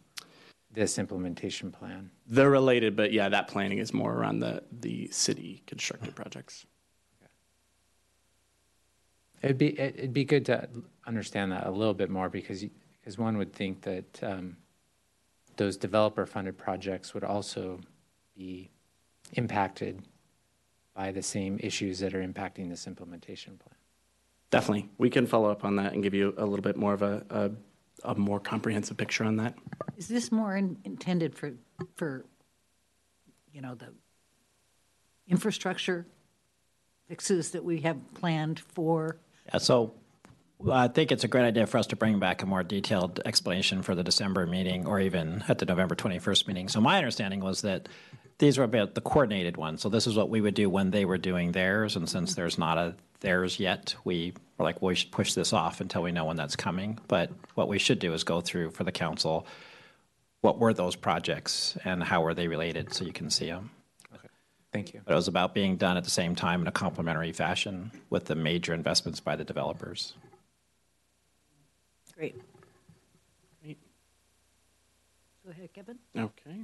this 0.72 1.00
implementation 1.00 1.72
plan? 1.72 2.12
They're 2.28 2.50
related, 2.50 2.96
but 2.96 3.12
yeah, 3.12 3.30
that 3.30 3.48
planning 3.48 3.80
is 3.80 3.94
more 3.94 4.14
around 4.14 4.40
the 4.40 4.64
the 4.72 5.10
city 5.12 5.64
constructed 5.68 6.16
projects. 6.16 6.66
It'd 9.42 9.58
be, 9.58 9.68
it- 9.80 9.96
it'd 9.98 10.14
be 10.14 10.26
good 10.26 10.46
to 10.46 10.68
understand 11.06 11.52
that 11.52 11.66
a 11.66 11.72
little 11.72 11.94
bit 11.94 12.10
more 12.10 12.30
because, 12.30 12.64
because 13.00 13.18
one 13.18 13.38
would 13.38 13.54
think 13.54 13.82
that 13.82 14.24
um, 14.24 14.58
those 15.58 15.78
developer-funded 15.78 16.58
projects 16.58 17.14
would 17.14 17.24
also 17.24 17.80
be 18.36 18.70
impacted 19.34 20.02
by 20.94 21.12
the 21.12 21.24
same 21.24 21.58
issues 21.62 22.00
that 22.00 22.14
are 22.14 22.22
impacting 22.22 22.70
this 22.70 22.86
implementation 22.86 23.58
plan. 23.58 23.76
Definitely, 24.52 24.90
we 24.98 25.10
can 25.10 25.26
follow 25.26 25.50
up 25.50 25.64
on 25.64 25.78
that 25.78 25.94
and 25.94 26.04
give 26.04 26.14
you 26.14 26.34
a 26.38 26.46
little 26.46 26.62
bit 26.62 26.76
more 26.76 26.94
of 26.94 27.02
a, 27.02 27.24
a, 27.30 27.52
a 28.12 28.16
more 28.16 28.40
comprehensive 28.40 28.98
picture 28.98 29.24
on 29.24 29.38
that. 29.38 29.56
Is 29.98 30.10
this 30.10 30.32
more 30.32 30.56
in- 30.58 30.78
intended 30.84 31.34
for, 31.36 31.54
for, 31.96 32.26
you 33.54 33.62
know, 33.62 33.76
the 33.76 33.94
infrastructure 35.28 36.06
fixes 37.08 37.52
that 37.52 37.64
we 37.64 37.80
have 37.82 37.98
planned 38.14 38.60
for? 38.60 39.18
So 39.58 39.94
I 40.70 40.88
think 40.88 41.12
it's 41.12 41.24
a 41.24 41.28
great 41.28 41.46
idea 41.46 41.66
for 41.66 41.78
us 41.78 41.88
to 41.88 41.96
bring 41.96 42.20
back 42.20 42.44
a 42.44 42.46
more 42.46 42.64
detailed 42.64 43.20
explanation 43.26 43.82
for 43.82 43.96
the 43.96 44.04
December 44.04 44.46
meeting 44.46 44.86
or 44.86 45.00
even 45.00 45.44
at 45.48 45.58
the 45.58 45.66
November 45.66 45.96
21st 45.96 46.48
meeting. 46.48 46.68
So 46.68 46.82
my 46.82 46.98
understanding 46.98 47.40
was 47.40 47.62
that 47.62 47.90
these 48.38 48.58
were 48.58 48.64
about 48.64 48.96
the 48.96 49.02
coordinated 49.02 49.58
ones. 49.58 49.82
So 49.82 49.90
this 49.90 50.08
is 50.08 50.16
what 50.16 50.30
we 50.30 50.42
would 50.42 50.54
do 50.54 50.70
when 50.70 50.92
they 50.92 51.06
were 51.06 51.18
doing 51.18 51.52
theirs. 51.52 51.96
And 51.96 52.10
since 52.10 52.36
there's 52.36 52.58
not 52.58 52.78
a 52.78 52.96
theirs 53.22 53.60
yet, 53.60 53.96
we 54.04 54.34
were 54.58 54.66
like, 54.66 54.82
well, 54.82 54.90
we 54.90 54.96
should 54.96 55.12
push 55.12 55.34
this 55.34 55.54
off 55.54 55.80
until 55.80 56.02
we 56.02 56.12
know 56.12 56.26
when 56.26 56.38
that's 56.38 56.56
coming. 56.56 57.00
But 57.08 57.32
what 57.56 57.68
we 57.68 57.80
should 57.80 58.00
do 58.00 58.14
is 58.14 58.24
go 58.24 58.42
through 58.42 58.72
for 58.72 58.84
the 58.84 58.92
council 58.92 59.48
what 60.42 60.58
were 60.58 60.74
those 60.74 60.96
projects 60.96 61.78
and 61.86 62.04
how 62.04 62.22
were 62.22 62.34
they 62.34 62.48
related 62.48 62.94
so 62.94 63.06
you 63.06 63.14
can 63.14 63.30
see 63.30 63.46
them. 63.46 63.70
Thank 64.72 64.94
you. 64.94 65.02
But 65.04 65.12
it 65.14 65.16
was 65.16 65.28
about 65.28 65.54
being 65.54 65.76
done 65.76 65.98
at 65.98 66.04
the 66.04 66.10
same 66.10 66.36
time 66.36 66.62
in 66.62 66.68
a 66.68 66.72
complementary 66.72 67.34
fashion 67.34 67.92
with 68.10 68.26
the 68.26 68.36
major 68.36 68.74
investments 68.74 69.20
by 69.20 69.36
the 69.36 69.44
developers. 69.44 70.14
Great. 72.16 72.36
Great. 73.62 73.78
Go 75.46 75.52
ahead, 75.52 75.74
Kevin. 75.74 75.98
Okay. 76.18 76.56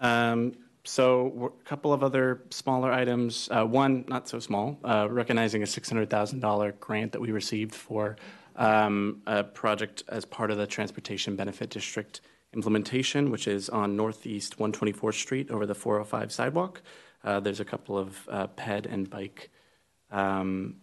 Um, 0.00 0.54
so 0.84 1.52
a 1.60 1.64
couple 1.64 1.92
of 1.92 2.02
other 2.02 2.42
smaller 2.50 2.90
items. 2.90 3.48
Uh, 3.52 3.64
one, 3.64 4.04
not 4.08 4.28
so 4.28 4.40
small, 4.40 4.78
uh, 4.82 5.06
recognizing 5.08 5.62
a 5.62 5.66
$600,000 5.66 6.80
grant 6.80 7.12
that 7.12 7.20
we 7.20 7.30
received 7.30 7.74
for 7.74 8.16
um, 8.56 9.22
a 9.26 9.44
project 9.44 10.02
as 10.08 10.24
part 10.24 10.50
of 10.50 10.56
the 10.56 10.66
Transportation 10.66 11.36
Benefit 11.36 11.70
District 11.70 12.20
implementation, 12.54 13.30
which 13.30 13.46
is 13.46 13.68
on 13.68 13.96
Northeast 13.96 14.58
124th 14.58 15.14
Street 15.14 15.50
over 15.50 15.66
the 15.66 15.74
405 15.74 16.32
sidewalk. 16.32 16.82
Uh, 17.22 17.40
there's 17.40 17.60
a 17.60 17.64
couple 17.64 17.98
of 17.98 18.28
uh, 18.30 18.46
ped 18.48 18.86
and 18.86 19.08
bike 19.08 19.50
um, 20.10 20.76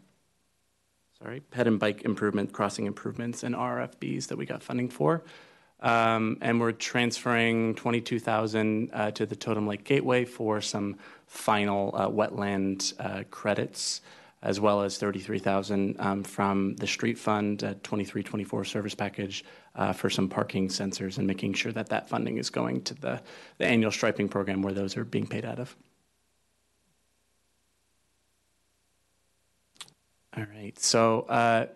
sorry, 1.21 1.39
ped 1.39 1.67
and 1.67 1.79
bike 1.79 2.03
improvement, 2.03 2.53
crossing 2.53 2.85
improvements, 2.85 3.43
and 3.43 3.55
RFBs 3.55 4.27
that 4.27 4.37
we 4.37 4.45
got 4.45 4.63
funding 4.63 4.89
for. 4.89 5.23
Um, 5.79 6.37
and 6.41 6.59
we're 6.59 6.71
transferring 6.71 7.75
22,000 7.75 8.89
uh, 8.91 9.11
to 9.11 9.25
the 9.25 9.35
Totem 9.35 9.67
Lake 9.67 9.83
Gateway 9.83 10.25
for 10.25 10.59
some 10.59 10.97
final 11.27 11.91
uh, 11.93 12.07
wetland 12.07 12.93
uh, 12.99 13.23
credits, 13.29 14.01
as 14.41 14.59
well 14.59 14.81
as 14.81 14.97
33,000 14.97 15.95
um, 15.99 16.23
from 16.23 16.75
the 16.77 16.87
street 16.87 17.17
fund 17.17 17.61
at 17.63 17.83
2324 17.83 18.65
service 18.65 18.95
package 18.95 19.43
uh, 19.77 19.93
for 19.93 20.09
some 20.09 20.27
parking 20.27 20.67
sensors 20.67 21.17
and 21.17 21.27
making 21.27 21.53
sure 21.53 21.71
that 21.71 21.89
that 21.89 22.09
funding 22.09 22.37
is 22.37 22.49
going 22.49 22.81
to 22.81 22.93
the, 22.95 23.21
the 23.59 23.65
annual 23.65 23.91
striping 23.91 24.27
program 24.27 24.61
where 24.61 24.73
those 24.73 24.97
are 24.97 25.05
being 25.05 25.27
paid 25.27 25.45
out 25.45 25.59
of. 25.59 25.75
All 30.35 30.45
right. 30.53 30.77
So, 30.77 31.21
uh, 31.21 31.67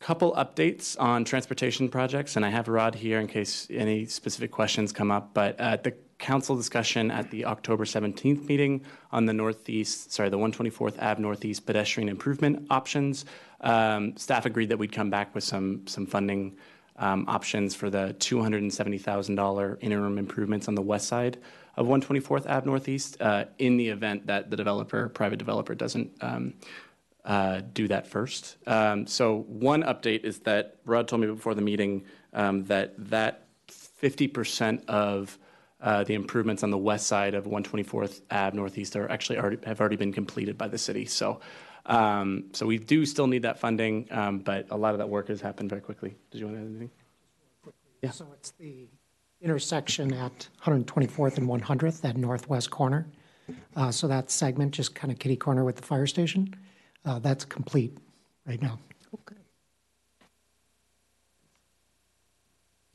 couple 0.00 0.32
updates 0.32 1.00
on 1.00 1.24
transportation 1.24 1.88
projects, 1.88 2.34
and 2.34 2.44
I 2.44 2.48
have 2.48 2.66
Rod 2.66 2.96
here 2.96 3.20
in 3.20 3.28
case 3.28 3.68
any 3.70 4.06
specific 4.06 4.50
questions 4.50 4.92
come 4.92 5.12
up. 5.12 5.32
But 5.32 5.58
at 5.60 5.84
the 5.84 5.94
council 6.22 6.56
discussion 6.56 7.10
at 7.10 7.30
the 7.30 7.44
October 7.44 7.84
17th 7.84 8.46
meeting 8.48 8.80
on 9.10 9.26
the 9.26 9.32
Northeast, 9.32 10.12
sorry, 10.12 10.30
the 10.30 10.38
124th 10.38 10.96
Ave 11.02 11.20
Northeast 11.20 11.66
pedestrian 11.66 12.08
improvement 12.08 12.66
options, 12.70 13.26
um, 13.60 14.16
staff 14.16 14.46
agreed 14.46 14.70
that 14.70 14.78
we'd 14.78 14.92
come 14.92 15.10
back 15.10 15.34
with 15.34 15.44
some 15.44 15.86
some 15.86 16.06
funding 16.06 16.56
um, 16.96 17.24
options 17.28 17.74
for 17.74 17.90
the 17.90 18.14
$270,000 18.18 19.76
interim 19.80 20.18
improvements 20.18 20.68
on 20.68 20.74
the 20.74 20.82
west 20.82 21.08
side 21.08 21.38
of 21.76 21.86
124th 21.86 22.48
Ave 22.48 22.66
Northeast 22.66 23.20
uh, 23.20 23.44
in 23.58 23.76
the 23.76 23.88
event 23.88 24.26
that 24.26 24.50
the 24.50 24.56
developer, 24.56 25.08
private 25.08 25.38
developer, 25.38 25.74
doesn't 25.74 26.10
um, 26.20 26.54
uh, 27.24 27.62
do 27.72 27.88
that 27.88 28.06
first. 28.06 28.56
Um, 28.66 29.06
so 29.06 29.40
one 29.48 29.82
update 29.82 30.24
is 30.24 30.40
that 30.40 30.76
Rod 30.84 31.08
told 31.08 31.22
me 31.22 31.28
before 31.28 31.54
the 31.54 31.62
meeting 31.62 32.04
um, 32.32 32.64
that 32.64 32.94
that 33.10 33.46
50% 33.68 34.84
of 34.86 35.38
the 35.82 36.14
improvements 36.14 36.62
on 36.62 36.70
the 36.70 36.78
west 36.78 37.06
side 37.06 37.34
of 37.34 37.44
124th 37.46 38.22
Ave 38.30 38.56
Northeast 38.56 38.96
are 38.96 39.10
actually 39.10 39.38
already 39.38 39.58
have 39.66 39.80
already 39.80 39.96
been 39.96 40.12
completed 40.12 40.56
by 40.56 40.68
the 40.68 40.78
city. 40.78 41.04
So. 41.06 41.40
Um, 41.84 42.44
so 42.52 42.64
we 42.64 42.78
do 42.78 43.04
still 43.04 43.26
need 43.26 43.42
that 43.42 43.58
funding, 43.58 44.06
um, 44.12 44.38
but 44.38 44.68
a 44.70 44.76
lot 44.76 44.94
of 44.94 44.98
that 44.98 45.08
work 45.08 45.26
has 45.26 45.40
happened 45.40 45.68
very 45.68 45.80
quickly. 45.80 46.14
Did 46.30 46.38
you 46.38 46.46
want 46.46 46.58
to 46.58 46.62
add 46.62 46.68
anything? 46.68 46.90
Yeah. 48.02 48.10
So 48.10 48.28
it's 48.34 48.52
the 48.52 48.86
intersection 49.40 50.14
at 50.14 50.48
124th 50.64 51.38
and 51.38 51.48
100th, 51.48 52.00
that 52.02 52.16
northwest 52.16 52.70
corner. 52.70 53.06
Uh, 53.74 53.90
So 53.90 54.06
that 54.08 54.30
segment, 54.30 54.72
just 54.72 54.94
kind 54.94 55.12
of 55.12 55.18
kitty 55.18 55.36
corner 55.36 55.64
with 55.64 55.76
the 55.76 55.82
fire 55.82 56.06
station, 56.06 56.54
uh, 57.04 57.18
that's 57.18 57.44
complete 57.44 57.98
right 58.46 58.62
now. 58.62 58.78
Okay. 59.14 59.40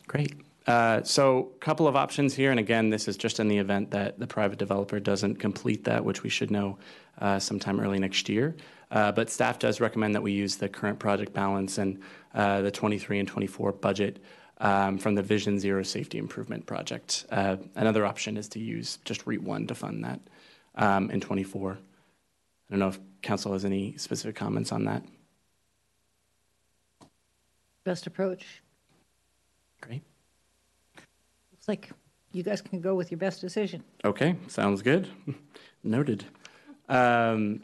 Great. 0.08 0.47
Uh, 0.68 1.02
So 1.04 1.52
a 1.56 1.60
couple 1.60 1.88
of 1.88 1.96
options 1.96 2.34
here, 2.36 2.52
and 2.52 2.60
again, 2.60 2.90
this 2.90 3.08
is 3.08 3.16
just 3.18 3.40
in 3.40 3.48
the 3.48 3.58
event 3.58 3.90
that 3.92 4.20
the 4.20 4.28
private 4.28 4.60
developer 4.60 5.00
doesn't 5.00 5.38
complete 5.38 5.86
that, 5.86 6.04
which 6.04 6.24
we 6.24 6.30
should 6.30 6.52
know 6.52 6.78
uh, 7.20 7.40
sometime 7.40 7.80
early 7.80 8.00
next 8.00 8.28
year. 8.28 8.56
Uh, 8.92 9.12
But 9.12 9.30
staff 9.30 9.60
does 9.60 9.80
recommend 9.80 10.14
that 10.16 10.22
we 10.22 10.34
use 10.34 10.58
the 10.58 10.70
current 10.70 11.00
project 11.00 11.34
balance 11.34 11.78
and 11.78 12.00
uh, 12.34 12.62
the 12.62 12.72
23 12.72 13.20
and 13.20 13.28
24 13.28 13.72
budget 13.74 14.20
um, 14.60 14.98
from 14.98 15.16
the 15.16 15.24
Vision 15.24 15.60
Zero 15.60 15.84
Safety 15.84 16.18
Improvement 16.18 16.66
Project. 16.66 17.26
Uh, 17.32 17.58
Another 17.76 18.06
option 18.06 18.38
is 18.38 18.50
to 18.50 18.60
use 18.60 19.00
just 19.06 19.26
REET 19.26 19.42
1 19.42 19.68
to 19.68 19.76
fund 19.76 20.04
that 20.04 20.20
um, 20.76 21.10
in 21.12 21.22
24. 21.22 21.74
I 21.74 22.74
don't 22.74 22.80
know 22.80 22.90
if 22.90 23.00
council 23.22 23.54
has 23.54 23.64
any 23.64 23.96
specific 23.98 24.36
comments 24.36 24.72
on 24.74 24.84
that. 24.86 25.04
Best 27.86 28.06
approach? 28.06 28.62
Great. 29.80 30.04
Like 31.68 31.90
you 32.32 32.44
guys 32.44 32.62
can 32.62 32.82
go 32.82 32.96
with 32.96 33.12
your 33.12 33.18
best 33.18 33.42
decision. 33.42 33.84
Okay, 34.06 34.36
sounds 34.48 34.82
good. 34.82 35.10
Noted. 35.84 36.26
Um, 36.90 37.62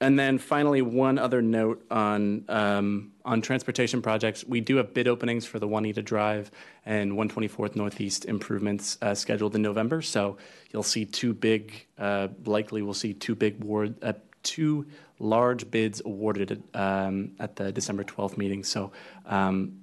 and 0.00 0.18
then 0.18 0.36
finally, 0.36 0.82
one 0.82 1.18
other 1.18 1.40
note 1.40 1.82
on 1.90 2.44
um, 2.50 3.12
on 3.24 3.40
transportation 3.40 4.02
projects. 4.02 4.44
We 4.44 4.60
do 4.60 4.76
have 4.76 4.92
bid 4.92 5.08
openings 5.08 5.46
for 5.46 5.58
the 5.58 5.66
Juanita 5.66 6.02
Drive 6.02 6.50
and 6.84 7.12
124th 7.12 7.76
Northeast 7.76 8.26
improvements 8.26 8.98
uh, 9.00 9.14
scheduled 9.14 9.54
in 9.54 9.62
November. 9.62 10.02
So 10.02 10.36
you'll 10.70 10.82
see 10.82 11.06
two 11.06 11.32
big, 11.32 11.86
uh, 11.98 12.28
likely 12.44 12.82
we'll 12.82 12.92
see 12.92 13.14
two 13.14 13.34
big 13.34 13.62
award, 13.62 13.94
uh, 14.02 14.12
two 14.42 14.86
large 15.18 15.70
bids 15.70 16.02
awarded 16.04 16.62
um, 16.74 17.32
at 17.38 17.56
the 17.56 17.72
December 17.72 18.04
12th 18.04 18.36
meeting. 18.36 18.64
So 18.64 18.92
um, 19.24 19.80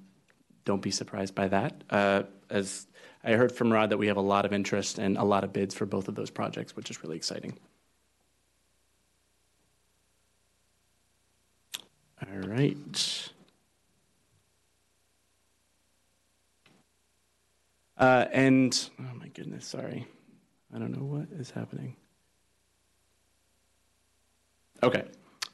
don't 0.63 0.81
be 0.81 0.91
surprised 0.91 1.33
by 1.33 1.47
that. 1.47 1.83
Uh, 1.89 2.23
as 2.51 2.85
I 3.23 3.33
heard 3.33 3.51
from 3.51 3.71
Rod 3.71 3.89
that 3.91 3.97
we 3.97 4.07
have 4.07 4.17
a 4.17 4.21
lot 4.21 4.45
of 4.45 4.51
interest 4.51 4.99
and 4.99 5.17
a 5.17 5.23
lot 5.23 5.43
of 5.43 5.53
bids 5.53 5.73
for 5.73 5.85
both 5.85 6.07
of 6.07 6.15
those 6.15 6.29
projects, 6.29 6.75
which 6.75 6.89
is 6.89 7.01
really 7.03 7.15
exciting. 7.15 7.57
All 12.21 12.39
right. 12.39 13.29
Uh, 17.97 18.25
and 18.31 18.89
oh 18.99 19.15
my 19.19 19.27
goodness, 19.29 19.65
sorry, 19.65 20.07
I 20.75 20.79
don't 20.79 20.91
know 20.91 21.05
what 21.05 21.27
is 21.39 21.51
happening. 21.51 21.95
Okay, 24.81 25.05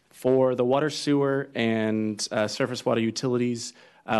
for 0.09 0.55
the 0.55 0.65
water, 0.65 0.89
sewer, 0.89 1.49
and 1.53 2.27
uh, 2.31 2.47
surface 2.47 2.83
water 2.85 3.01
utilities, 3.01 3.73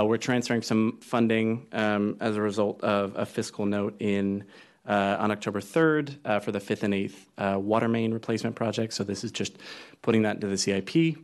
we're 0.08 0.18
transferring 0.18 0.62
some 0.62 1.00
funding 1.02 1.68
um, 1.72 2.18
as 2.20 2.36
a 2.36 2.42
result 2.42 2.82
of 2.84 3.14
a 3.16 3.26
fiscal 3.26 3.66
note 3.66 3.96
in 4.00 4.46
uh, 4.88 5.18
on 5.20 5.32
October 5.32 5.60
3rd 5.60 6.18
uh, 6.26 6.40
for 6.40 6.52
the 6.52 6.60
fifth 6.60 6.84
and 6.84 6.94
eighth 6.94 7.30
uh, 7.38 7.58
water 7.60 7.88
main 7.88 8.12
replacement 8.12 8.56
project. 8.56 8.94
So 8.94 9.04
this 9.04 9.24
is 9.24 9.32
just 9.32 9.58
putting 10.02 10.24
that 10.24 10.36
into 10.36 10.48
the 10.48 10.58
CIP, 10.58 11.18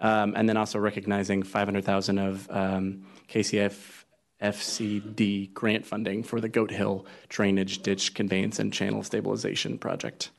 um, 0.00 0.34
and 0.36 0.48
then 0.48 0.56
also 0.56 0.78
recognizing 0.78 1.42
500,000 1.42 2.18
of 2.18 2.50
um, 2.50 3.06
KCF 3.28 4.04
FCD 4.42 5.54
grant 5.54 5.86
funding 5.86 6.24
for 6.24 6.40
the 6.40 6.48
Goat 6.48 6.72
Hill 6.72 7.06
drainage 7.28 7.82
ditch 7.82 8.12
conveyance 8.12 8.58
and 8.58 8.72
channel 8.72 9.04
stabilization 9.04 9.78
project. 9.78 10.30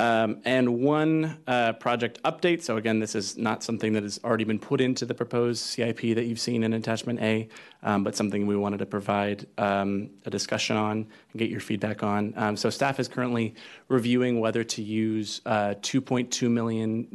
Um, 0.00 0.40
and 0.46 0.80
one 0.80 1.36
uh, 1.46 1.74
project 1.74 2.22
update. 2.22 2.62
So 2.62 2.78
again, 2.78 3.00
this 3.00 3.14
is 3.14 3.36
not 3.36 3.62
something 3.62 3.92
that 3.92 4.02
has 4.02 4.18
already 4.24 4.44
been 4.44 4.58
put 4.58 4.80
into 4.80 5.04
the 5.04 5.12
proposed 5.12 5.62
CIP 5.62 6.14
that 6.14 6.24
you've 6.24 6.40
seen 6.40 6.62
in 6.62 6.72
attachment 6.72 7.20
A, 7.20 7.50
um, 7.82 8.02
but 8.02 8.16
something 8.16 8.46
we 8.46 8.56
wanted 8.56 8.78
to 8.78 8.86
provide 8.86 9.46
um, 9.58 10.08
a 10.24 10.30
discussion 10.30 10.78
on 10.78 10.92
and 10.92 11.38
get 11.38 11.50
your 11.50 11.60
feedback 11.60 12.02
on. 12.02 12.32
Um, 12.38 12.56
so 12.56 12.70
staff 12.70 12.98
is 12.98 13.08
currently 13.08 13.54
reviewing 13.88 14.40
whether 14.40 14.64
to 14.64 14.82
use 14.82 15.42
uh, 15.44 15.74
$2.2 15.82 16.50
million 16.50 17.06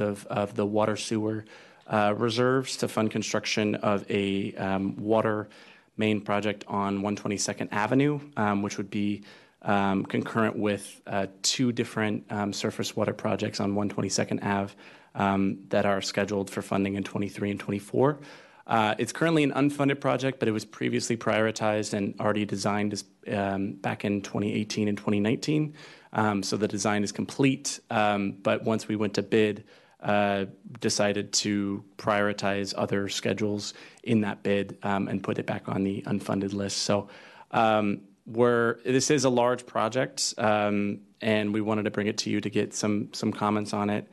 of, 0.00 0.26
of 0.26 0.56
the 0.56 0.66
water 0.66 0.96
sewer 0.96 1.44
uh, 1.86 2.12
reserves 2.16 2.76
to 2.78 2.88
fund 2.88 3.12
construction 3.12 3.76
of 3.76 4.04
a 4.10 4.52
um, 4.54 4.96
water 4.96 5.48
main 5.96 6.20
project 6.20 6.64
on 6.66 7.02
122nd 7.02 7.68
Avenue, 7.70 8.18
um, 8.36 8.62
which 8.62 8.78
would 8.78 8.90
be 8.90 9.22
um, 9.62 10.04
concurrent 10.04 10.56
with 10.56 11.00
uh, 11.06 11.26
two 11.42 11.72
different 11.72 12.24
um, 12.30 12.52
surface 12.52 12.96
water 12.96 13.12
projects 13.12 13.60
on 13.60 13.74
122nd 13.74 14.44
Ave 14.44 14.74
um, 15.14 15.58
that 15.68 15.86
are 15.86 16.00
scheduled 16.00 16.50
for 16.50 16.62
funding 16.62 16.94
in 16.94 17.04
23 17.04 17.50
and 17.50 17.60
24. 17.60 18.18
Uh, 18.66 18.94
it's 18.98 19.12
currently 19.12 19.42
an 19.42 19.52
unfunded 19.52 20.00
project, 20.00 20.38
but 20.38 20.48
it 20.48 20.52
was 20.52 20.64
previously 20.64 21.16
prioritized 21.16 21.94
and 21.94 22.18
already 22.20 22.44
designed 22.44 22.92
as, 22.92 23.04
um, 23.32 23.72
back 23.74 24.04
in 24.04 24.20
2018 24.22 24.88
and 24.88 24.96
2019. 24.96 25.74
Um, 26.12 26.42
so 26.42 26.56
the 26.56 26.68
design 26.68 27.02
is 27.02 27.10
complete, 27.10 27.80
um, 27.90 28.32
but 28.42 28.62
once 28.64 28.86
we 28.86 28.96
went 28.96 29.14
to 29.14 29.22
bid, 29.22 29.64
uh, 30.00 30.46
decided 30.80 31.32
to 31.32 31.84
prioritize 31.96 32.74
other 32.76 33.08
schedules 33.08 33.74
in 34.02 34.20
that 34.22 34.42
bid 34.42 34.76
um, 34.82 35.08
and 35.08 35.22
put 35.22 35.38
it 35.38 35.46
back 35.46 35.68
on 35.68 35.84
the 35.84 36.02
unfunded 36.02 36.52
list. 36.52 36.78
So 36.78 37.08
um, 37.52 38.00
we're, 38.26 38.76
this 38.84 39.10
is 39.10 39.24
a 39.24 39.30
large 39.30 39.66
project, 39.66 40.34
um, 40.38 41.00
and 41.20 41.52
we 41.52 41.60
wanted 41.60 41.84
to 41.84 41.90
bring 41.90 42.06
it 42.06 42.18
to 42.18 42.30
you 42.30 42.40
to 42.40 42.50
get 42.50 42.74
some 42.74 43.12
some 43.12 43.32
comments 43.32 43.72
on 43.72 43.90
it. 43.90 44.08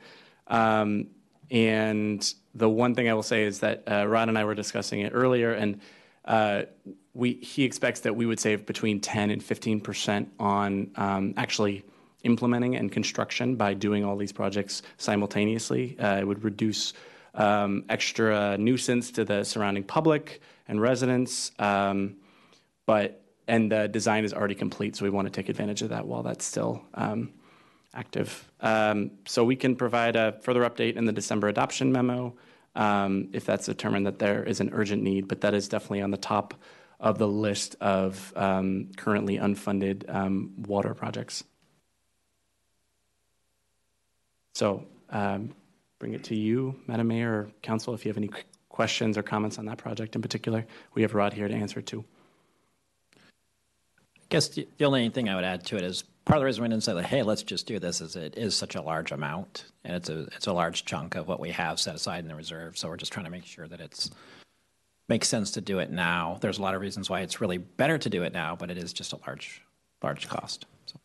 Um, 0.46 1.08
and 1.50 2.34
the 2.54 2.68
one 2.68 2.94
thing 2.94 3.08
I 3.08 3.14
will 3.14 3.22
say 3.22 3.44
is 3.44 3.60
that 3.60 3.82
uh, 3.90 4.06
Rod 4.06 4.28
and 4.28 4.38
I 4.38 4.44
were 4.44 4.54
discussing 4.54 5.00
it 5.00 5.12
earlier, 5.14 5.52
and 5.52 5.80
uh, 6.24 6.62
we 7.14 7.34
he 7.34 7.64
expects 7.64 8.00
that 8.00 8.14
we 8.14 8.26
would 8.26 8.40
save 8.40 8.66
between 8.66 9.00
10 9.00 9.30
and 9.30 9.42
15 9.42 9.80
percent 9.80 10.32
on 10.38 10.90
um, 10.96 11.34
actually 11.36 11.84
implementing 12.22 12.76
and 12.76 12.92
construction 12.92 13.56
by 13.56 13.74
doing 13.74 14.04
all 14.04 14.16
these 14.16 14.32
projects 14.32 14.82
simultaneously. 14.98 15.98
Uh, 15.98 16.18
it 16.18 16.26
would 16.26 16.44
reduce 16.44 16.92
um, 17.34 17.84
extra 17.88 18.58
nuisance 18.58 19.10
to 19.12 19.24
the 19.24 19.44
surrounding 19.44 19.84
public 19.84 20.40
and 20.68 20.80
residents, 20.80 21.52
um, 21.58 22.16
but 22.86 23.19
and 23.50 23.70
the 23.70 23.88
design 23.88 24.24
is 24.24 24.32
already 24.32 24.54
complete, 24.54 24.94
so 24.94 25.04
we 25.04 25.10
want 25.10 25.26
to 25.26 25.32
take 25.32 25.48
advantage 25.48 25.82
of 25.82 25.88
that 25.88 26.06
while 26.06 26.22
that's 26.22 26.44
still 26.44 26.82
um, 26.94 27.32
active. 27.92 28.48
Um, 28.60 29.10
so 29.26 29.44
we 29.44 29.56
can 29.56 29.74
provide 29.74 30.14
a 30.14 30.38
further 30.42 30.62
update 30.62 30.94
in 30.94 31.04
the 31.04 31.12
December 31.12 31.48
adoption 31.48 31.90
memo 31.90 32.36
um, 32.76 33.28
if 33.32 33.44
that's 33.44 33.66
determined 33.66 34.06
that 34.06 34.20
there 34.20 34.44
is 34.44 34.60
an 34.60 34.70
urgent 34.72 35.02
need, 35.02 35.26
but 35.26 35.40
that 35.40 35.52
is 35.52 35.68
definitely 35.68 36.00
on 36.00 36.12
the 36.12 36.16
top 36.16 36.54
of 37.00 37.18
the 37.18 37.26
list 37.26 37.74
of 37.80 38.32
um, 38.36 38.90
currently 38.96 39.36
unfunded 39.36 40.08
um, 40.14 40.52
water 40.56 40.94
projects. 40.94 41.42
So 44.54 44.84
um, 45.08 45.54
bring 45.98 46.14
it 46.14 46.22
to 46.24 46.36
you, 46.36 46.76
Madam 46.86 47.08
Mayor 47.08 47.32
or 47.32 47.50
Council, 47.62 47.94
if 47.94 48.04
you 48.04 48.10
have 48.10 48.16
any 48.16 48.30
questions 48.68 49.18
or 49.18 49.24
comments 49.24 49.58
on 49.58 49.64
that 49.66 49.78
project 49.78 50.14
in 50.14 50.22
particular. 50.22 50.64
We 50.94 51.02
have 51.02 51.14
Rod 51.14 51.32
here 51.32 51.48
to 51.48 51.54
answer 51.54 51.82
too. 51.82 52.04
Guess 54.30 54.48
the 54.48 54.68
the 54.78 54.84
only 54.86 55.08
thing 55.10 55.28
I 55.28 55.34
would 55.34 55.44
add 55.44 55.66
to 55.66 55.76
it 55.76 55.82
is 55.82 56.02
part 56.24 56.38
of 56.38 56.40
the 56.40 56.46
reason 56.46 56.62
we 56.62 56.68
didn't 56.68 56.84
say 56.84 56.92
like, 56.92 57.06
hey, 57.06 57.22
let's 57.22 57.42
just 57.42 57.66
do 57.66 57.78
this 57.78 58.00
is 58.00 58.16
it 58.16 58.36
is 58.36 58.54
such 58.54 58.76
a 58.76 58.80
large 58.82 59.12
amount 59.12 59.66
and 59.84 59.96
it's 59.96 60.08
a 60.08 60.20
it's 60.36 60.46
a 60.46 60.52
large 60.52 60.84
chunk 60.84 61.16
of 61.16 61.28
what 61.28 61.40
we 61.40 61.50
have 61.50 61.78
set 61.78 61.94
aside 61.94 62.20
in 62.20 62.28
the 62.28 62.34
reserve. 62.34 62.78
So 62.78 62.88
we're 62.88 62.96
just 62.96 63.12
trying 63.12 63.24
to 63.26 63.30
make 63.30 63.44
sure 63.44 63.66
that 63.68 63.80
it's 63.80 64.10
makes 65.08 65.28
sense 65.28 65.50
to 65.50 65.60
do 65.60 65.80
it 65.80 65.90
now. 65.90 66.38
There's 66.40 66.58
a 66.58 66.62
lot 66.62 66.74
of 66.74 66.80
reasons 66.80 67.10
why 67.10 67.20
it's 67.20 67.40
really 67.40 67.58
better 67.58 67.98
to 67.98 68.08
do 68.08 68.22
it 68.22 68.32
now, 68.32 68.54
but 68.54 68.70
it 68.70 68.78
is 68.78 68.92
just 68.92 69.12
a 69.12 69.18
large 69.26 69.62
large 70.02 70.28
cost. 70.28 70.66
So. 70.86 71.00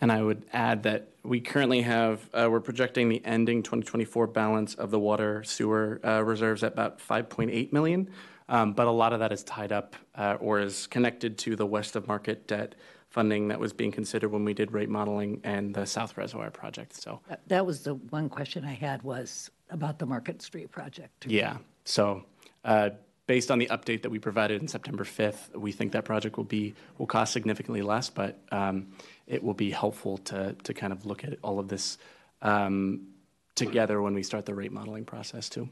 And 0.00 0.12
I 0.12 0.22
would 0.22 0.44
add 0.52 0.82
that 0.82 1.08
we 1.22 1.40
currently 1.40 1.80
have, 1.82 2.28
uh, 2.34 2.48
we're 2.50 2.60
projecting 2.60 3.08
the 3.08 3.24
ending 3.24 3.62
2024 3.62 4.26
balance 4.26 4.74
of 4.74 4.90
the 4.90 4.98
water 4.98 5.42
sewer 5.42 6.00
uh, 6.04 6.20
reserves 6.22 6.62
at 6.62 6.74
about 6.74 6.98
5.8 6.98 7.72
million. 7.72 8.10
Um, 8.48 8.72
but 8.72 8.86
a 8.86 8.90
lot 8.90 9.12
of 9.12 9.20
that 9.20 9.32
is 9.32 9.42
tied 9.42 9.72
up 9.72 9.96
uh, 10.14 10.36
or 10.40 10.60
is 10.60 10.86
connected 10.86 11.36
to 11.38 11.56
the 11.56 11.66
west 11.66 11.96
of 11.96 12.06
market 12.06 12.46
debt 12.46 12.74
funding 13.10 13.48
that 13.48 13.58
was 13.58 13.72
being 13.72 13.92
considered 13.92 14.28
when 14.30 14.44
we 14.44 14.54
did 14.54 14.72
rate 14.72 14.88
modeling 14.88 15.40
and 15.42 15.74
the 15.74 15.86
South 15.86 16.16
Reservoir 16.16 16.50
project. 16.50 16.94
So, 16.94 17.20
That- 17.46 17.64
was 17.64 17.82
the 17.82 17.94
one 17.94 18.28
question 18.28 18.64
I 18.64 18.74
had 18.74 19.02
was 19.02 19.50
about 19.70 19.98
the 19.98 20.06
Market 20.06 20.42
Street 20.42 20.70
project. 20.70 21.26
yeah. 21.26 21.58
So, 21.84 22.24
uh, 22.64 22.90
based 23.26 23.50
on 23.50 23.58
the 23.58 23.66
update 23.66 24.02
that 24.02 24.10
we 24.10 24.18
provided 24.18 24.60
in 24.60 24.68
September 24.68 25.04
5th, 25.04 25.56
we 25.56 25.72
think 25.72 25.92
that 25.92 26.04
project 26.04 26.36
will 26.36 26.44
be 26.44 26.74
will 26.98 27.06
cost 27.06 27.32
significantly 27.32 27.82
less, 27.82 28.10
but 28.10 28.38
um, 28.52 28.88
it 29.26 29.42
will 29.42 29.54
be 29.54 29.70
helpful 29.70 30.18
to 30.18 30.52
to 30.62 30.74
kind 30.74 30.92
of 30.92 31.06
look 31.06 31.24
at 31.24 31.38
all 31.42 31.58
of 31.58 31.68
this 31.68 31.98
um, 32.42 33.08
together 33.54 34.02
when 34.02 34.14
we 34.14 34.22
start 34.22 34.46
the 34.46 34.54
rate 34.54 34.72
modeling 34.72 35.04
process 35.04 35.48
too. 35.48 35.68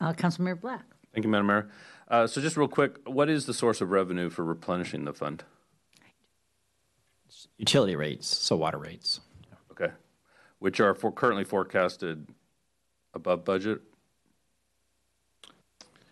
Great. 0.00 0.08
Uh, 0.08 0.12
Councilmember 0.14 0.60
Black. 0.60 0.84
Thank 1.12 1.24
you, 1.24 1.30
Madam 1.30 1.46
Mayor. 1.46 1.70
Uh, 2.08 2.26
So 2.26 2.40
just 2.40 2.56
real 2.56 2.68
quick, 2.68 2.98
what 3.06 3.28
is 3.28 3.46
the 3.46 3.54
source 3.54 3.80
of 3.80 3.90
revenue 3.90 4.30
for 4.30 4.44
replenishing 4.44 5.04
the 5.04 5.12
fund? 5.12 5.44
Utility 7.58 7.94
rates, 7.96 8.26
so 8.26 8.56
water 8.56 8.78
rates. 8.78 9.20
Okay. 9.70 9.92
Which 10.58 10.80
are 10.80 10.94
for 10.94 11.12
currently 11.12 11.44
forecasted 11.44 12.26
above 13.14 13.44
budget? 13.44 13.80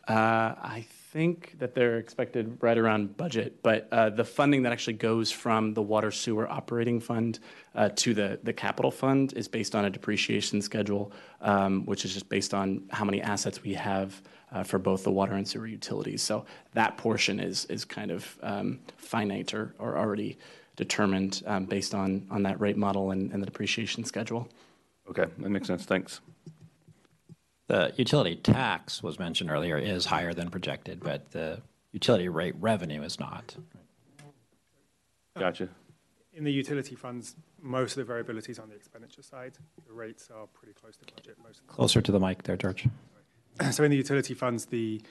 Uh, 0.06 0.54
I 0.56 0.86
think 1.18 1.58
that 1.58 1.74
they're 1.74 1.98
expected 1.98 2.58
right 2.60 2.78
around 2.78 3.16
budget, 3.16 3.60
but 3.64 3.88
uh, 3.90 4.08
the 4.08 4.24
funding 4.24 4.62
that 4.62 4.70
actually 4.70 4.92
goes 4.92 5.32
from 5.32 5.74
the 5.74 5.82
water 5.82 6.12
sewer 6.12 6.48
operating 6.48 7.00
fund 7.00 7.40
uh, 7.74 7.88
to 7.96 8.14
the, 8.14 8.38
the 8.44 8.52
capital 8.52 8.92
fund 8.92 9.32
is 9.32 9.48
based 9.48 9.74
on 9.74 9.84
a 9.84 9.90
depreciation 9.90 10.62
schedule, 10.62 11.10
um, 11.40 11.84
which 11.86 12.04
is 12.04 12.14
just 12.14 12.28
based 12.28 12.54
on 12.54 12.84
how 12.90 13.04
many 13.04 13.20
assets 13.20 13.64
we 13.64 13.74
have 13.74 14.22
uh, 14.52 14.62
for 14.62 14.78
both 14.78 15.02
the 15.02 15.10
water 15.10 15.32
and 15.32 15.48
sewer 15.48 15.66
utilities. 15.66 16.22
So 16.22 16.44
that 16.74 16.96
portion 16.96 17.40
is 17.40 17.64
is 17.64 17.84
kind 17.84 18.12
of 18.12 18.38
um, 18.44 18.78
finite 18.96 19.52
or, 19.54 19.74
or 19.80 19.98
already 19.98 20.38
determined 20.76 21.42
um, 21.46 21.64
based 21.64 21.96
on 21.96 22.28
on 22.30 22.44
that 22.44 22.60
rate 22.60 22.76
model 22.76 23.10
and, 23.10 23.32
and 23.32 23.42
the 23.42 23.46
depreciation 23.46 24.04
schedule. 24.04 24.46
Okay, 25.10 25.26
that 25.38 25.50
makes 25.50 25.66
sense. 25.66 25.84
Thanks. 25.84 26.20
The 27.68 27.92
utility 27.96 28.36
tax 28.36 29.02
was 29.02 29.18
mentioned 29.18 29.50
earlier 29.50 29.76
is 29.76 30.06
higher 30.06 30.32
than 30.32 30.50
projected, 30.50 31.00
but 31.00 31.30
the 31.30 31.60
utility 31.92 32.28
rate 32.28 32.54
revenue 32.58 33.02
is 33.02 33.20
not. 33.20 33.56
Gotcha. 35.38 35.68
In 36.32 36.44
the 36.44 36.52
utility 36.52 36.94
funds, 36.94 37.36
most 37.60 37.92
of 37.92 37.96
the 37.98 38.04
variability 38.04 38.52
is 38.52 38.58
on 38.58 38.70
the 38.70 38.74
expenditure 38.74 39.22
side. 39.22 39.58
The 39.86 39.92
rates 39.92 40.30
are 40.34 40.46
pretty 40.46 40.72
close 40.72 40.96
to 40.96 41.14
budget 41.14 41.36
most 41.42 41.60
of 41.60 41.66
the 41.66 41.72
Closer 41.72 42.00
to 42.00 42.10
the 42.10 42.18
mic 42.18 42.42
there, 42.42 42.56
George. 42.56 42.86
So 43.72 43.82
in 43.82 43.90
the 43.90 43.96
utility 43.96 44.34
funds, 44.34 44.66
the 44.66 45.02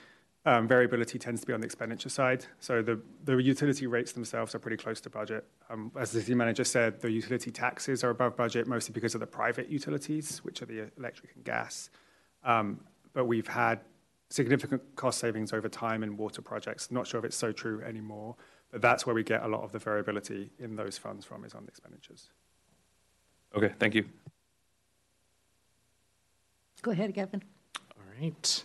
um, 0.46 0.70
variability 0.70 1.20
tends 1.20 1.42
to 1.42 1.48
be 1.48 1.52
on 1.52 1.60
the 1.60 1.66
expenditure 1.66 2.08
side. 2.08 2.46
So 2.62 2.82
the, 2.82 3.02
the 3.26 3.36
utility 3.36 3.88
rates 3.88 4.14
themselves 4.14 4.56
are 4.56 4.60
pretty 4.60 4.78
close 4.78 5.02
to 5.02 5.10
budget. 5.10 5.46
Um, 5.70 5.92
as 6.00 6.14
the 6.14 6.22
city 6.22 6.34
manager 6.34 6.64
said, 6.64 7.02
the 7.02 7.12
utility 7.12 7.52
taxes 7.52 8.06
are 8.06 8.10
above 8.10 8.38
budget 8.38 8.66
mostly 8.66 8.94
because 8.94 9.14
of 9.16 9.20
the 9.20 9.28
private 9.28 9.68
utilities, 9.68 10.38
which 10.46 10.62
are 10.62 10.66
the 10.66 10.90
electric 10.98 11.36
and 11.36 11.44
gas. 11.44 11.90
Um, 12.44 12.80
but 13.14 13.26
we've 13.26 13.48
had 13.48 13.80
significant 14.30 14.82
cost 14.96 15.20
savings 15.20 15.54
over 15.54 15.70
time 15.70 16.04
in 16.04 16.18
water 16.18 16.42
projects. 16.42 16.92
Not 16.92 17.08
sure 17.08 17.20
if 17.20 17.26
it's 17.26 17.38
so 17.38 17.52
true 17.52 17.82
anymore, 17.82 18.36
but 18.72 18.82
that's 18.82 19.06
where 19.06 19.16
we 19.16 19.24
get 19.24 19.44
a 19.44 19.48
lot 19.48 19.64
of 19.64 19.72
the 19.72 19.80
variability 19.80 20.52
in 20.60 20.76
those 20.76 20.98
funds 20.98 21.26
from 21.26 21.46
is 21.46 21.54
on 21.54 21.64
the 21.64 21.70
expenditures. 21.70 22.30
Okay, 23.56 23.74
thank 23.80 23.96
you. 23.96 24.06
Go 26.82 26.92
ahead, 26.92 27.14
Kevin. 27.16 27.42
All 27.96 28.04
right. 28.22 28.64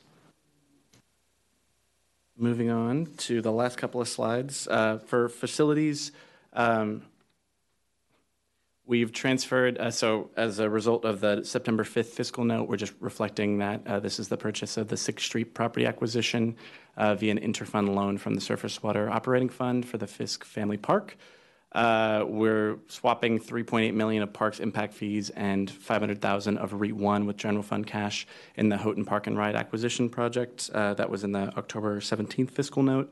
Moving 2.37 2.71
on 2.71 3.07
to 3.19 3.41
the 3.41 3.53
last 3.53 3.79
couple 3.79 4.01
of 4.01 4.09
slides. 4.09 4.67
Uh, 4.69 4.99
for 4.99 5.29
facilities, 5.29 6.13
um, 6.53 7.03
we've 8.93 9.11
transferred, 9.11 9.79
uh, 9.79 9.91
so 9.91 10.29
as 10.37 10.59
a 10.59 10.69
result 10.69 11.07
of 11.07 11.21
the 11.21 11.43
September 11.45 11.83
5th 11.83 12.09
fiscal 12.09 12.45
note, 12.45 12.69
we're 12.69 12.77
just 12.77 12.93
reflecting 13.01 13.57
that 13.57 13.81
uh, 13.87 13.99
this 13.99 14.19
is 14.19 14.29
the 14.29 14.37
purchase 14.37 14.77
of 14.77 14.89
the 14.89 14.99
Sixth 14.99 15.25
Street 15.25 15.55
property 15.55 15.87
acquisition 15.87 16.55
uh, 16.99 17.15
via 17.15 17.31
an 17.31 17.39
interfund 17.39 17.95
loan 17.95 18.19
from 18.19 18.35
the 18.35 18.41
Surface 18.43 18.83
Water 18.83 19.09
Operating 19.09 19.49
Fund 19.49 19.87
for 19.87 19.97
the 19.97 20.07
Fisk 20.07 20.45
Family 20.45 20.77
Park. 20.77 21.17
Uh, 21.75 22.27
we're 22.29 22.77
swapping 22.89 23.41
3.8 23.41 23.95
million 23.95 24.23
of 24.23 24.31
parks 24.31 24.61
impact 24.61 24.93
fees 24.93 25.31
and 25.31 25.71
500,000 25.71 26.59
of 26.59 26.79
REET 26.79 26.95
one 26.95 27.25
with 27.25 27.39
general 27.39 27.63
fund 27.63 27.87
cash 27.87 28.27
in 28.57 28.69
the 28.69 28.77
Houghton 28.77 29.07
Park 29.07 29.27
and 29.27 29.39
Ride 29.39 29.57
acquisition 29.57 30.11
project. 30.11 30.69
Uh, 30.75 30.93
that 30.93 31.09
was 31.09 31.25
in 31.25 31.33
the 31.33 31.51
October 31.57 31.99
17th 32.01 32.51
fiscal 32.51 32.83
note, 32.83 33.11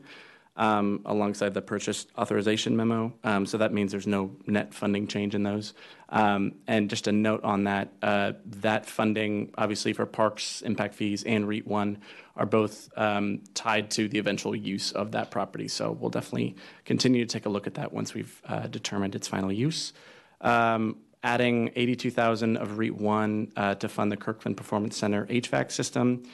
um, 0.61 1.01
alongside 1.07 1.55
the 1.55 1.63
purchase 1.63 2.07
authorization 2.19 2.77
memo. 2.77 3.15
Um, 3.25 3.47
so 3.47 3.57
that 3.57 3.73
means 3.73 3.91
there's 3.91 4.07
no 4.07 4.37
net 4.47 4.75
funding 4.75 5.07
change 5.07 5.35
in 5.35 5.43
those. 5.43 5.73
Um, 6.11 6.53
and 6.67 6.91
just 6.91 7.07
a 7.07 7.13
note 7.13 7.43
on 7.45 7.65
that, 7.65 7.89
uh, 8.03 8.33
that 8.45 8.85
funding, 8.85 9.55
obviously 9.57 9.95
for 9.95 10.05
parks 10.05 10.61
impact 10.61 10.95
fees 10.95 11.25
and 11.25 11.49
REET 11.49 11.67
one, 11.67 11.97
are 12.37 12.45
both 12.45 12.91
um, 12.99 13.41
tied 13.55 13.91
to 13.93 14.07
the 14.07 14.19
eventual 14.19 14.55
use 14.55 14.93
of 14.93 15.13
that 15.13 15.31
property. 15.31 15.67
So 15.67 15.93
we'll 15.93 16.11
definitely 16.11 16.57
continue 16.85 17.25
to 17.25 17.33
take 17.33 17.47
a 17.47 17.49
look 17.49 17.67
at 17.67 17.75
that 17.75 17.95
once 17.95 18.13
we've 18.13 18.43
uh, 18.47 18.67
determined 18.67 19.15
its 19.15 19.29
final 19.29 19.51
use. 19.51 19.95
Um, 20.43 20.97
adding 21.23 21.71
82,000 21.75 22.59
of 22.59 22.77
REET 22.77 22.97
one 22.97 23.51
uh, 23.57 23.77
to 23.77 23.89
fund 23.89 24.13
the 24.13 24.19
Kirkland 24.19 24.59
Performance 24.59 24.99
Center 24.99 25.25
HVAC 25.25 25.73
system. 25.73 26.25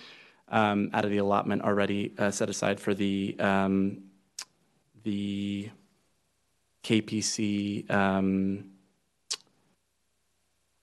um, 0.48 0.90
out 0.92 1.04
of 1.04 1.10
the 1.10 1.18
allotment 1.18 1.62
already 1.62 2.12
uh, 2.18 2.30
set 2.30 2.48
aside 2.48 2.78
for 2.78 2.94
the 2.94 3.36
the 5.06 5.70
KPC 6.82 7.88
um, 7.88 8.72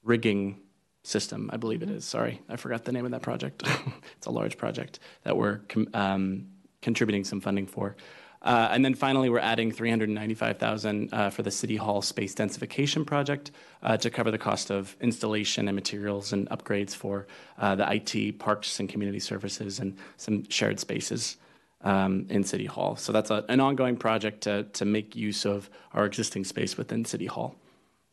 rigging 0.02 0.62
system, 1.04 1.50
I 1.52 1.58
believe 1.58 1.84
it 1.84 1.90
is. 1.90 2.06
Sorry, 2.06 2.42
I 2.48 2.56
forgot 2.56 2.86
the 2.86 2.94
name 2.94 3.04
of 3.04 3.12
that 3.12 3.22
project. 3.22 3.64
it's 4.18 4.26
a 4.26 4.32
large 4.32 4.58
project 4.58 5.00
that 5.24 5.36
we're 5.36 5.58
com- 5.68 5.90
um, 5.94 6.48
contributing 6.82 7.26
some 7.26 7.42
funding 7.42 7.68
for. 7.68 7.98
Uh, 8.42 8.70
and 8.72 8.84
then 8.84 8.94
finally, 8.94 9.30
we're 9.30 9.40
adding 9.40 9.74
395,000 9.74 11.14
uh, 11.14 11.30
for 11.30 11.44
the 11.44 11.52
City 11.52 11.76
Hall 11.76 12.02
space 12.02 12.34
densification 12.34 13.06
project 13.06 13.52
uh, 13.82 13.98
to 13.98 14.10
cover 14.10 14.32
the 14.32 14.38
cost 14.38 14.72
of 14.72 14.96
installation 15.02 15.68
and 15.68 15.76
materials 15.76 16.32
and 16.32 16.50
upgrades 16.50 16.96
for 16.96 17.28
uh, 17.58 17.76
the 17.76 17.94
IT, 17.94 18.40
parks, 18.40 18.80
and 18.80 18.88
community 18.88 19.20
services, 19.20 19.80
and 19.80 19.98
some 20.16 20.48
shared 20.50 20.80
spaces 20.80 21.36
um, 21.84 22.26
in 22.30 22.44
City 22.44 22.66
Hall. 22.66 22.96
So 22.96 23.12
that's 23.12 23.30
a, 23.30 23.46
an 23.50 23.60
ongoing 23.60 23.98
project 23.98 24.42
to, 24.42 24.64
to 24.64 24.86
make 24.86 25.16
use 25.16 25.46
of 25.46 25.70
our 25.94 26.06
existing 26.06 26.46
space 26.46 26.78
within 26.78 27.06
City 27.06 27.26
Hall 27.26 27.56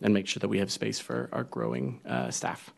and 0.03 0.13
make 0.15 0.27
sure 0.27 0.41
that 0.41 0.49
we 0.49 0.59
have 0.59 0.71
space 0.71 0.99
for 0.99 1.29
our 1.33 1.45
growing 1.45 2.01
uh, 2.07 2.31
staff. 2.31 2.73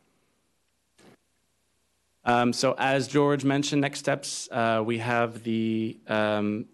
Um, 2.24 2.53
so, 2.53 2.76
as 2.78 3.09
George 3.09 3.45
mentioned, 3.45 3.80
next 3.80 3.99
steps 3.99 4.49
uh, 4.53 4.80
we 4.84 4.99
have 4.99 5.43
the 5.43 5.99
um, 6.07 6.66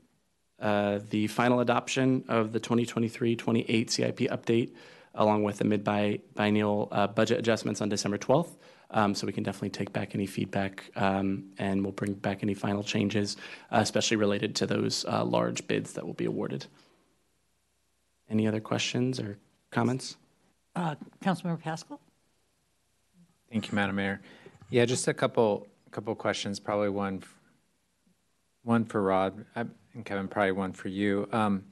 uh, 0.61 0.99
the 1.09 1.27
final 1.29 1.61
adoption 1.61 2.25
of 2.29 2.53
the 2.53 2.59
2023-28 2.59 3.91
CIP 3.91 4.19
update, 4.19 4.75
along 5.15 5.45
with 5.45 5.59
the 5.59 5.65
mid-biennial 5.65 6.89
uh, 6.91 7.07
budget 7.07 7.39
adjustments 7.39 7.81
on 7.81 7.89
December 7.89 8.19
12th. 8.19 8.57
Um, 8.91 9.15
so 9.15 9.27
we 9.27 9.33
can 9.35 9.43
definitely 9.45 9.71
take 9.71 9.93
back 9.93 10.15
any 10.15 10.25
feedback, 10.27 10.91
um, 10.97 11.45
and 11.59 11.83
we'll 11.83 11.93
bring 11.93 12.15
back 12.15 12.43
any 12.43 12.55
final 12.55 12.83
changes, 12.83 13.37
uh, 13.71 13.81
especially 13.81 14.17
related 14.17 14.55
to 14.57 14.67
those 14.67 15.05
uh, 15.05 15.25
large 15.25 15.67
bids 15.67 15.93
that 15.93 16.07
will 16.07 16.15
be 16.15 16.25
awarded. 16.25 16.67
Any 18.31 18.47
other 18.47 18.61
questions 18.61 19.21
or 19.21 19.39
comments? 19.71 20.17
Uh, 20.75 20.95
Councilmember 21.23 21.61
Pascal? 21.61 22.01
Thank 23.53 23.69
you, 23.69 23.75
Madam 23.75 23.97
Mayor. 23.97 24.21
Yeah, 24.71 24.85
just 24.87 25.07
a 25.09 25.15
couple, 25.15 25.67
couple 25.91 26.15
questions, 26.15 26.59
probably 26.59 26.91
one, 26.91 27.21
f- 27.23 27.35
one 28.63 28.85
for 28.85 29.03
Rod, 29.03 29.45
uh, 29.55 29.65
and 29.95 30.05
Kevin, 30.05 30.29
probably 30.29 30.53
one 30.53 30.73
for 30.73 30.89
you. 30.89 31.29
Um, 31.33 31.65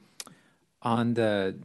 On 0.83 1.14
the 1.14 1.57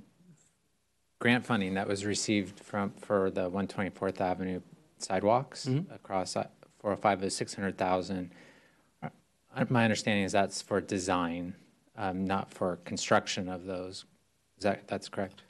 grant 1.19 1.45
funding 1.45 1.73
that 1.73 1.87
was 1.87 2.05
received 2.05 2.59
from, 2.59 2.91
for 2.91 3.29
the 3.29 3.49
124th 3.49 4.19
Avenue 4.21 4.61
sidewalks 5.03 5.67
across 5.93 6.35
uh, 6.35 6.47
405 6.79 7.23
is 7.23 7.35
600,000. 7.35 8.31
Uh, 9.03 9.09
My 9.69 9.83
understanding 9.83 10.23
is 10.23 10.31
that's 10.31 10.61
for 10.61 10.81
design, 10.81 11.55
um, 11.97 12.25
not 12.25 12.51
for 12.51 12.77
construction 12.85 13.49
of 13.49 13.65
those. 13.65 14.05
Is 14.57 14.63
that, 14.63 14.87
that's 14.87 15.09
correct? 15.09 15.43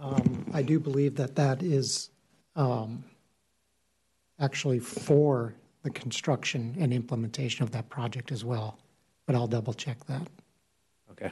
Um, 0.00 0.50
I 0.54 0.62
do 0.62 0.80
believe 0.80 1.14
that 1.16 1.34
that 1.36 1.62
is 1.62 2.10
um, 2.56 3.04
actually 4.38 4.78
for 4.78 5.54
the 5.82 5.90
construction 5.90 6.74
and 6.78 6.92
implementation 6.92 7.62
of 7.62 7.70
that 7.72 7.88
project 7.88 8.32
as 8.32 8.44
well, 8.44 8.78
but 9.26 9.34
I'll 9.34 9.46
double 9.46 9.74
check 9.74 10.04
that. 10.06 10.26
Okay. 11.10 11.30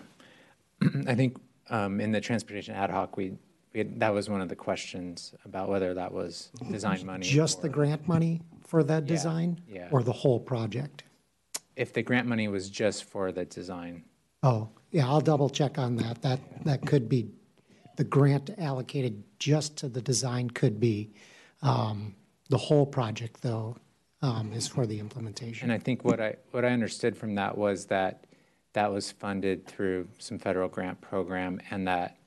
I 1.07 1.14
think 1.14 1.39
um, 1.70 2.01
in 2.01 2.12
the 2.12 2.20
transportation 2.20 2.74
ad 2.74 2.91
hoc, 2.91 3.16
we, 3.16 3.37
we 3.73 3.79
had, 3.79 4.01
that 4.01 4.12
was 4.12 4.29
one 4.29 4.41
of 4.41 4.49
the 4.49 4.57
questions 4.57 5.35
about 5.45 5.69
whether 5.69 5.95
that 5.95 6.12
was 6.12 6.51
design 6.71 7.05
money. 7.05 7.27
Just 7.27 7.62
the 7.62 7.69
or 7.69 7.73
grant 7.73 8.09
money 8.09 8.43
for 8.66 8.83
that 8.85 9.07
design? 9.07 9.61
yeah. 9.69 9.89
Or 9.91 10.03
the 10.03 10.12
whole 10.12 10.41
project? 10.41 11.05
If 11.77 11.93
the 11.93 12.03
grant 12.03 12.27
money 12.27 12.49
was 12.49 12.69
just 12.71 13.05
for 13.05 13.33
the 13.33 13.45
design. 13.45 14.05
Oh, 14.43 14.69
yeah, 14.91 15.07
I'll 15.07 15.21
double 15.21 15.49
check 15.49 15.79
on 15.79 15.97
that. 15.97 16.23
That, 16.23 16.41
that 16.64 16.87
could 16.87 17.09
be, 17.09 17.31
the 17.97 18.05
grant 18.05 18.51
allocated 18.59 19.23
just 19.39 19.77
to 19.79 19.89
the 19.89 20.01
design 20.01 20.51
could 20.51 20.81
be. 20.81 21.12
Um, 21.62 22.14
The 22.51 22.59
whole 22.59 22.87
project, 22.87 23.43
though, 23.43 23.77
um, 24.23 24.53
is 24.53 24.66
for 24.66 24.87
the 24.87 24.99
implementation. 25.01 25.71
And 25.71 25.73
I 25.73 25.83
think 25.83 26.05
what 26.05 26.21
I, 26.21 26.37
what 26.51 26.64
I 26.64 26.69
understood 26.69 27.16
from 27.16 27.35
that 27.37 27.57
was 27.57 27.87
that 27.87 28.27
that 28.73 28.93
was 28.93 29.11
funded 29.12 29.66
through 29.66 30.09
some 30.19 30.39
federal 30.39 30.69
grant 30.69 31.01
program 31.01 31.61
and 31.71 31.87
that 31.89 32.18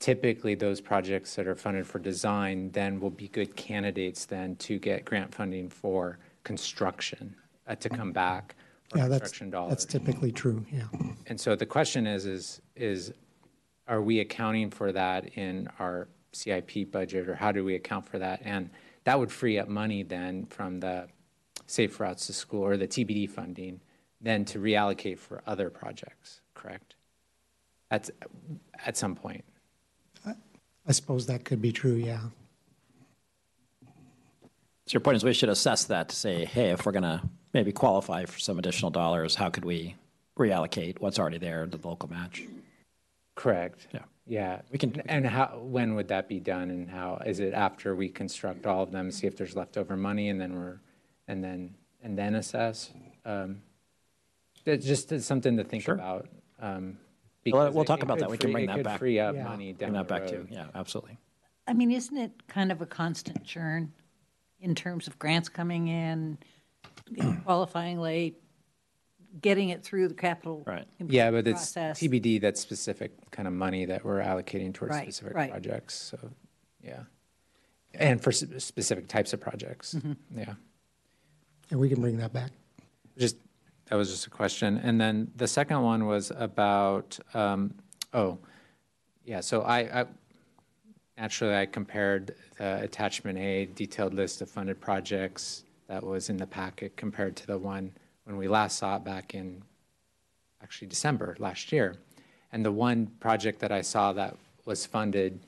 typically 0.00 0.54
those 0.54 0.80
projects 0.80 1.34
that 1.36 1.46
are 1.46 1.54
funded 1.54 1.86
for 1.86 1.98
design 1.98 2.70
then 2.72 2.98
will 2.98 3.10
be 3.10 3.28
good 3.28 3.54
candidates 3.54 4.24
then 4.24 4.56
to 4.56 4.78
get 4.78 5.04
grant 5.04 5.32
funding 5.32 5.68
for 5.68 6.18
construction, 6.42 7.36
uh, 7.68 7.74
to 7.76 7.88
come 7.90 8.10
back 8.10 8.56
for 8.88 8.98
Yeah, 8.98 9.08
that's, 9.08 9.38
dollars. 9.38 9.70
that's 9.70 9.84
typically 9.84 10.32
true, 10.32 10.64
yeah. 10.72 10.84
And 11.26 11.38
so 11.38 11.54
the 11.54 11.66
question 11.66 12.06
is, 12.06 12.24
is, 12.24 12.62
is, 12.74 13.12
are 13.86 14.00
we 14.00 14.20
accounting 14.20 14.70
for 14.70 14.90
that 14.90 15.36
in 15.36 15.68
our 15.78 16.08
CIP 16.32 16.90
budget, 16.90 17.28
or 17.28 17.34
how 17.34 17.52
do 17.52 17.62
we 17.62 17.74
account 17.74 18.06
for 18.08 18.18
that? 18.18 18.40
And 18.42 18.70
that 19.04 19.18
would 19.18 19.30
free 19.30 19.58
up 19.58 19.68
money 19.68 20.02
then 20.02 20.46
from 20.46 20.80
the 20.80 21.08
Safe 21.66 22.00
Routes 22.00 22.26
to 22.26 22.32
School 22.32 22.62
or 22.62 22.76
the 22.76 22.88
TBD 22.88 23.28
funding, 23.28 23.80
then 24.20 24.44
to 24.46 24.58
reallocate 24.58 25.18
for 25.18 25.42
other 25.46 25.68
projects, 25.70 26.40
correct? 26.54 26.94
At, 27.90 28.08
at 28.86 28.96
some 28.96 29.14
point. 29.14 29.44
I 30.90 30.92
suppose 30.92 31.26
that 31.26 31.44
could 31.44 31.62
be 31.62 31.70
true, 31.70 31.94
yeah. 31.94 32.18
So 34.86 34.94
your 34.94 35.00
point 35.00 35.14
is 35.18 35.22
we 35.22 35.32
should 35.32 35.48
assess 35.48 35.84
that 35.84 36.08
to 36.08 36.16
say, 36.16 36.44
hey, 36.44 36.70
if 36.70 36.84
we're 36.84 36.90
going 36.90 37.04
to 37.04 37.22
maybe 37.54 37.70
qualify 37.70 38.24
for 38.24 38.40
some 38.40 38.58
additional 38.58 38.90
dollars, 38.90 39.36
how 39.36 39.50
could 39.50 39.64
we 39.64 39.94
reallocate 40.36 40.98
what's 40.98 41.20
already 41.20 41.38
there 41.38 41.64
to 41.64 41.78
the 41.78 41.86
local 41.86 42.10
match? 42.10 42.42
Correct. 43.36 43.86
Yeah. 43.94 44.00
Yeah. 44.26 44.62
We 44.72 44.78
can- 44.80 45.00
And 45.02 45.24
how, 45.26 45.60
when 45.62 45.94
would 45.94 46.08
that 46.08 46.28
be 46.28 46.40
done 46.40 46.70
and 46.72 46.90
how, 46.90 47.22
is 47.24 47.38
it 47.38 47.54
after 47.54 47.94
we 47.94 48.08
construct 48.08 48.66
all 48.66 48.82
of 48.82 48.90
them, 48.90 49.12
see 49.12 49.28
if 49.28 49.36
there's 49.36 49.54
leftover 49.54 49.96
money 49.96 50.28
and 50.28 50.40
then 50.40 50.56
we're, 50.58 50.80
and 51.28 51.44
then, 51.44 51.72
and 52.02 52.18
then 52.18 52.34
assess? 52.34 52.90
Um, 53.24 53.62
It's 54.66 54.84
just 54.84 55.12
it's 55.12 55.24
something 55.24 55.56
to 55.56 55.62
think 55.62 55.84
Sure. 55.84 55.94
about. 55.94 56.28
um, 56.58 56.98
We'll, 57.44 57.52
because 57.52 57.74
we'll 57.74 57.82
it- 57.82 57.86
talk 57.86 57.98
it 58.00 58.02
about 58.04 58.18
could 58.18 58.24
that. 58.24 58.30
We 58.30 58.38
can 58.38 58.48
free- 58.48 58.52
bring 58.52 58.64
it 58.64 58.66
that 58.68 58.76
could 58.76 58.84
back. 58.84 58.98
free 58.98 59.18
up 59.18 59.34
Yeah. 59.34 59.44
money 59.44 59.72
Bring 59.72 59.92
down 59.92 60.06
that 60.06 60.08
the 60.08 60.14
back 60.20 60.28
too. 60.28 60.36
road. 60.38 60.48
Yeah, 60.50 60.66
absolutely. 60.74 61.18
I 61.66 61.72
mean, 61.72 61.90
isn't 61.90 62.16
it 62.16 62.46
kind 62.48 62.70
of 62.72 62.80
a 62.82 62.86
constant 62.86 63.44
churn 63.44 63.92
in 64.60 64.74
terms 64.74 65.06
of 65.06 65.18
grants 65.18 65.48
coming 65.48 65.88
in, 65.88 66.38
qualifying 67.44 67.98
late, 68.00 68.42
getting 69.40 69.70
it 69.70 69.82
through 69.84 70.08
the 70.08 70.14
capital? 70.14 70.62
Right. 70.66 70.86
Yeah, 70.98 71.30
but 71.30 71.46
it's 71.48 71.72
process? 71.72 72.00
TBD, 72.00 72.40
that's 72.40 72.60
specific 72.60 73.30
kind 73.30 73.46
of 73.48 73.54
money 73.54 73.84
that 73.86 74.04
we're 74.04 74.20
allocating 74.20 74.74
towards 74.74 74.94
Right, 74.94 75.04
specific 75.04 75.34
right. 75.34 75.50
projects, 75.50 75.94
so, 75.94 76.18
yeah. 76.82 77.04
And 77.94 78.22
for 78.22 78.30
s- 78.30 78.44
specific 78.58 79.08
types 79.08 79.32
of 79.32 79.40
projects, 79.40 79.94
Mm-hmm. 79.94 80.38
yeah. 80.38 80.54
And 81.70 81.78
we 81.80 81.88
can 81.88 82.00
bring 82.00 82.16
that 82.18 82.32
back. 82.32 82.50
Just, 83.16 83.36
that 83.90 83.96
was 83.96 84.08
just 84.08 84.26
a 84.28 84.30
question. 84.30 84.80
And 84.82 85.00
then 85.00 85.32
the 85.34 85.48
second 85.48 85.82
one 85.82 86.06
was 86.06 86.30
about, 86.36 87.18
um, 87.34 87.74
oh, 88.14 88.38
yeah, 89.24 89.40
so 89.40 89.62
I, 89.62 90.02
I, 90.02 90.06
naturally, 91.18 91.56
I 91.56 91.66
compared 91.66 92.36
the 92.56 92.82
attachment 92.82 93.36
A, 93.36 93.66
detailed 93.66 94.14
list 94.14 94.42
of 94.42 94.48
funded 94.48 94.80
projects 94.80 95.64
that 95.88 96.04
was 96.04 96.30
in 96.30 96.36
the 96.36 96.46
packet 96.46 96.96
compared 96.96 97.34
to 97.36 97.46
the 97.48 97.58
one 97.58 97.90
when 98.24 98.36
we 98.36 98.46
last 98.46 98.78
saw 98.78 98.96
it 98.96 99.04
back 99.04 99.34
in, 99.34 99.60
actually 100.62 100.86
December 100.86 101.34
last 101.40 101.72
year. 101.72 101.96
And 102.52 102.64
the 102.64 102.72
one 102.72 103.08
project 103.18 103.58
that 103.58 103.72
I 103.72 103.80
saw 103.80 104.12
that 104.12 104.36
was 104.66 104.86
funded 104.86 105.40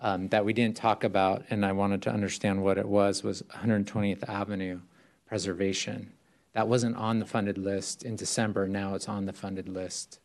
um, 0.00 0.28
that 0.28 0.44
we 0.44 0.52
didn't 0.52 0.76
talk 0.76 1.04
about, 1.04 1.44
and 1.50 1.64
I 1.64 1.70
wanted 1.70 2.02
to 2.02 2.10
understand 2.10 2.64
what 2.64 2.78
it 2.78 2.88
was, 2.88 3.22
was 3.22 3.42
120th 3.42 4.28
Avenue 4.28 4.80
preservation. 5.26 6.12
That 6.52 6.68
wasn't 6.68 6.96
on 6.96 7.20
the 7.20 7.26
funded 7.26 7.58
list 7.58 8.02
in 8.02 8.16
December. 8.16 8.66
Now 8.66 8.94
it's 8.94 9.08
on 9.08 9.26
the 9.26 9.32
funded 9.32 9.68
list 9.68 10.18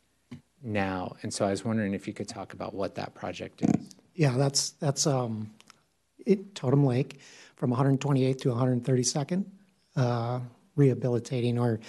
now. 0.64 1.16
And 1.22 1.34
so 1.34 1.46
I 1.46 1.52
was 1.52 1.64
wondering 1.64 1.94
if 1.94 2.08
you 2.08 2.14
could 2.14 2.28
talk 2.28 2.54
about 2.54 2.74
what 2.74 2.96
that 2.96 3.14
project 3.14 3.62
is. 3.62 3.96
Yeah, 4.16 4.36
that's, 4.38 4.72
that's 4.72 5.06
um, 5.06 5.52
it, 6.26 6.56
Totem 6.56 6.86
Lake 6.86 7.20
from 7.56 7.72
128th 7.72 8.42
to 8.42 8.50
132nd, 8.50 9.46
uh, 9.96 10.40
rehabilitating 10.76 11.60
or 11.60 11.80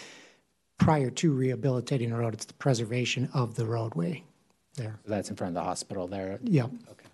prior 0.79 1.11
to 1.11 1.33
rehabilitating 1.33 2.11
the 2.11 2.17
road, 2.17 2.35
it's 2.35 2.45
the 2.45 2.55
preservation 2.55 3.29
of 3.33 3.55
the 3.55 3.65
roadway 3.65 4.23
there. 4.75 4.99
That's 5.07 5.31
in 5.31 5.37
front 5.37 5.57
of 5.57 5.63
the 5.63 5.67
hospital 5.67 6.07
there. 6.07 6.39
Yeah, 6.45 6.65
Okay. 6.65 7.07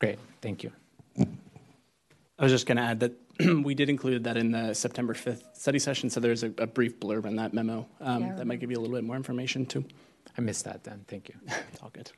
Great, 0.00 0.18
thank 0.40 0.64
you. 0.64 0.72
I 1.18 2.42
was 2.42 2.50
just 2.50 2.66
going 2.66 2.76
to 2.76 2.82
add 2.82 3.00
that 3.00 3.12
we 3.62 3.74
did 3.74 3.88
include 3.88 4.24
that 4.24 4.36
in 4.36 4.50
the 4.50 4.74
September 4.74 5.14
5th 5.14 5.56
study 5.56 5.78
session, 5.78 6.10
so 6.10 6.20
there's 6.20 6.42
a, 6.42 6.52
a 6.58 6.66
brief 6.66 6.98
blurb 6.98 7.26
in 7.26 7.36
that 7.36 7.52
memo 7.52 7.86
um, 8.00 8.22
Yeah, 8.22 8.34
that 8.34 8.46
might 8.46 8.60
give 8.60 8.70
you 8.70 8.76
a 8.76 8.80
little 8.80 8.96
bit 8.96 9.04
more 9.04 9.16
information 9.16 9.66
too. 9.66 9.84
I 10.36 10.40
missed 10.40 10.64
that 10.64 10.84
then, 10.84 11.04
thank 11.08 11.28
you. 11.28 11.34
It's 11.72 11.82
all 11.82 11.90
good. 11.92 12.10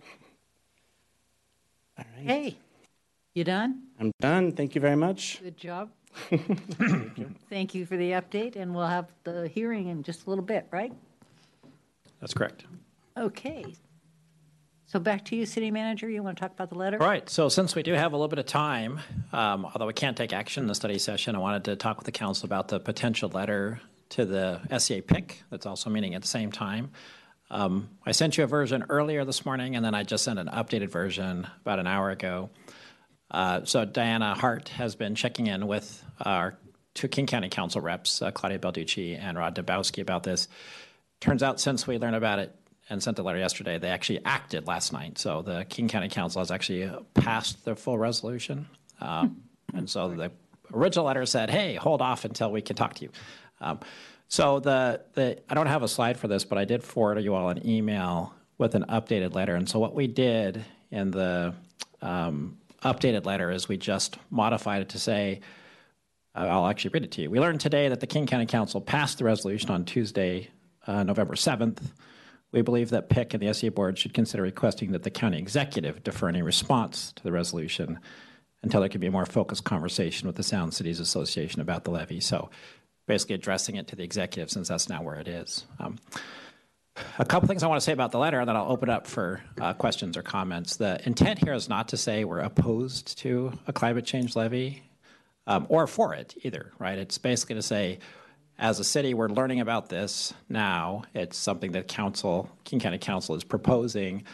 All 1.99 2.05
right. 2.17 2.27
Hey, 2.27 2.57
you 3.35 3.45
done? 3.45 3.83
I'm 4.01 4.13
done. 4.21 4.53
Thank 4.53 4.75
you 4.75 4.81
very 4.81 4.97
much. 4.97 5.41
Good 5.43 5.57
job. 5.57 5.91
Thank 7.51 7.75
you 7.75 7.87
for 7.87 7.97
the 7.97 8.13
update, 8.13 8.57
and 8.57 8.75
we'll 8.75 8.87
have 8.87 9.11
the 9.25 9.49
hearing 9.49 9.89
in 9.89 10.03
just 10.03 10.27
a 10.27 10.31
little 10.31 10.45
bit, 10.45 10.67
right? 10.71 10.93
That's 12.21 12.35
correct. 12.35 12.65
Okay. 13.17 13.75
So 14.95 15.01
back 15.01 15.25
to 15.25 15.35
you, 15.35 15.45
city 15.45 15.73
manager. 15.73 16.09
You 16.09 16.23
want 16.23 16.37
to 16.37 16.41
talk 16.41 16.53
about 16.53 16.69
the 16.69 16.77
letter? 16.77 17.03
All 17.03 17.09
right, 17.09 17.29
so 17.29 17.49
since 17.49 17.75
we 17.75 17.83
do 17.83 17.95
have 17.95 18.13
a 18.13 18.17
little 18.17 18.29
bit 18.29 18.39
of 18.39 18.47
time, 18.47 19.01
um, 19.33 19.65
although 19.65 19.89
we 19.89 19.93
can't 19.93 20.17
take 20.17 20.33
action 20.33 20.63
in 20.63 20.69
the 20.69 20.75
study 20.77 21.01
session, 21.01 21.35
I 21.35 21.41
wanted 21.41 21.65
to 21.65 21.75
talk 21.75 21.97
with 21.97 22.05
the 22.05 22.13
council 22.13 22.47
about 22.47 22.69
the 22.69 22.79
potential 22.79 23.29
letter 23.29 23.81
to 24.11 24.25
the 24.25 24.61
SCA 24.79 25.03
PIC 25.03 25.43
that's 25.51 25.67
also 25.67 25.91
meeting 25.91 26.15
at 26.15 26.23
the 26.23 26.29
same 26.29 26.53
time. 26.53 26.93
Um, 27.51 27.89
I 28.07 28.13
sent 28.13 28.39
you 28.39 28.45
a 28.45 28.47
version 28.47 28.85
earlier 28.89 29.25
this 29.25 29.45
morning, 29.45 29.75
and 29.75 29.85
then 29.85 29.97
I 29.97 30.05
just 30.05 30.23
sent 30.23 30.39
an 30.39 30.47
updated 30.47 30.91
version 30.91 31.49
about 31.63 31.81
an 31.81 31.89
hour 31.89 32.11
ago. 32.11 32.51
Uh, 33.33 33.65
so 33.65 33.85
Diana 33.85 34.37
Hart 34.37 34.69
has 34.69 34.95
been 34.95 35.17
checking 35.17 35.49
in 35.49 35.67
with 35.67 36.05
our 36.21 36.57
two 36.95 37.09
King 37.09 37.27
County 37.27 37.49
Council 37.49 37.81
reps, 37.81 38.23
uh, 38.23 38.31
Claudia 38.31 38.61
Balducci 38.61 39.19
and 39.21 39.37
Rod 39.37 39.57
Dembowski, 39.57 40.03
about 40.03 40.23
this. 40.23 40.47
Turns 41.21 41.43
out, 41.43 41.59
since 41.59 41.85
we 41.85 41.99
learned 41.99 42.15
about 42.15 42.39
it 42.39 42.55
and 42.91 43.03
sent 43.03 43.19
a 43.19 43.23
letter 43.23 43.39
yesterday, 43.39 43.79
they 43.79 43.89
actually 43.89 44.25
acted 44.25 44.67
last 44.67 44.93
night. 44.93 45.19
So 45.19 45.43
the 45.43 45.65
King 45.69 45.89
County 45.89 46.09
Council 46.09 46.41
has 46.41 46.51
actually 46.51 46.91
passed 47.15 47.65
the 47.65 47.75
full 47.75 47.99
resolution. 47.99 48.67
Um, 49.01 49.43
and 49.73 49.89
so 49.89 50.09
the 50.09 50.31
original 50.73 51.07
letter 51.07 51.25
said, 51.27 51.51
hey, 51.51 51.75
hold 51.77 52.03
off 52.03 52.25
until 52.25 52.53
we 52.53 52.61
can 52.61 52.77
talk 52.77 52.95
to 52.95 53.05
you. 53.05 53.11
Um, 53.61 53.81
so 54.29 54.61
the, 54.61 55.01
the 55.15 55.39
I 55.49 55.55
don't 55.55 55.67
have 55.67 55.83
a 55.83 55.89
slide 55.89 56.19
for 56.19 56.29
this, 56.29 56.45
but 56.45 56.59
I 56.59 56.65
did 56.65 56.83
forward 56.83 57.23
you 57.23 57.35
all 57.35 57.49
an 57.49 57.67
email 57.67 58.35
with 58.59 58.75
an 58.75 58.85
updated 58.89 59.35
letter. 59.35 59.55
And 59.55 59.69
so 59.69 59.79
what 59.79 59.95
we 59.95 60.07
did 60.07 60.65
in 60.91 61.11
the 61.11 61.55
um, 62.03 62.59
updated 62.83 63.25
letter 63.25 63.51
is 63.51 63.69
we 63.69 63.77
just 63.77 64.19
modified 64.31 64.83
it 64.83 64.91
to 64.91 64.99
say, 64.99 65.41
uh, 66.37 66.41
I'll 66.41 66.67
actually 66.67 66.91
read 66.91 67.05
it 67.05 67.13
to 67.13 67.23
you. 67.23 67.31
We 67.31 67.41
learned 67.41 67.61
today 67.61 67.89
that 67.89 68.01
the 68.01 68.07
King 68.07 68.27
County 68.27 68.47
Council 68.47 68.81
passed 68.81 69.19
the 69.19 69.25
resolution 69.25 69.71
on 69.71 69.85
Tuesday, 69.85 70.51
uh, 70.87 71.03
November 71.03 71.35
7th. 71.35 71.79
We 72.55 72.63
believe 72.63 72.91
that 72.91 73.09
PIC 73.09 73.35
and 73.35 73.43
the 73.43 73.53
SCA 73.53 73.73
board 73.73 73.99
should 73.99 74.15
consider 74.15 74.45
requesting 74.45 74.93
that 74.93 75.03
the 75.03 75.11
county 75.11 75.39
executive 75.39 76.05
defer 76.05 76.29
any 76.29 76.41
response 76.41 77.13
to 77.17 77.25
the 77.25 77.33
resolution 77.33 77.99
until 78.63 78.79
there 78.79 78.89
can 78.89 79.01
be 79.01 79.09
a 79.09 79.11
more 79.11 79.27
focused 79.27 79.65
conversation 79.65 80.29
with 80.29 80.37
the 80.37 80.45
Sound 80.45 80.73
Cities 80.73 81.01
Association 81.01 81.61
about 81.61 81.83
the 81.83 81.91
levy. 81.91 82.21
So 82.21 82.51
basically 83.09 83.35
addressing 83.35 83.75
it 83.75 83.89
to 83.89 83.97
the 83.97 84.05
executive 84.05 84.53
since 84.53 84.69
that's 84.69 84.89
now 84.89 85.03
where 85.03 85.17
it 85.17 85.27
is. 85.27 85.65
Um, 85.81 85.99
a 87.19 87.25
couple 87.25 87.49
things 87.49 87.65
I 87.65 87.67
want 87.67 87.81
to 87.81 87.85
say 87.85 87.91
about 87.91 88.13
the 88.13 88.21
letter, 88.21 88.39
and 88.39 88.49
then 88.49 88.55
I'll 88.55 88.71
open 88.71 88.89
up 88.89 89.09
for 89.09 89.43
uh, 89.61 89.73
questions 89.73 90.17
or 90.17 90.23
comments. 90.23 90.77
The 90.77 91.01
intent 91.05 91.41
here 91.41 91.55
is 91.55 91.69
not 91.69 91.89
to 91.89 91.97
say 91.97 92.23
we're 92.23 92.39
opposed 92.39 93.19
to 93.19 93.59
a 93.67 93.73
climate 93.73 94.07
change 94.07 94.37
levy 94.37 94.85
um, 95.49 95.67
or 95.69 95.89
for 95.89 96.15
it 96.15 96.37
either, 96.43 96.71
right? 96.79 96.99
It's 97.01 97.19
basically 97.19 97.57
to 97.57 97.63
say, 97.63 97.99
as 98.59 98.79
a 98.79 98.85
city, 98.85 99.15
we're 99.15 99.29
learning 99.29 99.61
about 99.61 99.89
this 99.89 100.33
now. 100.49 101.03
It's 101.13 101.37
something 101.37 101.73
that 101.73 101.89
council, 101.89 102.49
King 102.65 102.81
County 102.81 102.99
Council, 102.99 103.35
is 103.35 103.45
proposing. 103.45 104.25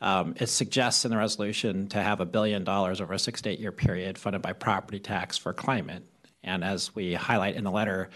Um, 0.00 0.34
it 0.38 0.46
suggests 0.48 1.04
in 1.04 1.10
the 1.10 1.16
resolution 1.16 1.88
to 1.88 2.02
have 2.02 2.20
a 2.20 2.26
billion 2.26 2.62
dollars 2.62 3.00
over 3.00 3.14
a 3.14 3.18
six 3.18 3.42
to 3.42 3.50
eight 3.50 3.58
year 3.58 3.72
period 3.72 4.18
funded 4.18 4.42
by 4.42 4.52
property 4.52 5.00
tax 5.00 5.36
for 5.36 5.52
climate. 5.52 6.04
And 6.42 6.62
as 6.62 6.94
we 6.94 7.14
highlight 7.14 7.56
in 7.56 7.64
the 7.64 7.70
letter, 7.70 8.10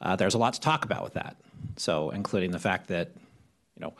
uh, 0.00 0.16
there's 0.16 0.34
a 0.34 0.38
lot 0.38 0.54
to 0.54 0.60
talk 0.60 0.84
about 0.84 1.02
with 1.02 1.14
that. 1.14 1.36
So, 1.76 2.10
including 2.10 2.50
the 2.50 2.58
fact 2.58 2.88
that 2.88 3.12
you 3.76 3.80
know, 3.80 3.94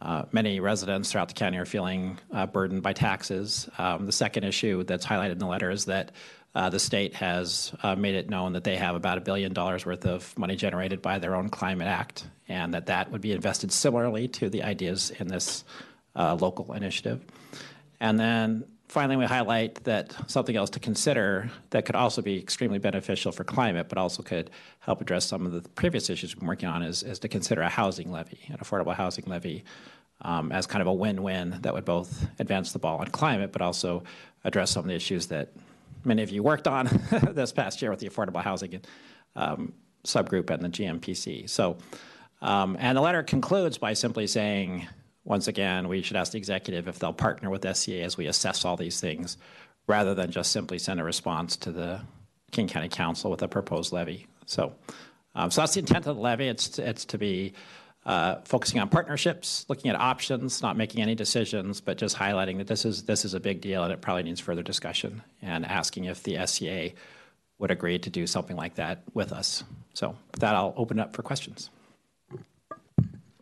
uh, 0.00 0.24
many 0.32 0.58
residents 0.58 1.12
throughout 1.12 1.28
the 1.28 1.34
county 1.34 1.58
are 1.58 1.66
feeling 1.66 2.18
uh, 2.32 2.46
burdened 2.46 2.82
by 2.82 2.92
taxes. 2.92 3.68
Um, 3.78 4.06
the 4.06 4.12
second 4.12 4.44
issue 4.44 4.82
that's 4.84 5.06
highlighted 5.06 5.32
in 5.32 5.38
the 5.38 5.46
letter 5.46 5.70
is 5.70 5.84
that 5.84 6.12
the 6.70 6.78
state 6.78 7.14
has 7.14 7.74
uh, 7.82 7.96
made 7.96 8.14
it 8.14 8.30
known 8.30 8.52
that 8.52 8.64
they 8.64 8.76
have 8.76 8.94
about 8.94 9.18
a 9.18 9.20
billion 9.20 9.52
dollars 9.52 9.84
worth 9.84 10.06
of 10.06 10.38
money 10.38 10.56
generated 10.56 11.02
by 11.02 11.18
their 11.18 11.34
own 11.34 11.48
Climate 11.48 11.88
Act, 11.88 12.26
and 12.48 12.74
that 12.74 12.86
that 12.86 13.10
would 13.10 13.20
be 13.20 13.32
invested 13.32 13.72
similarly 13.72 14.28
to 14.28 14.48
the 14.48 14.62
ideas 14.62 15.10
in 15.10 15.26
this 15.28 15.64
uh, 16.14 16.34
local 16.40 16.72
initiative. 16.72 17.24
And 18.00 18.20
then 18.20 18.64
finally, 18.86 19.16
we 19.16 19.24
highlight 19.24 19.82
that 19.84 20.14
something 20.30 20.54
else 20.54 20.70
to 20.70 20.80
consider 20.80 21.50
that 21.70 21.86
could 21.86 21.96
also 21.96 22.22
be 22.22 22.38
extremely 22.38 22.78
beneficial 22.78 23.32
for 23.32 23.42
climate, 23.42 23.88
but 23.88 23.98
also 23.98 24.22
could 24.22 24.50
help 24.78 25.00
address 25.00 25.24
some 25.24 25.46
of 25.46 25.52
the 25.52 25.68
previous 25.70 26.08
issues 26.08 26.34
we've 26.34 26.40
been 26.40 26.48
working 26.48 26.68
on, 26.68 26.82
is, 26.82 27.02
is 27.02 27.18
to 27.18 27.28
consider 27.28 27.62
a 27.62 27.68
housing 27.68 28.12
levy, 28.12 28.38
an 28.48 28.58
affordable 28.58 28.94
housing 28.94 29.24
levy, 29.26 29.64
um, 30.20 30.52
as 30.52 30.66
kind 30.68 30.82
of 30.82 30.86
a 30.86 30.92
win-win 30.92 31.58
that 31.62 31.74
would 31.74 31.84
both 31.84 32.28
advance 32.38 32.70
the 32.72 32.78
ball 32.78 32.98
on 32.98 33.08
climate, 33.08 33.50
but 33.50 33.60
also 33.60 34.04
address 34.44 34.70
some 34.70 34.84
of 34.84 34.88
the 34.88 34.94
issues 34.94 35.26
that 35.26 35.52
many 36.04 36.22
of 36.22 36.30
you 36.30 36.42
worked 36.42 36.68
on 36.68 36.86
this 37.32 37.52
past 37.52 37.80
year 37.82 37.90
with 37.90 38.00
the 38.00 38.08
affordable 38.08 38.42
housing 38.42 38.80
um, 39.36 39.72
subgroup 40.04 40.50
and 40.50 40.62
the 40.62 40.68
GMPC. 40.68 41.48
So, 41.48 41.78
um, 42.42 42.76
and 42.78 42.96
the 42.96 43.00
letter 43.00 43.22
concludes 43.22 43.78
by 43.78 43.94
simply 43.94 44.26
saying 44.26 44.86
once 45.24 45.48
again, 45.48 45.88
we 45.88 46.02
should 46.02 46.16
ask 46.16 46.32
the 46.32 46.38
executive 46.38 46.86
if 46.86 46.98
they'll 46.98 47.12
partner 47.12 47.48
with 47.48 47.66
SCA 47.76 48.02
as 48.02 48.16
we 48.16 48.26
assess 48.26 48.64
all 48.64 48.76
these 48.76 49.00
things, 49.00 49.38
rather 49.86 50.14
than 50.14 50.30
just 50.30 50.52
simply 50.52 50.78
send 50.78 51.00
a 51.00 51.04
response 51.04 51.56
to 51.56 51.72
the 51.72 52.00
King 52.50 52.68
County 52.68 52.88
Council 52.88 53.30
with 53.30 53.42
a 53.42 53.48
proposed 53.48 53.92
levy. 53.92 54.26
So, 54.46 54.74
um, 55.34 55.50
so 55.50 55.62
that's 55.62 55.74
the 55.74 55.80
intent 55.80 56.06
of 56.06 56.16
the 56.16 56.22
levy. 56.22 56.48
It's 56.48 56.78
it's 56.78 57.06
to 57.06 57.18
be 57.18 57.54
uh, 58.06 58.36
focusing 58.44 58.80
on 58.80 58.88
partnerships, 58.88 59.64
looking 59.68 59.90
at 59.90 59.98
options, 59.98 60.62
not 60.62 60.76
making 60.76 61.00
any 61.00 61.14
decisions, 61.14 61.80
but 61.80 61.96
just 61.96 62.16
highlighting 62.16 62.58
that 62.58 62.66
this 62.66 62.84
is 62.84 63.04
this 63.04 63.24
is 63.24 63.34
a 63.34 63.40
big 63.40 63.60
deal 63.60 63.82
and 63.82 63.92
it 63.92 64.00
probably 64.00 64.22
needs 64.22 64.40
further 64.40 64.62
discussion, 64.62 65.22
and 65.40 65.64
asking 65.64 66.04
if 66.04 66.22
the 66.22 66.44
SCA 66.46 66.90
would 67.58 67.70
agree 67.70 67.98
to 67.98 68.10
do 68.10 68.26
something 68.26 68.56
like 68.56 68.74
that 68.74 69.02
with 69.14 69.32
us. 69.32 69.64
So, 69.94 70.16
with 70.32 70.40
that, 70.40 70.54
I'll 70.54 70.74
open 70.76 70.98
up 70.98 71.14
for 71.14 71.22
questions. 71.22 71.70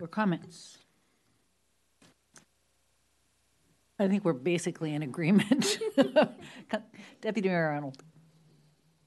Or 0.00 0.06
comments? 0.06 0.78
I 3.98 4.08
think 4.08 4.24
we're 4.24 4.32
basically 4.32 4.94
in 4.94 5.02
agreement. 5.02 5.78
Deputy 7.20 7.48
Mayor 7.48 7.68
Arnold. 7.68 8.02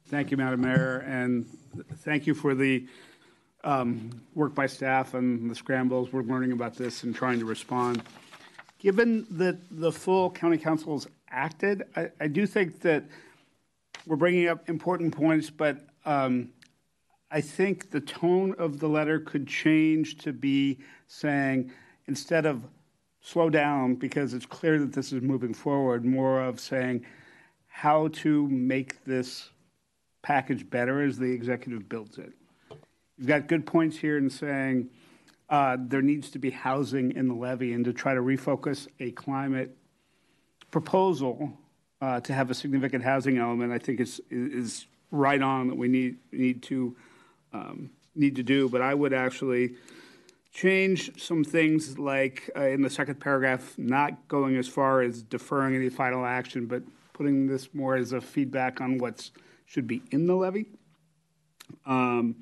Thank 0.08 0.32
you, 0.32 0.38
Madam 0.38 0.62
Mayor, 0.62 1.00
and 1.00 1.46
thank 1.98 2.28
you 2.28 2.34
for 2.34 2.56
the 2.56 2.88
um, 3.66 4.22
work 4.36 4.56
by 4.56 4.68
staff 4.68 5.16
and 5.16 5.50
the 5.50 5.56
scrambles. 5.56 6.14
We're 6.14 6.22
learning 6.22 6.54
about 6.54 6.76
this 6.76 7.04
and 7.04 7.14
trying 7.14 7.40
to 7.40 7.46
respond. 7.46 8.04
Given 8.80 9.26
that 9.32 9.58
the 9.72 9.92
full 9.92 10.30
county 10.30 10.58
council 10.58 10.94
has 10.94 11.08
acted, 11.30 11.84
I, 11.96 12.10
I 12.22 12.28
do 12.28 12.46
think 12.46 12.80
that 12.82 13.04
we're 14.06 14.16
bringing 14.16 14.48
up 14.48 14.70
important 14.70 15.16
points, 15.16 15.50
but 15.50 15.78
um, 16.06 16.50
I 17.32 17.42
think 17.42 17.90
the 17.90 18.02
tone 18.02 18.54
of 18.60 18.80
the 18.80 18.88
letter 18.88 19.20
could 19.20 19.48
change 19.48 20.18
to 20.20 20.32
be 20.32 20.80
saying, 21.08 21.72
instead 22.08 22.46
of 22.46 22.64
slow 23.20 23.50
down 23.50 23.96
because 23.96 24.36
it's 24.36 24.46
clear 24.46 24.78
that 24.78 24.94
this 24.94 25.12
is 25.12 25.24
moving 25.24 25.54
forward, 25.54 26.06
more 26.06 26.42
of 26.44 26.60
saying 26.60 27.04
how 27.66 28.08
to 28.10 28.48
make 28.48 29.04
this 29.04 29.50
package 30.22 30.70
better 30.70 31.02
as 31.02 31.18
the 31.18 31.26
executive 31.26 31.90
builds 31.90 32.20
it. 32.20 32.34
You've 33.18 33.28
got 33.28 33.48
good 33.48 33.66
points 33.66 33.98
here 33.98 34.18
in 34.18 34.30
saying 34.30 34.90
uh, 35.50 35.78
there 35.80 36.02
needs 36.02 36.32
to 36.32 36.40
be 36.40 36.50
housing 36.50 37.16
in 37.16 37.28
the 37.28 37.34
levy 37.34 37.74
and 37.74 37.86
to 37.86 37.94
try 37.94 38.14
to 38.14 38.22
refocus 38.22 38.88
a 39.00 39.12
climate 39.12 39.76
proposal 40.72 41.54
uh, 42.02 42.20
to 42.20 42.34
have 42.34 42.52
a 42.52 42.54
significant 42.54 43.04
housing 43.04 43.38
element, 43.38 43.72
I 43.72 43.78
think 43.78 44.00
is 44.00 44.22
is 44.30 44.86
right 45.12 45.42
on 45.42 45.68
that 45.70 45.76
we 45.76 45.88
need 45.88 46.18
need 46.32 46.62
to 46.64 46.96
um, 47.54 47.92
need 48.16 48.36
to 48.36 48.44
do. 48.44 48.68
But 48.68 48.82
I 48.82 48.94
would 48.94 49.14
actually 49.14 49.76
change 50.52 51.22
some 51.22 51.44
things 51.44 51.98
like 51.98 52.50
uh, 52.56 52.64
in 52.64 52.82
the 52.82 52.90
second 52.90 53.20
paragraph, 53.20 53.76
not 53.78 54.28
going 54.28 54.58
as 54.58 54.68
far 54.68 55.02
as 55.02 55.24
deferring 55.24 55.76
any 55.76 55.90
final 55.90 56.26
action, 56.26 56.66
but 56.66 56.84
putting 57.14 57.48
this 57.48 57.74
more 57.74 57.96
as 57.96 58.12
a 58.12 58.20
feedback 58.20 58.82
on 58.82 58.98
what 58.98 59.30
should 59.66 59.88
be 59.88 60.02
in 60.12 60.28
the 60.28 60.36
levy. 60.36 60.66
Um, 61.86 62.36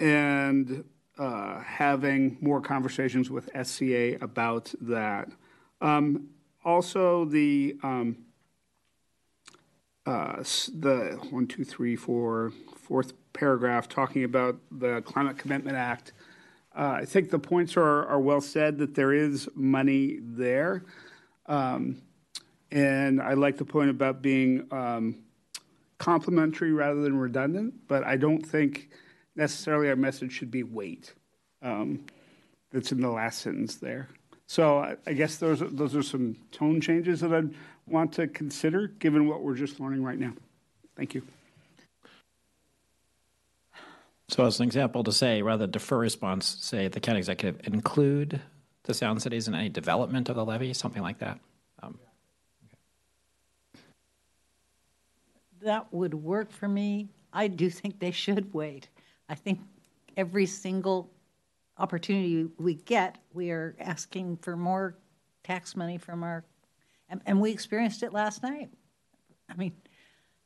and 0.00 0.84
uh, 1.18 1.60
having 1.60 2.38
more 2.40 2.60
conversations 2.60 3.30
with 3.30 3.48
SCA 3.62 4.16
about 4.20 4.72
that. 4.80 5.28
Um, 5.80 6.30
also, 6.64 7.24
the 7.26 7.76
um, 7.82 8.16
uh, 10.06 10.36
the 10.74 11.18
one, 11.30 11.46
two, 11.46 11.64
three, 11.64 11.94
four, 11.94 12.52
fourth 12.76 13.12
paragraph 13.32 13.88
talking 13.88 14.24
about 14.24 14.58
the 14.72 15.02
Climate 15.02 15.38
Commitment 15.38 15.76
Act 15.76 16.12
uh, 16.74 16.98
I 17.00 17.04
think 17.04 17.30
the 17.30 17.38
points 17.38 17.76
are, 17.76 18.06
are 18.06 18.20
well 18.20 18.40
said 18.40 18.78
that 18.78 18.94
there 18.94 19.12
is 19.12 19.48
money 19.54 20.18
there. 20.22 20.84
Um, 21.46 22.02
and 22.70 23.20
I 23.20 23.34
like 23.34 23.56
the 23.56 23.64
point 23.64 23.90
about 23.90 24.22
being 24.22 24.68
um, 24.70 25.16
complementary 25.98 26.72
rather 26.72 27.00
than 27.00 27.18
redundant, 27.18 27.74
but 27.88 28.04
I 28.04 28.16
don't 28.16 28.40
think 28.40 28.90
necessarily 29.40 29.88
our 29.88 29.96
message 29.96 30.32
should 30.32 30.50
be 30.50 30.62
wait. 30.62 31.14
Um, 31.62 32.04
that's 32.70 32.92
in 32.92 33.00
the 33.00 33.10
last 33.10 33.40
sentence 33.40 33.76
there. 33.76 34.08
So 34.46 34.78
I, 34.78 34.96
I 35.06 35.14
guess 35.14 35.38
those, 35.38 35.60
those 35.60 35.96
are 35.96 36.02
some 36.02 36.36
tone 36.52 36.80
changes 36.80 37.20
that 37.20 37.32
I'd 37.32 37.54
want 37.86 38.12
to 38.14 38.28
consider 38.28 38.88
given 38.88 39.26
what 39.26 39.42
we're 39.42 39.56
just 39.56 39.80
learning 39.80 40.04
right 40.04 40.18
now. 40.18 40.34
Thank 40.96 41.14
you. 41.14 41.22
So 44.28 44.44
as 44.44 44.60
an 44.60 44.66
example, 44.66 45.02
to 45.04 45.12
say, 45.12 45.42
rather 45.42 45.66
defer 45.66 45.98
response, 45.98 46.46
say 46.60 46.86
the 46.86 47.00
county 47.00 47.18
executive 47.18 47.66
include 47.66 48.40
the 48.84 48.94
Sound 48.94 49.20
Cities 49.22 49.48
in 49.48 49.54
any 49.54 49.68
development 49.68 50.28
of 50.28 50.36
the 50.36 50.44
levy, 50.44 50.72
something 50.72 51.02
like 51.02 51.18
that. 51.18 51.40
Um, 51.82 51.98
That 55.62 55.92
would 55.92 56.14
work 56.14 56.52
for 56.52 56.68
me. 56.68 57.08
I 57.32 57.48
do 57.48 57.70
think 57.70 57.98
they 57.98 58.12
should 58.12 58.54
wait. 58.54 58.88
I 59.30 59.36
think 59.36 59.60
every 60.16 60.44
single 60.44 61.08
opportunity 61.78 62.48
we 62.58 62.74
get, 62.74 63.18
we 63.32 63.52
are 63.52 63.76
asking 63.78 64.38
for 64.38 64.56
more 64.56 64.96
tax 65.44 65.76
money 65.76 65.98
from 65.98 66.24
our, 66.24 66.44
and, 67.08 67.20
and 67.26 67.40
we 67.40 67.52
experienced 67.52 68.02
it 68.02 68.12
last 68.12 68.42
night. 68.42 68.70
I 69.48 69.54
mean, 69.54 69.72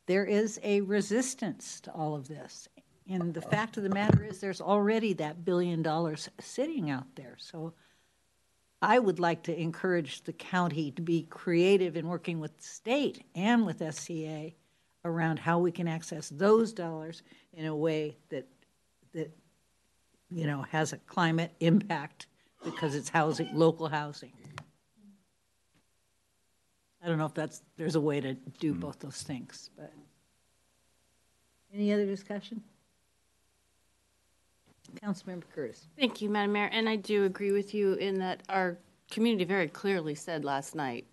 there 0.07 0.26
is 0.26 0.61
a 0.62 0.82
resistance 0.82 1.80
to 1.80 1.93
all 1.93 2.14
of 2.14 2.28
this. 2.28 2.68
And 3.09 3.32
the 3.32 3.41
fact 3.41 3.78
of 3.78 3.82
the 3.82 3.89
matter 3.89 4.22
is, 4.22 4.39
there's 4.39 4.61
already 4.61 5.14
that 5.14 5.45
billion 5.45 5.82
dollars 5.82 6.28
sitting 6.41 6.91
out 6.91 7.07
there. 7.16 7.37
So 7.39 7.72
I 8.82 8.99
would 8.99 9.18
like 9.18 9.43
to 9.45 9.59
encourage 9.59 10.24
the 10.24 10.32
county 10.35 10.91
to 10.93 11.03
be 11.03 11.22
creative 11.22 11.97
in 11.97 12.07
working 12.07 12.39
with 12.39 12.57
the 12.59 12.64
state 12.64 13.24
and 13.35 13.64
with 13.64 13.82
SCA 13.95 14.53
around 15.07 15.39
how 15.39 15.59
we 15.59 15.72
can 15.72 15.89
access 15.89 16.28
those 16.28 16.72
dollars 16.72 17.22
in 17.53 17.66
a 17.66 17.76
way 17.76 18.16
that, 18.30 18.47
that, 19.15 19.31
you 20.31 20.47
know, 20.47 20.62
has 20.71 20.93
a 20.93 20.99
climate 20.99 21.53
impact 21.61 22.27
because 22.65 22.95
it's 22.95 23.09
housing, 23.09 23.49
local 23.55 23.89
housing. 23.89 24.33
I 27.03 27.09
don't 27.09 27.19
know 27.19 27.27
if 27.27 27.35
that's, 27.35 27.62
there's 27.77 27.97
a 27.97 28.01
way 28.01 28.21
to 28.21 28.35
do 28.59 28.73
hmm. 28.73 28.81
both 28.81 28.99
those 29.01 29.23
things, 29.23 29.71
but. 29.77 29.93
Any 31.75 31.93
other 31.93 32.07
discussion? 32.07 32.62
Councilmember 35.03 35.43
Curtis. 35.55 35.89
Thank 35.99 36.23
you, 36.23 36.31
Madam 36.31 36.53
Mayor. 36.53 36.71
And 36.73 36.89
I 36.89 36.97
do 36.97 37.25
agree 37.25 37.53
with 37.53 37.75
you 37.75 37.95
in 37.95 38.19
that 38.21 38.43
our 38.49 38.79
community 39.11 39.45
very 39.45 39.69
clearly 39.69 40.15
said 40.15 40.45
last 40.45 40.75
night, 40.75 41.07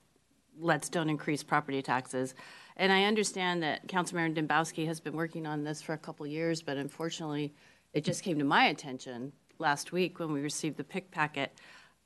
let's 0.60 0.88
don't 0.88 1.10
increase 1.10 1.44
property 1.44 1.82
taxes. 1.82 2.36
And 2.78 2.92
I 2.92 3.04
understand 3.04 3.64
that 3.64 3.88
Councilmember 3.88 4.36
Dembowski 4.36 4.86
has 4.86 5.00
been 5.00 5.14
working 5.14 5.46
on 5.46 5.64
this 5.64 5.82
for 5.82 5.94
a 5.94 5.98
couple 5.98 6.26
years, 6.28 6.62
but 6.62 6.78
unfortunately, 6.78 7.54
it 7.94 8.04
just 8.04 8.24
came 8.24 8.40
to 8.40 8.46
my 8.46 8.66
attention 8.66 9.32
last 9.60 9.92
week 9.92 10.20
when 10.20 10.32
we 10.32 10.42
received 10.42 10.78
the 10.78 10.84
PIC 10.84 11.12
packet. 11.12 11.52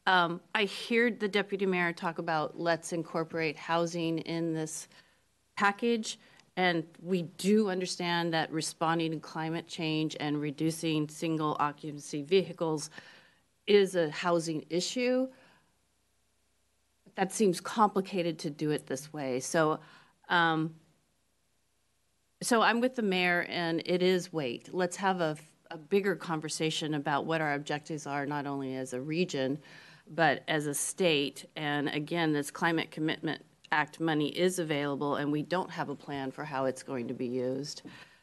Um, 0.08 0.42
I 0.54 0.70
heard 0.90 1.20
the 1.20 1.28
deputy 1.28 1.66
mayor 1.66 1.94
talk 1.94 2.20
about 2.20 2.60
let's 2.60 2.94
incorporate 2.94 3.58
housing 3.58 4.20
in 4.20 4.54
this 4.54 4.88
package. 5.56 6.20
And 6.58 6.86
we 7.02 7.24
do 7.24 7.70
understand 7.70 8.34
that 8.34 8.52
responding 8.52 9.12
to 9.12 9.20
climate 9.20 9.68
change 9.68 10.16
and 10.20 10.40
reducing 10.40 11.10
single 11.10 11.58
occupancy 11.60 12.22
vehicles 12.22 12.90
is 13.68 13.96
a 13.96 14.10
housing 14.10 14.64
issue. 14.70 15.28
That 17.16 17.34
seems 17.34 17.60
complicated 17.60 18.40
to 18.40 18.50
do 18.50 18.72
it 18.72 18.88
this 18.88 19.12
way. 19.12 19.40
So, 19.40 19.80
um, 20.30 20.76
so 22.42 22.62
I'm 22.62 22.80
with 22.80 22.96
the 22.96 23.02
mayor, 23.02 23.46
and 23.50 23.82
it 23.86 24.02
is 24.02 24.32
wait. 24.32 24.74
Let's 24.74 24.98
have 24.98 25.22
a, 25.22 25.38
a 25.72 25.78
bigger 25.78 26.16
conversation 26.16 26.94
about 26.94 27.26
what 27.26 27.42
our 27.42 27.54
objectives 27.54 28.08
are, 28.08 28.26
not 28.26 28.46
only 28.46 28.76
as 28.76 28.94
a 28.94 29.02
region, 29.02 29.58
but 30.14 30.44
as 30.48 30.68
a 30.68 30.74
state. 30.74 31.46
And 31.56 31.90
again, 31.90 32.34
this 32.34 32.52
climate 32.52 32.92
commitment 32.92 33.42
Act 33.72 34.00
money 34.00 34.30
is 34.30 34.60
available, 34.60 35.16
and 35.16 35.32
we 35.32 35.42
don't 35.42 35.70
have 35.72 35.90
a 35.90 35.96
plan 35.96 36.32
for 36.32 36.46
how 36.46 36.66
it's 36.66 36.84
going 36.84 37.08
to 37.08 37.14
be 37.14 37.26
used. 37.26 37.82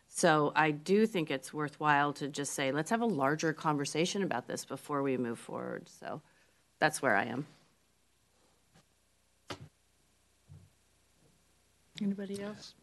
So 0.09 0.53
I 0.55 0.71
do 0.71 1.07
think 1.07 1.31
it's 1.31 1.53
worthwhile 1.53 2.13
to 2.15 2.29
just 2.29 2.55
say, 2.55 2.71
let's 2.71 2.91
have 2.91 3.01
a 3.01 3.07
larger 3.07 3.53
conversation 3.53 4.23
about 4.23 4.47
this 4.47 4.65
before 4.65 5.03
we 5.03 5.17
move 5.17 5.39
forward. 5.39 5.89
So 5.89 6.21
that's 6.79 7.03
where 7.03 7.17
I 7.17 7.25
am. 7.25 7.47
Anybody 12.01 12.41
else? 12.43 12.75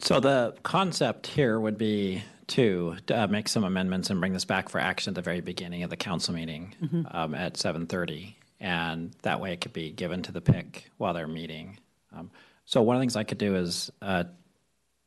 So 0.00 0.20
the 0.20 0.54
concept 0.62 1.26
here 1.26 1.60
would 1.60 1.78
be 1.78 2.22
to 2.48 2.96
uh, 3.12 3.26
make 3.26 3.48
some 3.48 3.64
amendments 3.64 4.10
and 4.10 4.20
bring 4.20 4.32
this 4.32 4.44
back 4.44 4.68
for 4.68 4.78
action 4.78 5.10
at 5.10 5.14
the 5.16 5.22
very 5.22 5.40
beginning 5.40 5.82
of 5.82 5.90
the 5.90 5.96
council 5.96 6.32
meeting 6.34 6.74
um, 7.10 7.34
at 7.34 7.54
7:30, 7.54 8.34
and 8.60 9.12
that 9.22 9.40
way 9.40 9.52
it 9.52 9.60
could 9.60 9.72
be 9.72 9.90
given 9.90 10.22
to 10.22 10.32
the 10.32 10.40
PIC 10.40 10.90
while 10.98 11.12
they're 11.14 11.26
meeting. 11.26 11.78
Um, 12.16 12.30
so 12.64 12.82
one 12.82 12.96
of 12.96 13.00
the 13.00 13.02
things 13.02 13.16
I 13.16 13.24
could 13.24 13.38
do 13.38 13.56
is 13.56 13.90
uh, 14.00 14.24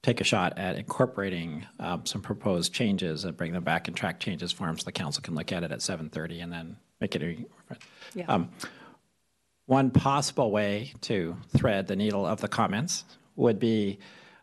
take 0.04 0.22
a 0.22 0.24
shot 0.24 0.58
at 0.58 0.76
incorporating 0.78 1.66
um, 1.80 2.06
some 2.06 2.22
proposed 2.22 2.74
changes 2.74 3.26
and 3.26 3.36
bring 3.36 3.52
them 3.54 3.64
back 3.64 3.88
in 3.88 3.94
track 3.94 4.20
changes 4.20 4.52
form 4.52 4.78
so 4.78 4.86
the 4.86 4.92
council 4.92 5.22
can 5.22 5.36
look 5.36 5.52
at 5.52 5.64
it 5.64 5.72
at 5.72 5.80
7:30 5.80 6.44
and 6.44 6.52
then 6.52 6.78
make 7.02 7.16
it. 7.16 7.24
A, 7.24 7.46
Yeah. 8.16 8.26
um, 8.28 8.50
one 9.66 9.92
possible 9.92 10.50
way 10.52 10.94
to 11.02 11.38
thread 11.56 11.88
the 11.88 11.96
needle 11.96 12.26
of 12.26 12.42
the 12.42 12.48
comments 12.48 13.06
would 13.36 13.60
be 13.60 14.00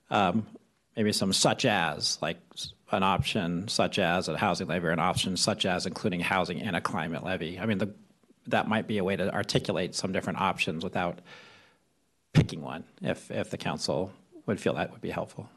um, 0.08 0.46
maybe 0.96 1.12
some 1.12 1.32
such 1.32 1.64
as, 1.64 2.16
like 2.22 2.38
an 2.92 3.02
option 3.02 3.66
such 3.68 3.98
as 3.98 4.28
a 4.28 4.36
housing 4.36 4.68
levy 4.68 4.86
or 4.86 4.90
an 4.90 4.98
option 4.98 5.36
such 5.36 5.66
as 5.66 5.86
including 5.86 6.20
housing 6.20 6.60
and 6.62 6.76
a 6.76 6.80
climate 6.80 7.24
levy. 7.24 7.58
I 7.58 7.66
mean, 7.66 7.78
the, 7.78 7.92
that 8.46 8.68
might 8.68 8.86
be 8.86 8.98
a 8.98 9.04
way 9.04 9.16
to 9.16 9.32
articulate 9.34 9.94
some 9.94 10.12
different 10.12 10.40
options 10.40 10.84
without 10.84 11.18
picking 12.32 12.62
one, 12.62 12.84
if, 13.02 13.30
if 13.30 13.50
the 13.50 13.58
council 13.58 14.12
would 14.46 14.60
feel 14.60 14.74
that 14.74 14.92
would 14.92 15.00
be 15.00 15.10
helpful. 15.10 15.48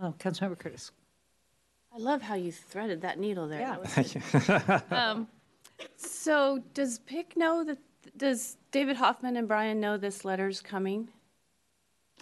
Oh, 0.00 0.12
Councilmember 0.18 0.58
Curtis. 0.58 0.90
I 1.94 1.98
love 1.98 2.20
how 2.22 2.34
you 2.34 2.50
threaded 2.50 3.02
that 3.02 3.20
needle 3.20 3.46
there. 3.46 3.60
Yeah. 3.60 3.76
That 3.94 4.82
was- 4.82 4.82
um, 4.90 5.28
so 5.96 6.60
does 6.74 6.98
PIC 7.00 7.36
know 7.36 7.62
that, 7.64 7.78
does 8.16 8.56
David 8.72 8.96
Hoffman 8.96 9.36
and 9.36 9.46
Brian 9.46 9.78
know 9.78 9.96
this 9.96 10.24
letter's 10.24 10.60
coming? 10.60 11.08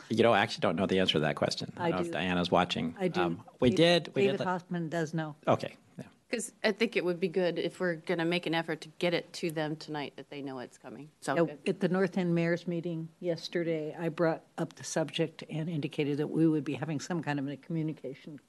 You 0.09 0.23
know, 0.23 0.33
I 0.33 0.41
actually 0.41 0.61
don't 0.63 0.77
know 0.77 0.87
the 0.87 0.99
answer 0.99 1.15
to 1.15 1.21
that 1.21 1.37
question. 1.37 1.73
I 1.77 1.91
don't 1.91 2.01
know 2.01 2.07
if 2.07 2.13
Diana's 2.13 2.51
watching. 2.51 2.95
I 2.99 3.09
do. 3.09 3.21
Um, 3.21 3.45
we 3.61 3.71
David- 3.71 4.05
did. 4.05 4.15
We 4.15 4.23
David 4.23 4.39
did. 4.39 4.47
Hoffman 4.47 4.89
does 4.89 5.15
know. 5.15 5.37
okay. 5.49 5.77
Yeah. 5.99 6.05
Because 6.29 6.53
I 6.65 6.73
think 6.73 6.97
it 6.97 7.05
would 7.05 7.21
be 7.21 7.29
good 7.29 7.59
if 7.59 7.79
we're 7.81 7.97
going 7.97 8.19
to 8.19 8.25
make 8.25 8.47
an 8.47 8.55
effort 8.55 8.81
to 8.83 8.89
get 8.99 9.15
it 9.15 9.33
to 9.35 9.51
them 9.51 9.77
tonight, 9.77 10.15
that 10.17 10.31
they 10.31 10.43
know 10.43 10.59
it's 10.59 10.79
coming. 10.79 11.09
So 11.21 11.35
Now. 11.35 11.49
At 11.67 11.81
the 11.81 11.89
North 11.89 12.17
End 12.19 12.35
Mayor's 12.35 12.67
meeting 12.67 13.09
yesterday, 13.21 13.95
I 13.99 14.09
brought 14.09 14.43
up 14.59 14.75
the 14.75 14.85
subject 14.85 15.45
and 15.51 15.69
indicated 15.69 16.19
that 16.19 16.29
we 16.29 16.47
would 16.47 16.65
be 16.65 16.75
having 16.75 17.01
some 17.01 17.23
kind 17.23 17.39
of 17.39 17.49
a 17.49 17.57
communication 17.57 18.41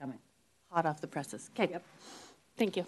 coming. 0.00 0.18
hot 0.70 0.84
off 0.86 1.00
the 1.00 1.06
presses. 1.06 1.50
Okay. 1.58 1.70
Yep. 1.72 1.84
Thank 2.56 2.76
you. 2.76 2.86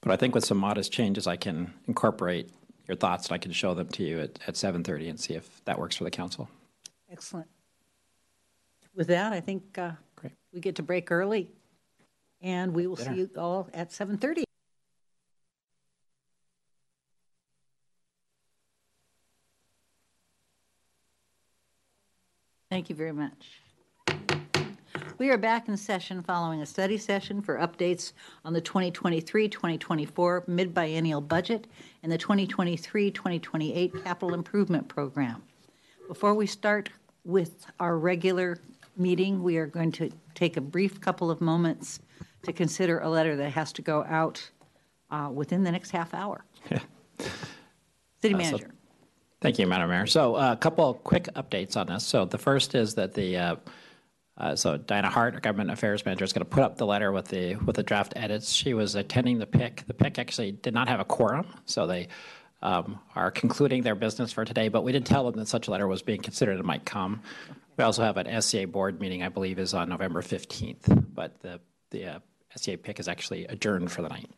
But 0.00 0.12
I 0.12 0.16
think 0.16 0.34
with 0.34 0.44
some 0.44 0.58
modest 0.58 0.92
changes, 0.92 1.26
I 1.26 1.36
can 1.36 1.74
incorporate 1.88 2.50
your 2.86 2.96
thoughts 2.96 3.28
and 3.28 3.34
I 3.34 3.38
can 3.38 3.52
show 3.52 3.74
them 3.74 3.88
to 3.88 4.02
you 4.02 4.20
at, 4.20 4.38
at 4.46 4.54
7:30 4.54 5.10
and 5.10 5.20
see 5.20 5.34
if 5.34 5.64
that 5.64 5.78
works 5.78 5.96
for 5.96 6.04
the 6.04 6.10
council. 6.10 6.48
Excellent. 7.10 7.48
With 8.94 9.08
that, 9.08 9.32
I 9.32 9.40
think 9.40 9.78
uh, 9.78 9.92
Great. 10.16 10.32
we 10.52 10.60
get 10.60 10.76
to 10.76 10.82
break 10.82 11.10
early, 11.10 11.50
and 12.40 12.72
we 12.72 12.86
will 12.86 12.96
see 12.96 13.14
you 13.14 13.30
all 13.36 13.68
at 13.74 13.90
7:30. 13.90 14.44
Thank 22.70 22.90
you 22.90 22.96
very 22.96 23.12
much. 23.12 23.60
We 25.18 25.30
are 25.30 25.38
back 25.38 25.68
in 25.68 25.76
session 25.78 26.22
following 26.22 26.60
a 26.60 26.66
study 26.66 26.98
session 26.98 27.40
for 27.40 27.56
updates 27.56 28.12
on 28.44 28.52
the 28.52 28.60
2023-2024 28.60 30.46
mid-biennial 30.46 31.22
budget 31.22 31.66
and 32.02 32.12
the 32.12 32.18
2023-2028 32.18 34.04
capital 34.04 34.34
improvement 34.34 34.88
program. 34.88 35.42
Before 36.06 36.34
we 36.34 36.46
start 36.46 36.90
with 37.24 37.66
our 37.80 37.96
regular 37.96 38.58
meeting, 38.98 39.42
we 39.42 39.56
are 39.56 39.66
going 39.66 39.90
to 39.92 40.10
take 40.34 40.58
a 40.58 40.60
brief 40.60 41.00
couple 41.00 41.30
of 41.30 41.40
moments 41.40 42.00
to 42.42 42.52
consider 42.52 42.98
a 42.98 43.08
letter 43.08 43.36
that 43.36 43.50
has 43.52 43.72
to 43.72 43.82
go 43.82 44.04
out 44.04 44.50
uh, 45.10 45.30
within 45.32 45.62
the 45.64 45.72
next 45.72 45.92
half 45.92 46.12
hour. 46.12 46.44
City 46.68 46.84
Uh, 47.20 48.28
so- 48.30 48.36
manager. 48.36 48.70
Thank 49.42 49.58
you, 49.58 49.66
Madam 49.66 49.90
Mayor. 49.90 50.06
So 50.06 50.34
uh, 50.34 50.52
a 50.52 50.56
couple 50.56 50.88
of 50.90 51.04
quick 51.04 51.24
updates 51.36 51.76
on 51.76 51.86
this. 51.88 52.04
So 52.04 52.24
the 52.24 52.38
first 52.38 52.74
is 52.74 52.94
that 52.94 53.12
the 53.14 53.36
uh, 54.38 54.54
so 54.54 54.76
Diana 54.76 55.08
Hart, 55.08 55.34
our 55.34 55.40
government 55.40 55.70
affairs 55.70 56.04
manager, 56.04 56.24
is 56.24 56.32
going 56.32 56.44
to 56.44 56.50
put 56.50 56.62
up 56.62 56.76
the 56.76 56.86
letter 56.86 57.10
with 57.10 57.28
the 57.28 57.56
with 57.56 57.76
the 57.76 57.82
draft 57.82 58.12
edits. 58.16 58.52
She 58.52 58.74
was 58.74 58.94
attending 58.94 59.38
the 59.38 59.46
PIC. 59.46 59.84
The 59.86 59.94
PIC 59.94 60.18
actually 60.18 60.52
did 60.52 60.74
not 60.74 60.88
have 60.88 61.00
a 61.00 61.04
quorum, 61.04 61.46
so 61.64 61.86
they 61.86 62.08
um, 62.60 62.98
are 63.14 63.30
concluding 63.30 63.82
their 63.82 63.94
business 63.94 64.32
for 64.32 64.44
today. 64.44 64.68
But 64.68 64.82
we 64.82 64.92
didn't 64.92 65.06
tell 65.06 65.24
them 65.24 65.40
that 65.40 65.48
such 65.48 65.68
a 65.68 65.70
letter 65.70 65.86
was 65.86 66.02
being 66.02 66.20
considered 66.20 66.56
and 66.56 66.64
might 66.64 66.84
come. 66.84 67.22
We 67.78 67.84
also 67.84 68.02
have 68.02 68.18
an 68.18 68.42
SCA 68.42 68.66
board 68.66 69.00
meeting, 69.00 69.22
I 69.22 69.28
believe, 69.28 69.58
is 69.58 69.72
on 69.72 69.88
November 69.88 70.20
fifteenth. 70.20 70.86
But 71.14 71.40
the 71.40 71.60
the 71.90 72.06
uh, 72.06 72.18
SCA 72.56 72.76
PIC 72.76 73.00
is 73.00 73.08
actually 73.08 73.46
adjourned 73.46 73.90
for 73.90 74.02
the 74.02 74.08
night. 74.08 74.30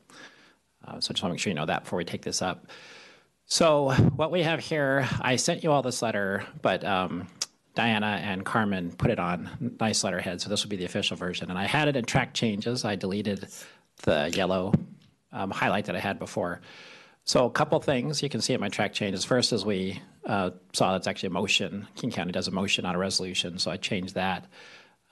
Uh, 0.86 1.00
so 1.00 1.12
just 1.12 1.22
want 1.22 1.30
to 1.30 1.34
make 1.34 1.40
sure 1.40 1.50
you 1.50 1.56
know 1.56 1.66
that 1.66 1.82
before 1.84 1.96
we 1.96 2.04
take 2.04 2.22
this 2.22 2.40
up. 2.40 2.68
So 3.46 3.90
what 4.14 4.30
we 4.30 4.42
have 4.42 4.60
here, 4.60 5.08
I 5.20 5.36
sent 5.36 5.64
you 5.64 5.72
all 5.72 5.82
this 5.82 6.02
letter, 6.02 6.44
but 6.60 6.84
um, 6.84 7.26
Diana 7.74 8.20
and 8.22 8.44
Carmen 8.44 8.92
put 8.92 9.10
it 9.10 9.18
on 9.18 9.76
nice 9.80 10.02
letterhead, 10.02 10.40
so 10.40 10.48
this 10.48 10.64
will 10.64 10.70
be 10.70 10.76
the 10.76 10.84
official 10.84 11.16
version. 11.16 11.50
And 11.50 11.58
I 11.58 11.66
had 11.66 11.88
it 11.88 11.96
in 11.96 12.04
track 12.04 12.34
changes. 12.34 12.84
I 12.84 12.96
deleted 12.96 13.46
the 14.02 14.30
yellow 14.34 14.74
um, 15.32 15.50
highlight 15.50 15.86
that 15.86 15.96
I 15.96 16.00
had 16.00 16.18
before. 16.18 16.60
So 17.24 17.44
a 17.44 17.50
couple 17.50 17.78
things 17.80 18.22
you 18.22 18.28
can 18.28 18.40
see 18.40 18.54
at 18.54 18.60
my 18.60 18.68
track 18.68 18.94
changes. 18.94 19.24
First 19.24 19.52
is 19.52 19.64
we 19.64 20.00
uh, 20.24 20.50
saw 20.72 20.92
that's 20.92 21.06
actually 21.06 21.28
a 21.28 21.32
motion. 21.32 21.86
King 21.94 22.10
County 22.10 22.32
does 22.32 22.48
a 22.48 22.50
motion, 22.50 22.84
not 22.84 22.94
a 22.94 22.98
resolution, 22.98 23.58
so 23.58 23.70
I 23.70 23.76
changed 23.76 24.14
that. 24.14 24.46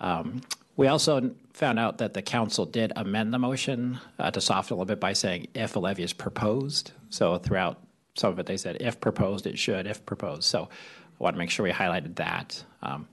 Um, 0.01 0.41
we 0.77 0.89
also 0.89 1.31
found 1.53 1.79
out 1.79 1.99
that 1.99 2.15
the 2.15 2.23
council 2.23 2.67
did 2.67 2.93
amend 2.97 3.33
the 3.33 3.39
motion 3.39 3.99
uh, 4.19 4.31
to 4.31 4.41
soften 4.41 4.75
a 4.75 4.77
little 4.77 4.87
bit 4.87 5.01
by 5.01 5.15
saying 5.15 5.49
if 5.55 5.77
a 5.77 5.79
levy 5.79 6.03
is 6.03 6.13
proposed. 6.13 6.93
So 7.11 7.39
throughout 7.39 7.83
some 8.15 8.33
of 8.33 8.39
it, 8.39 8.47
they 8.47 8.57
said 8.57 8.79
if 8.81 9.01
proposed, 9.01 9.47
it 9.47 9.59
should, 9.59 9.87
if 9.87 10.05
proposed. 10.05 10.45
So 10.45 10.69
I 11.19 11.23
want 11.23 11.35
to 11.35 11.39
make 11.39 11.51
sure 11.51 11.65
we 11.65 11.73
highlighted 11.73 12.17
that. 12.17 12.63
Um, 12.83 13.09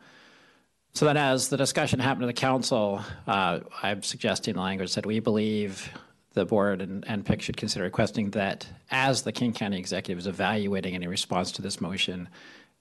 so 0.94 1.06
then, 1.06 1.18
as 1.18 1.50
the 1.50 1.58
discussion 1.58 2.00
happened 2.00 2.22
to 2.22 2.28
the 2.28 2.34
council, 2.34 3.02
uh, 3.26 3.62
I'm 3.82 4.04
suggesting 4.04 4.54
the 4.54 4.62
language 4.62 4.94
that 4.96 5.06
we 5.06 5.20
believe 5.20 5.90
the 6.34 6.46
board 6.46 6.82
and, 6.82 7.04
and 7.08 7.26
PIC 7.26 7.42
should 7.42 7.58
consider 7.58 7.86
requesting 7.86 8.32
that 8.32 8.68
as 8.92 9.22
the 9.24 9.32
King 9.32 9.54
County 9.54 9.78
executive 9.78 10.20
is 10.20 10.28
evaluating 10.28 10.96
any 10.96 11.08
response 11.08 11.52
to 11.54 11.62
this 11.62 11.80
motion, 11.80 12.30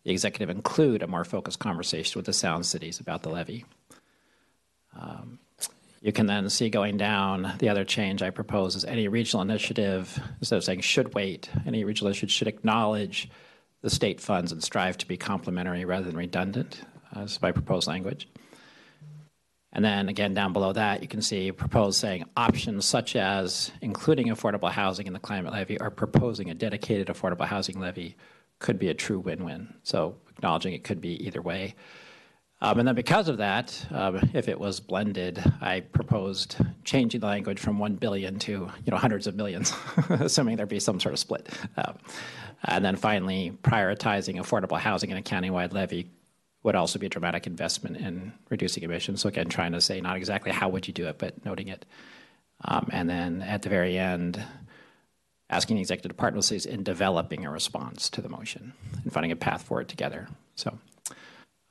the 0.05 0.11
executive 0.11 0.51
include 0.51 1.03
a 1.03 1.07
more 1.07 1.25
focused 1.25 1.59
conversation 1.59 2.19
with 2.19 2.27
the 2.27 2.33
Sound 2.33 2.67
Cities 2.67 3.01
about 3.01 3.23
the 3.23 3.29
levy. 3.29 3.65
Um, 4.99 5.39
you 6.01 6.13
can 6.13 6.27
then 6.27 6.51
see 6.51 6.69
going 6.69 6.97
down, 6.97 7.55
the 7.61 7.69
other 7.69 7.85
change 7.85 8.23
I 8.23 8.31
propose 8.31 8.75
is 8.75 8.85
any 8.85 9.07
regional 9.07 9.43
initiative, 9.43 10.21
instead 10.41 10.57
of 10.57 10.65
saying 10.65 10.81
should 10.81 11.15
wait, 11.15 11.49
any 11.65 11.85
regional 11.85 12.09
initiative 12.09 12.33
should 12.33 12.49
acknowledge 12.49 13.31
the 13.83 13.91
state 13.91 14.21
funds 14.21 14.53
and 14.53 14.63
strive 14.63 14.97
to 14.99 15.07
be 15.07 15.17
complementary 15.17 15.85
rather 15.85 16.07
than 16.07 16.17
redundant. 16.17 16.83
Uh, 17.15 17.23
this 17.23 17.43
my 17.43 17.53
proposed 17.53 17.87
language. 17.87 18.29
And 19.73 19.85
then 19.85 20.09
again, 20.09 20.35
down 20.35 20.53
below 20.53 20.73
that, 20.73 21.03
you 21.03 21.09
can 21.09 21.23
see 21.23 21.51
proposed 21.51 21.99
saying 21.99 22.25
options 22.37 22.85
such 22.85 23.17
as 23.17 23.73
including 23.81 24.29
affordable 24.29 24.71
housing 24.71 25.07
in 25.07 25.13
the 25.13 25.19
climate 25.19 25.53
levy 25.53 25.81
or 25.81 25.91
proposing 25.91 26.51
a 26.51 26.55
dedicated 26.55 27.09
affordable 27.09 27.47
housing 27.47 27.81
levy 27.81 28.17
could 28.59 28.79
be 28.79 28.89
a 28.89 28.95
true 28.95 29.19
win 29.19 29.45
win. 29.45 29.75
So 29.83 30.17
acknowledging 30.31 30.75
it 30.75 30.85
could 30.85 31.01
be 31.01 31.27
either 31.27 31.41
way. 31.41 31.75
Um, 32.63 32.79
and 32.79 32.87
then 32.87 32.95
because 32.95 33.29
of 33.29 33.39
that, 33.39 33.85
um, 33.91 34.31
if 34.35 34.49
it 34.49 34.59
was 34.59 34.79
blended, 34.79 35.43
I 35.61 35.81
proposed 35.81 36.59
changing 36.85 37.21
the 37.21 37.27
language 37.27 37.59
from 37.59 37.81
one 37.81 37.97
billion 37.97 38.39
to 38.39 38.53
you 38.53 38.91
know 38.91 38.97
hundreds 38.97 39.27
of 39.27 39.35
millions, 39.35 39.75
assuming 40.11 40.57
there'd 40.57 40.69
be 40.69 40.79
some 40.79 41.01
sort 41.01 41.13
of 41.13 41.19
split. 41.19 41.49
Um, 41.77 41.99
and 42.63 42.85
then 42.85 42.95
finally, 42.95 43.59
prioritizing 43.65 44.37
affordable 44.37 44.79
housing 44.79 45.11
in 45.11 45.17
a 45.17 45.23
countywide 45.23 45.73
levy 45.73 46.09
would 46.63 46.77
also 46.77 47.01
be 47.01 47.07
a 47.07 47.09
dramatic 47.09 47.49
investment 47.49 47.97
in 47.97 48.33
reducing 48.49 48.85
emissions. 48.85 49.23
So 49.23 49.29
again, 49.29 49.49
trying 49.49 49.73
to 49.73 49.81
say 49.81 50.01
not 50.01 50.17
exactly 50.17 50.53
how 50.53 50.69
would 50.69 50.87
you 50.87 50.95
do 50.95 51.09
it, 51.09 51.19
but 51.19 51.45
noting 51.45 51.67
it. 51.67 51.85
Um, 52.65 52.89
and 52.93 53.11
then 53.11 53.43
at 53.43 53.63
the 53.63 53.71
very 53.71 53.99
end, 53.99 54.41
asking 55.51 55.75
the 55.75 55.83
executive 55.83 56.13
department 56.13 56.49
in 56.65 56.85
developing 56.85 57.45
a 57.45 57.51
response 57.51 58.09
to 58.11 58.23
the 58.23 58.29
motion 58.29 58.73
and 59.03 59.13
finding 59.13 59.33
a 59.33 59.37
path 59.37 59.65
forward 59.65 59.89
together. 59.89 60.29
So. 60.55 60.79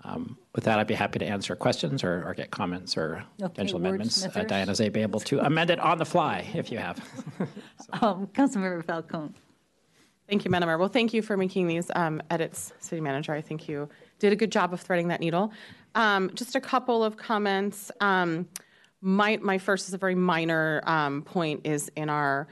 Um, 0.03 0.37
with 0.55 0.63
that, 0.63 0.79
I'd 0.79 0.87
be 0.87 0.93
happy 0.95 1.19
to 1.19 1.25
answer 1.25 1.55
questions 1.55 2.03
or, 2.03 2.23
or 2.25 2.33
get 2.33 2.51
comments 2.51 2.97
or 2.97 3.23
Okay, 3.39 3.49
potential 3.49 3.77
amendments. 3.77 4.25
Uh, 4.25 4.29
wordsmithers. 4.29 4.47
Diana's 4.47 4.81
able 4.81 5.19
to 5.19 5.39
amend 5.45 5.69
it 5.69 5.79
on 5.79 5.97
the 5.97 6.05
fly 6.05 6.49
if 6.53 6.71
you 6.71 6.77
have. 6.77 6.99
Um, 8.01 8.27
Councilmember 8.27 8.85
Falcone. 8.85 9.33
Thank 10.29 10.45
you, 10.45 10.51
Madam 10.51 10.67
Mayor. 10.67 10.77
Well, 10.77 10.87
thank 10.87 11.13
you 11.13 11.21
for 11.21 11.35
making 11.35 11.67
these 11.67 11.91
um, 11.93 12.21
edits, 12.29 12.71
City 12.79 13.01
Manager. 13.01 13.33
I 13.33 13.41
think 13.41 13.67
you 13.67 13.89
did 14.17 14.31
a 14.31 14.35
good 14.37 14.49
job 14.49 14.71
of 14.71 14.79
threading 14.79 15.09
that 15.09 15.19
needle. 15.19 15.51
Um, 15.93 16.31
just 16.33 16.55
a 16.55 16.61
couple 16.61 17.03
of 17.03 17.17
comments. 17.17 17.91
Um, 17.99 18.47
my, 19.01 19.37
my 19.41 19.57
first 19.57 19.89
is 19.89 19.93
a 19.93 19.97
very 19.97 20.15
minor 20.15 20.81
um, 20.85 21.23
point 21.23 21.67
is 21.67 21.91
in 21.97 22.07
our 22.07 22.47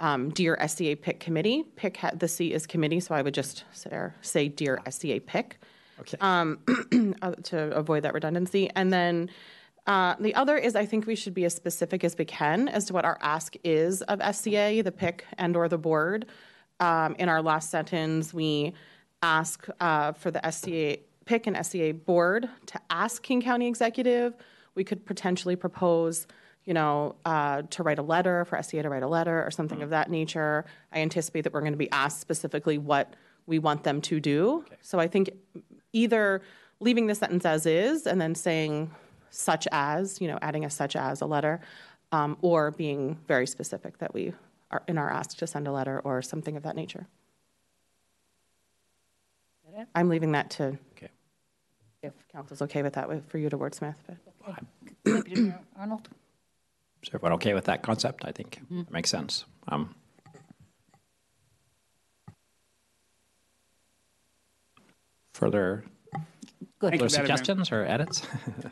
um, 0.00 0.30
Dear 0.30 0.58
SCA 0.66 0.96
PIC 0.96 1.20
committee. 1.20 1.62
PIC, 1.76 1.96
ha- 1.98 2.10
the 2.16 2.26
C 2.26 2.52
is 2.52 2.66
committee, 2.66 2.98
so 2.98 3.14
I 3.14 3.22
would 3.22 3.34
just 3.34 3.62
say, 3.70 4.10
say 4.22 4.48
Dear 4.48 4.80
SCA 4.90 5.20
PIC 5.20 5.60
Okay. 6.00 6.16
uh, 7.22 7.32
to 7.44 7.58
avoid 7.76 8.02
that 8.04 8.14
redundancy. 8.14 8.70
And 8.74 8.92
then 8.92 9.30
uh, 9.86 10.14
the 10.20 10.34
other 10.34 10.56
is 10.56 10.76
I 10.76 10.86
think 10.86 11.06
we 11.06 11.16
should 11.16 11.34
be 11.34 11.44
as 11.44 11.54
specific 11.54 12.04
as 12.04 12.16
we 12.16 12.24
can 12.24 12.68
as 12.68 12.84
to 12.86 12.92
what 12.92 13.04
our 13.04 13.18
ask 13.20 13.54
is 13.64 14.02
of 14.02 14.20
SCA, 14.34 14.82
the 14.82 14.92
PIC, 14.92 15.24
and 15.38 15.56
or 15.56 15.68
the 15.68 15.78
board. 15.78 16.26
Um, 16.78 17.14
in 17.18 17.28
our 17.28 17.42
last 17.42 17.70
sentence, 17.70 18.32
we 18.32 18.72
ask 19.22 19.66
uh, 19.80 20.12
for 20.12 20.30
the 20.30 20.40
SCA 20.50 20.98
PIC 21.26 21.46
and 21.46 21.66
SCA 21.66 21.92
board 21.92 22.48
to 22.66 22.80
ask 22.88 23.22
King 23.22 23.42
County 23.42 23.66
Executive. 23.66 24.34
We 24.74 24.84
could 24.84 25.04
potentially 25.04 25.56
propose, 25.56 26.26
you 26.64 26.74
know, 26.74 27.16
uh, 27.24 27.62
to 27.70 27.82
write 27.82 27.98
a 27.98 28.02
letter 28.02 28.44
for 28.46 28.62
SCA 28.62 28.82
to 28.82 28.88
write 28.88 29.02
a 29.02 29.08
letter 29.08 29.44
or 29.44 29.50
something 29.50 29.82
of 29.82 29.90
that 29.90 30.10
nature. 30.10 30.64
I 30.92 31.00
anticipate 31.00 31.42
that 31.42 31.52
we're 31.52 31.60
going 31.60 31.72
to 31.72 31.78
be 31.78 31.90
asked 31.90 32.20
specifically 32.20 32.78
what 32.78 33.14
we 33.46 33.58
want 33.58 33.84
them 33.84 34.00
to 34.02 34.20
do. 34.20 34.64
So 34.80 34.98
I 34.98 35.08
think 35.08 35.30
either 35.92 36.42
leaving 36.80 37.06
the 37.06 37.14
sentence 37.14 37.44
as 37.44 37.66
is 37.66 38.06
and 38.06 38.20
then 38.20 38.34
saying 38.34 38.90
such 39.30 39.68
as, 39.72 40.20
you 40.20 40.28
know, 40.28 40.38
adding 40.42 40.64
a 40.64 40.70
such 40.70 40.96
as 40.96 41.20
a 41.20 41.26
letter, 41.26 41.60
um, 42.12 42.36
or 42.42 42.70
being 42.72 43.16
very 43.28 43.46
specific 43.46 43.98
that 43.98 44.12
we 44.12 44.32
are 44.70 44.82
in 44.88 44.98
our 44.98 45.10
ask 45.10 45.36
to 45.38 45.46
send 45.46 45.68
a 45.68 45.72
letter 45.72 46.00
or 46.00 46.22
something 46.22 46.56
of 46.56 46.62
that 46.64 46.74
nature. 46.76 47.06
I'm 49.94 50.08
leaving 50.08 50.32
that 50.32 50.50
to, 50.52 50.78
Okay. 50.92 51.08
if 52.02 52.12
council's 52.32 52.60
okay 52.62 52.82
with 52.82 52.94
that, 52.94 53.08
with- 53.08 53.24
for 53.30 53.38
you 53.38 53.48
to 53.48 53.56
wordsmith. 53.56 53.94
But. 54.44 54.64
Deputy 55.04 55.54
Arnold. 55.76 56.08
Is 57.02 57.08
everyone 57.14 57.32
okay 57.34 57.54
with 57.54 57.64
that 57.66 57.82
concept? 57.82 58.24
I 58.24 58.32
think 58.32 58.60
it 58.70 58.90
makes 58.90 59.08
sense. 59.10 59.44
Um, 59.68 59.94
further, 65.40 65.84
Good. 66.12 66.90
Thank 66.90 67.02
you, 67.02 67.08
further 67.08 67.22
Madam 67.22 67.36
suggestions 67.36 67.72
or 67.72 67.84
edits? 67.84 68.22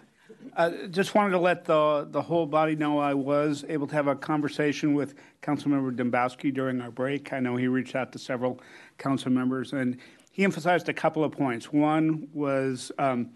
Uh, 0.57 0.89
Just 0.90 1.15
wanted 1.15 1.31
to 1.31 1.39
let 1.39 1.65
the, 1.65 2.09
the 2.11 2.20
whole 2.20 2.45
body 2.45 2.74
know 2.74 2.99
I 2.99 3.15
was 3.15 3.65
able 3.69 3.86
to 3.86 3.95
have 3.95 4.09
a 4.09 4.16
conversation 4.16 4.93
with 4.93 5.15
Councilmember 5.40 5.95
Dembowski 5.95 6.53
during 6.53 6.81
our 6.81 6.90
break. 6.90 7.32
I 7.32 7.39
know 7.39 7.55
he 7.55 7.69
reached 7.69 7.95
out 7.95 8.11
to 8.11 8.19
several 8.19 8.61
council 8.97 9.31
members, 9.31 9.73
and 9.73 9.99
he 10.32 10.43
emphasized 10.43 10.89
a 10.89 10.93
couple 10.93 11.23
of 11.23 11.31
points. 11.31 11.73
One 11.73 12.27
was 12.35 12.90
um, 12.99 13.31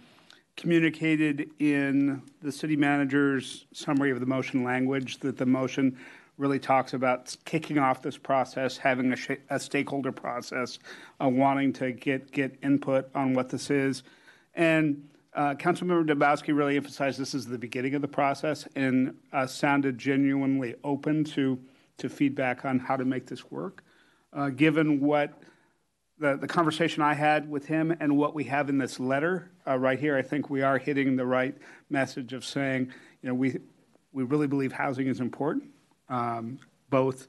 communicated 0.57 1.49
in 1.61 2.23
the 2.41 2.51
city 2.51 2.75
manager's 2.75 3.67
summary 3.73 4.11
of 4.11 4.19
the 4.19 4.27
motion 4.27 4.65
language 4.65 5.19
that 5.19 5.39
the 5.39 5.47
motion 5.47 5.97
really 6.43 6.59
talks 6.59 6.93
about 6.93 7.35
kicking 7.45 7.79
off 7.79 8.03
this 8.03 8.19
process, 8.19 8.77
having 8.77 9.13
a, 9.13 9.17
sh- 9.17 9.41
a 9.49 9.61
stakeholder 9.61 10.11
process, 10.11 10.81
uh, 11.23 11.29
wanting 11.29 11.73
to 11.73 11.93
get, 11.93 12.33
get 12.33 12.59
input 12.63 13.09
on 13.15 13.33
what 13.33 13.49
this 13.49 13.71
is. 13.71 14.03
And 14.55 15.09
uh, 15.35 15.55
Councilmember 15.55 16.05
Dembowski 16.05 16.55
really 16.55 16.77
emphasized 16.77 17.19
this 17.19 17.33
is 17.33 17.47
the 17.47 17.57
beginning 17.57 17.95
of 17.95 18.03
the 18.03 18.09
process 18.09 18.67
and 18.75 19.15
uh, 19.33 19.47
sounded 19.47 19.97
genuinely 19.97 20.75
open 20.83 21.23
to, 21.25 21.59
to 21.99 22.09
feedback 22.09 22.65
on 22.65 22.81
how 22.81 22.97
to 22.97 23.05
make 23.05 23.27
this 23.27 23.49
work. 23.51 23.85
Uh, 24.33 24.49
given 24.49 24.99
what 25.01 25.41
the, 26.19 26.37
the 26.37 26.49
conversation 26.49 27.05
I 27.05 27.15
had 27.15 27.49
with 27.49 27.67
him 27.67 27.97
and 28.01 28.17
what 28.17 28.35
we 28.35 28.45
have 28.45 28.69
in 28.69 28.79
this 28.79 28.99
letter 28.99 29.53
uh, 29.65 29.79
right 29.79 29.99
here, 29.99 30.17
I 30.17 30.23
think 30.23 30.51
we 30.51 30.63
are 30.63 30.77
hitting 30.77 31.15
the 31.15 31.25
right 31.25 31.57
message 31.89 32.33
of 32.33 32.45
saying, 32.45 32.93
you 33.23 33.29
know, 33.29 33.35
we, 33.35 33.59
we 34.13 34.25
really 34.25 34.49
believe 34.49 34.73
housing 34.73 35.07
is 35.07 35.21
important, 35.21 35.72
um, 36.13 36.59
both 36.91 37.27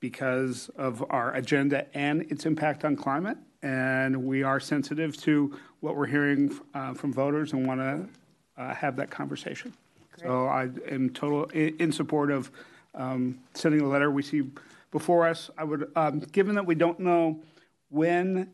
because 0.00 0.70
of 0.76 1.04
our 1.10 1.34
agenda 1.34 1.86
and 1.94 2.22
its 2.32 2.46
impact 2.46 2.84
on 2.84 2.96
climate. 2.96 3.36
And 3.62 4.24
we 4.24 4.42
are 4.42 4.58
sensitive 4.58 5.16
to 5.18 5.56
what 5.80 5.96
we're 5.96 6.06
hearing 6.06 6.58
uh, 6.74 6.94
from 6.94 7.12
voters 7.12 7.52
and 7.52 7.66
want 7.66 7.80
to 7.80 8.08
uh, 8.56 8.74
have 8.74 8.96
that 8.96 9.10
conversation. 9.10 9.74
So 10.16 10.46
I 10.46 10.68
am 10.88 11.10
total 11.10 11.44
in, 11.46 11.76
in 11.78 11.92
support 11.92 12.30
of 12.30 12.50
um, 12.94 13.38
sending 13.54 13.80
the 13.80 13.86
letter 13.86 14.10
we 14.10 14.22
see 14.22 14.50
before 14.90 15.26
us. 15.26 15.50
I 15.58 15.64
would, 15.64 15.90
um, 15.96 16.20
given 16.20 16.54
that 16.56 16.66
we 16.66 16.74
don't 16.74 17.00
know 17.00 17.40
when 17.88 18.52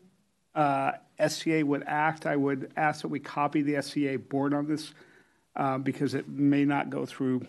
uh, 0.55 0.93
SCA 1.27 1.65
would 1.65 1.83
act, 1.85 2.25
I 2.25 2.35
would 2.35 2.71
ask 2.75 3.01
that 3.01 3.09
we 3.09 3.19
copy 3.19 3.61
the 3.61 3.81
SCA 3.81 4.17
board 4.17 4.53
on 4.53 4.67
this 4.67 4.93
uh, 5.55 5.77
because 5.77 6.13
it 6.13 6.27
may 6.27 6.65
not 6.65 6.89
go 6.89 7.05
through 7.05 7.45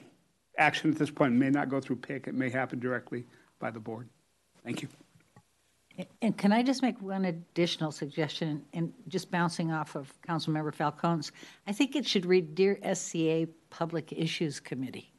action 0.61 0.91
at 0.93 0.99
this 0.99 1.11
point. 1.11 1.32
May 1.35 1.51
not 1.51 1.69
go 1.69 1.81
through 1.81 1.97
PIC. 1.97 2.28
It 2.28 2.35
may 2.35 2.51
happen 2.51 2.78
directly 2.78 3.27
by 3.59 3.70
the 3.70 3.81
board. 3.81 4.09
Thank 4.62 4.82
you. 4.82 4.89
And 6.23 6.37
can 6.39 6.53
I 6.53 6.62
just 6.62 6.82
make 6.82 7.01
one 7.03 7.27
additional 7.27 7.91
suggestion, 7.91 8.65
and 8.73 8.93
just 9.09 9.31
bouncing 9.31 9.70
off 9.70 9.97
of 9.97 10.12
Councilmember 10.27 10.73
Falcone's? 10.74 11.31
I 11.66 11.73
think 11.73 11.95
it 11.97 12.07
should 12.07 12.24
read 12.24 12.55
Dear 12.55 12.78
SCA 12.95 13.49
Public 13.69 14.12
Issues 14.12 14.61
Committee. 14.61 15.12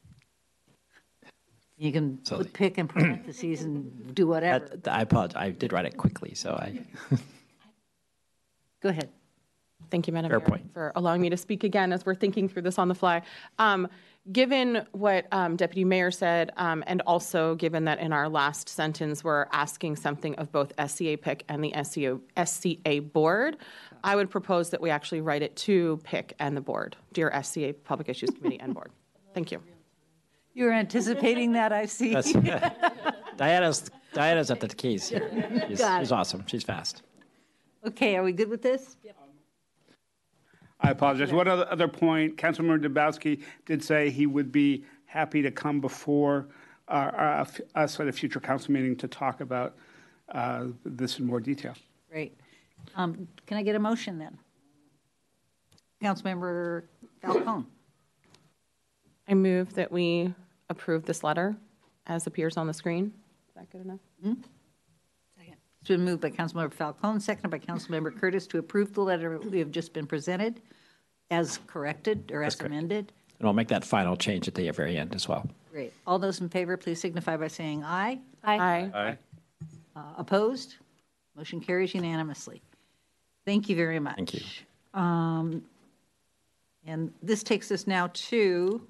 You 1.78 1.92
can 1.92 2.24
So 2.24 2.38
put 2.38 2.54
PIC 2.54 2.78
in 2.78 2.88
parentheses 2.88 3.62
and 3.64 4.16
do 4.16 4.28
whatever. 4.28 4.66
That- 4.78 4.92
I 4.92 5.02
apologize. 5.02 5.36
I 5.40 5.50
did 5.52 5.74
write 5.74 5.86
it 5.86 5.98
quickly, 5.98 6.34
so 6.36 6.52
I. 6.54 6.80
Go 8.82 8.90
ahead. 8.90 9.10
Thank 9.92 10.08
you, 10.08 10.14
Madam 10.14 10.30
Fair 10.30 10.40
Mayor, 10.40 10.48
point. 10.48 10.74
for 10.74 10.92
allowing 10.96 11.22
me 11.22 11.30
to 11.30 11.38
speak 11.38 11.64
again 11.64 11.92
as 11.92 12.06
we're 12.06 12.16
thinking 12.16 12.48
through 12.48 12.62
this 12.62 12.80
on 12.80 12.88
the 12.88 12.96
fly. 12.96 13.22
Um, 13.60 13.88
given 14.32 14.86
what 14.92 15.26
um, 15.32 15.56
Deputy 15.56 15.84
Mayor 15.84 16.12
said, 16.12 16.52
um, 16.58 16.84
and 16.88 17.02
also 17.08 17.56
given 17.56 17.86
that 17.86 18.00
in 18.00 18.14
our 18.14 18.30
last 18.30 18.70
sentence 18.70 19.24
we're 19.24 19.48
asking 19.52 19.96
something 19.96 20.36
of 20.36 20.52
both 20.52 20.74
SCA 20.86 21.18
PIC 21.18 21.44
and 21.50 21.64
the 21.64 21.74
SCO, 21.84 22.22
SCA 22.44 23.02
board, 23.02 23.58
I 24.04 24.16
would 24.16 24.30
propose 24.30 24.70
that 24.72 24.82
we 24.82 24.90
actually 24.90 25.22
write 25.22 25.42
it 25.42 25.56
to 25.58 26.00
PIC 26.04 26.34
and 26.40 26.56
the 26.56 26.62
board, 26.62 26.96
dear 27.14 27.32
SCA 27.42 27.74
Public 27.84 28.10
Issues 28.10 28.30
Committee 28.30 28.60
and 28.60 28.74
board. 28.74 28.92
Thank 29.34 29.52
you. 29.52 29.62
You're 30.54 30.74
anticipating 30.74 31.54
that, 31.54 31.72
I 31.72 31.86
see. 31.86 32.14
That's, 32.14 32.34
Diana's, 33.38 33.90
Diana's 34.14 34.52
at 34.52 34.60
the 34.60 34.68
keys 34.68 35.08
here. 35.08 35.64
She's, 35.70 35.80
she's 36.00 36.12
awesome. 36.12 36.44
She's 36.46 36.64
fast. 36.64 37.04
Okay, 37.88 38.16
are 38.18 38.24
we 38.24 38.34
good 38.34 38.50
with 38.50 38.62
this? 38.62 38.98
I 40.82 40.90
apologize. 40.90 41.32
One 41.32 41.48
other, 41.48 41.68
other 41.70 41.88
point, 41.88 42.38
Councilmember 42.38 42.84
Dembowski 42.84 43.44
did 43.66 43.84
say 43.84 44.10
he 44.10 44.26
would 44.26 44.52
be 44.52 44.84
happy 45.06 45.42
to 45.42 45.52
come 45.52 45.80
before 45.80 46.48
uh, 46.88 46.92
uh, 46.92 47.46
us 47.76 48.00
at 48.00 48.08
a 48.08 48.12
future 48.12 48.40
council 48.40 48.74
meeting 48.74 48.96
to 48.98 49.08
talk 49.08 49.42
about 49.42 49.76
uh, 50.30 50.66
this 50.84 51.20
in 51.20 51.26
more 51.26 51.40
detail. 51.40 51.74
Great. 52.10 52.36
Um, 52.96 53.28
Can 53.46 53.58
I 53.58 53.64
get 53.64 53.76
a 53.76 53.80
motion 53.80 54.18
then? 54.18 54.38
Councilmember 56.04 56.84
Falcone. 57.22 57.66
I 59.28 59.34
move 59.36 59.74
that 59.76 59.92
we 59.92 60.34
approve 60.70 61.06
this 61.06 61.24
letter 61.24 61.56
as 62.08 62.26
appears 62.26 62.58
on 62.58 62.66
the 62.66 62.74
screen. 62.74 63.14
Is 63.50 63.56
that 63.56 63.70
good 63.70 63.86
enough? 63.86 64.00
It's 65.82 65.88
been 65.88 66.06
moved 66.06 66.22
by 66.22 66.30
Councilmember 66.30 66.72
Falcone, 66.72 67.20
seconded 67.20 67.50
by 67.50 67.58
Councilmember 67.58 68.16
Curtis 68.16 68.46
to 68.48 68.60
approve 68.60 68.94
the 68.94 69.02
letter 69.02 69.40
we 69.40 69.58
have 69.58 69.72
just 69.72 69.94
been 69.94 70.06
presented 70.06 70.62
as 71.32 71.60
corrected 71.66 72.32
or 72.32 72.44
as 72.44 72.54
correct. 72.56 72.72
amended. 72.72 73.12
And 73.40 73.48
we'll 73.48 73.54
make 73.54 73.70
that 73.70 73.84
final 73.84 74.16
change 74.16 74.48
at 74.48 74.54
the 74.54 74.70
very 74.70 74.96
end 74.98 75.16
as 75.16 75.28
well. 75.28 75.50
Great. 75.72 75.92
All 76.06 76.20
those 76.20 76.40
in 76.40 76.50
favor, 76.50 76.78
please 76.78 77.02
signify 77.02 77.36
by 77.36 77.48
saying 77.48 77.84
aye. 77.84 78.20
Aye. 78.44 78.92
Aye. 78.94 79.18
Uh, 79.96 80.02
Opposed? 80.18 80.76
Motion 81.36 81.60
carries 81.60 81.96
unanimously. 81.96 82.62
Thank 83.46 83.68
you 83.68 83.76
very 83.76 84.00
much. 84.00 84.18
Thank 84.18 84.36
you. 84.36 84.42
Um, 84.94 85.64
And 86.86 87.12
this 87.24 87.42
takes 87.42 87.72
us 87.72 87.88
now 87.88 88.12
to 88.14 88.82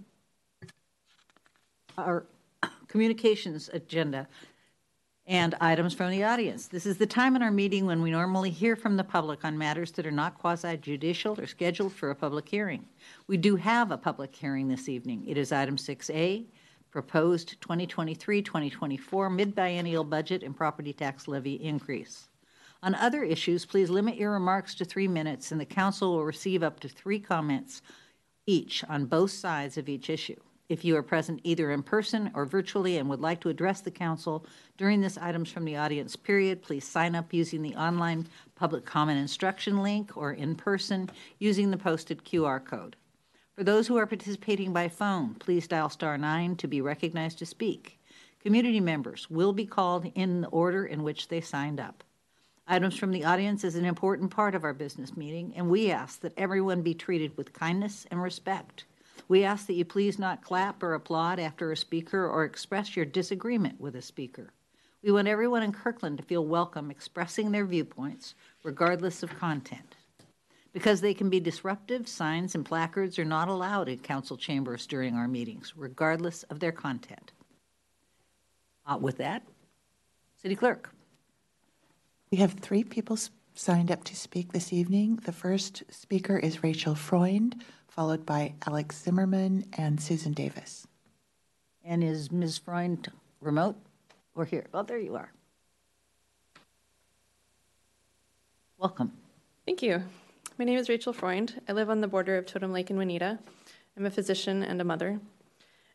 our 1.98 2.26
communications 2.90 3.70
agenda 3.72 4.28
and 5.28 5.56
items 5.62 5.94
from 5.94 6.12
the 6.12 6.24
audience. 6.24 6.68
This 6.68 6.86
is 6.86 6.98
the 6.98 7.06
time 7.06 7.36
in 7.36 7.42
our 7.42 7.52
meeting 7.52 7.86
when 7.86 8.02
we 8.02 8.12
normally 8.12 8.50
hear 8.50 8.76
from 8.76 8.98
the 8.98 9.04
public 9.04 9.46
on 9.46 9.58
matters 9.58 9.92
that 9.92 10.06
are 10.06 10.12
not 10.12 10.38
quasi-judicial 10.38 11.40
or 11.40 11.48
scheduled 11.48 11.94
for 11.94 12.10
a 12.10 12.16
public 12.16 12.50
hearing. 12.50 12.86
We 13.28 13.38
do 13.38 13.56
have 13.56 13.92
a 13.92 13.98
public 13.98 14.36
hearing 14.36 14.68
this 14.68 14.90
evening. 14.90 15.24
It 15.28 15.38
is 15.38 15.52
item 15.52 15.78
6A, 15.78 16.46
proposed 16.90 17.62
2023-2024 17.62 19.34
mid-biennial 19.34 20.04
budget 20.04 20.44
and 20.44 20.56
property 20.56 20.92
tax 20.92 21.28
levy 21.28 21.56
increase. 21.56 22.28
On 22.84 22.96
other 22.96 23.24
issues, 23.24 23.66
please 23.66 23.92
limit 23.92 24.16
your 24.16 24.32
remarks 24.32 24.74
to 24.76 24.86
three 24.86 25.08
minutes, 25.08 25.52
and 25.52 25.62
the 25.62 25.66
council 25.66 26.14
will 26.14 26.26
receive 26.26 26.64
up 26.64 26.80
to 26.80 26.90
three 26.90 27.20
comments 27.20 27.84
each 28.48 28.84
on 28.90 29.06
both 29.06 29.32
sides 29.32 29.78
of 29.78 29.88
each 29.88 30.10
issue. 30.10 30.40
If 30.72 30.86
you 30.86 30.96
are 30.96 31.04
present 31.04 31.42
either 31.44 31.70
in 31.70 31.84
person 31.84 32.32
or 32.34 32.46
virtually 32.46 32.98
and 32.98 33.10
would 33.10 33.20
like 33.20 33.42
to 33.42 33.50
address 33.50 33.82
the 33.82 33.92
council 33.92 34.46
during 34.78 35.02
this 35.02 35.18
items 35.18 35.52
from 35.52 35.66
the 35.66 35.76
audience 35.76 36.16
period, 36.16 36.62
please 36.62 36.88
sign 36.88 37.14
up 37.14 37.34
using 37.34 37.62
the 37.62 37.76
online 37.76 38.26
public 38.56 38.86
comment 38.86 39.20
instruction 39.20 39.84
link 39.84 40.16
or 40.16 40.32
in 40.32 40.56
person 40.56 41.10
using 41.40 41.72
the 41.72 41.78
posted 41.78 42.24
QR 42.24 42.64
code. 42.64 42.96
For 43.54 43.66
those 43.66 43.86
who 43.86 43.98
are 43.98 44.06
participating 44.06 44.72
by 44.72 44.88
phone, 44.88 45.36
please 45.36 45.68
dial 45.68 45.90
star 45.90 46.18
nine 46.18 46.56
to 46.56 46.70
be 46.70 46.80
recognized 46.80 47.40
to 47.40 47.46
speak. 47.46 48.00
Community 48.40 48.80
members 48.80 49.30
will 49.30 49.52
be 49.52 49.66
called 49.66 50.10
in 50.16 50.40
the 50.40 50.48
order 50.48 50.86
in 50.86 51.04
which 51.04 51.28
they 51.28 51.42
signed 51.42 51.82
up. 51.82 52.02
Items 52.66 52.98
from 52.98 53.12
the 53.12 53.26
audience 53.26 53.66
is 53.66 53.76
an 53.76 53.84
important 53.84 54.32
part 54.32 54.56
of 54.56 54.64
our 54.64 54.74
business 54.74 55.18
meeting, 55.18 55.52
and 55.54 55.70
we 55.70 55.92
ask 55.92 56.22
that 56.22 56.38
everyone 56.38 56.82
be 56.82 56.94
treated 56.94 57.36
with 57.36 57.52
kindness 57.52 58.08
and 58.10 58.22
respect. 58.22 58.86
We 59.32 59.46
ask 59.46 59.68
that 59.68 59.76
you 59.76 59.86
please 59.86 60.20
not 60.20 60.44
clap 60.44 60.84
or 60.84 60.94
applaud 60.94 61.40
after 61.40 61.72
a 61.72 61.78
speaker 61.78 62.28
or 62.28 62.44
express 62.44 62.98
your 62.98 63.06
disagreement 63.06 63.80
with 63.80 63.96
a 63.96 64.02
speaker. 64.02 64.52
We 65.02 65.14
want 65.14 65.30
everyone 65.30 65.64
in 65.64 65.72
Kirkland 65.72 66.18
to 66.18 66.24
feel 66.26 66.46
welcome 66.46 66.92
expressing 66.92 67.50
their 67.50 67.66
viewpoints, 67.66 68.36
regardless 68.62 69.24
of 69.24 69.40
content. 69.40 69.96
Because 70.74 71.00
they 71.00 71.14
can 71.14 71.30
be 71.30 71.40
disruptive, 71.40 72.10
signs 72.10 72.56
and 72.56 72.66
placards 72.66 73.18
are 73.18 73.24
not 73.24 73.48
allowed 73.48 73.88
in 73.88 74.00
council 74.00 74.36
chambers 74.36 74.86
during 74.86 75.16
our 75.16 75.30
meetings, 75.30 75.76
regardless 75.78 76.44
of 76.44 76.60
their 76.60 76.74
content. 76.74 77.32
Uh, 78.86 78.98
With 79.00 79.16
that, 79.20 79.44
City 80.42 80.58
Clerk. 80.58 80.94
We 82.32 82.40
have 82.40 82.56
three 82.56 82.84
people 82.84 83.18
signed 83.56 83.92
up 83.92 84.04
to 84.06 84.16
speak 84.16 84.52
this 84.52 84.74
evening. 84.74 85.20
The 85.24 85.32
first 85.32 85.84
speaker 85.90 86.38
is 86.38 86.64
Rachel 86.64 86.96
Freund, 86.96 87.64
followed 87.92 88.26
by 88.26 88.54
Alex 88.66 89.04
Zimmerman 89.04 89.66
and 89.78 90.02
Susan 90.02 90.32
Davis. 90.32 90.88
And 91.84 92.02
is 92.02 92.32
Ms. 92.32 92.58
Freund 92.58 93.12
remote 93.42 93.76
or 94.34 94.46
here? 94.46 94.66
Well, 94.72 94.86
there 94.86 94.98
you 94.98 95.16
are. 95.16 95.32
Welcome. 98.78 99.12
Thank 99.66 99.82
you. 99.82 100.02
My 100.58 100.64
name 100.64 100.80
is 100.80 100.88
Rachel 100.88 101.12
Freund. 101.12 101.62
I 101.68 101.74
live 101.74 101.90
on 101.90 102.00
the 102.00 102.08
border 102.08 102.38
of 102.38 102.46
Totem 102.46 102.72
Lake 102.72 102.90
and 102.90 102.98
Juanita. 102.98 103.40
I'm 103.98 104.06
a 104.06 104.12
physician 104.12 104.64
and 104.64 104.80
a 104.80 104.86
mother. 104.86 105.20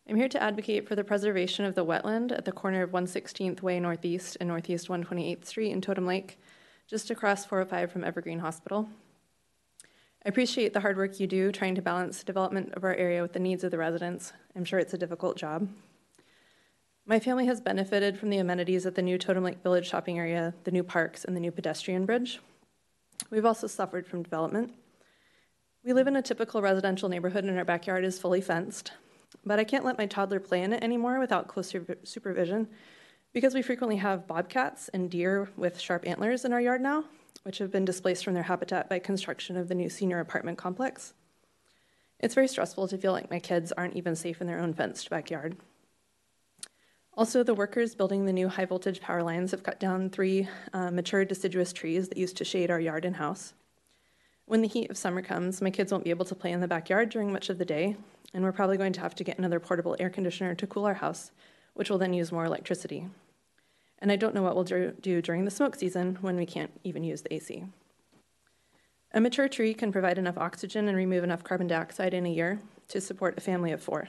I'm 0.06 0.16
here 0.16 0.28
to 0.28 0.42
advocate 0.42 0.86
for 0.86 0.96
the 0.96 1.02
preservation 1.02 1.64
of 1.64 1.74
the 1.74 1.84
wetland 1.84 2.30
at 2.30 2.44
the 2.44 2.52
corner 2.52 2.82
of 2.82 2.90
116th 2.90 3.62
Way 3.62 3.80
Northeast 3.80 4.36
and 4.38 4.48
Northeast 4.48 4.88
128th 4.88 5.46
Street 5.46 5.72
in 5.72 5.80
Totem 5.80 6.06
Lake, 6.06 6.38
just 6.86 7.10
across 7.10 7.46
405 7.46 7.90
from 7.90 8.04
Evergreen 8.04 8.40
Hospital. 8.40 8.86
I 10.26 10.28
appreciate 10.28 10.72
the 10.72 10.80
hard 10.80 10.96
work 10.96 11.20
you 11.20 11.28
do 11.28 11.52
trying 11.52 11.76
to 11.76 11.82
balance 11.82 12.18
the 12.18 12.24
development 12.24 12.72
of 12.72 12.82
our 12.82 12.96
area 12.96 13.22
with 13.22 13.32
the 13.32 13.38
needs 13.38 13.62
of 13.62 13.70
the 13.70 13.78
residents. 13.78 14.32
I'm 14.56 14.64
sure 14.64 14.80
it's 14.80 14.92
a 14.92 14.98
difficult 14.98 15.36
job. 15.36 15.68
My 17.06 17.20
family 17.20 17.46
has 17.46 17.60
benefited 17.60 18.18
from 18.18 18.30
the 18.30 18.38
amenities 18.38 18.86
at 18.86 18.96
the 18.96 19.02
new 19.02 19.18
Totem 19.18 19.44
Lake 19.44 19.62
Village 19.62 19.88
shopping 19.88 20.18
area, 20.18 20.52
the 20.64 20.72
new 20.72 20.82
parks, 20.82 21.24
and 21.24 21.36
the 21.36 21.40
new 21.40 21.52
pedestrian 21.52 22.06
bridge. 22.06 22.40
We've 23.30 23.44
also 23.44 23.68
suffered 23.68 24.04
from 24.04 24.24
development. 24.24 24.74
We 25.84 25.92
live 25.92 26.08
in 26.08 26.16
a 26.16 26.22
typical 26.22 26.60
residential 26.60 27.08
neighborhood 27.08 27.44
and 27.44 27.56
our 27.56 27.64
backyard 27.64 28.04
is 28.04 28.18
fully 28.18 28.40
fenced, 28.40 28.90
but 29.44 29.60
I 29.60 29.64
can't 29.64 29.84
let 29.84 29.96
my 29.96 30.06
toddler 30.06 30.40
play 30.40 30.64
in 30.64 30.72
it 30.72 30.82
anymore 30.82 31.20
without 31.20 31.46
close 31.46 31.72
supervision 32.02 32.66
because 33.32 33.54
we 33.54 33.62
frequently 33.62 33.98
have 33.98 34.26
bobcats 34.26 34.88
and 34.88 35.08
deer 35.08 35.48
with 35.56 35.78
sharp 35.78 36.04
antlers 36.04 36.44
in 36.44 36.52
our 36.52 36.60
yard 36.60 36.80
now, 36.80 37.04
which 37.46 37.58
have 37.58 37.70
been 37.70 37.84
displaced 37.84 38.24
from 38.24 38.34
their 38.34 38.42
habitat 38.42 38.88
by 38.88 38.98
construction 38.98 39.56
of 39.56 39.68
the 39.68 39.74
new 39.74 39.88
senior 39.88 40.18
apartment 40.18 40.58
complex. 40.58 41.14
It's 42.18 42.34
very 42.34 42.48
stressful 42.48 42.88
to 42.88 42.98
feel 42.98 43.12
like 43.12 43.30
my 43.30 43.38
kids 43.38 43.70
aren't 43.70 43.94
even 43.94 44.16
safe 44.16 44.40
in 44.40 44.48
their 44.48 44.58
own 44.58 44.74
fenced 44.74 45.08
backyard. 45.08 45.56
Also, 47.16 47.44
the 47.44 47.54
workers 47.54 47.94
building 47.94 48.24
the 48.24 48.32
new 48.32 48.48
high 48.48 48.64
voltage 48.64 49.00
power 49.00 49.22
lines 49.22 49.52
have 49.52 49.62
cut 49.62 49.78
down 49.78 50.10
three 50.10 50.48
uh, 50.72 50.90
mature 50.90 51.24
deciduous 51.24 51.72
trees 51.72 52.08
that 52.08 52.18
used 52.18 52.36
to 52.38 52.44
shade 52.44 52.68
our 52.68 52.80
yard 52.80 53.04
and 53.04 53.14
house. 53.14 53.54
When 54.46 54.60
the 54.60 54.68
heat 54.68 54.90
of 54.90 54.98
summer 54.98 55.22
comes, 55.22 55.62
my 55.62 55.70
kids 55.70 55.92
won't 55.92 56.02
be 56.02 56.10
able 56.10 56.24
to 56.24 56.34
play 56.34 56.50
in 56.50 56.60
the 56.60 56.66
backyard 56.66 57.10
during 57.10 57.32
much 57.32 57.48
of 57.48 57.58
the 57.58 57.64
day, 57.64 57.96
and 58.34 58.42
we're 58.42 58.50
probably 58.50 58.76
going 58.76 58.92
to 58.94 59.00
have 59.00 59.14
to 59.14 59.24
get 59.24 59.38
another 59.38 59.60
portable 59.60 59.94
air 60.00 60.10
conditioner 60.10 60.56
to 60.56 60.66
cool 60.66 60.84
our 60.84 60.94
house, 60.94 61.30
which 61.74 61.90
will 61.90 61.98
then 61.98 62.12
use 62.12 62.32
more 62.32 62.44
electricity. 62.44 63.06
And 63.98 64.12
I 64.12 64.16
don't 64.16 64.34
know 64.34 64.42
what 64.42 64.54
we'll 64.54 64.92
do 65.00 65.22
during 65.22 65.44
the 65.44 65.50
smoke 65.50 65.76
season 65.76 66.18
when 66.20 66.36
we 66.36 66.46
can't 66.46 66.70
even 66.84 67.02
use 67.02 67.22
the 67.22 67.34
AC. 67.34 67.64
A 69.12 69.20
mature 69.20 69.48
tree 69.48 69.72
can 69.72 69.92
provide 69.92 70.18
enough 70.18 70.36
oxygen 70.36 70.88
and 70.88 70.96
remove 70.96 71.24
enough 71.24 71.42
carbon 71.42 71.66
dioxide 71.66 72.12
in 72.12 72.26
a 72.26 72.32
year 72.32 72.60
to 72.88 73.00
support 73.00 73.38
a 73.38 73.40
family 73.40 73.72
of 73.72 73.82
four. 73.82 74.08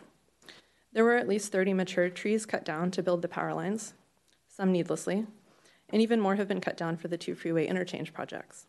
There 0.92 1.04
were 1.04 1.16
at 1.16 1.28
least 1.28 1.52
30 1.52 1.74
mature 1.74 2.10
trees 2.10 2.46
cut 2.46 2.66
down 2.66 2.92
to 2.92 3.04
build 3.04 3.22
the 3.22 3.28
power 3.28 3.54
lines, 3.54 3.94
some 4.48 4.72
needlessly, 4.72 5.26
and 5.90 6.02
even 6.02 6.20
more 6.20 6.36
have 6.36 6.48
been 6.48 6.62
cut 6.62 6.76
down 6.76 6.98
for 6.98 7.08
the 7.08 7.18
two 7.18 7.36
freeway 7.36 7.68
interchange 7.68 8.14
projects. 8.14 8.66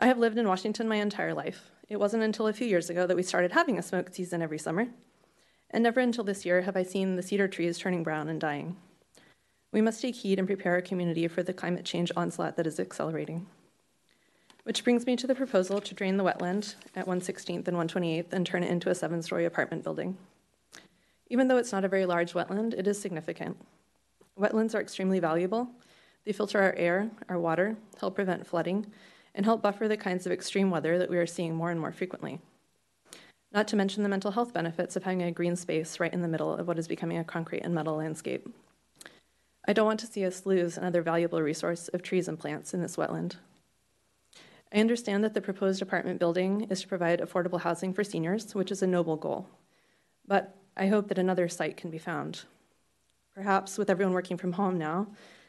I 0.00 0.06
have 0.06 0.18
lived 0.18 0.38
in 0.38 0.48
Washington 0.48 0.88
my 0.88 0.96
entire 0.96 1.34
life. 1.34 1.70
It 1.88 2.00
wasn't 2.00 2.24
until 2.24 2.48
a 2.48 2.52
few 2.52 2.66
years 2.66 2.90
ago 2.90 3.06
that 3.06 3.16
we 3.16 3.22
started 3.22 3.52
having 3.52 3.78
a 3.78 3.82
smoke 3.82 4.12
season 4.12 4.42
every 4.42 4.58
summer, 4.58 4.88
and 5.70 5.84
never 5.84 6.00
until 6.00 6.24
this 6.24 6.44
year 6.44 6.62
have 6.62 6.76
I 6.76 6.82
seen 6.82 7.14
the 7.14 7.22
cedar 7.22 7.46
trees 7.46 7.78
turning 7.78 8.02
brown 8.02 8.28
and 8.28 8.40
dying. 8.40 8.76
We 9.72 9.80
must 9.80 10.02
take 10.02 10.16
heed 10.16 10.38
and 10.38 10.46
prepare 10.46 10.72
our 10.72 10.82
community 10.82 11.26
for 11.28 11.42
the 11.42 11.54
climate 11.54 11.86
change 11.86 12.12
onslaught 12.14 12.56
that 12.56 12.66
is 12.66 12.78
accelerating. 12.78 13.46
Which 14.64 14.84
brings 14.84 15.06
me 15.06 15.16
to 15.16 15.26
the 15.26 15.34
proposal 15.34 15.80
to 15.80 15.94
drain 15.94 16.18
the 16.18 16.24
wetland 16.24 16.74
at 16.94 17.06
116th 17.06 17.66
and 17.66 17.76
128th 17.76 18.32
and 18.32 18.46
turn 18.46 18.62
it 18.62 18.70
into 18.70 18.90
a 18.90 18.94
seven 18.94 19.22
story 19.22 19.46
apartment 19.46 19.82
building. 19.82 20.18
Even 21.30 21.48
though 21.48 21.56
it's 21.56 21.72
not 21.72 21.84
a 21.84 21.88
very 21.88 22.04
large 22.04 22.34
wetland, 22.34 22.74
it 22.74 22.86
is 22.86 23.00
significant. 23.00 23.56
Wetlands 24.38 24.74
are 24.74 24.80
extremely 24.80 25.18
valuable. 25.18 25.68
They 26.24 26.32
filter 26.32 26.60
our 26.60 26.74
air, 26.74 27.10
our 27.28 27.40
water, 27.40 27.76
help 27.98 28.14
prevent 28.14 28.46
flooding, 28.46 28.86
and 29.34 29.46
help 29.46 29.62
buffer 29.62 29.88
the 29.88 29.96
kinds 29.96 30.26
of 30.26 30.32
extreme 30.32 30.70
weather 30.70 30.98
that 30.98 31.10
we 31.10 31.16
are 31.16 31.26
seeing 31.26 31.54
more 31.54 31.70
and 31.70 31.80
more 31.80 31.92
frequently. 31.92 32.38
Not 33.50 33.66
to 33.68 33.76
mention 33.76 34.02
the 34.02 34.08
mental 34.08 34.32
health 34.32 34.52
benefits 34.52 34.96
of 34.96 35.04
having 35.04 35.22
a 35.22 35.32
green 35.32 35.56
space 35.56 35.98
right 35.98 36.12
in 36.12 36.22
the 36.22 36.28
middle 36.28 36.54
of 36.54 36.68
what 36.68 36.78
is 36.78 36.88
becoming 36.88 37.18
a 37.18 37.24
concrete 37.24 37.60
and 37.60 37.74
metal 37.74 37.96
landscape. 37.96 38.46
I 39.64 39.72
don't 39.72 39.86
want 39.86 40.00
to 40.00 40.06
see 40.06 40.24
us 40.24 40.44
lose 40.44 40.76
another 40.76 41.02
valuable 41.02 41.40
resource 41.40 41.88
of 41.88 42.02
trees 42.02 42.26
and 42.26 42.38
plants 42.38 42.74
in 42.74 42.82
this 42.82 42.96
wetland. 42.96 43.36
I 44.74 44.78
understand 44.78 45.22
that 45.22 45.34
the 45.34 45.40
proposed 45.40 45.82
apartment 45.82 46.18
building 46.18 46.66
is 46.70 46.80
to 46.80 46.88
provide 46.88 47.20
affordable 47.20 47.60
housing 47.60 47.92
for 47.92 48.02
seniors, 48.02 48.54
which 48.54 48.72
is 48.72 48.82
a 48.82 48.86
noble 48.86 49.16
goal. 49.16 49.48
But 50.26 50.56
I 50.76 50.86
hope 50.88 51.08
that 51.08 51.18
another 51.18 51.48
site 51.48 51.76
can 51.76 51.90
be 51.90 51.98
found. 51.98 52.44
Perhaps 53.34 53.78
with 53.78 53.90
everyone 53.90 54.14
working 54.14 54.36
from 54.36 54.52
home 54.52 54.78
now, 54.78 55.06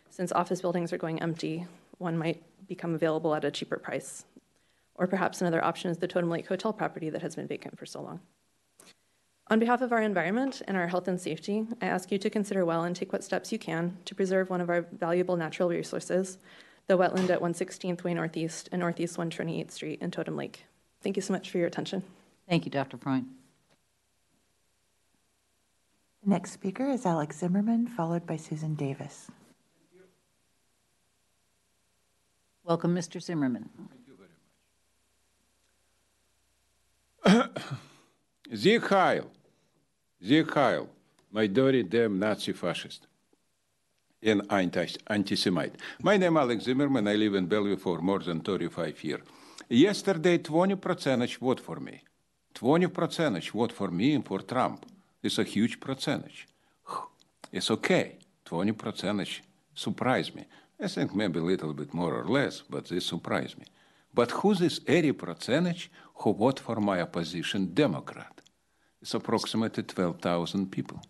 since 0.09 0.31
office 0.31 0.61
buildings 0.61 0.93
are 0.93 0.97
going 0.97 1.21
empty, 1.21 1.65
one 1.97 2.17
might 2.17 2.43
become 2.67 2.93
available 2.93 3.33
at 3.33 3.45
a 3.45 3.51
cheaper 3.51 3.77
price. 3.77 4.25
Or 4.95 5.07
perhaps 5.07 5.41
another 5.41 5.63
option 5.63 5.89
is 5.89 5.97
the 5.97 6.07
Totem 6.07 6.29
Lake 6.29 6.47
Hotel 6.47 6.71
property 6.71 7.09
that 7.09 7.21
has 7.21 7.35
been 7.35 7.47
vacant 7.47 7.79
for 7.79 7.85
so 7.85 8.01
long. 8.01 8.19
On 9.53 9.59
behalf 9.59 9.81
of 9.83 9.91
our 9.91 10.01
environment 10.01 10.63
and 10.67 10.75
our 10.75 10.87
health 10.87 11.07
and 11.07 11.21
safety, 11.21 11.67
I 11.79 11.85
ask 11.85 12.11
you 12.11 12.17
to 12.17 12.27
consider 12.27 12.65
well 12.65 12.85
and 12.85 12.95
take 12.95 13.13
what 13.13 13.23
steps 13.23 13.51
you 13.51 13.59
can 13.59 13.99
to 14.05 14.15
preserve 14.15 14.49
one 14.49 14.61
of 14.61 14.69
our 14.71 14.81
valuable 14.81 15.37
natural 15.37 15.69
resources, 15.69 16.39
the 16.87 16.97
wetland 16.97 17.29
at 17.29 17.39
116th 17.39 18.03
Way 18.03 18.15
Northeast 18.15 18.67
and 18.71 18.79
Northeast 18.79 19.15
128th 19.15 19.69
Street 19.69 20.01
in 20.01 20.09
Totem 20.09 20.35
Lake. 20.35 20.65
Thank 21.03 21.17
you 21.17 21.21
so 21.21 21.33
much 21.33 21.51
for 21.51 21.59
your 21.59 21.67
attention. 21.67 22.01
Thank 22.49 22.65
you, 22.65 22.71
Dr. 22.71 22.97
Freund. 22.97 23.27
The 26.23 26.31
next 26.31 26.53
speaker 26.53 26.89
is 26.89 27.05
Alex 27.05 27.37
Zimmerman, 27.37 27.85
followed 27.85 28.25
by 28.25 28.37
Susan 28.37 28.73
Davis. 28.73 29.29
Welcome, 32.63 32.95
Mr. 32.95 33.21
Zimmerman. 33.21 33.69
Sieg 37.23 37.41
Heil, 37.45 37.55
Sieg 38.51 38.81
Heil, 38.87 39.29
my 41.33 41.47
dirty 41.47 41.83
damn 41.83 42.17
Nazi 42.17 42.53
fascist 42.53 43.07
and 44.21 44.41
anti-Semite. 44.49 45.75
My 46.01 46.15
name 46.15 46.37
is 46.37 46.41
Alex 46.41 46.63
Zimmerman. 46.63 47.09
I 47.09 47.15
live 47.15 47.35
in 47.35 47.45
Bellevue 47.45 47.75
for 47.75 47.99
more 47.99 48.19
than 48.19 48.39
35 48.39 49.03
years. 49.03 49.21
Yesterday, 49.67 50.37
20% 50.37 51.37
vote 51.39 51.59
for 51.59 51.81
me. 51.81 52.03
20% 52.55 53.51
vote 53.51 53.73
for 53.73 53.89
me 53.89 54.13
and 54.13 54.25
for 54.25 54.39
Trump. 54.39 54.85
It's 55.21 55.39
a 55.39 55.43
huge 55.43 55.81
percentage. 55.81 56.47
It's 57.51 57.69
okay. 57.69 58.15
20% 58.45 59.41
surprised 59.75 60.35
me. 60.35 60.45
I 60.81 60.87
think 60.87 61.13
maybe 61.13 61.39
a 61.39 61.43
little 61.43 61.73
bit 61.73 61.93
more 61.93 62.13
or 62.13 62.25
less, 62.29 62.61
but 62.61 62.85
this 62.85 63.05
surprised 63.05 63.57
me. 63.57 63.65
But 64.13 64.31
who's 64.31 64.59
this 64.59 64.79
80 64.87 65.11
percentage 65.11 65.91
who 66.15 66.33
vote 66.33 66.61
for 66.61 66.77
my 66.79 67.01
opposition 67.01 67.73
Democrat? 67.73 68.39
It's 69.03 69.13
approximately 69.13 69.83
12,000 69.83 70.71
people. 70.71 71.01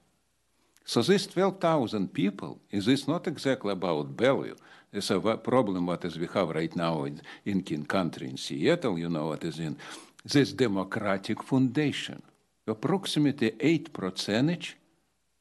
So 0.84 1.03
this 1.03 1.28
12,000 1.28 2.11
people, 2.11 2.60
is 2.72 2.88
this 2.88 3.07
not 3.07 3.28
exactly 3.28 3.72
about 3.72 4.18
Bellevue? 4.18 4.56
It's 4.91 5.11
a 5.11 5.20
problem 5.20 5.86
what 5.86 6.03
is 6.03 6.18
we 6.18 6.26
have 6.34 6.49
right 6.49 6.76
now 6.76 7.03
in, 7.03 7.22
in 7.45 7.61
King 7.61 7.86
Country 7.86 8.30
in 8.30 8.38
Seattle, 8.38 8.98
you 8.98 9.10
know 9.10 9.28
what 9.28 9.44
is 9.44 9.60
in 9.60 9.78
this 10.26 10.53
democratic 10.53 11.44
foundation. 11.44 12.24
Approximately 12.65 13.53
8 13.60 13.94
percentage, 13.94 14.76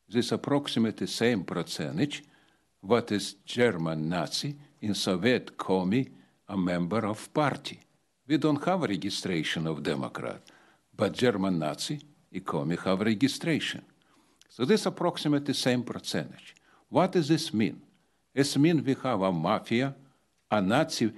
this 0.06 0.30
approximately 0.30 1.06
same 1.06 1.44
percentage, 1.44 2.22
what 2.82 3.10
is 3.12 3.36
German 3.46 4.10
Nazi 4.10 4.54
in 4.82 4.94
Soviet 4.94 5.56
Commie, 5.56 6.10
a 6.50 6.56
member 6.58 7.06
of 7.06 7.32
party. 7.32 7.80
We 8.28 8.36
don't 8.36 8.62
have 8.62 8.82
registration 8.82 9.66
of 9.66 9.82
Democrat, 9.82 10.42
but 10.94 11.14
German 11.14 11.58
Nazi, 11.58 11.98
Commie 12.40 12.76
have 12.84 13.00
registration. 13.00 13.82
So 14.48 14.64
this 14.64 14.86
approximately 14.86 15.54
same 15.54 15.82
percentage. 15.82 16.54
What 16.88 17.12
does 17.12 17.28
this 17.28 17.52
mean? 17.54 17.80
It 18.34 18.56
means 18.58 18.82
we 18.82 18.96
have 19.02 19.22
a 19.22 19.32
mafia, 19.32 19.94
a 20.50 20.60
Nazi 20.60 21.12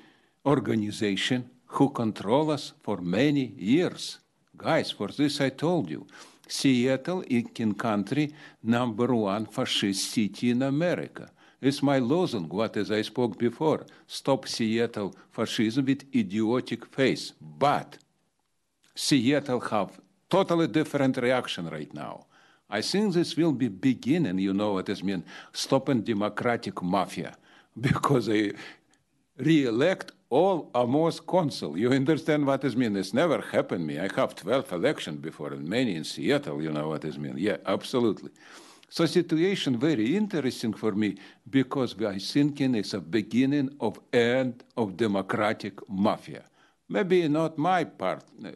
organization 0.47 1.51
who 1.67 1.91
control 1.91 2.51
us 2.51 2.73
for 2.83 2.99
many 2.99 3.55
years. 3.57 4.19
Guys, 4.57 4.91
for 4.91 5.09
this 5.09 5.41
I 5.41 5.49
told 5.51 5.91
you, 5.91 6.07
Seattle 6.47 7.23
in 7.59 7.75
country 7.75 8.33
number 8.63 9.15
one 9.15 9.47
fascist 9.47 10.11
city 10.11 10.51
in 10.51 10.63
America. 10.63 11.31
It's 11.61 11.83
my 11.83 11.99
slogan, 11.99 12.49
what 12.49 12.77
as 12.77 12.91
I 12.91 13.03
spoke 13.03 13.39
before, 13.39 13.87
stop 14.07 14.47
Seattle 14.47 15.15
fascism 15.33 15.87
with 15.87 16.05
idiotic 16.15 16.85
face. 16.87 17.33
But 17.41 17.99
Seattle 18.95 19.61
have 19.61 19.99
totally 20.35 20.67
different 20.67 21.17
reaction 21.17 21.65
right 21.69 21.93
now. 21.95 22.27
I 22.69 22.81
think 22.81 23.15
this 23.15 23.37
will 23.37 23.53
be 23.53 23.69
beginning, 23.69 24.39
you 24.39 24.53
know 24.53 24.73
what 24.73 24.89
it 24.89 25.03
means, 25.05 25.25
stopping 25.53 26.01
democratic 26.03 26.83
mafia, 26.83 27.37
because 27.89 28.27
they 28.27 28.53
re-elect 29.37 30.11
all 30.31 30.71
Amos 30.75 31.21
consul. 31.21 31.79
You 31.79 31.91
understand 31.93 32.47
what 32.47 32.65
it 32.65 32.77
means? 32.77 32.97
It's 32.97 33.15
never 33.15 33.41
happened 33.41 33.87
me. 33.87 34.01
I 34.01 34.09
have 34.17 34.35
12 34.35 34.73
elections 34.73 35.21
before, 35.21 35.53
and 35.53 35.69
many 35.69 35.95
in 35.95 36.05
Seattle, 36.05 36.61
you 36.61 36.73
know 36.73 36.89
what 36.89 37.05
it 37.05 37.17
means. 37.17 37.39
Yeah, 37.39 37.59
absolutely. 37.67 38.31
So 38.89 39.07
situation 39.07 39.79
very 39.79 40.17
interesting 40.17 40.73
for 40.73 40.93
me 40.93 41.17
because 41.49 41.95
I 42.03 42.19
thinking 42.19 42.75
it's 42.75 42.95
a 42.95 43.01
beginning 43.01 43.71
of 43.81 44.01
end 44.13 44.65
of 44.77 44.97
democratic 44.97 45.75
mafia. 45.89 46.45
Maybe 46.89 47.29
not 47.29 47.57
my 47.57 47.85
part, 47.85 48.25
uh, 48.45 48.51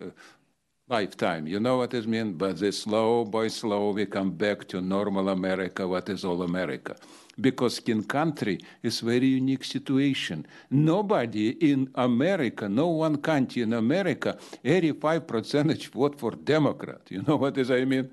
lifetime. 0.89 1.47
You 1.47 1.61
know 1.61 1.77
what 1.79 1.95
it 1.95 2.07
means? 2.07 2.35
But 2.37 2.59
the 2.59 2.73
slow 2.73 3.25
by 3.25 3.49
slow 3.49 3.91
we 3.91 4.07
come 4.07 4.31
back 4.31 4.67
to 4.69 4.81
normal 4.81 5.29
America, 5.29 5.87
what 5.87 6.09
is 6.09 6.25
all 6.25 6.43
America. 6.43 6.97
Because 7.41 7.79
King 7.81 8.03
Country 8.05 8.59
is 8.83 9.01
very 9.01 9.27
unique 9.27 9.65
situation. 9.65 10.47
Nobody 10.71 11.51
in 11.71 11.91
America, 11.95 12.69
no 12.69 12.89
one 12.89 13.19
country 13.19 13.63
in 13.63 13.75
America, 13.75 14.39
85 14.65 15.27
percentage 15.27 15.91
vote 15.91 16.19
for 16.19 16.33
Democrat. 16.33 17.03
You 17.11 17.23
know 17.23 17.37
what 17.37 17.57
is 17.59 17.71
I 17.71 17.85
mean? 17.85 18.11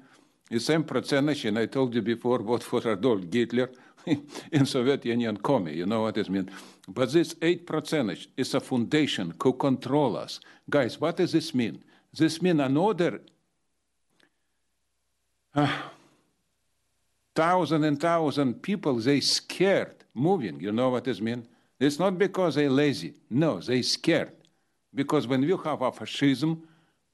The 0.49 0.59
same 0.59 0.83
percentage, 0.83 1.45
and 1.45 1.57
I 1.57 1.65
told 1.65 1.95
you 1.95 2.03
before, 2.03 2.39
vote 2.39 2.61
for 2.61 2.87
Adolf 2.87 3.23
Hitler 3.33 3.71
in 4.51 4.65
Soviet 4.67 5.03
Union 5.05 5.37
commie. 5.37 5.73
You 5.73 5.87
know 5.87 6.03
what 6.03 6.17
it 6.17 6.29
means? 6.29 6.51
But 6.87 7.11
this 7.11 7.35
8 7.41 7.65
percentage 7.65 8.29
is 8.37 8.53
a 8.53 8.59
foundation 8.59 9.33
who 9.41 9.53
control 9.53 10.15
us. 10.17 10.39
Guys, 10.69 11.01
what 11.01 11.17
does 11.17 11.31
this 11.31 11.55
mean? 11.55 11.83
This 12.17 12.41
means 12.41 12.61
another 12.61 13.21
uh, 15.53 15.71
thousand 17.35 17.83
and 17.83 17.99
thousand 17.99 18.61
people, 18.61 18.95
they 18.95 19.19
scared 19.19 19.95
moving. 20.13 20.59
You 20.59 20.71
know 20.71 20.89
what 20.89 21.03
this 21.03 21.19
means? 21.19 21.47
It's 21.79 21.99
not 21.99 22.17
because 22.17 22.55
they 22.55 22.69
lazy. 22.69 23.15
No, 23.29 23.59
they 23.59 23.81
scared. 23.81 24.31
Because 24.93 25.27
when 25.27 25.43
you 25.43 25.57
have 25.57 25.81
a 25.81 25.91
fascism 25.91 26.63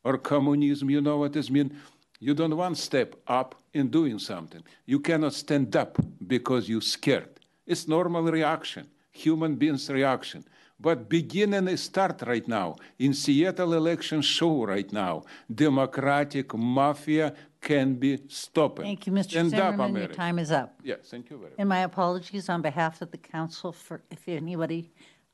or 0.03 0.17
communism, 0.19 0.89
you 0.89 1.01
know 1.01 1.17
what 1.17 1.33
this 1.33 1.49
means? 1.49 1.73
You 2.19 2.35
don't 2.35 2.55
want 2.55 2.77
step 2.77 3.15
up 3.25 3.55
in 3.73 3.89
doing 3.89 4.19
something. 4.19 4.61
You 4.85 4.99
cannot 4.99 5.33
stand 5.33 5.75
up 5.75 5.97
because 6.27 6.69
you're 6.69 6.81
scared. 6.81 7.39
It's 7.65 7.87
normal 7.87 8.23
reaction, 8.23 8.87
human 9.11 9.55
beings 9.55 9.89
reaction. 9.89 10.43
But 10.81 11.09
beginning 11.09 11.67
and 11.67 11.79
start 11.79 12.23
right 12.25 12.47
now. 12.47 12.75
In 12.97 13.13
Seattle 13.13 13.73
election 13.73 14.21
show 14.21 14.65
right 14.65 14.91
now. 14.91 15.23
Democratic 15.53 16.55
mafia 16.55 17.35
can 17.61 17.95
be 17.95 18.19
stopped. 18.27 18.79
Thank 18.79 19.05
you, 19.05 19.13
Mr. 19.13 19.29
Stand 19.29 19.51
Zimmerman. 19.51 19.95
Your 19.95 20.07
time 20.07 20.39
is 20.39 20.51
up. 20.51 20.79
Yes, 20.83 20.99
thank 21.11 21.29
you 21.29 21.37
very 21.37 21.51
much. 21.51 21.59
And 21.59 21.69
my 21.69 21.79
apologies 21.79 22.49
on 22.49 22.61
behalf 22.63 23.01
of 23.01 23.11
the 23.11 23.17
council 23.17 23.71
for 23.71 24.01
if 24.09 24.27
anybody 24.27 24.91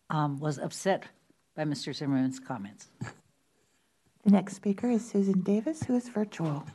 um, 0.10 0.40
was 0.40 0.60
upset 0.60 1.06
by 1.56 1.64
Mr. 1.64 1.96
Zimmerman's 1.96 2.40
comments. 2.40 2.88
The 4.24 4.32
next 4.32 4.58
speaker 4.58 4.90
is 4.90 5.10
Susan 5.10 5.40
Davis, 5.40 5.84
who 5.84 5.96
is 5.96 6.10
virtual. 6.10 6.66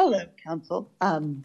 Hello, 0.00 0.20
Council. 0.46 0.92
Um, 1.00 1.44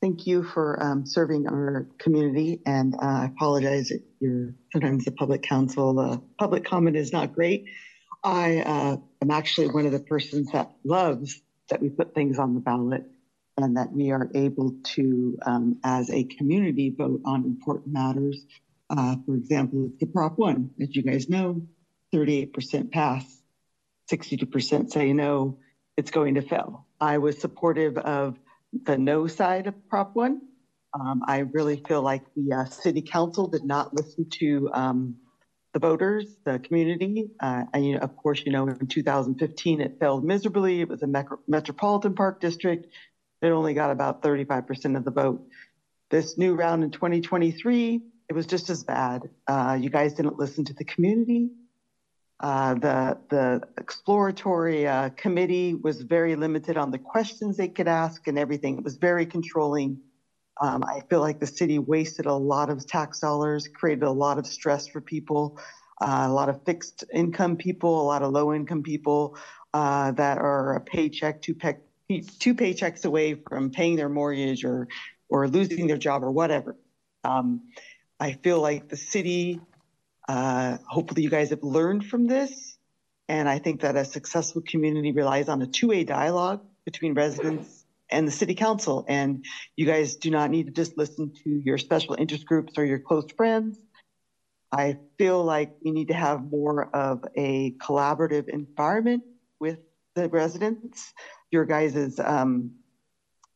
thank 0.00 0.26
you 0.26 0.42
for 0.42 0.82
um, 0.82 1.04
serving 1.04 1.46
our 1.46 1.86
community, 1.98 2.62
and 2.64 2.94
uh, 2.94 2.98
I 3.02 3.24
apologize 3.26 3.88
that 3.88 4.02
you're 4.18 4.54
sometimes 4.72 5.04
the 5.04 5.12
public 5.12 5.42
council. 5.42 6.24
Public 6.38 6.64
comment 6.64 6.96
is 6.96 7.12
not 7.12 7.34
great. 7.34 7.66
I 8.24 8.60
uh, 8.60 8.96
am 9.20 9.30
actually 9.30 9.68
one 9.68 9.84
of 9.84 9.92
the 9.92 10.00
persons 10.00 10.52
that 10.52 10.72
loves 10.84 11.42
that 11.68 11.82
we 11.82 11.90
put 11.90 12.14
things 12.14 12.38
on 12.38 12.54
the 12.54 12.60
ballot 12.60 13.04
and 13.58 13.76
that 13.76 13.92
we 13.92 14.10
are 14.10 14.30
able 14.34 14.74
to, 14.94 15.36
um, 15.44 15.78
as 15.84 16.08
a 16.08 16.24
community, 16.24 16.94
vote 16.96 17.20
on 17.26 17.44
important 17.44 17.92
matters. 17.92 18.42
Uh, 18.88 19.16
for 19.26 19.34
example, 19.34 19.90
the 20.00 20.06
Prop 20.06 20.38
1, 20.38 20.70
as 20.80 20.96
you 20.96 21.02
guys 21.02 21.28
know, 21.28 21.60
38% 22.14 22.90
pass. 22.90 23.42
62% 24.10 24.90
say 24.90 25.12
no, 25.12 25.58
it's 25.98 26.10
going 26.10 26.36
to 26.36 26.42
fail. 26.42 26.86
I 27.02 27.18
was 27.18 27.40
supportive 27.40 27.98
of 27.98 28.36
the 28.86 28.96
no 28.96 29.26
side 29.26 29.66
of 29.66 29.74
Prop 29.90 30.10
1. 30.12 30.40
Um, 30.94 31.22
I 31.26 31.38
really 31.52 31.80
feel 31.88 32.00
like 32.00 32.22
the 32.36 32.54
uh, 32.54 32.64
city 32.66 33.02
council 33.02 33.48
did 33.48 33.64
not 33.64 33.92
listen 33.92 34.24
to 34.38 34.70
um, 34.72 35.16
the 35.72 35.80
voters, 35.80 36.36
the 36.44 36.60
community. 36.60 37.28
Uh, 37.42 37.64
and 37.74 37.84
you 37.84 37.94
know, 37.94 37.98
of 37.98 38.14
course, 38.14 38.42
you 38.46 38.52
know, 38.52 38.68
in 38.68 38.86
2015, 38.86 39.80
it 39.80 39.92
failed 39.98 40.22
miserably. 40.22 40.80
It 40.80 40.88
was 40.88 41.02
a 41.02 41.08
metro- 41.08 41.38
metropolitan 41.48 42.14
park 42.14 42.38
district. 42.40 42.86
It 43.42 43.48
only 43.48 43.74
got 43.74 43.90
about 43.90 44.22
35% 44.22 44.96
of 44.96 45.04
the 45.04 45.10
vote. 45.10 45.40
This 46.10 46.38
new 46.38 46.54
round 46.54 46.84
in 46.84 46.90
2023, 46.90 48.00
it 48.28 48.32
was 48.32 48.46
just 48.46 48.70
as 48.70 48.84
bad. 48.84 49.22
Uh, 49.48 49.76
you 49.80 49.90
guys 49.90 50.14
didn't 50.14 50.38
listen 50.38 50.64
to 50.66 50.74
the 50.74 50.84
community. 50.84 51.48
Uh, 52.42 52.74
the 52.74 53.18
the 53.30 53.60
exploratory 53.78 54.86
uh, 54.86 55.10
committee 55.16 55.74
was 55.74 56.02
very 56.02 56.34
limited 56.34 56.76
on 56.76 56.90
the 56.90 56.98
questions 56.98 57.56
they 57.56 57.68
could 57.68 57.86
ask 57.86 58.26
and 58.26 58.36
everything. 58.36 58.78
It 58.78 58.84
was 58.84 58.96
very 58.96 59.26
controlling. 59.26 60.00
Um, 60.60 60.82
I 60.84 61.02
feel 61.08 61.20
like 61.20 61.38
the 61.38 61.46
city 61.46 61.78
wasted 61.78 62.26
a 62.26 62.34
lot 62.34 62.68
of 62.68 62.84
tax 62.84 63.20
dollars, 63.20 63.68
created 63.68 64.02
a 64.02 64.10
lot 64.10 64.38
of 64.38 64.46
stress 64.46 64.88
for 64.88 65.00
people, 65.00 65.56
uh, 66.00 66.26
a 66.28 66.32
lot 66.32 66.48
of 66.48 66.60
fixed 66.64 67.04
income 67.14 67.56
people, 67.56 68.02
a 68.02 68.06
lot 68.06 68.22
of 68.22 68.32
low 68.32 68.52
income 68.52 68.82
people 68.82 69.36
uh, 69.72 70.10
that 70.12 70.38
are 70.38 70.74
a 70.74 70.80
paycheck, 70.80 71.40
two, 71.40 71.54
pe- 71.54 71.76
two 72.38 72.54
paychecks 72.54 73.04
away 73.04 73.34
from 73.48 73.70
paying 73.70 73.96
their 73.96 74.08
mortgage 74.08 74.64
or 74.64 74.88
or 75.28 75.48
losing 75.48 75.86
their 75.86 75.96
job 75.96 76.22
or 76.22 76.30
whatever. 76.30 76.76
Um, 77.24 77.62
I 78.20 78.32
feel 78.32 78.60
like 78.60 78.88
the 78.88 78.96
city 78.96 79.60
uh, 80.32 80.78
hopefully, 80.88 81.22
you 81.22 81.28
guys 81.28 81.50
have 81.50 81.62
learned 81.62 82.06
from 82.06 82.26
this. 82.26 82.78
And 83.28 83.46
I 83.46 83.58
think 83.58 83.82
that 83.82 83.96
a 83.96 84.04
successful 84.06 84.62
community 84.66 85.12
relies 85.12 85.50
on 85.50 85.60
a 85.60 85.66
two 85.66 85.88
way 85.88 86.04
dialogue 86.04 86.62
between 86.86 87.12
residents 87.12 87.84
and 88.10 88.26
the 88.26 88.32
city 88.32 88.54
council. 88.54 89.04
And 89.06 89.44
you 89.76 89.84
guys 89.84 90.16
do 90.16 90.30
not 90.30 90.50
need 90.50 90.66
to 90.66 90.72
just 90.72 90.96
listen 90.96 91.34
to 91.44 91.50
your 91.50 91.76
special 91.76 92.14
interest 92.18 92.46
groups 92.46 92.78
or 92.78 92.84
your 92.86 92.98
close 92.98 93.26
friends. 93.36 93.76
I 94.72 94.96
feel 95.18 95.44
like 95.44 95.74
we 95.84 95.90
need 95.90 96.08
to 96.08 96.14
have 96.14 96.50
more 96.50 96.88
of 96.96 97.22
a 97.36 97.72
collaborative 97.72 98.48
environment 98.48 99.24
with 99.60 99.80
the 100.14 100.30
residents. 100.30 101.12
Your 101.50 101.66
guys' 101.66 102.18
um, 102.18 102.70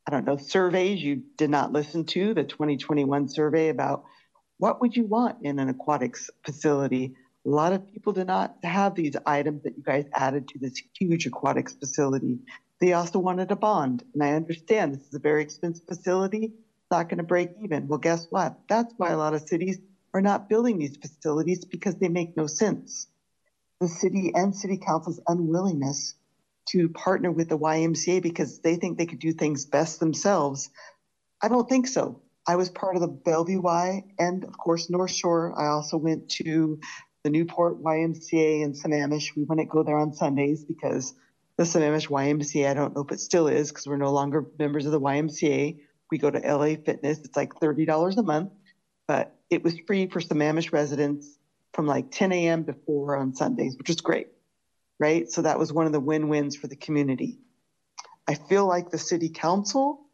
I 0.07 0.11
don't 0.11 0.27
know, 0.27 0.37
surveys 0.37 1.03
you 1.03 1.23
did 1.39 1.49
not 1.49 1.73
listen 1.73 2.05
to, 2.05 2.35
the 2.35 2.45
2021 2.45 3.31
survey 3.31 3.71
about 3.71 4.05
what 4.59 4.81
would 4.81 4.97
you 4.97 5.05
want 5.05 5.39
in 5.43 5.59
an 5.59 5.69
aquatics 5.69 6.31
facility? 6.45 7.15
A 7.45 7.49
lot 7.49 7.73
of 7.73 7.93
people 7.93 8.13
do 8.13 8.25
not 8.25 8.57
have 8.63 8.95
these 8.95 9.15
items 9.27 9.63
that 9.63 9.77
you 9.77 9.83
guys 9.83 10.07
added 10.15 10.49
to 10.49 10.59
this 10.59 10.83
huge 10.99 11.27
aquatics 11.27 11.75
facility. 11.75 12.39
They 12.81 12.93
also 12.93 13.19
wanted 13.19 13.51
a 13.51 13.57
bond. 13.57 14.03
And 14.15 14.23
I 14.23 14.33
understand 14.33 14.95
this 14.95 15.07
is 15.07 15.15
a 15.15 15.19
very 15.19 15.43
expensive 15.43 15.87
facility. 15.87 16.45
It's 16.45 16.91
not 16.91 17.09
going 17.09 17.19
to 17.19 17.25
break 17.25 17.51
even. 17.63 17.89
Well, 17.89 17.99
guess 17.99 18.27
what? 18.31 18.59
That's 18.69 18.93
why 18.97 19.11
a 19.11 19.19
lot 19.19 19.35
of 19.35 19.43
cities 19.43 19.79
are 20.15 20.23
not 20.23 20.49
building 20.49 20.79
these 20.79 20.97
facilities 20.97 21.65
because 21.65 21.97
they 21.97 22.09
make 22.09 22.37
no 22.37 22.47
sense. 22.47 23.07
The 23.81 23.89
city 23.89 24.33
and 24.35 24.57
city 24.57 24.79
council's 24.79 25.21
unwillingness 25.29 26.15
to 26.71 26.89
partner 26.89 27.31
with 27.31 27.51
the 27.51 27.59
YMCA 27.59 28.23
because 28.23 28.61
they 28.61 28.77
think 28.77 28.97
they 28.97 29.07
could 29.07 29.19
do 29.19 29.33
things 29.33 29.67
best 29.67 30.01
themselves. 30.01 30.71
I 31.43 31.49
don't 31.49 31.69
think 31.69 31.87
so. 31.87 32.23
I 32.49 32.57
was 32.57 32.71
part 32.71 32.95
of 32.95 33.03
the 33.03 33.09
Bellevue 33.09 33.61
Y 33.61 34.05
and, 34.19 34.45
of 34.45 34.57
course, 34.57 34.89
North 34.89 35.11
Shore. 35.11 35.53
I 35.59 35.67
also 35.69 35.97
went 35.97 36.29
to 36.43 36.79
the 37.25 37.31
Newport 37.31 37.83
YMCA 37.83 38.63
in 38.63 38.73
Sammamish. 38.73 39.35
We 39.35 39.43
wouldn't 39.43 39.69
go 39.69 39.83
there 39.83 39.99
on 39.99 40.13
Sundays 40.13 40.65
because 40.65 41.13
the 41.57 41.65
Sammamish 41.65 42.09
YMCA, 42.09 42.71
I 42.71 42.75
don't 42.75 42.95
know 42.95 43.03
if 43.03 43.11
it 43.11 43.19
still 43.19 43.49
is 43.49 43.71
because 43.71 43.87
we're 43.87 43.97
no 43.97 44.13
longer 44.13 44.47
members 44.59 44.87
of 44.87 44.93
the 44.93 45.01
YMCA. 45.01 45.79
We 46.11 46.19
go 46.19 46.31
to 46.31 46.39
LA 46.39 46.77
Fitness. 46.77 47.19
It's 47.25 47.37
like 47.37 47.55
$30 47.55 48.17
a 48.17 48.23
month, 48.23 48.53
but 49.09 49.35
it 49.51 49.65
was 49.65 49.75
free 49.87 50.07
for 50.07 50.21
Sammamish 50.21 50.73
residents 50.73 51.39
from 51.75 51.87
like 51.87 52.13
10 52.13 52.31
a.m. 52.33 52.65
to 52.67 52.75
4 52.87 53.17
on 53.17 53.35
Sundays, 53.35 53.77
which 53.77 53.91
is 53.91 54.01
great, 54.01 54.29
right? 55.01 55.29
So 55.29 55.43
that 55.43 55.59
was 55.59 55.73
one 55.73 55.87
of 55.87 55.93
the 55.93 56.01
win 56.01 56.29
wins 56.29 56.55
for 56.55 56.69
the 56.69 56.77
community. 56.77 57.41
I 58.29 58.35
feel 58.35 58.67
like 58.67 58.91
the 58.91 58.99
city 58.99 59.31
council 59.31 60.06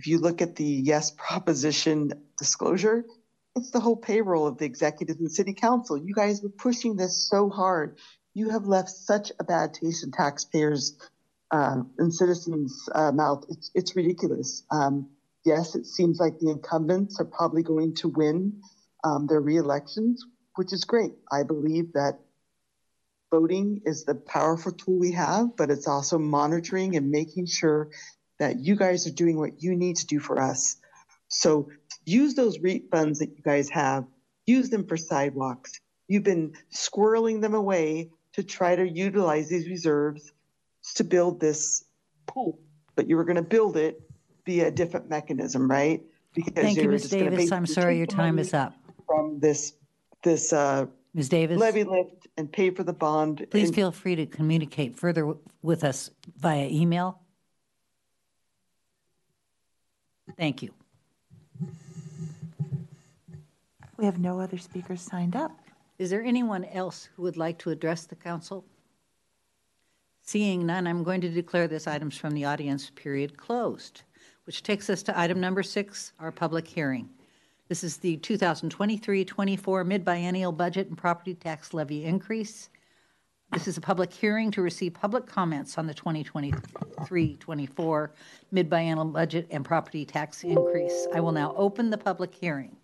if 0.00 0.06
you 0.06 0.18
look 0.18 0.40
at 0.40 0.56
the 0.56 0.64
yes 0.64 1.10
proposition 1.10 2.10
disclosure, 2.38 3.04
it's 3.54 3.70
the 3.70 3.80
whole 3.80 3.96
payroll 3.96 4.46
of 4.46 4.56
the 4.56 4.64
executive 4.64 5.18
and 5.18 5.30
city 5.30 5.52
council. 5.52 5.98
You 5.98 6.14
guys 6.14 6.40
were 6.42 6.48
pushing 6.48 6.96
this 6.96 7.28
so 7.28 7.50
hard. 7.50 7.98
You 8.32 8.48
have 8.48 8.64
left 8.64 8.88
such 8.88 9.30
a 9.38 9.44
bad 9.44 9.74
taste 9.74 10.02
in 10.02 10.10
taxpayers 10.10 10.96
uh, 11.50 11.82
and 11.98 12.14
citizens' 12.14 12.88
uh, 12.94 13.12
mouth. 13.12 13.44
It's, 13.50 13.70
it's 13.74 13.94
ridiculous. 13.94 14.64
Um, 14.70 15.10
yes, 15.44 15.74
it 15.74 15.84
seems 15.84 16.18
like 16.18 16.38
the 16.38 16.48
incumbents 16.48 17.20
are 17.20 17.26
probably 17.26 17.62
going 17.62 17.94
to 17.96 18.08
win 18.08 18.62
um, 19.04 19.26
their 19.26 19.42
re-elections, 19.42 20.24
which 20.54 20.72
is 20.72 20.84
great. 20.84 21.12
I 21.30 21.42
believe 21.42 21.92
that 21.92 22.20
voting 23.30 23.82
is 23.84 24.06
the 24.06 24.14
powerful 24.14 24.72
tool 24.72 24.98
we 24.98 25.12
have, 25.12 25.58
but 25.58 25.70
it's 25.70 25.86
also 25.86 26.16
monitoring 26.18 26.96
and 26.96 27.10
making 27.10 27.44
sure 27.44 27.90
that 28.40 28.58
you 28.58 28.74
guys 28.74 29.06
are 29.06 29.12
doing 29.12 29.38
what 29.38 29.62
you 29.62 29.76
need 29.76 29.96
to 29.96 30.06
do 30.06 30.18
for 30.18 30.40
us. 30.40 30.76
So 31.28 31.68
use 32.06 32.34
those 32.34 32.58
REET 32.58 32.86
funds 32.90 33.18
that 33.20 33.36
you 33.36 33.42
guys 33.44 33.68
have, 33.68 34.04
use 34.46 34.70
them 34.70 34.86
for 34.86 34.96
sidewalks. 34.96 35.78
You've 36.08 36.24
been 36.24 36.54
squirreling 36.74 37.42
them 37.42 37.54
away 37.54 38.10
to 38.32 38.42
try 38.42 38.74
to 38.74 38.88
utilize 38.88 39.48
these 39.48 39.68
reserves 39.68 40.32
to 40.96 41.04
build 41.04 41.38
this 41.38 41.84
pool, 42.26 42.58
but 42.96 43.08
you 43.08 43.16
were 43.16 43.24
going 43.24 43.36
to 43.36 43.42
build 43.42 43.76
it 43.76 44.00
via 44.46 44.68
a 44.68 44.70
different 44.70 45.10
mechanism, 45.10 45.70
right? 45.70 46.02
Because 46.34 46.54
Thank 46.54 46.78
you, 46.78 46.88
Ms. 46.88 47.10
Davis. 47.10 47.52
I'm 47.52 47.66
sorry, 47.66 47.98
your 47.98 48.06
time 48.06 48.38
is 48.38 48.54
up. 48.54 48.74
From 49.06 49.38
this, 49.38 49.74
this 50.24 50.52
uh, 50.52 50.86
Ms. 51.12 51.28
Davis 51.28 51.58
levy 51.58 51.84
lift 51.84 52.28
and 52.38 52.50
pay 52.50 52.70
for 52.70 52.84
the 52.84 52.92
bond. 52.92 53.46
Please 53.50 53.70
feel 53.70 53.92
free 53.92 54.16
to 54.16 54.24
communicate 54.24 54.96
further 54.96 55.34
with 55.60 55.84
us 55.84 56.10
via 56.38 56.68
email. 56.68 57.20
Thank 60.36 60.62
you. 60.62 60.70
We 63.96 64.06
have 64.06 64.18
no 64.18 64.40
other 64.40 64.58
speakers 64.58 65.02
signed 65.02 65.36
up. 65.36 65.52
Is 65.98 66.08
there 66.08 66.22
anyone 66.22 66.64
else 66.64 67.10
who 67.14 67.22
would 67.22 67.36
like 67.36 67.58
to 67.58 67.70
address 67.70 68.04
the 68.04 68.14
council? 68.14 68.64
Seeing 70.22 70.64
none, 70.64 70.86
I'm 70.86 71.02
going 71.02 71.20
to 71.20 71.28
declare 71.28 71.68
this 71.68 71.86
items 71.86 72.16
from 72.16 72.32
the 72.32 72.46
audience 72.46 72.90
period 72.90 73.36
closed, 73.36 74.02
which 74.44 74.62
takes 74.62 74.88
us 74.88 75.02
to 75.02 75.18
item 75.18 75.40
number 75.40 75.62
six, 75.62 76.12
our 76.18 76.32
public 76.32 76.66
hearing. 76.66 77.10
This 77.68 77.84
is 77.84 77.98
the 77.98 78.16
2023-24 78.18 79.86
mid-biennial 79.86 80.52
budget 80.52 80.88
and 80.88 80.96
property 80.96 81.34
tax 81.34 81.74
levy 81.74 82.04
increase. 82.04 82.70
This 83.52 83.66
is 83.66 83.76
a 83.76 83.80
public 83.80 84.12
hearing 84.12 84.52
to 84.52 84.62
receive 84.62 84.94
public 84.94 85.26
comments 85.26 85.76
on 85.76 85.88
the 85.88 85.94
2023-24 85.94 88.10
mid-biennial 88.52 89.06
budget 89.06 89.48
and 89.50 89.64
property 89.64 90.04
tax 90.04 90.44
increase. 90.44 91.08
I 91.12 91.18
will 91.18 91.32
now 91.32 91.52
open 91.56 91.90
the 91.90 91.98
public 91.98 92.32
hearing. 92.32 92.76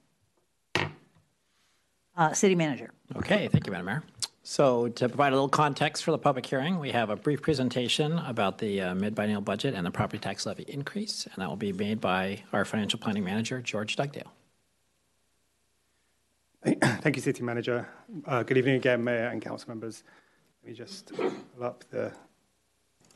Uh, 2.16 2.32
City 2.32 2.56
Manager. 2.56 2.90
Okay, 3.14 3.47
thank 3.47 3.64
you, 3.66 3.72
Madam 3.72 3.86
Mayor. 3.86 4.02
So 4.43 4.88
to 4.88 5.09
provide 5.09 5.32
a 5.32 5.36
little 5.36 5.48
context 5.48 6.02
for 6.02 6.10
the 6.10 6.18
public 6.18 6.44
hearing, 6.47 6.80
we 6.80 6.90
have 6.90 7.10
a 7.10 7.16
brief 7.16 7.43
presentation 7.43 8.18
about 8.20 8.59
the 8.59 8.80
uh, 8.80 8.94
mid-biennial 8.94 9.43
budget 9.43 9.74
and 9.74 9.86
the 9.86 9.93
property 9.93 10.18
tax 10.18 10.47
levy 10.47 10.64
increase, 10.66 11.26
and 11.26 11.43
that 11.43 11.48
will 11.48 11.56
be 11.56 11.72
made 11.72 12.01
by 12.01 12.43
our 12.52 12.64
financial 12.64 12.98
planning 12.98 13.22
manager, 13.22 13.60
George 13.60 13.94
Dugdale. 13.94 14.32
Thank 16.64 17.14
you, 17.14 17.22
City 17.22 17.44
Manager. 17.44 17.88
Uh, 18.26 18.43
good 18.43 18.56
evening 18.56 18.74
again, 18.74 19.05
Mayor 19.05 19.28
and 19.28 19.40
council 19.40 19.68
members. 19.68 20.02
Let 20.66 20.72
me 20.72 20.78
just 20.78 21.14
pull 21.14 21.62
up 21.62 21.84
the, 21.90 22.12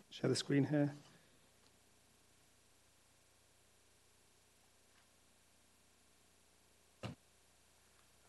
share 0.09 0.31
the 0.31 0.37
screen 0.37 0.63
here. 0.63 0.95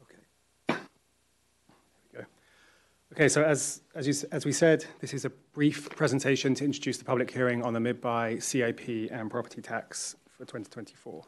Okay. 0.01 0.15
There 0.67 0.79
we 2.11 2.17
go. 2.17 2.25
Okay, 3.13 3.29
so 3.29 3.43
as, 3.43 3.81
as, 3.93 4.07
you, 4.07 4.27
as 4.31 4.43
we 4.43 4.51
said, 4.51 4.85
this 5.01 5.13
is 5.13 5.23
a 5.23 5.29
brief 5.53 5.87
presentation 5.91 6.55
to 6.55 6.65
introduce 6.65 6.97
the 6.97 7.05
public 7.05 7.29
hearing 7.29 7.61
on 7.61 7.73
the 7.73 7.79
mid-buy 7.79 8.39
CIP 8.39 9.11
and 9.11 9.29
property 9.29 9.61
tax 9.61 10.15
for 10.35 10.45
2024. 10.45 11.23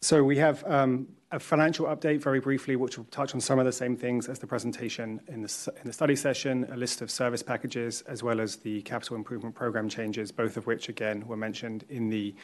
So 0.00 0.24
we 0.24 0.38
have 0.38 0.64
um, 0.64 1.06
a 1.30 1.38
financial 1.38 1.86
update 1.86 2.22
very 2.22 2.40
briefly, 2.40 2.76
which 2.76 2.96
will 2.96 3.04
touch 3.06 3.34
on 3.34 3.40
some 3.40 3.58
of 3.58 3.66
the 3.66 3.72
same 3.72 3.96
things 3.96 4.28
as 4.28 4.38
the 4.38 4.46
presentation 4.46 5.20
in 5.28 5.42
the, 5.42 5.48
study 5.92 6.16
session, 6.16 6.66
a 6.72 6.76
list 6.76 7.02
of 7.02 7.10
service 7.10 7.42
packages, 7.42 8.02
as 8.02 8.22
well 8.22 8.40
as 8.40 8.56
the 8.56 8.80
capital 8.82 9.16
improvement 9.16 9.54
program 9.54 9.88
changes, 9.88 10.32
both 10.32 10.56
of 10.56 10.66
which, 10.66 10.88
again, 10.88 11.26
were 11.26 11.36
mentioned 11.36 11.84
in 11.90 12.08
the, 12.08 12.34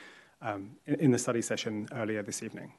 um, 0.42 0.70
in, 0.86 0.96
in 0.96 1.10
the 1.10 1.18
study 1.18 1.40
session 1.40 1.88
earlier 1.92 2.22
this 2.22 2.42
evening. 2.42 2.72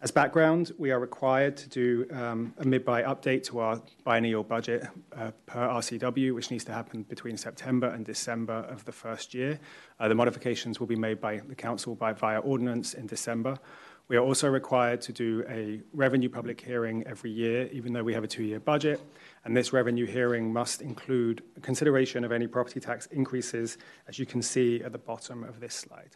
As 0.00 0.12
background, 0.12 0.70
we 0.78 0.92
are 0.92 1.00
required 1.00 1.56
to 1.56 1.68
do 1.68 2.06
um, 2.12 2.54
a 2.58 2.64
mid-buy 2.64 3.02
update 3.02 3.42
to 3.46 3.58
our 3.58 3.82
biennial 4.04 4.44
budget 4.44 4.86
uh, 5.16 5.32
per 5.46 5.66
RCW, 5.66 6.36
which 6.36 6.52
needs 6.52 6.62
to 6.66 6.72
happen 6.72 7.02
between 7.02 7.36
September 7.36 7.88
and 7.88 8.06
December 8.06 8.64
of 8.70 8.84
the 8.84 8.92
first 8.92 9.34
year. 9.34 9.58
Uh, 9.98 10.06
the 10.06 10.14
modifications 10.14 10.78
will 10.78 10.86
be 10.86 10.94
made 10.94 11.20
by 11.20 11.38
the 11.38 11.54
council 11.56 11.96
by 11.96 12.12
via 12.12 12.38
ordinance 12.38 12.94
in 12.94 13.08
December. 13.08 13.58
We 14.06 14.16
are 14.16 14.22
also 14.22 14.48
required 14.48 15.00
to 15.00 15.12
do 15.12 15.44
a 15.48 15.80
revenue 15.92 16.28
public 16.28 16.60
hearing 16.60 17.02
every 17.04 17.32
year, 17.32 17.68
even 17.72 17.92
though 17.92 18.04
we 18.04 18.14
have 18.14 18.22
a 18.22 18.28
two-year 18.28 18.60
budget. 18.60 19.00
And 19.44 19.56
this 19.56 19.72
revenue 19.72 20.06
hearing 20.06 20.52
must 20.52 20.80
include 20.80 21.42
consideration 21.60 22.22
of 22.22 22.30
any 22.30 22.46
property 22.46 22.78
tax 22.78 23.06
increases, 23.06 23.78
as 24.06 24.16
you 24.16 24.26
can 24.26 24.42
see 24.42 24.80
at 24.80 24.92
the 24.92 24.98
bottom 24.98 25.42
of 25.42 25.58
this 25.58 25.74
slide. 25.74 26.14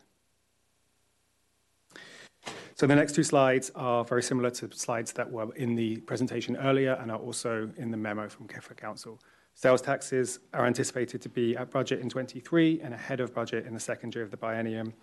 So 2.82 2.88
the 2.88 2.96
next 2.96 3.14
two 3.14 3.22
slides 3.22 3.70
are 3.76 4.04
very 4.04 4.24
similar 4.24 4.50
to 4.50 4.68
slides 4.72 5.12
that 5.12 5.30
were 5.30 5.54
in 5.54 5.76
the 5.76 5.98
presentation 5.98 6.56
earlier 6.56 6.94
and 6.94 7.12
are 7.12 7.18
also 7.18 7.70
in 7.76 7.92
the 7.92 7.96
memo 7.96 8.28
from 8.28 8.48
KEFA 8.48 8.76
Council. 8.76 9.20
Sales 9.54 9.80
taxes 9.80 10.40
are 10.52 10.66
anticipated 10.66 11.22
to 11.22 11.28
be 11.28 11.56
at 11.56 11.70
budget 11.70 12.00
in 12.00 12.08
23 12.08 12.80
and 12.80 12.92
ahead 12.92 13.20
of 13.20 13.32
budget 13.32 13.66
in 13.66 13.74
the 13.74 13.78
second 13.78 14.16
year 14.16 14.24
of 14.24 14.32
the 14.32 14.36
biennium. 14.36 14.94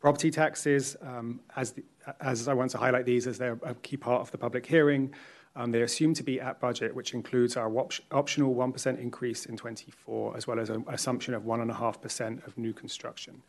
Property 0.00 0.32
taxes, 0.32 0.96
um, 1.02 1.38
as, 1.54 1.72
I 2.48 2.52
want 2.52 2.72
to 2.72 2.78
highlight 2.78 3.06
these 3.06 3.28
as 3.28 3.38
they're 3.38 3.60
a 3.62 3.76
key 3.76 3.96
part 3.96 4.22
of 4.22 4.32
the 4.32 4.38
public 4.38 4.66
hearing, 4.66 5.14
um, 5.54 5.70
they're 5.70 5.84
assumed 5.84 6.16
to 6.16 6.24
be 6.24 6.40
at 6.40 6.58
budget, 6.58 6.92
which 6.92 7.14
includes 7.14 7.56
our 7.56 7.72
op- 7.78 7.92
optional 8.10 8.56
1% 8.56 8.98
increase 8.98 9.46
in 9.46 9.56
24, 9.56 10.36
as 10.36 10.48
well 10.48 10.58
as 10.58 10.68
an 10.68 10.84
assumption 10.88 11.34
of 11.34 11.44
1.5% 11.44 12.44
of 12.44 12.58
new 12.58 12.72
construction, 12.72 13.40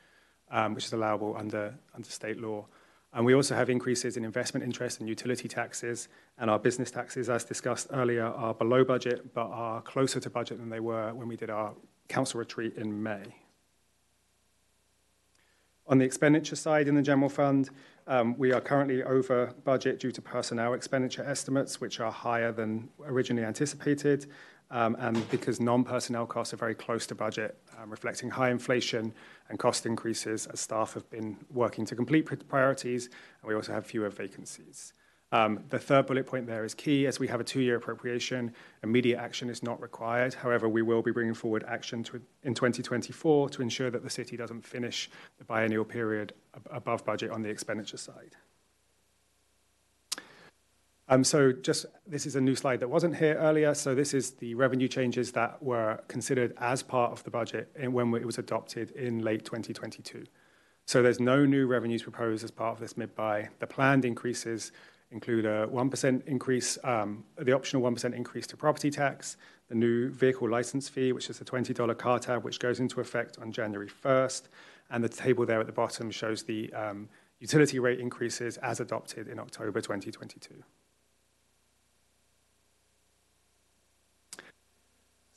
um, 0.52 0.76
which 0.76 0.86
is 0.86 0.94
allowable 0.94 1.36
under, 1.36 1.74
under 1.96 2.08
state 2.08 2.40
law. 2.40 2.64
And 3.14 3.26
we 3.26 3.36
also 3.36 3.56
have 3.56 3.70
increases 3.70 4.16
in 4.16 4.24
investment 4.24 4.64
interest 4.64 5.00
and 5.00 5.10
utility 5.10 5.48
taxes, 5.48 6.08
and 6.38 6.50
our 6.50 6.58
business 6.58 6.92
taxes, 6.92 7.30
as 7.30 7.44
discussed 7.44 7.88
earlier, 7.92 8.26
are 8.26 8.54
below 8.54 8.86
budget 8.86 9.34
but 9.34 9.48
are 9.48 9.82
closer 9.82 10.20
to 10.20 10.30
budget 10.30 10.60
than 10.60 10.70
they 10.70 10.80
were 10.80 11.14
when 11.14 11.28
we 11.28 11.36
did 11.36 11.50
our 11.50 11.74
council 12.08 12.40
retreat 12.40 12.76
in 12.76 13.04
May. 13.04 13.24
On 15.88 15.98
the 15.98 16.06
expenditure 16.06 16.56
side 16.56 16.88
in 16.88 16.96
the 16.96 17.02
general 17.02 17.28
fund, 17.28 17.70
um, 18.08 18.38
we 18.38 18.54
are 18.54 18.62
currently 18.62 19.04
over 19.04 19.54
budget 19.66 20.00
due 20.00 20.12
to 20.12 20.22
personnel 20.22 20.74
expenditure 20.74 21.24
estimates, 21.24 21.82
which 21.82 22.00
are 22.00 22.12
higher 22.12 22.54
than 22.54 22.88
originally 23.06 23.46
anticipated, 23.46 24.28
um, 24.70 24.96
and 25.00 25.30
because 25.30 25.60
non-personnel 25.60 26.28
costs 26.28 26.54
are 26.54 26.58
very 26.58 26.76
close 26.76 27.06
to 27.08 27.16
budget, 27.16 27.58
reflecting 27.90 28.30
high 28.30 28.50
inflation 28.52 29.14
and 29.50 29.58
cost 29.58 29.86
increases 29.86 30.48
as 30.48 30.60
staff 30.60 30.94
have 30.94 31.10
been 31.10 31.38
working 31.50 31.86
to 31.86 31.96
complete 31.96 32.28
priorities, 32.48 33.06
and 33.06 33.50
we 33.50 33.56
also 33.56 33.74
have 33.74 33.86
fewer 33.86 34.10
vacancies. 34.10 34.94
Um, 35.34 35.64
the 35.70 35.80
third 35.80 36.08
bullet 36.08 36.28
point 36.28 36.46
there 36.46 36.66
is 36.66 36.74
key. 36.74 37.08
As 37.08 37.18
we 37.18 37.28
have 37.28 37.40
a 37.40 37.44
two-year 37.44 37.78
appropriation, 37.78 38.54
immediate 38.84 39.18
action 39.18 39.50
is 39.50 39.64
not 39.64 39.82
required. 39.82 40.34
However, 40.34 40.68
we 40.68 40.82
will 40.82 41.02
be 41.02 41.12
bringing 41.12 41.34
forward 41.34 41.64
action 41.68 42.04
to, 42.04 42.22
in 42.44 42.54
2024 42.54 43.50
to 43.50 43.62
ensure 43.62 43.90
that 43.90 44.04
the 44.04 44.10
city 44.10 44.36
doesn't 44.36 44.66
finish 44.66 45.10
the 45.38 45.46
biennial 45.46 45.86
period 45.86 46.34
ab- 46.54 46.68
above 46.72 47.06
budget 47.06 47.32
on 47.32 47.42
the 47.42 47.50
expenditure 47.50 47.98
side. 47.98 48.36
Um, 51.12 51.26
so 51.26 51.52
just 51.52 51.86
this 52.08 52.26
is 52.26 52.38
a 52.38 52.42
new 52.42 52.56
slide 52.56 52.80
that 52.80 52.88
wasn't 52.88 53.18
here 53.18 53.36
earlier. 53.36 53.74
So 53.74 53.94
this 53.94 54.14
is 54.14 54.32
the 54.32 54.56
revenue 54.56 54.88
changes 54.88 55.34
that 55.34 55.62
were 55.62 56.00
considered 56.08 56.54
as 56.58 56.82
part 56.82 57.12
of 57.12 57.22
the 57.26 57.30
budget 57.30 57.70
when 57.78 58.16
it 58.16 58.26
was 58.26 58.38
adopted 58.38 58.92
in 58.92 59.20
late 59.20 59.44
2022. 59.44 60.24
So 60.86 61.04
there's 61.04 61.20
no 61.20 61.46
new 61.46 61.68
revenues 61.68 62.02
proposed 62.02 62.46
as 62.46 62.52
part 62.52 62.76
of 62.76 62.80
this 62.80 62.96
mid-buy. 62.96 63.50
The 63.60 63.68
planned 63.68 64.06
increases 64.06 64.72
include 65.12 65.46
a 65.46 65.68
1% 65.68 66.26
increase, 66.28 66.78
um, 66.86 67.26
the 67.38 67.52
optional 67.52 67.82
1% 67.82 68.16
increase 68.16 68.48
to 68.48 68.56
property 68.56 68.90
tax, 68.90 69.36
the 69.68 69.76
new 69.76 70.10
vehicle 70.12 70.50
license 70.50 70.88
fee, 70.88 71.12
which 71.12 71.30
is 71.30 71.38
the 71.40 71.46
$20 71.46 71.98
car 71.98 72.20
tab, 72.20 72.46
which 72.46 72.58
goes 72.58 72.80
into 72.80 73.02
effect 73.02 73.38
on 73.42 73.52
January 73.52 73.90
1st, 73.90 74.44
and 74.90 75.04
the 75.04 75.10
table 75.10 75.46
there 75.46 75.60
at 75.60 75.66
the 75.66 75.74
bottom 75.74 76.10
shows 76.10 76.44
the 76.44 76.72
um, 76.72 77.10
utility 77.40 77.80
rate 77.80 78.00
increases 78.00 78.56
as 78.58 78.80
adopted 78.80 79.28
in 79.28 79.40
October 79.40 79.82
2022. 79.82 80.64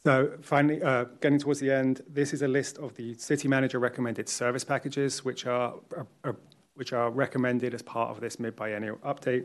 So 0.05 0.33
finally, 0.43 0.83
uh, 0.83 1.05
getting 1.23 1.39
towards 1.39 1.61
the 1.61 1.71
end, 1.71 2.03
this 2.07 2.35
is 2.35 2.43
a 2.43 2.49
list 2.49 2.77
of 2.77 2.95
the 2.95 3.15
city 3.15 3.49
manager 3.49 3.79
recommended 3.79 4.29
service 4.29 4.63
packages, 4.63 5.25
which 5.25 5.47
are, 5.47 5.75
are, 5.97 6.07
are 6.25 6.37
which 6.75 6.93
are 6.93 7.11
recommended 7.11 7.73
as 7.73 7.81
part 7.81 8.11
of 8.11 8.21
this 8.21 8.39
mid-biennial 8.39 8.97
update. 8.99 9.45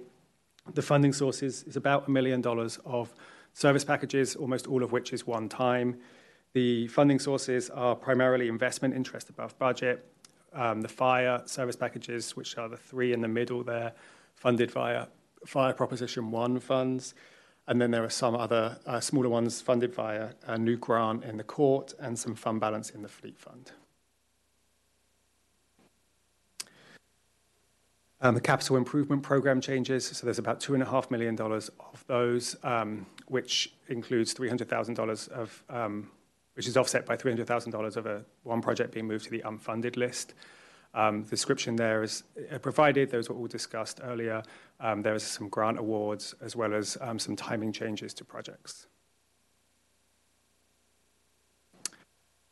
The 0.73 0.81
funding 0.81 1.13
sources 1.13 1.63
is 1.63 1.77
about 1.77 2.09
a 2.09 2.11
million 2.11 2.41
dollars 2.41 2.77
of 2.85 3.13
service 3.53 3.85
packages, 3.85 4.35
almost 4.35 4.67
all 4.67 4.83
of 4.83 4.91
which 4.91 5.13
is 5.13 5.25
one 5.25 5.47
time. 5.47 5.95
The 6.53 6.87
funding 6.87 7.19
sources 7.19 7.69
are 7.69 7.95
primarily 7.95 8.49
investment 8.49 8.95
interest 8.95 9.29
above 9.29 9.57
budget, 9.59 10.05
um, 10.51 10.81
the 10.81 10.89
fire 10.89 11.41
service 11.45 11.77
packages, 11.77 12.35
which 12.35 12.57
are 12.57 12.67
the 12.67 12.77
three 12.77 13.13
in 13.13 13.21
the 13.21 13.27
middle 13.27 13.63
there, 13.63 13.93
funded 14.33 14.71
via 14.71 15.07
Fire 15.45 15.71
Proposition 15.71 16.31
1 16.31 16.59
funds. 16.59 17.13
And 17.69 17.79
then 17.79 17.91
there 17.91 18.03
are 18.03 18.09
some 18.09 18.35
other 18.35 18.79
uh, 18.87 18.99
smaller 18.99 19.29
ones 19.29 19.61
funded 19.61 19.93
via 19.93 20.29
a 20.47 20.57
new 20.57 20.75
grant 20.75 21.23
in 21.23 21.37
the 21.37 21.43
court 21.43 21.93
and 21.99 22.17
some 22.17 22.33
fund 22.33 22.59
balance 22.59 22.89
in 22.89 23.03
the 23.03 23.07
fleet 23.07 23.37
fund. 23.37 23.71
Um, 28.21 28.33
the 28.33 28.41
capital 28.41 28.75
improvement 28.75 29.21
program 29.21 29.61
changes, 29.61 30.07
so 30.07 30.25
there's 30.25 30.39
about 30.39 30.59
$2.5 30.59 31.11
million 31.11 31.39
of 31.39 32.03
those, 32.07 32.55
um, 32.63 33.05
which 33.27 33.71
includes 33.87 34.33
$300,000 34.33 35.29
of, 35.29 35.63
um, 35.69 36.09
which 36.55 36.67
is 36.67 36.75
offset 36.75 37.05
by 37.05 37.15
$300,000 37.15 37.95
of 37.95 38.07
a, 38.07 38.25
one 38.41 38.63
project 38.63 38.93
being 38.93 39.07
moved 39.07 39.25
to 39.25 39.31
the 39.31 39.43
unfunded 39.45 39.95
list. 39.95 40.33
Um, 40.93 41.23
the 41.23 41.29
description 41.29 41.75
there 41.75 42.03
is 42.03 42.23
uh, 42.51 42.57
provided, 42.57 43.11
those 43.11 43.29
were 43.29 43.35
all 43.35 43.47
discussed 43.47 43.99
earlier. 44.03 44.41
Um, 44.79 45.01
there 45.01 45.15
is 45.15 45.23
some 45.23 45.49
grant 45.49 45.77
awards 45.77 46.33
as 46.41 46.55
well 46.55 46.73
as 46.73 46.97
um, 47.01 47.19
some 47.19 47.35
timing 47.35 47.71
changes 47.71 48.13
to 48.15 48.25
projects. 48.25 48.87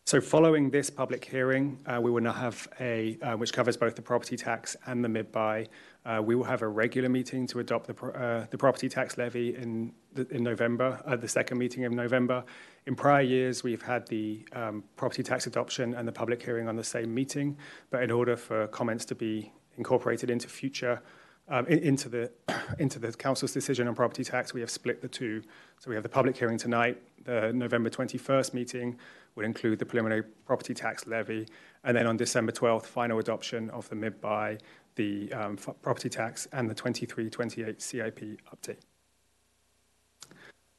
So 0.08 0.22
following 0.22 0.70
this 0.70 0.90
public 0.90 1.26
hearing, 1.26 1.80
uh, 1.86 2.00
we 2.02 2.10
will 2.10 2.22
now 2.22 2.32
have 2.32 2.66
a, 2.80 3.18
uh, 3.22 3.36
which 3.36 3.52
covers 3.52 3.76
both 3.76 3.98
the 3.98 4.02
property 4.02 4.38
tax 4.38 4.74
and 4.86 5.04
the 5.04 5.10
mid-buy. 5.10 5.68
Uh, 6.06 6.22
we 6.24 6.34
will 6.34 6.46
have 6.46 6.62
a 6.62 6.68
regular 6.68 7.10
meeting 7.10 7.46
to 7.48 7.60
adopt 7.60 7.88
the, 7.88 8.06
uh, 8.06 8.46
the 8.50 8.58
property 8.58 8.88
tax 8.88 9.18
levy 9.18 9.54
in, 9.58 9.92
the, 10.14 10.26
in 10.30 10.44
November, 10.44 11.02
uh, 11.06 11.18
the 11.18 11.28
second 11.28 11.58
meeting 11.58 11.84
in 11.84 11.94
November. 11.94 12.46
In 12.88 12.96
prior 12.96 13.22
years, 13.22 13.66
we've 13.66 13.82
had 13.82 14.08
the 14.08 14.46
um, 14.54 14.82
property 14.96 15.22
tax 15.22 15.46
adoption 15.46 15.94
and 15.94 16.08
the 16.08 16.12
public 16.14 16.42
hearing 16.42 16.70
on 16.70 16.78
the 16.78 16.86
same 16.86 17.14
meeting, 17.14 17.58
but 17.90 18.02
in 18.02 18.10
order 18.10 18.38
for 18.38 18.66
comments 18.68 19.04
to 19.06 19.16
be 19.16 19.52
incorporated 19.76 20.30
into 20.30 20.48
future 20.48 21.02
um, 21.50 21.68
in, 21.68 21.80
into 21.80 22.08
the 22.08 22.32
into 22.80 22.98
the 22.98 23.12
council's 23.12 23.52
decision 23.52 23.90
on 23.90 23.96
property 23.96 24.24
tax, 24.24 24.54
we 24.54 24.62
have 24.62 24.70
split 24.70 25.02
the 25.02 25.10
two. 25.10 25.42
So 25.80 25.90
we 25.90 25.96
have 25.96 26.04
the 26.04 26.10
public 26.10 26.38
hearing 26.38 26.58
tonight, 26.58 26.98
the 27.26 27.52
November 27.52 27.90
21st 27.90 28.54
meeting, 28.54 28.98
will 29.36 29.44
include 29.44 29.80
the 29.80 29.86
preliminary 29.86 30.24
property 30.46 30.74
tax 30.74 31.06
levy, 31.08 31.46
and 31.84 31.96
then 31.96 32.08
on 32.08 32.16
December 32.16 32.54
12th, 32.54 32.86
final 32.86 33.20
adoption 33.20 33.70
of 33.72 33.90
the 33.90 33.96
mid-buy, 33.96 34.60
the 34.96 35.32
um, 35.34 35.58
property 35.82 36.08
tax, 36.08 36.48
and 36.54 36.70
the 36.70 36.76
23-28 36.76 37.82
CIP 37.82 38.20
update. 38.50 38.87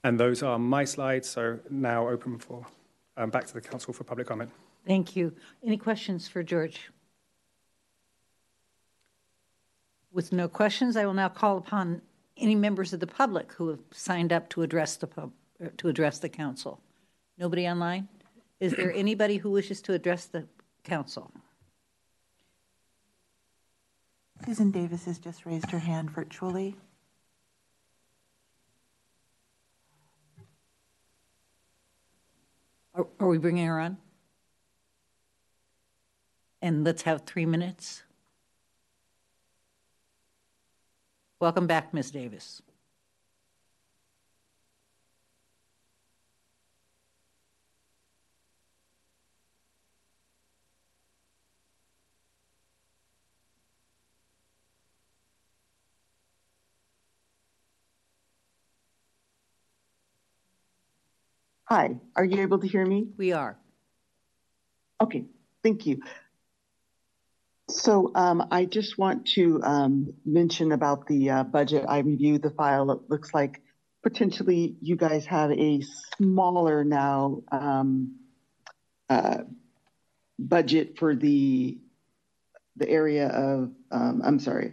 And 0.05 0.19
those 0.19 0.43
are 0.43 0.59
my 0.59 0.85
slides, 0.85 1.29
so 1.29 1.59
now 1.71 2.09
open 2.09 2.39
for 2.39 2.65
um, 3.17 3.31
back 3.31 3.47
to 3.47 3.55
the 3.55 3.61
council 3.61 3.93
for 3.93 4.05
public 4.05 4.27
comment. 4.27 4.51
Thank 4.87 5.17
you. 5.17 5.35
Any 5.65 5.77
questions 5.77 6.29
for 6.29 6.43
George? 6.43 6.91
With 10.13 10.33
no 10.33 10.49
questions, 10.49 10.97
I 10.97 11.05
will 11.05 11.15
now 11.15 11.29
call 11.29 11.59
upon 11.59 12.01
any 12.37 12.55
members 12.55 12.93
of 12.93 13.01
the 13.01 13.07
public 13.07 13.53
who 13.53 13.69
have 13.69 13.81
signed 13.91 14.33
up 14.33 14.49
to 14.51 14.63
address 14.63 14.97
the 14.97 15.07
pub, 15.09 15.33
to 15.77 15.89
address 15.89 16.21
the 16.21 16.29
council. 16.29 16.81
Nobody 17.37 17.69
online? 17.69 18.09
Is 18.61 18.73
there 18.73 18.93
anybody 18.93 19.37
who 19.37 19.51
wishes 19.51 19.83
to 19.83 19.93
address 19.93 20.27
the 20.27 20.47
council? 20.85 21.31
Susan 24.47 24.71
Davis 24.71 25.05
has 25.05 25.19
just 25.19 25.45
raised 25.45 25.71
her 25.71 25.79
hand 25.81 26.11
virtually. 26.11 26.77
Are, 32.99 33.07
are 33.21 33.29
we 33.29 33.39
bringing 33.39 33.65
her 33.67 33.79
on? 33.79 33.97
And 36.61 36.85
let's 36.85 37.03
have 37.03 37.23
three 37.23 37.47
minutes. 37.47 38.03
Welcome 41.41 41.69
back, 41.69 41.95
Ms. 41.95 42.11
Davis. 42.11 42.61
Hi, 61.69 62.01
are 62.17 62.25
you 62.25 62.41
able 62.41 62.59
to 62.61 62.67
hear 62.67 62.87
me? 62.87 63.09
We 63.19 63.33
are. 63.33 63.59
Okay, 65.03 65.27
thank 65.63 65.85
you. 65.85 66.01
So 67.69 68.11
um, 68.15 68.49
I 68.51 68.65
just 68.65 68.97
want 68.97 69.27
to 69.35 69.63
um, 69.63 70.15
mention 70.25 70.73
about 70.73 71.07
the 71.07 71.29
uh, 71.29 71.45
budget. 71.45 71.85
I 71.87 71.99
reviewed 71.99 72.41
the 72.41 72.53
file. 72.53 72.91
It 72.91 73.11
looks 73.11 73.35
like 73.35 73.61
potentially 74.03 74.77
you 74.81 74.97
guys 74.97 75.27
have 75.27 75.51
a 75.53 75.83
smaller 76.17 76.85
now 76.85 77.43
um, 77.53 78.15
uh, 79.11 79.43
budget 80.39 80.99
for 80.99 81.15
the 81.15 81.77
the 82.77 82.89
area 82.89 83.29
of. 83.29 83.73
Um, 83.91 84.23
I'm 84.25 84.39
sorry. 84.39 84.73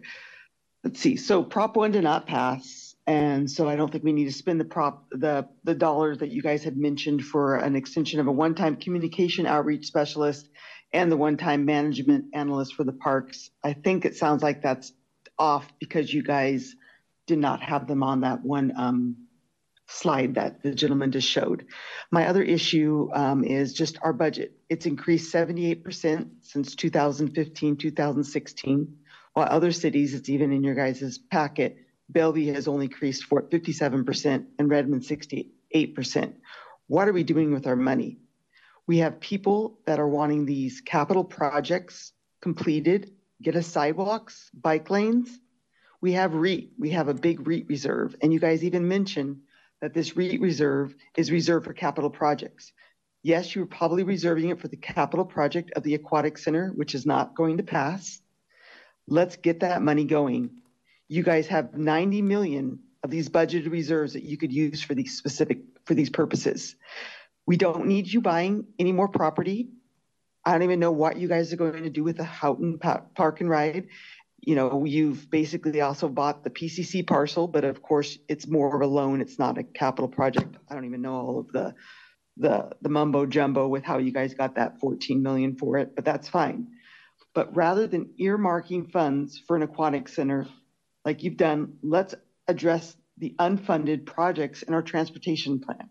Let's 0.85 1.01
see. 1.01 1.17
So 1.17 1.43
Prop 1.43 1.75
One 1.75 1.91
did 1.91 2.05
not 2.05 2.25
pass, 2.25 2.84
and 3.07 3.49
so 3.49 3.69
I 3.69 3.75
don't 3.75 3.91
think 3.91 4.03
we 4.03 4.13
need 4.13 4.25
to 4.25 4.33
spend 4.33 4.59
the 4.59 4.65
prop 4.65 5.05
the 5.11 5.47
the 5.63 5.75
dollars 5.75 6.19
that 6.19 6.31
you 6.31 6.41
guys 6.41 6.63
had 6.63 6.77
mentioned 6.77 7.23
for 7.23 7.55
an 7.55 7.75
extension 7.75 8.19
of 8.19 8.27
a 8.27 8.31
one-time 8.31 8.77
communication 8.77 9.45
outreach 9.45 9.85
specialist 9.85 10.49
and 10.93 11.11
the 11.11 11.17
one-time 11.17 11.65
management 11.65 12.25
analyst 12.33 12.73
for 12.75 12.83
the 12.83 12.93
parks. 12.93 13.49
I 13.63 13.73
think 13.73 14.05
it 14.05 14.15
sounds 14.15 14.41
like 14.41 14.61
that's 14.61 14.93
off 15.37 15.67
because 15.79 16.13
you 16.13 16.23
guys 16.23 16.73
did 17.27 17.39
not 17.39 17.61
have 17.61 17.87
them 17.87 18.03
on 18.03 18.21
that 18.21 18.43
one 18.43 18.71
um, 18.77 19.17
slide 19.87 20.35
that 20.35 20.63
the 20.63 20.73
gentleman 20.73 21.11
just 21.11 21.27
showed. 21.27 21.65
My 22.11 22.27
other 22.27 22.41
issue 22.41 23.09
um, 23.13 23.43
is 23.43 23.73
just 23.73 23.97
our 24.01 24.13
budget. 24.13 24.53
It's 24.69 24.85
increased 24.85 25.33
78% 25.33 26.29
since 26.41 26.75
2015, 26.75 27.77
2016, 27.77 28.97
while 29.33 29.47
other 29.49 29.71
cities, 29.71 30.13
it's 30.13 30.29
even 30.29 30.51
in 30.53 30.63
your 30.63 30.75
guys' 30.75 31.19
packet, 31.29 31.77
Bellevue 32.09 32.53
has 32.53 32.67
only 32.67 32.85
increased 32.85 33.25
for 33.25 33.41
57% 33.41 34.45
and 34.59 34.69
Redmond 34.69 35.03
68%. 35.03 36.33
What 36.87 37.07
are 37.07 37.13
we 37.13 37.23
doing 37.23 37.51
with 37.51 37.67
our 37.67 37.75
money? 37.75 38.19
We 38.87 38.99
have 38.99 39.19
people 39.19 39.79
that 39.85 39.99
are 39.99 40.07
wanting 40.07 40.45
these 40.45 40.81
capital 40.81 41.23
projects 41.23 42.11
completed, 42.41 43.11
get 43.41 43.55
us 43.55 43.67
sidewalks, 43.67 44.51
bike 44.53 44.89
lanes. 44.89 45.39
We 46.01 46.11
have 46.11 46.35
REET, 46.35 46.73
we 46.77 46.91
have 46.91 47.07
a 47.07 47.13
big 47.13 47.47
REET 47.47 47.65
reserve. 47.67 48.15
And 48.21 48.31
you 48.31 48.39
guys 48.39 48.63
even 48.63 48.87
mentioned 48.87 49.41
that 49.81 49.93
this 49.93 50.15
REET 50.15 50.39
reserve 50.39 50.95
is 51.17 51.31
reserved 51.31 51.65
for 51.65 51.73
capital 51.73 52.11
projects. 52.11 52.71
Yes, 53.23 53.55
you're 53.55 53.65
probably 53.65 54.03
reserving 54.03 54.49
it 54.49 54.59
for 54.59 54.67
the 54.67 54.77
capital 54.77 55.25
project 55.25 55.71
of 55.75 55.81
the 55.81 55.95
aquatic 55.95 56.37
center, 56.37 56.71
which 56.75 56.93
is 56.93 57.07
not 57.07 57.35
going 57.35 57.57
to 57.57 57.63
pass. 57.63 58.21
Let's 59.07 59.35
get 59.35 59.61
that 59.61 59.81
money 59.81 60.05
going. 60.05 60.51
You 61.07 61.23
guys 61.23 61.47
have 61.47 61.75
90 61.75 62.21
million 62.21 62.79
of 63.03 63.11
these 63.11 63.29
budgeted 63.29 63.71
reserves 63.71 64.13
that 64.13 64.23
you 64.23 64.37
could 64.37 64.51
use 64.51 64.81
for 64.81 64.95
these 64.95 65.17
specific 65.17 65.59
for 65.85 65.93
these 65.93 66.09
purposes. 66.09 66.75
We 67.45 67.57
don't 67.57 67.85
need 67.85 68.11
you 68.11 68.21
buying 68.21 68.65
any 68.79 68.91
more 68.91 69.07
property. 69.07 69.69
I 70.43 70.51
don't 70.53 70.63
even 70.63 70.79
know 70.79 70.91
what 70.91 71.17
you 71.17 71.27
guys 71.27 71.53
are 71.53 71.57
going 71.57 71.83
to 71.83 71.89
do 71.89 72.03
with 72.03 72.17
the 72.17 72.23
Houghton 72.23 72.79
Park 72.79 73.41
and 73.41 73.49
Ride. 73.49 73.87
You 74.39 74.55
know, 74.55 74.85
you've 74.85 75.29
basically 75.29 75.81
also 75.81 76.07
bought 76.07 76.43
the 76.43 76.49
PCC 76.49 77.05
parcel, 77.05 77.47
but 77.47 77.63
of 77.63 77.81
course 77.81 78.17
it's 78.27 78.47
more 78.47 78.75
of 78.75 78.81
a 78.81 78.91
loan. 78.91 79.21
It's 79.21 79.39
not 79.39 79.57
a 79.57 79.63
capital 79.63 80.07
project. 80.07 80.55
I 80.69 80.75
don't 80.75 80.85
even 80.85 81.01
know 81.01 81.13
all 81.13 81.39
of 81.39 81.51
the 81.51 81.73
the 82.37 82.71
the 82.81 82.89
mumbo 82.89 83.25
jumbo 83.25 83.67
with 83.67 83.83
how 83.83 83.97
you 83.97 84.11
guys 84.11 84.33
got 84.33 84.55
that 84.55 84.79
14 84.79 85.21
million 85.21 85.55
for 85.55 85.77
it, 85.77 85.95
but 85.95 86.05
that's 86.05 86.27
fine. 86.27 86.67
But 87.33 87.55
rather 87.55 87.87
than 87.87 88.13
earmarking 88.19 88.91
funds 88.91 89.41
for 89.47 89.55
an 89.55 89.63
aquatic 89.63 90.07
center 90.09 90.47
like 91.05 91.23
you've 91.23 91.37
done, 91.37 91.77
let's 91.83 92.15
address 92.47 92.95
the 93.17 93.35
unfunded 93.39 94.05
projects 94.05 94.63
in 94.63 94.73
our 94.73 94.81
transportation 94.81 95.59
plan. 95.59 95.89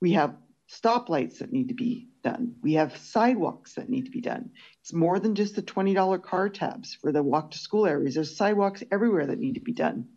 We 0.00 0.12
have 0.12 0.34
stoplights 0.68 1.38
that 1.38 1.52
need 1.52 1.68
to 1.68 1.74
be 1.74 2.08
done. 2.22 2.56
We 2.62 2.74
have 2.74 2.96
sidewalks 2.96 3.74
that 3.74 3.88
need 3.88 4.06
to 4.06 4.10
be 4.10 4.22
done. 4.22 4.50
It's 4.80 4.92
more 4.92 5.20
than 5.20 5.34
just 5.34 5.54
the 5.54 5.62
$20 5.62 6.22
car 6.22 6.48
tabs 6.48 6.94
for 6.94 7.12
the 7.12 7.22
walk 7.22 7.52
to 7.52 7.58
school 7.58 7.86
areas. 7.86 8.14
There's 8.14 8.36
sidewalks 8.36 8.82
everywhere 8.90 9.26
that 9.26 9.38
need 9.38 9.54
to 9.54 9.60
be 9.60 9.72
done. 9.72 10.08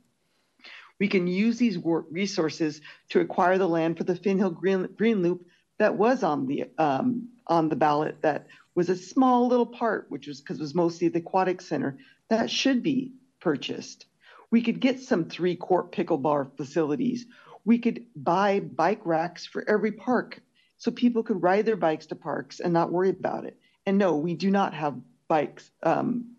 We 1.00 1.10
can 1.10 1.28
use 1.28 1.58
these 1.58 1.78
resources 2.10 2.82
to 3.10 3.20
acquire 3.20 3.58
the 3.58 3.68
land 3.68 3.98
for 3.98 4.04
the 4.04 4.16
Finn 4.16 4.40
Hill 4.40 4.52
Green, 4.52 4.88
Green 4.98 5.22
Loop 5.22 5.46
that 5.78 5.96
was 5.96 6.24
on 6.24 6.48
the 6.48 6.72
um, 6.80 7.30
on 7.46 7.70
the 7.70 7.76
ballot. 7.76 8.22
That 8.22 8.48
was 8.74 8.90
a 8.90 8.96
small 8.96 9.48
little 9.48 9.68
part, 9.68 10.08
which 10.10 10.28
was 10.28 10.42
because 10.42 10.58
it 10.58 10.64
was 10.64 10.74
mostly 10.74 11.10
the 11.10 11.20
aquatic 11.20 11.62
center 11.62 12.00
that 12.30 12.50
should 12.50 12.82
be 12.82 13.14
purchased. 13.40 14.08
We 14.52 14.62
could 14.62 14.80
get 14.80 15.00
some 15.00 15.26
three 15.26 15.56
court 15.56 15.92
pickleball 15.92 16.56
facilities 16.58 17.26
we 17.68 17.80
could 17.80 18.06
buy 18.16 18.62
bike 18.62 19.02
racks 19.04 19.46
for 19.46 19.70
every 19.70 19.92
park 19.92 20.40
so 20.78 20.90
people 20.90 21.22
could 21.22 21.44
ride 21.44 21.66
their 21.66 21.76
bikes 21.76 22.06
to 22.06 22.16
parks 22.16 22.62
and 22.62 22.72
not 22.72 22.94
worry 22.94 23.10
about 23.10 23.44
it. 23.44 23.60
And 23.86 23.98
no, 23.98 24.16
we 24.16 24.36
do 24.36 24.50
not 24.50 24.74
have 24.74 24.96
bikes. 25.28 25.70
Um, 25.84 26.38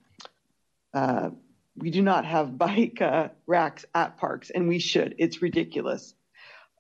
uh, 0.94 1.28
we 1.76 1.90
do 1.90 2.01
not 2.01 2.24
have 2.24 2.56
bike 2.66 3.02
uh, 3.02 3.28
racks 3.47 3.85
at 3.94 4.16
parks, 4.16 4.48
and 4.48 4.68
we 4.68 4.78
should. 4.78 5.16
It's 5.18 5.43
ridiculous. 5.43 6.14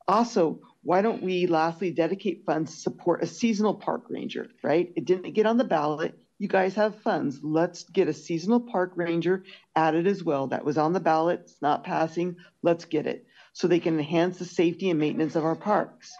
Also, 0.08 0.60
why 0.82 1.02
don't 1.02 1.22
we 1.22 1.46
lastly 1.46 1.90
dedicate 1.90 2.46
funds 2.46 2.74
to 2.74 2.80
support 2.80 3.22
a 3.22 3.26
seasonal 3.26 3.74
park 3.74 4.04
ranger, 4.08 4.48
right? 4.62 4.90
It 4.96 5.04
didn't 5.04 5.34
get 5.34 5.44
on 5.44 5.58
the 5.58 5.64
ballot. 5.64 6.18
You 6.38 6.48
guys 6.48 6.74
have 6.74 7.02
funds. 7.02 7.40
Let's 7.42 7.84
get 7.84 8.08
a 8.08 8.12
seasonal 8.12 8.60
park 8.60 8.92
ranger 8.94 9.44
added 9.74 10.06
as 10.06 10.22
well. 10.22 10.46
That 10.48 10.64
was 10.64 10.78
on 10.78 10.92
the 10.92 11.00
ballot. 11.00 11.40
It's 11.44 11.60
not 11.60 11.84
passing. 11.84 12.36
Let's 12.62 12.84
get 12.84 13.06
it 13.06 13.26
so 13.52 13.66
they 13.66 13.80
can 13.80 13.98
enhance 13.98 14.38
the 14.38 14.44
safety 14.44 14.88
and 14.88 15.00
maintenance 15.00 15.34
of 15.34 15.44
our 15.44 15.56
parks. 15.56 16.12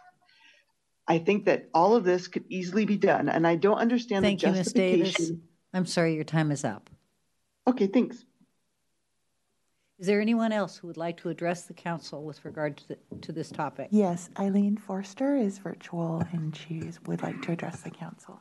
I 1.07 1.19
think 1.19 1.45
that 1.45 1.69
all 1.73 1.95
of 1.95 2.05
this 2.05 2.27
could 2.29 2.45
easily 2.49 2.85
be 2.85 2.97
done, 2.97 3.29
and 3.29 3.47
I 3.47 3.55
don't 3.55 3.79
understand 3.79 4.25
Thank 4.25 4.41
the 4.41 4.49
you, 4.49 4.55
Ms. 4.55 4.73
Davis. 4.73 5.09
justification. 5.09 5.43
I'm 5.73 5.87
sorry, 5.87 6.15
your 6.15 6.25
time 6.25 6.51
is 6.51 6.65
up. 6.65 6.91
Okay, 7.67 7.87
thanks. 7.87 8.25
Is 9.99 10.07
there 10.07 10.21
anyone 10.21 10.53
else 10.53 10.77
who 10.77 10.87
would 10.87 10.97
like 10.97 11.17
to 11.19 11.29
address 11.29 11.63
the 11.63 11.75
council 11.75 12.25
with 12.25 12.45
regard 12.45 12.77
to, 12.77 12.89
the, 12.89 12.99
to 13.23 13.33
this 13.33 13.51
topic? 13.51 13.89
Yes, 13.91 14.31
Eileen 14.39 14.77
Forster 14.77 15.35
is 15.35 15.59
virtual 15.59 16.23
and 16.33 16.55
she 16.57 16.91
would 17.07 17.23
like 17.23 17.43
to 17.43 17.53
address 17.53 17.81
the 17.81 17.91
council. 17.91 18.41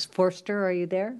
Ms. 0.00 0.06
Forster, 0.06 0.64
are 0.64 0.72
you 0.72 0.86
there? 0.86 1.14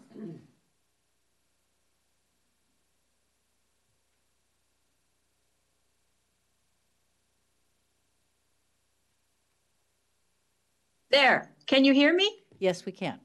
There, 11.10 11.52
can 11.66 11.84
you 11.84 11.92
hear 11.92 12.14
me? 12.14 12.34
Yes, 12.58 12.86
we 12.86 12.92
can. 12.92 13.20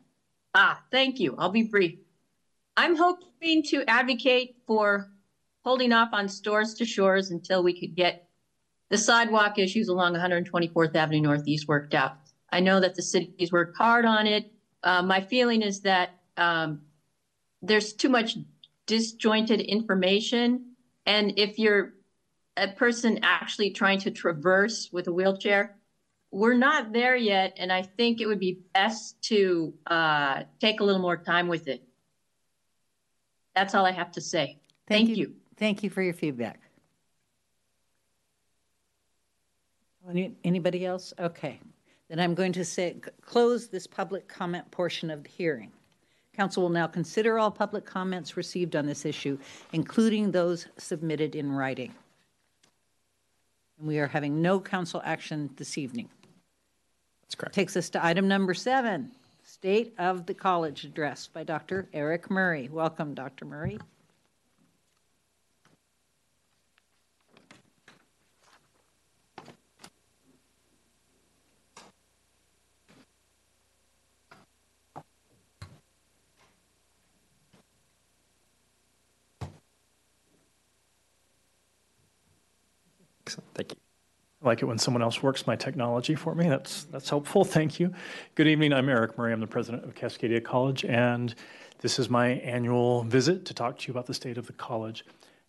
Ah, 0.54 0.82
thank 0.92 1.22
you. 1.22 1.36
I'll 1.38 1.48
be 1.48 1.64
brief. 1.64 1.98
I'm 2.76 2.98
hoping 2.98 3.64
to 3.70 3.86
advocate 3.88 4.56
for 4.68 5.08
holding 5.64 5.94
off 5.94 6.10
on 6.12 6.28
stores 6.28 6.74
to 6.74 6.86
shores 6.86 7.32
until 7.32 7.64
we 7.64 7.80
could 7.80 7.96
get 7.96 8.26
the 8.90 8.98
sidewalk 8.98 9.58
issues 9.58 9.88
along 9.88 10.16
124th 10.16 10.96
Avenue 10.98 11.22
Northeast 11.22 11.66
worked 11.66 11.94
out. 11.94 12.12
I 12.52 12.60
know 12.60 12.82
that 12.82 12.96
the 12.96 13.04
city's 13.04 13.54
worked 13.54 13.78
hard 13.78 14.04
on 14.04 14.28
it. 14.28 14.44
Uh, 14.86 15.02
my 15.02 15.20
feeling 15.20 15.64
is 15.64 15.82
that 15.82 16.12
um, 16.38 16.82
there's 17.64 17.92
too 17.92 18.08
much 18.08 18.38
disjointed 18.86 19.60
information. 19.60 20.76
And 21.08 21.34
if 21.38 21.58
you're 21.58 21.96
a 22.56 22.68
person 22.68 23.20
actually 23.24 23.72
trying 23.72 24.00
to 24.00 24.12
traverse 24.12 24.90
with 24.94 25.08
a 25.08 25.12
wheelchair, 25.12 25.76
we're 26.30 26.54
not 26.54 26.94
there 26.94 27.16
yet. 27.16 27.56
And 27.58 27.74
I 27.74 27.82
think 27.82 28.22
it 28.22 28.28
would 28.28 28.40
be 28.40 28.60
best 28.74 29.20
to 29.24 29.74
uh, 29.88 30.44
take 30.60 30.80
a 30.80 30.84
little 30.84 31.02
more 31.02 31.18
time 31.18 31.48
with 31.48 31.68
it. 31.68 31.84
That's 33.56 33.74
all 33.74 33.86
I 33.86 33.92
have 33.92 34.12
to 34.14 34.22
say. 34.22 34.60
Thank, 34.88 35.08
Thank 35.08 35.10
you. 35.10 35.16
you. 35.16 35.36
Thank 35.58 35.84
you 35.84 35.90
for 35.90 36.04
your 36.04 36.14
feedback. 36.14 36.60
Anybody 40.44 40.86
else? 40.86 41.14
Okay. 41.18 41.60
Then 42.10 42.20
I'm 42.20 42.36
going 42.36 42.54
to 42.54 42.66
say, 42.66 42.96
close 43.22 43.68
this 43.68 43.88
public 43.88 44.28
comment 44.28 44.70
portion 44.72 45.10
of 45.10 45.24
the 45.24 45.30
hearing. 45.30 45.72
Council 46.36 46.64
will 46.64 46.70
now 46.70 46.88
consider 46.88 47.40
all 47.40 47.50
public 47.50 47.86
comments 47.86 48.36
received 48.36 48.76
on 48.76 48.86
this 48.86 49.06
issue, 49.06 49.38
including 49.72 50.32
those 50.32 50.68
submitted 50.78 51.36
in 51.36 51.52
writing. 51.52 51.94
And 53.80 53.88
we 53.88 54.00
are 54.00 54.08
having 54.08 54.42
no 54.42 54.60
council 54.60 55.02
action 55.04 55.50
this 55.56 55.78
evening. 55.78 56.10
That's 57.24 57.36
correct. 57.36 57.56
Takes 57.56 57.78
us 57.78 57.90
to 57.92 58.06
item 58.06 58.28
number 58.28 58.54
seven, 58.54 59.12
State 59.44 59.94
of 59.98 60.26
the 60.26 60.34
College 60.34 60.84
Address 60.84 61.28
by 61.28 61.44
Dr. 61.44 61.88
Eric 61.94 62.30
Murray. 62.30 62.70
Welcome, 62.72 63.14
Dr. 63.14 63.46
Murray. 63.46 63.80
Thank 83.30 83.72
you. 83.72 83.78
I 84.44 84.48
like 84.48 84.62
it 84.62 84.66
when 84.66 84.78
someone 84.78 85.02
else 85.02 85.24
works 85.24 85.48
my 85.48 85.56
technology 85.56 86.14
for 86.14 86.36
me. 86.36 86.48
That's, 86.48 86.84
that's 86.86 87.10
helpful. 87.10 87.44
Thank 87.44 87.80
you. 87.80 87.94
Good 88.36 88.48
evening. 88.48 88.74
I'm 88.74 88.90
Eric 88.90 89.18
Murray. 89.18 89.34
I'm 89.34 89.40
the 89.40 89.48
president 89.48 89.84
of 89.84 89.96
Cascadia 89.96 90.44
College, 90.44 90.86
and 90.86 91.34
this 91.80 91.98
is 91.98 92.10
my 92.10 92.28
annual 92.28 93.04
visit 93.04 93.46
to 93.46 93.54
talk 93.54 93.80
to 93.80 93.88
you 93.88 93.94
about 93.94 94.06
the 94.06 94.14
state 94.14 94.38
of 94.38 94.46
the 94.46 94.54
college. 94.54 95.06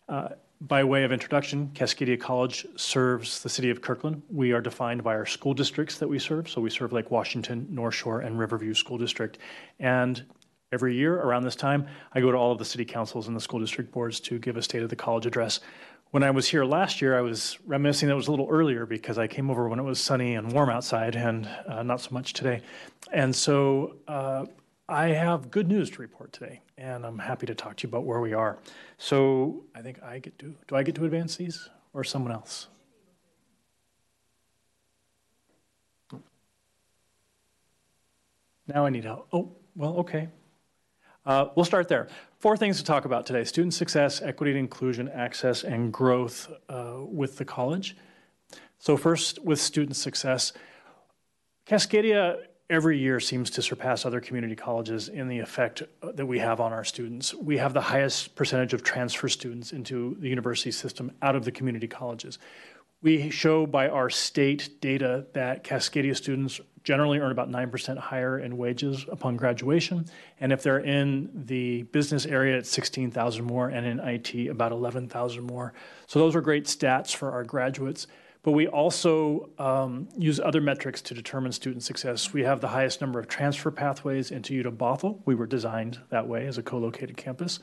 Uh, 0.09 0.29
by 0.61 0.83
way 0.83 1.03
of 1.03 1.11
introduction, 1.11 1.69
Cascadia 1.75 2.19
College 2.19 2.65
serves 2.75 3.43
the 3.43 3.49
city 3.49 3.69
of 3.69 3.81
Kirkland. 3.81 4.23
We 4.29 4.51
are 4.53 4.61
defined 4.61 5.03
by 5.03 5.13
our 5.13 5.25
school 5.27 5.53
districts 5.53 5.99
that 5.99 6.07
we 6.07 6.17
serve. 6.17 6.49
So 6.49 6.61
we 6.61 6.71
serve 6.71 6.93
Lake 6.93 7.11
Washington, 7.11 7.67
Northshore, 7.71 8.25
and 8.25 8.39
Riverview 8.39 8.73
School 8.73 8.97
District. 8.97 9.37
And 9.79 10.25
every 10.71 10.95
year 10.95 11.19
around 11.19 11.43
this 11.43 11.55
time, 11.55 11.85
I 12.13 12.21
go 12.21 12.31
to 12.31 12.37
all 12.37 12.51
of 12.51 12.57
the 12.57 12.65
city 12.65 12.85
councils 12.85 13.27
and 13.27 13.35
the 13.35 13.41
school 13.41 13.59
district 13.59 13.91
boards 13.91 14.19
to 14.21 14.39
give 14.39 14.57
a 14.57 14.63
state 14.63 14.81
of 14.81 14.89
the 14.89 14.95
college 14.95 15.27
address. 15.27 15.59
When 16.11 16.23
I 16.23 16.31
was 16.31 16.47
here 16.47 16.63
last 16.63 17.01
year, 17.01 17.17
I 17.17 17.21
was 17.21 17.57
reminiscing 17.65 18.07
that 18.07 18.13
it 18.13 18.15
was 18.15 18.27
a 18.27 18.31
little 18.31 18.47
earlier 18.49 18.85
because 18.85 19.17
I 19.17 19.27
came 19.27 19.49
over 19.49 19.67
when 19.67 19.77
it 19.77 19.83
was 19.83 19.99
sunny 19.99 20.35
and 20.35 20.51
warm 20.53 20.69
outside 20.69 21.15
and 21.15 21.49
uh, 21.67 21.83
not 21.83 21.99
so 21.99 22.11
much 22.11 22.31
today. 22.31 22.61
And 23.11 23.35
so 23.35 23.97
uh, 24.07 24.45
I 24.87 25.07
have 25.07 25.51
good 25.51 25.67
news 25.67 25.89
to 25.91 26.01
report 26.01 26.31
today, 26.31 26.61
and 26.77 27.05
I'm 27.05 27.19
happy 27.19 27.45
to 27.47 27.55
talk 27.55 27.75
to 27.77 27.87
you 27.87 27.89
about 27.89 28.05
where 28.05 28.21
we 28.21 28.31
are. 28.33 28.57
So 28.97 29.65
I 29.75 29.81
think 29.81 30.01
I 30.01 30.19
get 30.19 30.39
to, 30.39 30.55
do 30.67 30.75
I 30.75 30.83
get 30.83 30.95
to 30.95 31.03
advance 31.03 31.35
these 31.35 31.69
or 31.93 32.05
someone 32.05 32.31
else? 32.31 32.69
Now 38.65 38.85
I 38.85 38.89
need 38.89 39.03
help. 39.03 39.27
Oh, 39.33 39.51
well, 39.75 39.97
okay. 39.97 40.29
Uh, 41.27 41.49
we'll 41.55 41.65
start 41.65 41.89
there. 41.89 42.07
Four 42.39 42.55
things 42.55 42.77
to 42.77 42.85
talk 42.85 43.03
about 43.03 43.25
today 43.25 43.43
student 43.43 43.73
success, 43.73 44.21
equity 44.21 44.51
and 44.51 44.59
inclusion, 44.59 45.09
access, 45.09 45.65
and 45.65 45.91
growth 45.91 46.49
uh, 46.69 46.99
with 46.99 47.35
the 47.35 47.43
college. 47.43 47.97
So, 48.79 48.95
first, 48.95 49.43
with 49.43 49.59
student 49.59 49.97
success, 49.97 50.53
Cascadia 51.67 52.37
every 52.69 52.97
year 52.97 53.19
seems 53.19 53.49
to 53.49 53.61
surpass 53.61 54.05
other 54.05 54.21
community 54.21 54.55
colleges 54.55 55.09
in 55.09 55.27
the 55.27 55.39
effect 55.39 55.83
uh, 56.01 56.13
that 56.13 56.25
we 56.25 56.39
have 56.39 56.61
on 56.61 56.71
our 56.71 56.85
students. 56.85 57.33
We 57.33 57.57
have 57.57 57.73
the 57.73 57.81
highest 57.81 58.35
percentage 58.35 58.73
of 58.73 58.83
transfer 58.83 59.27
students 59.27 59.73
into 59.73 60.15
the 60.19 60.29
university 60.29 60.71
system 60.71 61.11
out 61.21 61.35
of 61.35 61.43
the 61.43 61.51
community 61.51 61.87
colleges. 61.87 62.39
We 63.01 63.29
show 63.29 63.67
by 63.67 63.89
our 63.89 64.09
state 64.09 64.81
data 64.81 65.27
that 65.33 65.63
Cascadia 65.63 66.15
students 66.15 66.59
generally 66.83 67.19
earn 67.19 67.31
about 67.31 67.49
9% 67.49 67.97
higher 67.97 68.39
in 68.39 68.57
wages 68.57 69.05
upon 69.11 69.35
graduation. 69.35 70.05
And 70.39 70.51
if 70.51 70.63
they're 70.63 70.79
in 70.79 71.29
the 71.33 71.83
business 71.83 72.25
area, 72.25 72.57
it's 72.57 72.71
16,000 72.71 73.45
more, 73.45 73.69
and 73.69 73.85
in 73.85 73.99
IT, 73.99 74.49
about 74.49 74.71
11,000 74.71 75.43
more. 75.43 75.73
So 76.07 76.17
those 76.17 76.35
are 76.35 76.41
great 76.41 76.65
stats 76.65 77.13
for 77.13 77.31
our 77.31 77.43
graduates. 77.43 78.07
But 78.41 78.53
we 78.53 78.67
also 78.67 79.49
um, 79.59 80.07
use 80.17 80.39
other 80.39 80.61
metrics 80.61 81.01
to 81.03 81.13
determine 81.13 81.51
student 81.51 81.83
success. 81.83 82.33
We 82.33 82.43
have 82.43 82.61
the 82.61 82.69
highest 82.69 83.01
number 83.01 83.19
of 83.19 83.27
transfer 83.27 83.69
pathways 83.69 84.31
into 84.31 84.63
UW 84.63 84.77
Bothell. 84.77 85.19
We 85.25 85.35
were 85.35 85.47
designed 85.47 85.99
that 86.09 86.27
way 86.27 86.47
as 86.47 86.57
a 86.57 86.63
co-located 86.63 87.17
campus. 87.17 87.59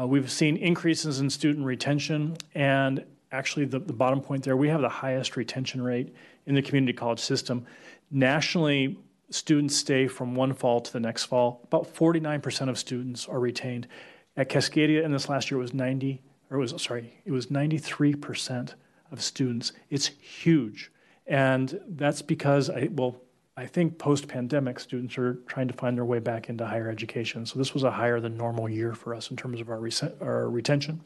Uh, 0.00 0.06
we've 0.06 0.30
seen 0.30 0.56
increases 0.56 1.20
in 1.20 1.28
student 1.28 1.66
retention 1.66 2.36
and 2.54 3.04
actually 3.32 3.64
the, 3.64 3.78
the 3.78 3.92
bottom 3.92 4.20
point 4.20 4.44
there, 4.44 4.56
we 4.56 4.68
have 4.68 4.80
the 4.80 4.88
highest 4.88 5.36
retention 5.36 5.82
rate 5.82 6.14
in 6.46 6.54
the 6.54 6.62
community 6.62 6.92
college 6.92 7.18
system. 7.18 7.66
Nationally, 8.10 8.98
students 9.30 9.76
stay 9.76 10.06
from 10.06 10.34
one 10.34 10.52
fall 10.52 10.80
to 10.80 10.92
the 10.92 11.00
next 11.00 11.24
fall. 11.24 11.60
About 11.64 11.92
49% 11.92 12.68
of 12.68 12.78
students 12.78 13.26
are 13.26 13.40
retained. 13.40 13.88
At 14.36 14.48
Cascadia 14.48 15.02
in 15.02 15.12
this 15.12 15.28
last 15.28 15.50
year 15.50 15.58
it 15.58 15.62
was 15.62 15.74
90, 15.74 16.20
or 16.50 16.58
it 16.58 16.60
was, 16.60 16.82
sorry, 16.82 17.20
it 17.24 17.32
was 17.32 17.46
93% 17.46 18.74
of 19.10 19.22
students. 19.22 19.72
It's 19.90 20.06
huge. 20.06 20.90
And 21.26 21.80
that's 21.88 22.22
because, 22.22 22.68
I, 22.68 22.88
well, 22.92 23.22
I 23.56 23.66
think 23.66 23.98
post 23.98 24.28
pandemic, 24.28 24.80
students 24.80 25.18
are 25.18 25.34
trying 25.46 25.68
to 25.68 25.74
find 25.74 25.96
their 25.96 26.04
way 26.04 26.18
back 26.18 26.48
into 26.48 26.66
higher 26.66 26.88
education. 26.88 27.44
So 27.44 27.58
this 27.58 27.74
was 27.74 27.82
a 27.82 27.90
higher 27.90 28.18
than 28.18 28.36
normal 28.36 28.68
year 28.68 28.94
for 28.94 29.14
us 29.14 29.30
in 29.30 29.36
terms 29.36 29.60
of 29.60 29.68
our, 29.68 29.88
our 30.20 30.48
retention. 30.48 31.00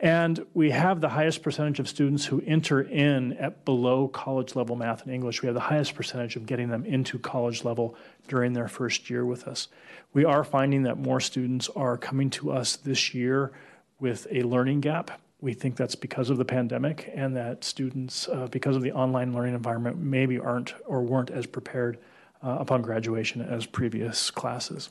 And 0.00 0.46
we 0.54 0.70
have 0.70 1.00
the 1.00 1.08
highest 1.08 1.42
percentage 1.42 1.80
of 1.80 1.88
students 1.88 2.24
who 2.24 2.40
enter 2.46 2.80
in 2.80 3.32
at 3.32 3.64
below 3.64 4.06
college 4.06 4.54
level 4.54 4.76
math 4.76 5.02
and 5.02 5.12
English. 5.12 5.42
We 5.42 5.46
have 5.46 5.54
the 5.54 5.60
highest 5.60 5.96
percentage 5.96 6.36
of 6.36 6.46
getting 6.46 6.68
them 6.68 6.84
into 6.84 7.18
college 7.18 7.64
level 7.64 7.96
during 8.28 8.52
their 8.52 8.68
first 8.68 9.10
year 9.10 9.26
with 9.26 9.48
us. 9.48 9.66
We 10.12 10.24
are 10.24 10.44
finding 10.44 10.84
that 10.84 10.98
more 10.98 11.18
students 11.18 11.68
are 11.74 11.96
coming 11.96 12.30
to 12.30 12.52
us 12.52 12.76
this 12.76 13.12
year 13.12 13.50
with 13.98 14.28
a 14.30 14.42
learning 14.42 14.82
gap. 14.82 15.20
We 15.40 15.52
think 15.52 15.76
that's 15.76 15.96
because 15.96 16.30
of 16.30 16.38
the 16.38 16.44
pandemic 16.44 17.10
and 17.14 17.34
that 17.36 17.64
students, 17.64 18.28
uh, 18.28 18.46
because 18.50 18.76
of 18.76 18.82
the 18.82 18.92
online 18.92 19.32
learning 19.32 19.54
environment, 19.54 19.98
maybe 19.98 20.38
aren't 20.38 20.74
or 20.86 21.02
weren't 21.02 21.30
as 21.30 21.46
prepared 21.46 21.98
uh, 22.42 22.58
upon 22.60 22.82
graduation 22.82 23.40
as 23.40 23.66
previous 23.66 24.30
classes. 24.30 24.90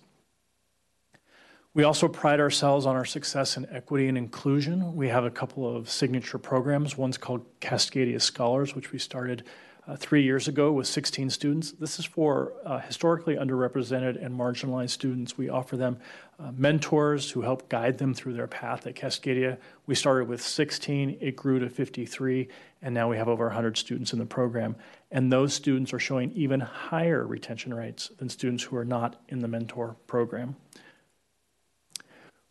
We 1.78 1.84
also 1.84 2.08
pride 2.08 2.40
ourselves 2.40 2.88
on 2.88 2.96
our 2.96 3.06
success 3.06 3.56
in 3.56 3.68
equity 3.70 4.08
and 4.08 4.18
inclusion. 4.18 4.96
We 4.96 5.10
have 5.10 5.26
a 5.26 5.30
couple 5.30 5.78
of 5.78 5.92
signature 5.92 6.40
programs. 6.40 6.98
One's 6.98 7.20
called 7.20 7.46
Cascadia 7.60 8.20
Scholars, 8.20 8.74
which 8.74 8.92
we 8.92 8.98
started 8.98 9.44
uh, 9.88 9.96
three 9.96 10.24
years 10.24 10.48
ago 10.48 10.72
with 10.72 10.88
16 10.88 11.30
students. 11.30 11.74
This 11.74 12.00
is 12.00 12.06
for 12.06 12.54
uh, 12.66 12.80
historically 12.80 13.36
underrepresented 13.36 14.26
and 14.26 14.36
marginalized 14.36 14.90
students. 14.90 15.38
We 15.38 15.50
offer 15.50 15.78
them 15.78 16.00
uh, 16.40 16.52
mentors 16.58 17.30
who 17.30 17.44
help 17.44 17.70
guide 17.70 18.00
them 18.00 18.16
through 18.16 18.34
their 18.34 18.48
path 18.48 18.88
at 18.88 18.96
Cascadia. 18.96 19.60
We 19.86 19.94
started 19.94 20.28
with 20.28 20.42
16, 20.42 21.20
it 21.22 21.36
grew 21.36 21.60
to 21.60 21.70
53, 21.70 22.48
and 22.82 22.96
now 22.96 23.08
we 23.08 23.18
have 23.18 23.28
over 23.28 23.46
100 23.46 23.78
students 23.78 24.14
in 24.14 24.20
the 24.20 24.26
program. 24.26 24.76
And 25.12 25.32
those 25.32 25.54
students 25.54 25.94
are 25.94 26.00
showing 26.00 26.32
even 26.32 26.60
higher 26.60 27.26
retention 27.28 27.72
rates 27.72 28.10
than 28.18 28.30
students 28.30 28.64
who 28.64 28.76
are 28.78 28.86
not 28.86 29.22
in 29.30 29.40
the 29.40 29.48
mentor 29.48 29.96
program. 30.08 30.56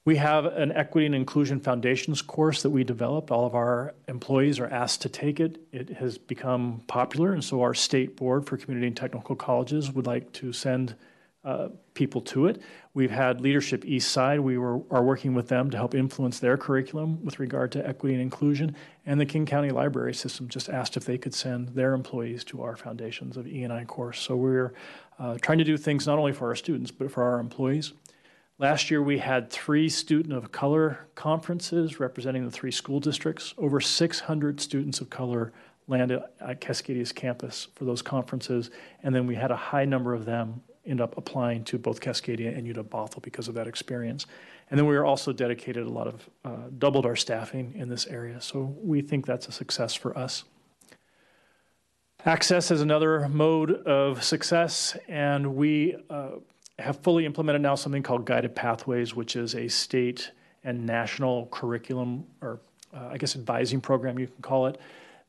We 0.06 0.14
have 0.18 0.44
an 0.44 0.70
Equity 0.70 1.06
and 1.06 1.16
Inclusion 1.16 1.58
Foundations 1.58 2.22
course 2.22 2.62
that 2.62 2.70
we 2.70 2.84
developed. 2.84 3.32
All 3.32 3.44
of 3.44 3.56
our 3.56 3.92
employees 4.06 4.60
are 4.60 4.68
asked 4.68 5.02
to 5.02 5.08
take 5.08 5.40
it. 5.40 5.58
It 5.72 5.90
has 5.94 6.16
become 6.16 6.82
popular, 6.86 7.32
and 7.32 7.42
so 7.42 7.60
our 7.62 7.74
state 7.74 8.14
board 8.14 8.46
for 8.46 8.56
community 8.56 8.86
and 8.86 8.96
technical 8.96 9.34
colleges 9.34 9.90
would 9.90 10.06
like 10.06 10.32
to 10.34 10.52
send 10.52 10.94
uh, 11.44 11.70
people 11.94 12.20
to 12.20 12.46
it. 12.46 12.62
We've 12.94 13.10
had 13.10 13.40
Leadership 13.40 13.82
Eastside. 13.82 14.38
We 14.38 14.58
were, 14.58 14.80
are 14.92 15.02
working 15.02 15.34
with 15.34 15.48
them 15.48 15.70
to 15.70 15.76
help 15.76 15.92
influence 15.92 16.38
their 16.38 16.56
curriculum 16.56 17.24
with 17.24 17.40
regard 17.40 17.72
to 17.72 17.84
equity 17.84 18.14
and 18.14 18.22
inclusion. 18.22 18.76
And 19.06 19.20
the 19.20 19.26
King 19.26 19.44
County 19.44 19.70
Library 19.70 20.14
System 20.14 20.48
just 20.48 20.68
asked 20.68 20.96
if 20.96 21.04
they 21.04 21.18
could 21.18 21.34
send 21.34 21.70
their 21.70 21.94
employees 21.94 22.44
to 22.44 22.62
our 22.62 22.76
Foundations 22.76 23.36
of 23.36 23.48
E&I 23.48 23.84
course. 23.86 24.20
So 24.20 24.36
we're 24.36 24.72
uh, 25.18 25.38
trying 25.42 25.58
to 25.58 25.64
do 25.64 25.76
things 25.76 26.06
not 26.06 26.20
only 26.20 26.32
for 26.32 26.46
our 26.46 26.54
students, 26.54 26.92
but 26.92 27.10
for 27.10 27.24
our 27.24 27.40
employees. 27.40 27.92
Last 28.58 28.90
year, 28.90 29.02
we 29.02 29.18
had 29.18 29.50
three 29.50 29.86
student 29.90 30.32
of 30.32 30.50
color 30.50 31.08
conferences 31.14 32.00
representing 32.00 32.46
the 32.46 32.50
three 32.50 32.70
school 32.70 33.00
districts. 33.00 33.52
Over 33.58 33.82
600 33.82 34.60
students 34.60 35.02
of 35.02 35.10
color 35.10 35.52
landed 35.88 36.22
at 36.40 36.62
Cascadia's 36.62 37.12
campus 37.12 37.68
for 37.74 37.84
those 37.84 38.00
conferences, 38.00 38.70
and 39.02 39.14
then 39.14 39.26
we 39.26 39.34
had 39.34 39.50
a 39.50 39.56
high 39.56 39.84
number 39.84 40.14
of 40.14 40.24
them 40.24 40.62
end 40.86 41.02
up 41.02 41.18
applying 41.18 41.64
to 41.64 41.78
both 41.78 42.00
Cascadia 42.00 42.56
and 42.56 42.66
UW 42.66 42.88
Bothell 42.88 43.20
because 43.20 43.46
of 43.46 43.54
that 43.56 43.66
experience. 43.66 44.24
And 44.70 44.78
then 44.78 44.86
we 44.86 44.96
are 44.96 45.04
also 45.04 45.34
dedicated 45.34 45.86
a 45.86 45.90
lot 45.90 46.06
of, 46.06 46.30
uh, 46.44 46.68
doubled 46.78 47.04
our 47.04 47.16
staffing 47.16 47.74
in 47.76 47.90
this 47.90 48.06
area, 48.06 48.40
so 48.40 48.74
we 48.80 49.02
think 49.02 49.26
that's 49.26 49.48
a 49.48 49.52
success 49.52 49.92
for 49.94 50.16
us. 50.16 50.44
Access 52.24 52.70
is 52.70 52.80
another 52.80 53.28
mode 53.28 53.70
of 53.70 54.24
success, 54.24 54.96
and 55.08 55.54
we 55.56 55.96
uh, 56.08 56.36
have 56.78 56.98
fully 57.00 57.24
implemented 57.24 57.62
now 57.62 57.74
something 57.74 58.02
called 58.02 58.24
Guided 58.24 58.54
Pathways, 58.54 59.14
which 59.14 59.36
is 59.36 59.54
a 59.54 59.68
state 59.68 60.30
and 60.64 60.84
national 60.84 61.46
curriculum, 61.46 62.26
or 62.42 62.60
uh, 62.94 63.08
I 63.12 63.18
guess 63.18 63.36
advising 63.36 63.80
program 63.80 64.18
you 64.18 64.26
can 64.26 64.42
call 64.42 64.66
it, 64.66 64.78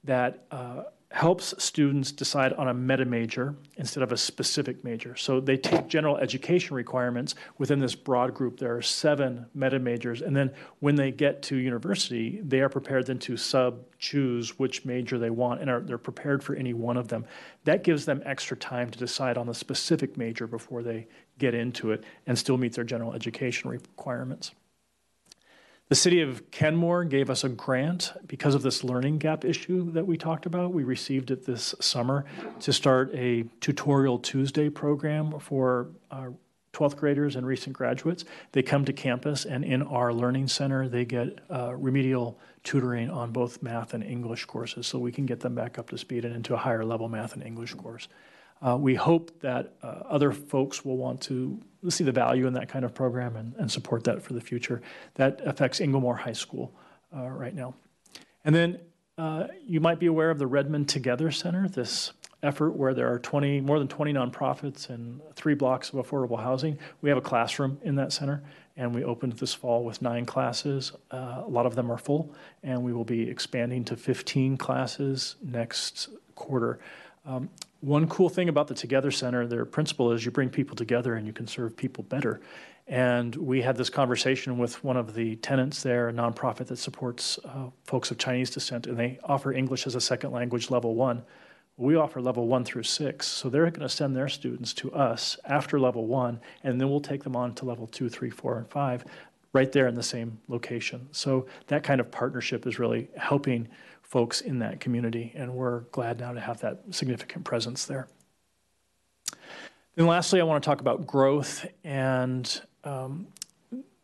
that 0.03 0.45
uh, 0.51 0.83
helps 1.11 1.53
students 1.63 2.11
decide 2.11 2.51
on 2.53 2.67
a 2.67 2.73
meta 2.73 3.05
major 3.05 3.55
instead 3.77 4.03
of 4.03 4.11
a 4.11 4.17
specific 4.17 4.83
major. 4.83 5.15
So 5.15 5.39
they 5.39 5.55
take 5.55 5.87
general 5.87 6.17
education 6.17 6.75
requirements 6.75 7.35
within 7.57 7.79
this 7.79 7.95
broad 7.95 8.33
group. 8.33 8.59
There 8.59 8.75
are 8.75 8.81
seven 8.81 9.45
meta 9.55 9.79
majors, 9.79 10.21
and 10.21 10.35
then 10.35 10.51
when 10.79 10.95
they 10.95 11.11
get 11.11 11.41
to 11.43 11.55
university, 11.55 12.41
they 12.43 12.59
are 12.59 12.67
prepared 12.67 13.07
then 13.07 13.19
to 13.19 13.37
sub 13.37 13.85
choose 13.99 14.59
which 14.59 14.83
major 14.83 15.17
they 15.17 15.29
want, 15.29 15.61
and 15.61 15.69
are 15.69 15.79
they're 15.79 15.97
prepared 15.97 16.43
for 16.43 16.55
any 16.55 16.73
one 16.73 16.97
of 16.97 17.07
them. 17.07 17.25
That 17.63 17.83
gives 17.83 18.05
them 18.05 18.21
extra 18.25 18.57
time 18.57 18.89
to 18.91 18.99
decide 18.99 19.37
on 19.37 19.47
the 19.47 19.53
specific 19.53 20.17
major 20.17 20.45
before 20.45 20.83
they 20.83 21.07
get 21.37 21.53
into 21.53 21.91
it 21.91 22.03
and 22.25 22.37
still 22.37 22.57
meet 22.57 22.73
their 22.73 22.83
general 22.83 23.13
education 23.13 23.69
requirements. 23.69 24.51
The 25.89 25.95
city 25.95 26.19
of 26.19 26.51
Kenmore 26.51 27.05
gave 27.05 27.29
us 27.29 27.45
a 27.45 27.49
grant 27.49 28.11
because 28.27 28.55
of 28.55 28.61
this 28.61 28.83
learning 28.83 29.19
gap 29.19 29.45
issue 29.45 29.89
that 29.91 30.05
we 30.05 30.17
talked 30.17 30.45
about. 30.45 30.73
We 30.73 30.83
received 30.83 31.31
it 31.31 31.45
this 31.45 31.73
summer 31.79 32.25
to 32.59 32.73
start 32.73 33.09
a 33.13 33.43
Tutorial 33.61 34.19
Tuesday 34.19 34.69
program 34.69 35.39
for 35.39 35.87
uh, 36.11 36.27
12th 36.73 36.97
graders 36.97 37.37
and 37.37 37.47
recent 37.47 37.73
graduates. 37.73 38.25
They 38.51 38.61
come 38.63 38.83
to 38.83 38.91
campus, 38.91 39.45
and 39.45 39.63
in 39.63 39.81
our 39.81 40.13
learning 40.13 40.49
center, 40.49 40.89
they 40.89 41.05
get 41.05 41.39
uh, 41.49 41.73
remedial 41.73 42.37
tutoring 42.65 43.09
on 43.09 43.31
both 43.31 43.63
math 43.63 43.93
and 43.93 44.03
English 44.03 44.43
courses 44.43 44.85
so 44.85 44.99
we 44.99 45.13
can 45.13 45.25
get 45.25 45.39
them 45.39 45.55
back 45.55 45.79
up 45.79 45.89
to 45.91 45.97
speed 45.97 46.25
and 46.25 46.35
into 46.35 46.53
a 46.53 46.57
higher 46.57 46.83
level 46.83 47.07
math 47.07 47.33
and 47.33 47.41
English 47.43 47.73
course. 47.75 48.09
Uh, 48.61 48.77
we 48.79 48.95
hope 48.95 49.39
that 49.41 49.73
uh, 49.83 50.01
other 50.09 50.31
folks 50.31 50.83
will 50.83 50.97
want 50.97 51.21
to 51.21 51.59
see 51.89 52.03
the 52.03 52.11
value 52.11 52.47
in 52.47 52.53
that 52.53 52.67
kind 52.67 52.83
of 52.83 52.93
program 52.93 53.35
and, 53.35 53.53
and 53.55 53.71
support 53.71 54.03
that 54.03 54.21
for 54.21 54.33
the 54.33 54.41
future. 54.41 54.81
That 55.15 55.41
affects 55.45 55.79
Inglemoor 55.79 56.17
High 56.17 56.33
School 56.33 56.73
uh, 57.15 57.29
right 57.29 57.53
now. 57.53 57.75
And 58.43 58.55
then 58.55 58.79
uh, 59.17 59.47
you 59.65 59.79
might 59.79 59.99
be 59.99 60.07
aware 60.07 60.29
of 60.29 60.39
the 60.39 60.47
Redmond 60.47 60.89
Together 60.89 61.31
Center, 61.31 61.67
this 61.67 62.13
effort 62.43 62.71
where 62.71 62.93
there 62.93 63.11
are 63.11 63.19
20, 63.19 63.61
more 63.61 63.79
than 63.79 63.87
20 63.87 64.13
nonprofits 64.13 64.89
and 64.89 65.21
three 65.33 65.55
blocks 65.55 65.89
of 65.89 65.95
affordable 65.95 66.41
housing. 66.41 66.77
We 67.01 67.09
have 67.09 67.17
a 67.17 67.21
classroom 67.21 67.79
in 67.83 67.95
that 67.95 68.13
center, 68.13 68.43
and 68.75 68.93
we 68.93 69.03
opened 69.03 69.33
this 69.33 69.53
fall 69.53 69.83
with 69.83 70.01
nine 70.01 70.25
classes. 70.25 70.91
Uh, 71.09 71.43
a 71.45 71.49
lot 71.49 71.65
of 71.65 71.75
them 71.75 71.91
are 71.91 71.97
full, 71.97 72.33
and 72.63 72.83
we 72.83 72.93
will 72.93 73.03
be 73.03 73.27
expanding 73.27 73.83
to 73.85 73.97
15 73.97 74.55
classes 74.57 75.35
next 75.41 76.09
quarter. 76.35 76.79
Um, 77.25 77.49
one 77.81 78.07
cool 78.07 78.29
thing 78.29 78.49
about 78.49 78.67
the 78.67 78.73
Together 78.73 79.11
Center, 79.11 79.45
their 79.45 79.65
principle 79.65 80.11
is 80.11 80.25
you 80.25 80.31
bring 80.31 80.49
people 80.49 80.75
together 80.75 81.15
and 81.15 81.27
you 81.27 81.33
can 81.33 81.47
serve 81.47 81.75
people 81.75 82.03
better. 82.03 82.41
And 82.87 83.35
we 83.35 83.61
had 83.61 83.75
this 83.75 83.89
conversation 83.89 84.57
with 84.57 84.83
one 84.83 84.97
of 84.97 85.13
the 85.13 85.35
tenants 85.37 85.83
there, 85.83 86.09
a 86.09 86.13
nonprofit 86.13 86.67
that 86.67 86.77
supports 86.77 87.37
uh, 87.45 87.69
folks 87.83 88.11
of 88.11 88.17
Chinese 88.17 88.49
descent, 88.49 88.87
and 88.87 88.97
they 88.97 89.19
offer 89.25 89.51
English 89.51 89.85
as 89.85 89.95
a 89.95 90.01
second 90.01 90.31
language 90.31 90.71
level 90.71 90.95
one. 90.95 91.23
We 91.75 91.95
offer 91.95 92.21
level 92.21 92.47
one 92.47 92.63
through 92.63 92.83
six, 92.83 93.27
so 93.27 93.49
they're 93.49 93.69
going 93.69 93.81
to 93.81 93.89
send 93.89 94.15
their 94.15 94.29
students 94.29 94.73
to 94.75 94.91
us 94.93 95.37
after 95.45 95.79
level 95.79 96.07
one, 96.07 96.39
and 96.63 96.79
then 96.79 96.89
we'll 96.89 97.01
take 97.01 97.23
them 97.23 97.35
on 97.35 97.53
to 97.55 97.65
level 97.65 97.87
two, 97.87 98.09
three, 98.09 98.31
four, 98.31 98.57
and 98.57 98.67
five, 98.69 99.05
right 99.53 99.71
there 99.71 99.87
in 99.87 99.95
the 99.95 100.01
same 100.01 100.39
location. 100.47 101.07
So 101.11 101.45
that 101.67 101.83
kind 101.83 101.99
of 101.99 102.09
partnership 102.09 102.65
is 102.65 102.79
really 102.79 103.09
helping 103.17 103.67
folks 104.07 104.39
in 104.41 104.59
that 104.59 104.79
community, 104.79 105.33
and 105.35 105.53
we're 105.53 105.81
glad 105.91 106.19
now 106.19 106.31
to 106.31 106.39
have 106.39 106.61
that 106.61 106.81
significant 106.91 107.43
presence 107.43 107.85
there. 107.85 108.07
Then, 109.95 110.07
lastly, 110.07 110.39
I 110.39 110.43
want 110.43 110.63
to 110.63 110.65
talk 110.65 110.79
about 110.79 111.05
growth, 111.05 111.65
and 111.83 112.61
um, 112.83 113.27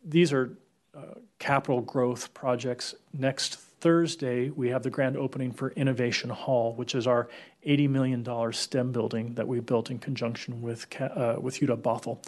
these 0.04 0.32
are 0.32 0.56
uh, 0.94 1.14
capital 1.38 1.80
growth 1.80 2.34
projects. 2.34 2.94
Next 3.12 3.56
Thursday, 3.80 4.50
we 4.50 4.68
have 4.68 4.82
the 4.82 4.90
grand 4.90 5.16
opening 5.16 5.52
for 5.52 5.70
Innovation 5.70 6.30
Hall, 6.30 6.74
which 6.74 6.94
is 6.94 7.06
our 7.06 7.28
$80 7.66 7.88
million 7.88 8.52
STEM 8.52 8.92
building 8.92 9.34
that 9.34 9.48
we 9.48 9.60
built 9.60 9.90
in 9.90 9.98
conjunction 9.98 10.60
with, 10.60 10.86
uh, 11.00 11.36
with 11.40 11.60
UW 11.60 11.80
Bothell. 11.80 12.18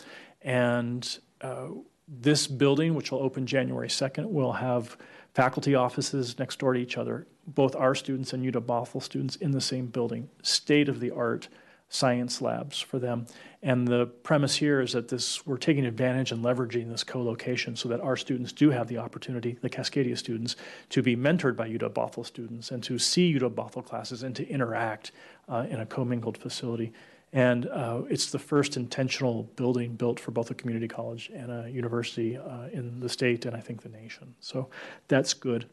And 0.43 1.19
uh, 1.41 1.69
this 2.09 2.47
building, 2.47 2.95
which 2.95 3.11
will 3.11 3.23
open 3.23 3.47
January 3.47 3.89
2nd, 3.89 4.31
will 4.31 4.53
have 4.53 4.97
faculty 5.37 5.75
offices 5.75 6.39
next 6.39 6.59
door 6.59 6.73
to 6.73 6.81
each 6.81 6.97
other, 6.97 7.27
both 7.47 7.77
our 7.77 7.95
students 7.95 8.33
and 8.33 8.43
UW 8.43 8.65
Bothell 8.65 9.03
students 9.03 9.37
in 9.37 9.51
the 9.51 9.61
same 9.61 9.85
building, 9.85 10.31
state 10.43 10.89
of 10.89 10.99
the 10.99 11.11
art 11.11 11.49
science 11.91 12.41
labs 12.41 12.81
for 12.81 12.99
them. 12.99 13.27
And 13.63 13.87
the 13.87 14.07
premise 14.07 14.57
here 14.57 14.81
is 14.81 14.95
that 14.95 15.09
this 15.09 15.45
we're 15.47 15.59
taking 15.59 15.85
advantage 15.85 16.33
and 16.33 16.43
leveraging 16.43 16.89
this 16.89 17.05
co-location 17.05 17.77
so 17.77 17.87
that 17.91 18.01
our 18.01 18.17
students 18.17 18.51
do 18.51 18.71
have 18.71 18.89
the 18.89 18.97
opportunity, 18.97 19.59
the 19.61 19.69
Cascadia 19.69 20.17
students, 20.17 20.57
to 20.89 21.03
be 21.03 21.15
mentored 21.15 21.55
by 21.55 21.69
UW 21.69 21.93
Bothell 21.93 22.25
students 22.25 22.71
and 22.71 22.83
to 22.85 22.99
see 22.99 23.35
UW 23.35 23.51
Bothell 23.51 23.85
classes 23.85 24.23
and 24.23 24.35
to 24.37 24.49
interact 24.49 25.13
uh, 25.51 25.67
in 25.69 25.81
a 25.81 25.87
commingled 25.87 26.39
facility. 26.39 26.95
And 27.37 27.67
uh, 27.67 28.01
it's 28.09 28.31
the 28.31 28.39
first 28.39 28.79
intentional 28.79 29.43
building 29.57 29.95
built 29.95 30.19
for 30.19 30.31
both 30.31 30.51
a 30.51 30.55
community 30.55 30.89
college 30.89 31.31
and 31.35 31.53
a 31.53 31.69
university 31.71 32.39
uh, 32.39 32.69
in 32.73 32.99
the 32.99 33.11
state 33.11 33.45
and 33.45 33.55
I 33.55 33.61
think 33.61 33.83
the 33.83 33.91
nation. 33.91 34.35
So 34.41 34.71
that's 35.09 35.35
good. 35.35 35.67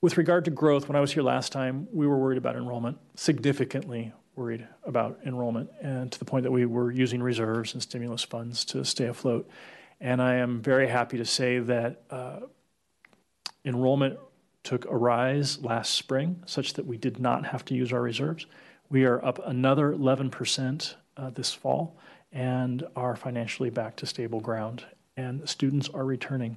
With 0.00 0.18
regard 0.18 0.44
to 0.46 0.50
growth, 0.50 0.88
when 0.88 0.96
I 0.96 1.00
was 1.00 1.12
here 1.12 1.22
last 1.22 1.52
time, 1.52 1.86
we 1.92 2.04
were 2.04 2.18
worried 2.18 2.36
about 2.36 2.56
enrollment, 2.56 2.98
significantly 3.14 4.12
worried 4.34 4.66
about 4.84 5.20
enrollment, 5.24 5.70
and 5.80 6.10
to 6.10 6.18
the 6.18 6.24
point 6.24 6.42
that 6.42 6.50
we 6.50 6.66
were 6.66 6.90
using 6.90 7.22
reserves 7.22 7.74
and 7.74 7.80
stimulus 7.80 8.24
funds 8.24 8.64
to 8.64 8.84
stay 8.84 9.06
afloat. 9.06 9.48
And 10.00 10.20
I 10.20 10.34
am 10.34 10.60
very 10.60 10.88
happy 10.88 11.18
to 11.18 11.24
say 11.24 11.60
that 11.60 12.02
uh, 12.10 12.40
enrollment 13.64 14.18
took 14.64 14.84
a 14.86 14.96
rise 14.96 15.62
last 15.62 15.94
spring 15.94 16.42
such 16.44 16.72
that 16.72 16.86
we 16.86 16.96
did 16.96 17.20
not 17.20 17.46
have 17.46 17.64
to 17.66 17.74
use 17.76 17.92
our 17.92 18.02
reserves. 18.02 18.46
We 18.90 19.04
are 19.04 19.22
up 19.24 19.38
another 19.46 19.92
11% 19.92 20.94
uh, 21.16 21.30
this 21.30 21.52
fall 21.52 21.98
and 22.32 22.84
are 22.96 23.16
financially 23.16 23.70
back 23.70 23.96
to 23.96 24.06
stable 24.06 24.40
ground, 24.40 24.84
and 25.16 25.46
students 25.48 25.88
are 25.90 26.04
returning. 26.04 26.56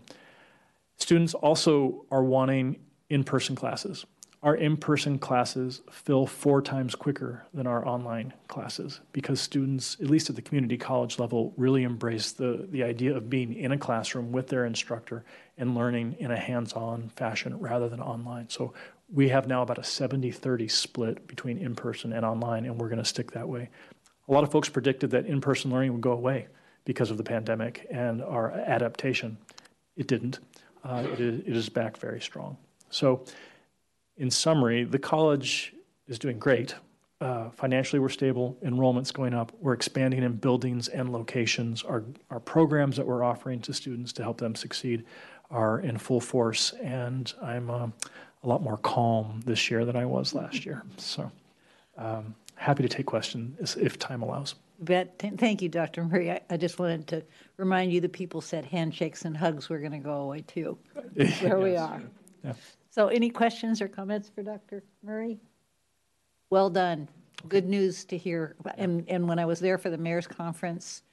Students 0.98 1.34
also 1.34 2.06
are 2.12 2.24
wanting 2.24 2.80
in 3.10 3.24
person 3.24 3.56
classes. 3.56 4.06
Our 4.44 4.56
in 4.56 4.78
person 4.78 5.20
classes 5.20 5.82
fill 5.92 6.26
four 6.26 6.64
times 6.64 6.96
quicker 6.96 7.46
than 7.54 7.68
our 7.68 7.88
online 7.88 8.34
classes 8.48 9.02
because 9.12 9.40
students, 9.40 9.98
at 10.02 10.10
least 10.10 10.32
at 10.32 10.36
the 10.36 10.42
community 10.42 10.78
college 10.78 11.20
level, 11.20 11.54
really 11.58 11.84
embrace 11.84 12.32
the, 12.32 12.66
the 12.72 12.84
idea 12.84 13.16
of 13.16 13.30
being 13.30 13.54
in 13.54 13.72
a 13.72 13.78
classroom 13.78 14.32
with 14.32 14.48
their 14.48 14.66
instructor 14.66 15.24
and 15.58 15.76
learning 15.76 16.16
in 16.18 16.32
a 16.32 16.38
hands 16.38 16.74
on 16.74 17.10
fashion 17.10 17.60
rather 17.60 17.88
than 17.88 18.02
online. 18.02 18.50
So 18.50 18.74
we 19.12 19.30
have 19.30 19.48
now 19.48 19.62
about 19.62 19.78
a 19.78 19.84
70 19.84 20.32
30 20.32 20.68
split 20.68 21.28
between 21.28 21.58
in 21.58 21.76
person 21.76 22.14
and 22.14 22.26
online, 22.26 22.66
and 22.66 22.80
we're 22.80 22.88
going 22.88 23.00
to 23.00 23.06
stick 23.06 23.32
that 23.32 23.48
way. 23.48 23.70
A 24.28 24.32
lot 24.32 24.44
of 24.44 24.52
folks 24.52 24.70
predicted 24.70 25.12
that 25.12 25.26
in 25.26 25.42
person 25.42 25.72
learning 25.72 25.92
would 25.94 26.02
go 26.02 26.14
away 26.14 26.48
because 26.86 27.12
of 27.12 27.18
the 27.18 27.24
pandemic 27.24 27.86
and 27.92 28.22
our 28.22 28.52
adaptation. 28.52 29.38
It 29.98 30.08
didn't. 30.08 30.40
Uh, 30.84 31.04
it, 31.12 31.20
is, 31.20 31.40
it 31.40 31.56
is 31.56 31.70
back 31.70 31.98
very 31.98 32.22
strong. 32.22 32.58
So, 32.90 33.26
in 34.18 34.32
summary, 34.32 34.84
the 34.84 35.00
college 35.00 35.74
is 36.08 36.18
doing 36.18 36.40
great. 36.40 36.76
Uh, 37.20 37.50
financially, 37.52 38.00
we're 38.00 38.10
stable. 38.10 38.58
Enrollment's 38.64 39.12
going 39.12 39.34
up. 39.34 39.52
We're 39.60 39.74
expanding 39.74 40.24
in 40.24 40.34
buildings 40.34 40.88
and 40.88 41.12
locations. 41.12 41.84
Our, 41.84 42.04
our 42.30 42.40
programs 42.40 42.98
that 42.98 43.06
we're 43.06 43.24
offering 43.24 43.62
to 43.62 43.74
students 43.74 44.12
to 44.14 44.24
help 44.24 44.40
them 44.40 44.56
succeed 44.56 45.06
are 45.52 45.80
in 45.80 45.98
full 45.98 46.20
force. 46.20 46.74
And 46.82 47.32
I'm 47.42 47.70
uh, 47.70 47.88
a 48.44 48.48
lot 48.48 48.62
more 48.62 48.78
calm 48.78 49.42
this 49.46 49.70
year 49.70 49.86
than 49.86 49.96
I 49.96 50.06
was 50.06 50.34
last 50.34 50.66
year. 50.66 50.84
So 50.98 51.32
um, 51.98 52.36
happy 52.56 52.84
to 52.84 52.90
take 52.90 53.06
questions 53.06 53.76
if 53.76 54.00
time 54.00 54.22
allows. 54.22 54.56
Bet. 54.80 55.20
Thank 55.38 55.62
you, 55.62 55.70
Dr. 55.70 56.04
Murray. 56.04 56.32
I, 56.32 56.42
I, 56.50 56.58
just 56.58 56.80
wanted 56.80 57.06
to 57.08 57.24
remind 57.58 57.94
you 57.94 58.02
that 58.02 58.14
people 58.14 58.42
said 58.42 58.66
handshakes 58.66 59.26
and 59.26 59.38
hugs 59.38 59.70
were 59.70 59.78
going 59.78 59.92
to 59.92 60.00
go 60.00 60.14
away 60.22 60.42
too. 60.42 60.78
There 61.14 61.28
yes. 61.28 61.42
we 61.44 61.76
are. 61.76 62.02
Yeah. 62.44 62.54
So, 62.90 63.08
any 63.08 63.30
questions 63.30 63.80
or 63.80 63.88
comments 63.88 64.32
for 64.34 64.42
Dr. 64.42 64.84
Murray? 65.04 65.40
Well 66.50 66.72
done. 66.72 67.08
Good 67.48 67.68
news 67.68 68.06
to 68.06 68.18
hear. 68.18 68.56
And, 68.76 69.06
and 69.08 69.28
when 69.28 69.38
I 69.38 69.46
was 69.46 69.60
there 69.60 69.78
for 69.78 69.92
the 69.92 69.98
mayor's 69.98 70.28
conference, 70.28 71.04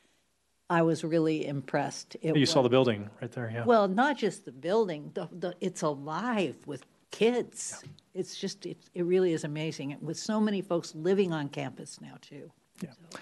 I 0.70 0.82
was 0.82 1.04
really 1.04 1.46
impressed. 1.46 2.16
It 2.22 2.34
you 2.34 2.40
was, 2.40 2.50
saw 2.50 2.62
the 2.62 2.68
building 2.68 3.08
right 3.20 3.30
there, 3.30 3.50
yeah. 3.52 3.64
Well, 3.64 3.86
not 3.86 4.18
just 4.18 4.44
the 4.44 4.52
building, 4.52 5.10
the, 5.14 5.28
the, 5.30 5.54
it's 5.60 5.82
alive 5.82 6.56
with 6.66 6.84
kids. 7.10 7.82
Yeah. 7.82 7.90
It's 8.14 8.36
just, 8.36 8.66
it, 8.66 8.78
it 8.94 9.04
really 9.04 9.32
is 9.32 9.44
amazing 9.44 9.96
with 10.00 10.18
so 10.18 10.40
many 10.40 10.60
folks 10.60 10.94
living 10.94 11.32
on 11.32 11.48
campus 11.48 12.00
now, 12.00 12.14
too. 12.20 12.50
Yeah. 12.82 12.90
So. 13.12 13.18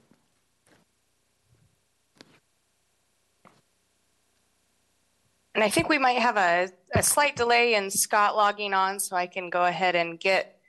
And 5.54 5.64
I 5.64 5.70
think 5.70 5.88
we 5.88 5.98
might 5.98 6.18
have 6.18 6.36
a, 6.36 6.68
a 6.94 7.02
slight 7.02 7.34
delay 7.34 7.74
in 7.74 7.90
Scott 7.90 8.36
logging 8.36 8.74
on, 8.74 9.00
so 9.00 9.16
I 9.16 9.26
can 9.26 9.50
go 9.50 9.64
ahead 9.64 9.96
and 9.96 10.20
get 10.20 10.60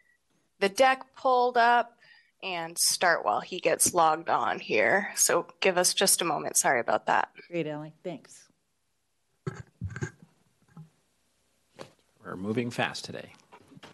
the 0.59 0.69
deck 0.69 1.03
pulled 1.15 1.57
up 1.57 1.97
and 2.43 2.77
start 2.77 3.23
while 3.23 3.41
he 3.41 3.59
gets 3.59 3.93
logged 3.93 4.29
on 4.29 4.59
here. 4.59 5.09
So 5.15 5.45
give 5.59 5.77
us 5.77 5.93
just 5.93 6.21
a 6.21 6.25
moment. 6.25 6.57
Sorry 6.57 6.79
about 6.79 7.05
that. 7.07 7.29
Great, 7.49 7.67
Ally. 7.67 7.89
Thanks. 8.03 8.47
We're 12.23 12.35
moving 12.35 12.69
fast 12.71 13.05
today. 13.05 13.33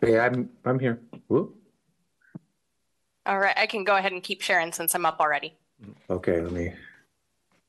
Hey, 0.02 0.20
I'm, 0.20 0.50
I'm 0.66 0.80
here. 0.80 1.02
Whoop. 1.28 1.56
All 3.26 3.40
right, 3.40 3.58
I 3.58 3.66
can 3.66 3.84
go 3.84 3.96
ahead 3.96 4.12
and 4.14 4.24
keep 4.24 4.42
sharing 4.42 4.72
since 4.72 4.94
I'm 4.96 5.06
up 5.06 5.20
already. 5.20 5.56
Okay, 6.10 6.40
let 6.42 6.52
me, 6.52 6.74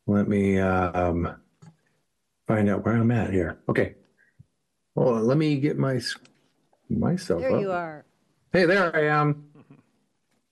let 0.06 0.28
me, 0.28 0.58
um, 0.60 1.36
find 2.46 2.68
out 2.70 2.84
where 2.84 2.96
I'm 2.96 3.10
at 3.10 3.32
here. 3.32 3.58
Okay. 3.68 3.94
Hold 4.96 5.16
on, 5.16 5.26
let 5.26 5.36
me 5.36 5.56
get 5.56 5.76
my, 5.78 6.00
myself 6.88 7.40
There 7.40 7.54
up. 7.54 7.60
you 7.60 7.72
are. 7.72 8.04
Hey, 8.52 8.64
there 8.66 8.94
I 8.94 9.06
am. 9.20 9.47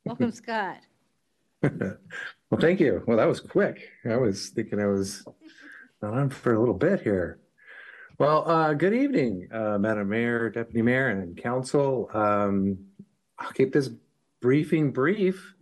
Welcome, 0.07 0.33
Scott. 0.33 0.78
Well, 2.49 2.61
thank 2.61 2.78
you. 2.78 3.03
Well, 3.09 3.16
that 3.16 3.27
was 3.27 3.41
quick. 3.41 3.91
I 4.09 4.16
was 4.19 4.51
thinking 4.51 4.81
I 4.81 4.87
was 4.87 5.27
on 6.01 6.31
for 6.31 6.55
a 6.55 6.61
little 6.61 6.77
bit 6.77 7.01
here. 7.01 7.41
Well, 8.20 8.49
uh, 8.49 8.73
good 8.74 8.95
evening, 8.95 9.49
uh, 9.53 9.77
Madam 9.78 10.09
Mayor, 10.09 10.49
Deputy 10.49 10.81
Mayor, 10.81 11.09
and 11.09 11.37
Council. 11.37 12.09
Um, 12.15 12.78
I'll 13.37 13.51
keep 13.51 13.73
this 13.73 13.91
briefing 14.41 14.93
brief. 14.93 15.55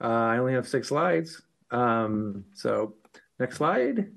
Uh, 0.00 0.06
I 0.06 0.38
only 0.38 0.52
have 0.52 0.68
six 0.68 0.90
slides. 0.90 1.42
Um, 1.72 2.44
so 2.54 2.94
next 3.40 3.56
slide. 3.56 4.12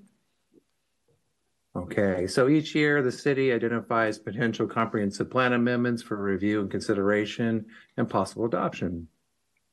Okay, 1.75 2.27
so 2.27 2.49
each 2.49 2.75
year 2.75 3.01
the 3.01 3.11
city 3.11 3.51
identifies 3.51 4.19
potential 4.19 4.67
comprehensive 4.67 5.31
plan 5.31 5.53
amendments 5.53 6.03
for 6.03 6.21
review 6.21 6.61
and 6.61 6.69
consideration 6.69 7.65
and 7.97 8.07
possible 8.07 8.45
adoption. 8.45 9.07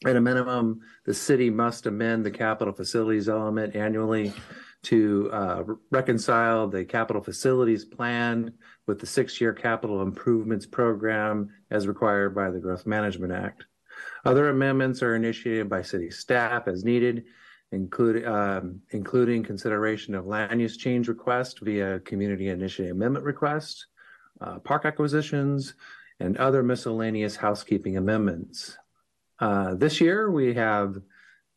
At 0.07 0.17
a 0.17 0.21
minimum, 0.21 0.81
the 1.07 1.15
city 1.15 1.51
must 1.51 1.87
amend 1.87 2.25
the 2.25 2.31
capital 2.31 2.73
facilities 2.73 3.29
element 3.29 3.75
annually 3.75 4.33
to 4.85 5.29
uh, 5.33 5.65
reconcile 5.91 6.69
the 6.69 6.85
capital 6.85 7.21
facilities 7.21 7.85
plan 7.85 8.53
with 8.87 9.01
the 9.01 9.07
six-year 9.07 9.53
capital 9.53 10.03
improvements 10.03 10.67
program 10.67 11.51
as 11.73 11.89
required 11.89 12.33
by 12.35 12.51
the 12.51 12.61
Growth 12.61 12.87
Management 12.87 13.33
Act. 13.33 13.67
Other 14.25 14.51
amendments 14.51 15.03
are 15.03 15.17
initiated 15.17 15.69
by 15.69 15.83
city 15.83 16.11
staff 16.11 16.69
as 16.69 16.85
needed, 16.85 17.25
including 17.73 18.25
um, 18.25 18.81
including 18.91 19.43
consideration 19.43 20.15
of 20.15 20.27
land 20.27 20.61
use 20.61 20.77
change 20.77 21.09
requests 21.09 21.59
via 21.61 21.99
community 22.01 22.49
initiative 22.49 22.93
amendment 22.93 23.25
requests, 23.25 23.87
uh, 24.41 24.61
park 24.61 24.85
acquisitions, 24.85 25.75
and 26.21 26.37
other 26.37 26.63
miscellaneous 26.63 27.35
housekeeping 27.35 27.97
amendments. 27.97 28.79
Uh, 29.41 29.75
this 29.75 30.01
year, 30.01 30.31
we 30.31 30.55
have 30.55 30.97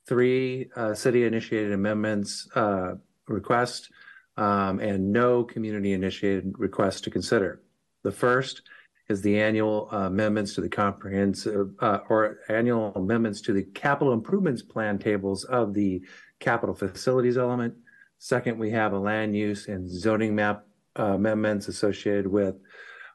three 0.08 0.70
uh, 0.76 0.94
city-initiated 0.94 1.72
amendments 1.72 2.48
uh, 2.56 2.96
request 3.28 3.90
um, 4.38 4.80
and 4.80 5.12
no 5.12 5.44
community-initiated 5.44 6.54
requests 6.58 7.02
to 7.02 7.10
consider. 7.10 7.62
The 8.04 8.12
first 8.12 8.64
is 9.10 9.22
the 9.22 9.40
annual 9.40 9.90
amendments 9.92 10.56
to 10.56 10.62
the 10.62 10.70
comprehensive 10.70 11.72
uh, 11.80 12.00
or 12.10 12.40
annual 12.50 12.94
amendments 12.96 13.42
to 13.42 13.54
the 13.54 13.64
capital 13.64 14.14
improvements 14.14 14.62
plan 14.62 14.98
tables 14.98 15.44
of 15.44 15.74
the 15.74 16.02
capital 16.40 16.74
facilities 16.74 17.38
element. 17.38 17.74
Second, 18.20 18.58
we 18.58 18.72
have 18.72 18.94
a 18.94 19.00
land 19.00 19.36
use 19.36 19.68
and 19.68 19.90
zoning 19.90 20.36
map 20.36 20.66
uh, 20.98 21.16
amendments 21.16 21.68
associated 21.68 22.28
with 22.28 22.56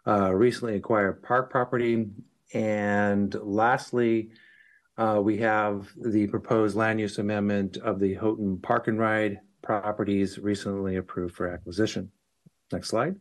uh, 0.06 0.32
recently 0.32 0.76
acquired 0.76 1.22
park 1.22 1.50
property. 1.50 2.08
And 2.54 3.34
lastly, 3.42 4.30
uh, 4.98 5.20
we 5.22 5.36
have 5.38 5.88
the 5.96 6.26
proposed 6.26 6.76
land 6.76 7.00
use 7.00 7.18
amendment 7.18 7.76
of 7.78 8.00
the 8.00 8.14
Houghton 8.14 8.58
Park 8.58 8.88
and 8.88 8.98
Ride 8.98 9.40
properties 9.62 10.38
recently 10.38 10.96
approved 10.96 11.34
for 11.34 11.48
acquisition. 11.48 12.10
Next 12.72 12.88
slide. 12.88 13.16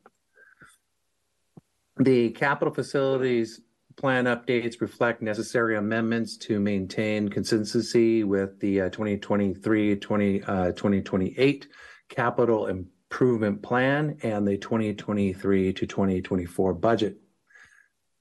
The 1.98 2.32
capital 2.32 2.74
facilities 2.74 3.62
plan 3.96 4.26
updates 4.26 4.82
reflect 4.82 5.22
necessary 5.22 5.78
amendments 5.78 6.38
to 6.38 6.60
maintain 6.60 7.30
consistency 7.30 8.24
with 8.24 8.60
the 8.60 8.82
uh, 8.82 8.90
2023 8.90 9.96
20, 9.96 10.44
uh, 10.44 10.72
2028 10.74 11.68
capital 12.10 12.68
improvement 12.68 13.62
plan 13.62 14.18
and 14.24 14.48
the 14.48 14.58
2023 14.58 15.74
to 15.74 15.88
2024 15.88 16.74
budget. 16.74 17.18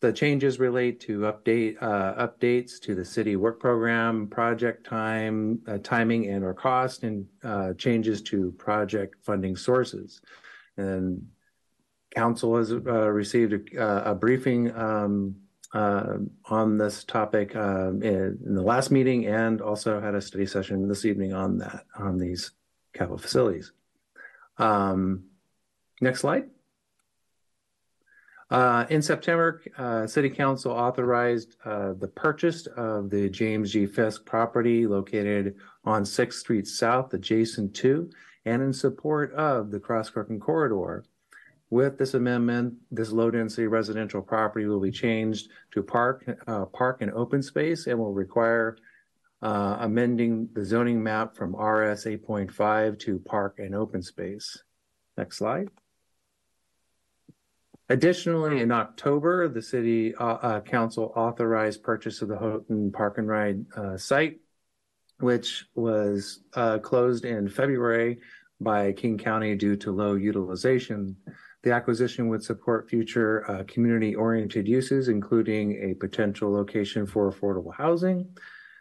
The 0.05 0.13
changes 0.13 0.59
relate 0.59 1.01
to 1.01 1.21
update 1.21 1.83
uh, 1.83 2.29
updates 2.29 2.79
to 2.83 2.95
the 2.95 3.07
city 3.07 3.37
work 3.37 3.59
program, 3.59 4.27
project 4.27 4.85
time, 4.85 5.61
uh, 5.67 5.79
timing, 5.79 6.29
and 6.29 6.45
or 6.45 6.53
cost, 6.53 7.05
and 7.05 7.27
uh, 7.43 7.73
changes 7.73 8.21
to 8.25 8.53
project 8.59 9.15
funding 9.25 9.57
sources. 9.57 10.21
And 10.77 11.27
council 12.15 12.55
has 12.59 12.71
uh, 12.71 12.77
received 12.79 13.75
a, 13.75 14.11
a 14.11 14.15
briefing 14.15 14.77
um, 14.77 15.37
uh, 15.73 16.19
on 16.51 16.77
this 16.77 17.05
topic 17.05 17.57
um, 17.57 18.03
in, 18.03 18.39
in 18.45 18.55
the 18.55 18.63
last 18.63 18.91
meeting, 18.91 19.25
and 19.25 19.63
also 19.63 20.03
had 20.03 20.15
a 20.15 20.21
study 20.21 20.45
session 20.45 20.87
this 20.87 21.07
evening 21.07 21.33
on 21.33 21.57
that 21.57 21.87
on 21.99 22.19
these 22.19 22.51
capital 22.93 23.17
facilities. 23.17 23.73
Um, 24.59 25.25
next 26.03 26.21
slide. 26.21 26.51
Uh, 28.51 28.85
in 28.91 29.01
September, 29.01 29.63
uh, 29.79 30.07
City 30.07 30.29
Council 30.29 30.71
authorized 30.71 31.57
uh, 31.65 31.95
the 31.95 32.09
purchase 32.09 32.67
of 32.77 33.11
the 33.11 33.29
James 33.29 33.73
G. 33.73 33.87
Fisk 33.87 34.25
property 34.25 34.87
located 34.87 35.57
on 35.85 36.03
6th 36.03 36.35
Street 36.35 36.67
South, 36.67 37.13
adjacent 37.15 37.75
to 37.77 38.11
and 38.45 38.63
in 38.63 38.73
support 38.73 39.33
of 39.33 39.71
the 39.71 39.81
Cross 39.81 40.11
Kirkland 40.11 40.43
Corridor. 40.43 41.05
With 41.71 41.99
this 41.99 42.15
amendment, 42.15 42.75
this 42.91 43.11
low-density 43.11 43.67
residential 43.67 44.23
property 44.23 44.67
will 44.67 44.81
be 44.81 44.91
changed 44.91 45.49
to 45.73 45.83
park, 45.83 46.25
uh, 46.47 46.67
park 46.67 46.99
and 47.01 47.11
open 47.13 47.43
space 47.43 47.87
and 47.87 47.99
will 47.99 48.13
require 48.13 48.77
uh, 49.43 49.79
amending 49.81 50.49
the 50.53 50.65
zoning 50.65 51.03
map 51.03 51.35
from 51.35 51.57
RS 51.57 52.05
8.5 52.05 52.99
to 53.01 53.19
park 53.19 53.59
and 53.59 53.75
open 53.75 54.03
space. 54.03 54.63
Next 55.17 55.39
slide. 55.39 55.69
Additionally, 57.95 58.61
in 58.61 58.73
October, 58.73 59.47
the 59.47 59.63
city 59.63 60.17
uh, 60.17 60.25
uh, 60.25 60.61
council 60.63 61.13
authorized 61.15 61.81
purchase 61.85 62.23
of 62.23 62.29
the 62.29 62.37
Houghton 62.37 62.91
Park 62.91 63.19
and 63.19 63.29
Ride 63.29 63.65
uh, 63.77 63.97
site, 63.97 64.41
which 65.21 65.67
was 65.77 66.41
uh, 66.55 66.79
closed 66.81 67.25
in 67.25 67.49
February 67.49 68.19
by 68.61 68.91
King 68.91 69.17
County 69.17 69.55
due 69.55 69.77
to 69.77 69.93
low 69.93 70.15
utilization. 70.17 71.15
The 71.63 71.71
acquisition 71.71 72.27
would 72.31 72.43
support 72.43 72.91
future 72.91 73.49
uh, 73.49 73.63
community-oriented 73.69 74.67
uses, 74.67 75.07
including 75.07 75.93
a 75.93 75.95
potential 75.95 76.53
location 76.53 77.07
for 77.07 77.31
affordable 77.31 77.73
housing. 77.77 78.27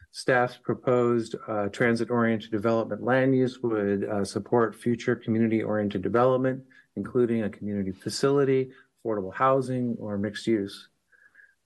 Staff's 0.09 0.57
proposed 0.57 1.35
uh, 1.47 1.69
transit-oriented 1.69 2.49
development 2.49 3.03
land 3.03 3.35
use 3.35 3.59
would 3.61 4.07
support 4.27 4.73
future 4.73 5.15
community-oriented 5.15 6.01
development, 6.01 6.63
including 6.95 7.43
a 7.43 7.49
community 7.49 7.91
facility, 7.91 8.71
affordable 9.03 9.33
housing, 9.33 9.95
or 9.99 10.17
mixed 10.17 10.47
use. 10.47 10.89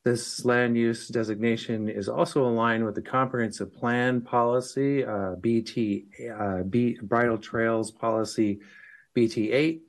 This 0.03 0.45
land 0.45 0.77
use 0.77 1.09
designation 1.09 1.89
is 1.89 2.07
also 2.07 2.45
aligned 2.45 2.85
with 2.85 2.95
the 2.95 3.01
comprehensive 3.01 3.73
plan 3.73 4.21
policy, 4.21 5.03
uh, 5.03 5.35
BT, 5.41 6.05
uh, 6.33 6.63
B, 6.63 6.97
Bridle 7.01 7.37
Trails 7.37 7.91
Policy 7.91 8.61
BT8, 9.17 9.81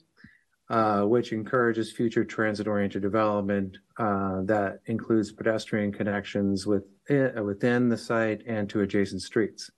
uh, 0.70 1.02
which 1.02 1.32
encourages 1.32 1.92
future 1.92 2.24
transit-oriented 2.24 3.00
development 3.00 3.78
uh, 3.98 4.42
that 4.42 4.80
includes 4.86 5.30
pedestrian 5.30 5.92
connections 5.92 6.66
with, 6.66 6.82
uh, 7.10 7.42
within 7.42 7.88
the 7.88 7.96
site 7.96 8.42
and 8.46 8.68
to 8.70 8.80
adjacent 8.80 9.22
streets. 9.22 9.70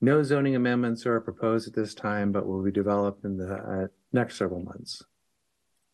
No 0.00 0.22
zoning 0.22 0.56
amendments 0.56 1.04
are 1.06 1.20
proposed 1.20 1.68
at 1.68 1.74
this 1.74 1.94
time, 1.94 2.32
but 2.32 2.46
will 2.46 2.62
be 2.62 2.70
developed 2.70 3.24
in 3.24 3.36
the 3.36 3.54
uh, 3.54 3.86
next 4.12 4.36
several 4.36 4.62
months. 4.62 5.02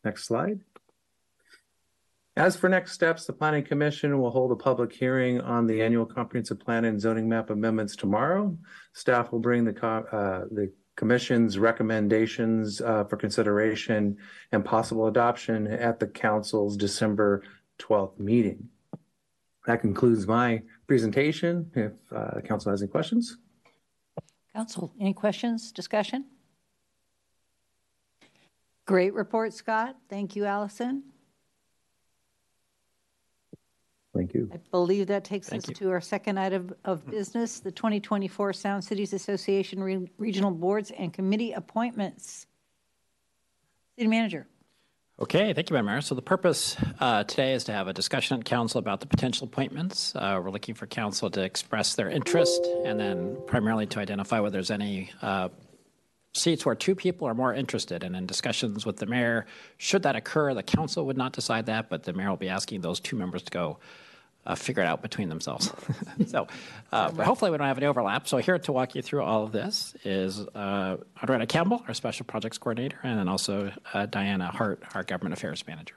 Next 0.03 0.25
slide. 0.25 0.61
As 2.37 2.57
for 2.57 2.67
next 2.67 2.91
steps, 2.91 3.25
the 3.25 3.31
Planning 3.31 3.63
Commission 3.63 4.19
will 4.19 4.29
hold 4.29 4.51
a 4.51 4.57
public 4.57 4.91
hearing 4.91 5.39
on 5.39 5.65
the 5.65 5.81
annual 5.81 6.05
comprehensive 6.05 6.59
plan 6.59 6.83
and 6.83 6.99
zoning 6.99 7.29
map 7.29 7.49
amendments 7.49 7.95
tomorrow. 7.95 8.57
Staff 8.91 9.31
will 9.31 9.39
bring 9.39 9.63
the, 9.63 9.85
uh, 9.85 10.43
the 10.51 10.69
commission's 10.97 11.57
recommendations, 11.57 12.81
uh, 12.81 13.05
for 13.05 13.15
consideration 13.15 14.17
and 14.51 14.65
possible 14.65 15.07
adoption 15.07 15.65
at 15.67 15.97
the 15.97 16.07
council's 16.07 16.75
December 16.75 17.41
12th 17.79 18.19
meeting. 18.19 18.67
That 19.65 19.79
concludes 19.79 20.27
my 20.27 20.61
presentation. 20.87 21.71
If, 21.73 21.93
uh, 22.13 22.41
council 22.41 22.71
has 22.71 22.81
any 22.81 22.91
questions. 22.91 23.37
Council, 24.53 24.93
any 24.99 25.13
questions, 25.13 25.71
discussion? 25.71 26.25
Great 28.85 29.13
report, 29.13 29.53
Scott. 29.53 29.95
Thank 30.09 30.35
you, 30.35 30.43
Allison. 30.43 31.03
Thank 34.15 34.33
you. 34.33 34.49
I 34.53 34.57
believe 34.71 35.07
that 35.07 35.25
takes 35.25 35.49
Thank 35.49 35.63
us 35.63 35.69
you. 35.69 35.75
to 35.75 35.91
our 35.91 35.99
second 35.99 36.39
item 36.39 36.73
of 36.85 37.05
business, 37.05 37.59
the 37.59 37.71
2024 37.71 38.53
Sound 38.53 38.83
Cities 38.83 39.11
Association 39.11 39.83
Re- 39.83 40.09
Regional 40.17 40.51
Boards 40.51 40.91
and 40.91 41.13
Committee 41.13 41.51
Appointments. 41.51 42.47
City 43.97 44.07
Manager. 44.07 44.47
Okay, 45.17 45.53
thank 45.53 45.69
you, 45.69 45.73
Madam 45.73 45.85
Mayor. 45.85 46.01
So 46.01 46.15
the 46.15 46.21
purpose 46.21 46.75
uh, 46.99 47.23
today 47.23 47.53
is 47.53 47.63
to 47.65 47.73
have 47.73 47.87
a 47.87 47.93
discussion 47.93 48.37
at 48.37 48.45
council 48.45 48.79
about 48.79 48.99
the 48.99 49.05
potential 49.05 49.47
appointments. 49.47 50.13
Uh, 50.15 50.39
We're 50.43 50.51
looking 50.51 50.75
for 50.75 50.87
council 50.87 51.29
to 51.31 51.41
express 51.41 51.95
their 51.95 52.09
interest 52.09 52.65
and 52.83 52.99
then 52.99 53.37
primarily 53.47 53.85
to 53.87 53.99
identify 53.99 54.39
whether 54.41 54.51
there's 54.53 54.71
any 54.71 55.11
uh, 55.21 55.49
seats 56.35 56.65
where 56.65 56.75
two 56.75 56.95
people 56.95 57.27
are 57.27 57.33
more 57.33 57.53
interested. 57.53 58.03
And 58.03 58.15
in 58.15 58.25
discussions 58.25 58.85
with 58.85 58.97
the 58.97 59.05
mayor, 59.05 59.45
should 59.77 60.03
that 60.03 60.15
occur, 60.15 60.53
the 60.53 60.63
council 60.63 61.05
would 61.05 61.17
not 61.17 61.33
decide 61.33 61.65
that, 61.67 61.89
but 61.89 62.03
the 62.03 62.13
mayor 62.13 62.29
will 62.29 62.37
be 62.37 62.49
asking 62.49 62.81
those 62.81 62.99
two 62.99 63.15
members 63.15 63.43
to 63.43 63.51
go 63.51 63.77
uh, 64.45 64.53
figure 64.53 64.83
it 64.83 64.85
out 64.85 65.01
between 65.01 65.29
themselves. 65.29 65.71
so, 66.27 66.47
uh, 66.91 67.11
but 67.11 67.25
hopefully, 67.25 67.49
we 67.49 67.57
don't 67.57 67.67
have 67.67 67.77
any 67.77 67.87
overlap. 67.87 68.27
So, 68.27 68.37
here 68.37 68.59
to 68.59 68.71
walk 68.71 68.93
you 68.93 69.01
through 69.01 69.23
all 69.23 69.43
of 69.43 69.51
this 69.51 69.95
is 70.03 70.39
uh, 70.53 70.97
Audrina 71.19 71.47
Campbell, 71.47 71.83
our 71.87 71.93
special 71.93 72.25
projects 72.25 72.57
coordinator, 72.57 72.99
and 73.03 73.17
then 73.17 73.27
also 73.27 73.71
uh, 73.93 74.05
Diana 74.05 74.51
Hart, 74.51 74.83
our 74.93 75.03
government 75.03 75.33
affairs 75.33 75.65
manager. 75.67 75.95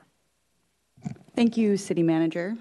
Thank 1.37 1.57
you, 1.57 1.77
City 1.77 2.03
Manager. 2.03 2.57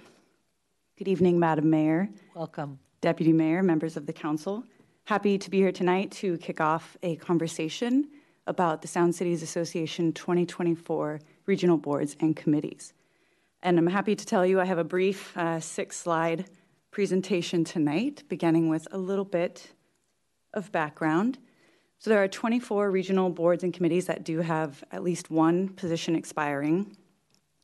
Good 0.97 1.07
evening, 1.07 1.39
Madam 1.39 1.69
Mayor, 1.69 2.09
Welcome. 2.35 2.79
Deputy 3.01 3.31
Mayor, 3.31 3.63
members 3.63 3.97
of 3.97 4.05
the 4.05 4.13
council. 4.13 4.63
Happy 5.07 5.37
to 5.37 5.49
be 5.49 5.59
here 5.59 5.71
tonight 5.71 6.11
to 6.11 6.37
kick 6.39 6.59
off 6.59 6.97
a 7.01 7.15
conversation 7.15 8.09
about 8.45 8.81
the 8.81 8.89
Sound 8.89 9.15
Cities 9.15 9.41
Association 9.41 10.11
2024 10.11 11.21
regional 11.45 11.77
boards 11.77 12.17
and 12.19 12.35
committees. 12.35 12.91
And 13.63 13.79
I'm 13.79 13.87
happy 13.87 14.17
to 14.17 14.25
tell 14.25 14.45
you 14.45 14.59
I 14.59 14.65
have 14.65 14.79
a 14.79 14.83
brief 14.83 15.31
uh, 15.37 15.61
six 15.61 15.95
slide 15.95 16.49
presentation 16.91 17.63
tonight, 17.63 18.23
beginning 18.27 18.67
with 18.67 18.85
a 18.91 18.97
little 18.97 19.23
bit 19.23 19.71
of 20.53 20.73
background. 20.73 21.37
So, 21.99 22.09
there 22.09 22.21
are 22.21 22.27
24 22.27 22.91
regional 22.91 23.29
boards 23.29 23.63
and 23.63 23.73
committees 23.73 24.07
that 24.07 24.25
do 24.25 24.39
have 24.39 24.83
at 24.91 25.03
least 25.03 25.31
one 25.31 25.69
position 25.69 26.17
expiring. 26.17 26.97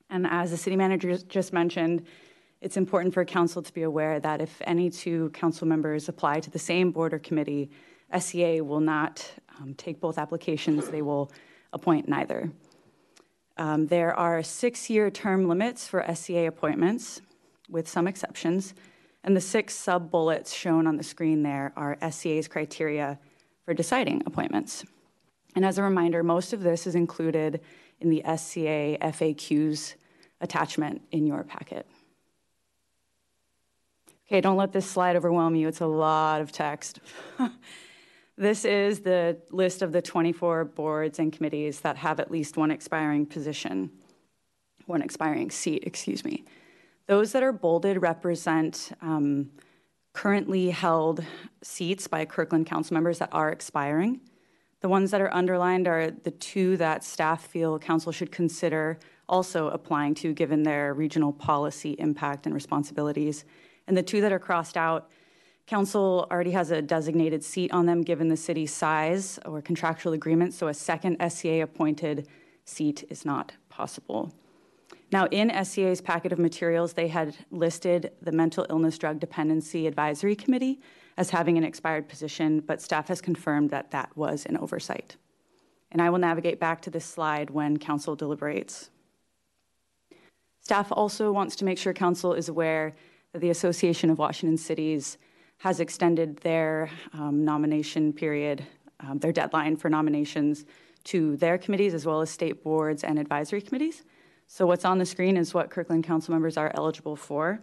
And 0.10 0.26
as 0.28 0.52
the 0.52 0.58
city 0.58 0.78
manager 0.78 1.18
just 1.18 1.52
mentioned, 1.52 2.06
it's 2.64 2.78
important 2.78 3.14
for 3.14 3.26
council 3.26 3.62
to 3.62 3.74
be 3.74 3.82
aware 3.82 4.22
that 4.22 4.40
if 4.40 4.62
any 4.62 4.90
two 4.90 5.30
council 5.32 5.68
members 5.68 6.08
apply 6.08 6.40
to 6.40 6.50
the 6.50 6.58
same 6.58 6.92
board 6.92 7.14
or 7.14 7.20
committee, 7.20 7.70
SCA 8.18 8.64
will 8.64 8.80
not 8.80 9.30
um, 9.60 9.74
take 9.74 10.00
both 10.00 10.18
applications, 10.18 10.88
they 10.88 11.02
will 11.02 11.30
appoint 11.74 12.08
neither. 12.08 12.50
Um, 13.58 13.88
there 13.88 14.16
are 14.16 14.42
six 14.42 14.90
year 14.90 15.12
term 15.12 15.50
limits 15.50 15.88
for 15.88 16.06
SCA 16.16 16.48
appointments, 16.48 17.22
with 17.70 17.88
some 17.88 18.08
exceptions. 18.08 18.74
And 19.26 19.36
the 19.36 19.42
six 19.42 19.74
sub 19.74 20.10
bullets 20.10 20.54
shown 20.54 20.88
on 20.88 20.96
the 20.96 21.04
screen 21.04 21.44
there 21.44 21.74
are 21.76 21.98
SCA's 22.10 22.48
criteria 22.48 23.20
for 23.66 23.74
deciding 23.74 24.24
appointments. 24.26 24.86
And 25.56 25.66
as 25.66 25.78
a 25.78 25.84
reminder, 25.84 26.24
most 26.24 26.54
of 26.54 26.62
this 26.62 26.88
is 26.88 26.96
included 26.96 27.60
in 28.00 28.10
the 28.10 28.22
SCA 28.38 28.98
FAQs 29.02 29.96
attachment 30.42 31.02
in 31.12 31.26
your 31.26 31.44
packet. 31.44 31.86
Okay, 34.28 34.40
don't 34.40 34.56
let 34.56 34.72
this 34.72 34.90
slide 34.90 35.16
overwhelm 35.16 35.54
you. 35.54 35.68
It's 35.68 35.82
a 35.82 35.86
lot 35.86 36.40
of 36.40 36.52
text. 36.52 37.00
this 38.38 38.64
is 38.64 39.02
the 39.02 39.38
list 39.52 39.82
of 39.82 39.92
the 39.92 40.02
24 40.02 40.66
boards 40.66 41.20
and 41.20 41.32
committees 41.32 41.82
that 41.82 41.98
have 41.98 42.22
at 42.22 42.32
least 42.32 42.56
one 42.56 42.72
expiring 42.72 43.26
position, 43.26 43.92
one 44.86 45.02
expiring 45.02 45.52
seat, 45.52 45.84
excuse 45.86 46.24
me. 46.24 46.46
Those 47.08 47.34
that 47.34 47.44
are 47.44 47.52
bolded 47.52 48.02
represent 48.02 48.94
um, 49.02 49.52
currently 50.14 50.70
held 50.70 51.24
seats 51.62 52.08
by 52.08 52.24
Kirkland 52.24 52.66
council 52.66 52.94
members 52.94 53.20
that 53.20 53.30
are 53.34 53.52
expiring. 53.52 54.22
The 54.80 54.88
ones 54.88 55.12
that 55.12 55.20
are 55.20 55.34
underlined 55.34 55.88
are 55.88 56.12
the 56.12 56.32
two 56.32 56.78
that 56.78 57.04
staff 57.04 57.46
feel 57.46 57.78
council 57.78 58.14
should 58.14 58.32
consider 58.32 59.00
also 59.28 59.68
applying 59.70 60.16
to 60.16 60.34
given 60.34 60.64
their 60.64 60.94
regional 60.94 61.34
policy 61.34 61.96
impact 62.00 62.46
and 62.46 62.56
responsibilities. 62.56 63.44
And 63.88 63.98
the 63.98 64.04
two 64.04 64.22
that 64.22 64.32
are 64.32 64.40
crossed 64.40 64.78
out, 64.78 65.10
council 65.68 66.28
already 66.32 66.52
has 66.52 66.72
a 66.72 66.82
designated 66.82 67.44
seat 67.44 67.72
on 67.72 67.86
them 67.86 68.02
given 68.02 68.28
the 68.28 68.38
city's 68.38 68.74
size 68.74 69.40
or 69.46 69.62
contractual 69.62 70.14
agreement, 70.14 70.54
so 70.54 70.68
a 70.68 70.74
second 70.74 71.18
SCA 71.30 71.62
appointed 71.62 72.28
seat 72.66 73.04
is 73.10 73.26
not 73.26 73.54
possible. 73.70 74.34
Now, 75.12 75.28
in 75.28 75.52
SCA's 75.64 76.02
packet 76.02 76.32
of 76.32 76.40
materials, 76.40 76.94
they 76.94 77.08
had 77.08 77.36
listed 77.52 78.14
the 78.22 78.32
Mental 78.32 78.66
Illness 78.70 78.98
Drug 78.98 79.20
Dependency 79.20 79.86
Advisory 79.86 80.36
Committee 80.36 80.82
as 81.18 81.30
having 81.30 81.58
an 81.58 81.64
expired 81.64 82.10
position, 82.10 82.62
but 82.62 82.82
staff 82.82 83.10
has 83.10 83.22
confirmed 83.22 83.70
that 83.70 83.92
that 83.92 84.16
was 84.18 84.46
an 84.48 84.58
oversight. 84.58 85.16
And 85.92 86.02
I 86.02 86.10
will 86.10 86.18
navigate 86.18 86.60
back 86.60 86.82
to 86.82 86.90
this 86.90 87.06
slide 87.06 87.52
when 87.52 87.78
council 87.78 88.16
deliberates. 88.16 88.90
Staff 90.62 90.92
also 90.92 91.32
wants 91.32 91.56
to 91.58 91.66
make 91.66 91.78
sure 91.78 91.94
council 91.94 92.34
is 92.34 92.50
aware 92.50 92.94
the 93.34 93.50
Association 93.50 94.10
of 94.10 94.20
Washington 94.20 94.58
Cities 94.58 95.18
has 95.58 95.80
extended 95.80 96.38
their 96.38 96.90
um, 97.14 97.44
nomination 97.44 98.14
period, 98.14 98.66
um, 99.00 99.18
their 99.20 99.32
deadline 99.32 99.76
for 99.76 99.90
nominations 99.90 100.66
to 101.06 101.36
their 101.38 101.58
committees 101.58 101.94
as 101.94 102.06
well 102.06 102.22
as 102.22 102.30
state 102.30 102.64
boards 102.64 103.04
and 103.04 103.18
advisory 103.18 103.62
committees. 103.62 104.04
So, 104.48 104.66
what's 104.66 104.86
on 104.86 104.98
the 104.98 105.06
screen 105.06 105.38
is 105.38 105.54
what 105.54 105.70
Kirkland 105.70 106.04
council 106.04 106.34
members 106.34 106.58
are 106.58 106.72
eligible 106.76 107.16
for. 107.16 107.60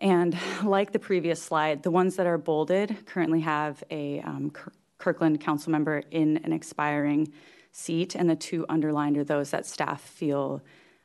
And 0.00 0.38
like 0.62 0.92
the 0.92 0.98
previous 0.98 1.42
slide, 1.42 1.82
the 1.82 1.90
ones 1.90 2.16
that 2.16 2.26
are 2.26 2.38
bolded 2.38 3.06
currently 3.06 3.40
have 3.40 3.82
a 3.90 4.20
um, 4.20 4.52
Kirkland 4.98 5.40
council 5.40 5.72
member 5.72 6.02
in 6.10 6.36
an 6.38 6.52
expiring 6.52 7.32
seat, 7.72 8.14
and 8.14 8.30
the 8.30 8.36
two 8.36 8.64
underlined 8.68 9.16
are 9.16 9.24
those 9.24 9.50
that 9.50 9.66
staff 9.66 10.00
feel 10.00 10.62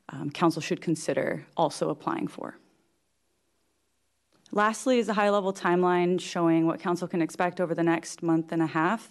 um, 0.09 0.29
council 0.29 0.61
should 0.61 0.81
consider 0.81 1.45
also 1.57 1.89
applying 1.89 2.27
for. 2.27 2.57
Lastly, 4.55 4.99
is 4.99 5.09
a 5.09 5.13
high 5.13 5.31
level 5.31 5.51
timeline 5.51 6.21
showing 6.21 6.67
what 6.67 6.79
council 6.79 7.07
can 7.07 7.23
expect 7.23 7.59
over 7.59 7.73
the 7.73 7.81
next 7.81 8.21
month 8.21 8.51
and 8.51 8.61
a 8.61 8.67
half. 8.67 9.09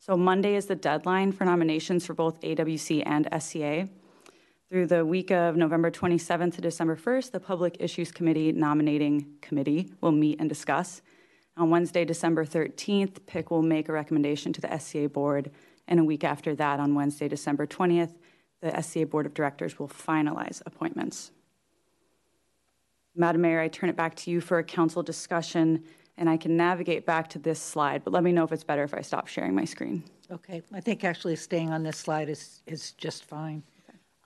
So, 0.00 0.16
Monday 0.16 0.56
is 0.56 0.66
the 0.66 0.74
deadline 0.74 1.30
for 1.30 1.44
nominations 1.44 2.04
for 2.04 2.12
both 2.12 2.40
AWC 2.40 3.04
and 3.06 3.28
SCA. 3.40 3.88
Through 4.68 4.88
the 4.88 5.06
week 5.06 5.30
of 5.30 5.54
November 5.54 5.92
27th 5.92 6.56
to 6.56 6.60
December 6.60 6.96
1st, 6.96 7.30
the 7.30 7.38
Public 7.38 7.76
Issues 7.78 8.10
Committee 8.10 8.50
nominating 8.50 9.36
committee 9.40 9.92
will 10.00 10.10
meet 10.10 10.40
and 10.40 10.48
discuss. 10.48 11.02
On 11.56 11.70
Wednesday, 11.70 12.04
December 12.04 12.44
13th, 12.44 13.24
PIC 13.26 13.52
will 13.52 13.62
make 13.62 13.88
a 13.88 13.92
recommendation 13.92 14.52
to 14.54 14.60
the 14.60 14.76
SCA 14.76 15.08
board, 15.08 15.52
and 15.86 16.00
a 16.00 16.04
week 16.04 16.24
after 16.24 16.56
that, 16.56 16.80
on 16.80 16.96
Wednesday, 16.96 17.28
December 17.28 17.64
20th, 17.64 18.16
the 18.60 18.82
SCA 18.82 19.06
board 19.06 19.26
of 19.26 19.34
directors 19.34 19.78
will 19.78 19.88
finalize 19.88 20.60
appointments. 20.66 21.30
Madam 23.14 23.42
Mayor, 23.42 23.60
I 23.60 23.68
turn 23.68 23.90
it 23.90 23.96
back 23.96 24.14
to 24.16 24.30
you 24.30 24.40
for 24.40 24.58
a 24.58 24.64
council 24.64 25.02
discussion, 25.02 25.84
and 26.16 26.28
I 26.28 26.36
can 26.36 26.56
navigate 26.56 27.06
back 27.06 27.28
to 27.30 27.38
this 27.38 27.60
slide, 27.60 28.04
but 28.04 28.12
let 28.12 28.22
me 28.22 28.32
know 28.32 28.44
if 28.44 28.52
it's 28.52 28.64
better 28.64 28.84
if 28.84 28.94
I 28.94 29.00
stop 29.00 29.26
sharing 29.26 29.54
my 29.54 29.64
screen. 29.64 30.04
Okay, 30.30 30.62
I 30.72 30.80
think 30.80 31.02
actually 31.02 31.36
staying 31.36 31.70
on 31.70 31.82
this 31.82 31.98
slide 31.98 32.28
is, 32.28 32.62
is 32.66 32.92
just 32.92 33.24
fine. 33.24 33.62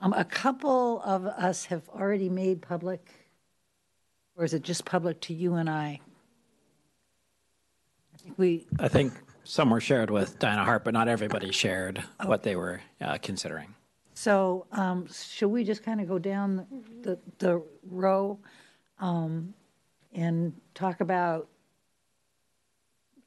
Um, 0.01 0.13
a 0.13 0.25
couple 0.25 1.01
of 1.03 1.25
us 1.25 1.65
have 1.67 1.89
already 1.89 2.29
made 2.29 2.61
public, 2.61 3.11
or 4.37 4.45
is 4.45 4.53
it 4.53 4.63
just 4.63 4.85
public 4.85 5.21
to 5.23 5.35
you 5.35 5.55
and 5.55 5.71
I? 5.71 6.01
I 8.13 8.17
think 8.19 8.39
we, 8.39 8.67
I 8.79 8.89
think 8.89 9.15
some 9.45 9.71
were 9.71 9.81
shared 9.81 10.11
with 10.11 10.39
Diana 10.39 10.65
Hart, 10.65 10.85
but 10.85 10.93
not 10.93 11.09
everybody 11.09 11.53
shared 11.53 12.03
what 12.25 12.43
they 12.43 12.55
were 12.57 12.83
uh, 13.01 13.17
considering. 13.23 13.75
so, 14.13 14.67
um, 14.73 15.07
should 15.11 15.49
we 15.49 15.65
just 15.65 15.83
kind 15.83 16.01
of 16.01 16.09
go 16.09 16.19
down 16.19 16.67
the, 17.03 17.19
the 17.39 17.63
row, 17.89 18.39
um, 19.05 19.53
and 20.15 20.55
talk 20.75 21.01
about, 21.01 21.49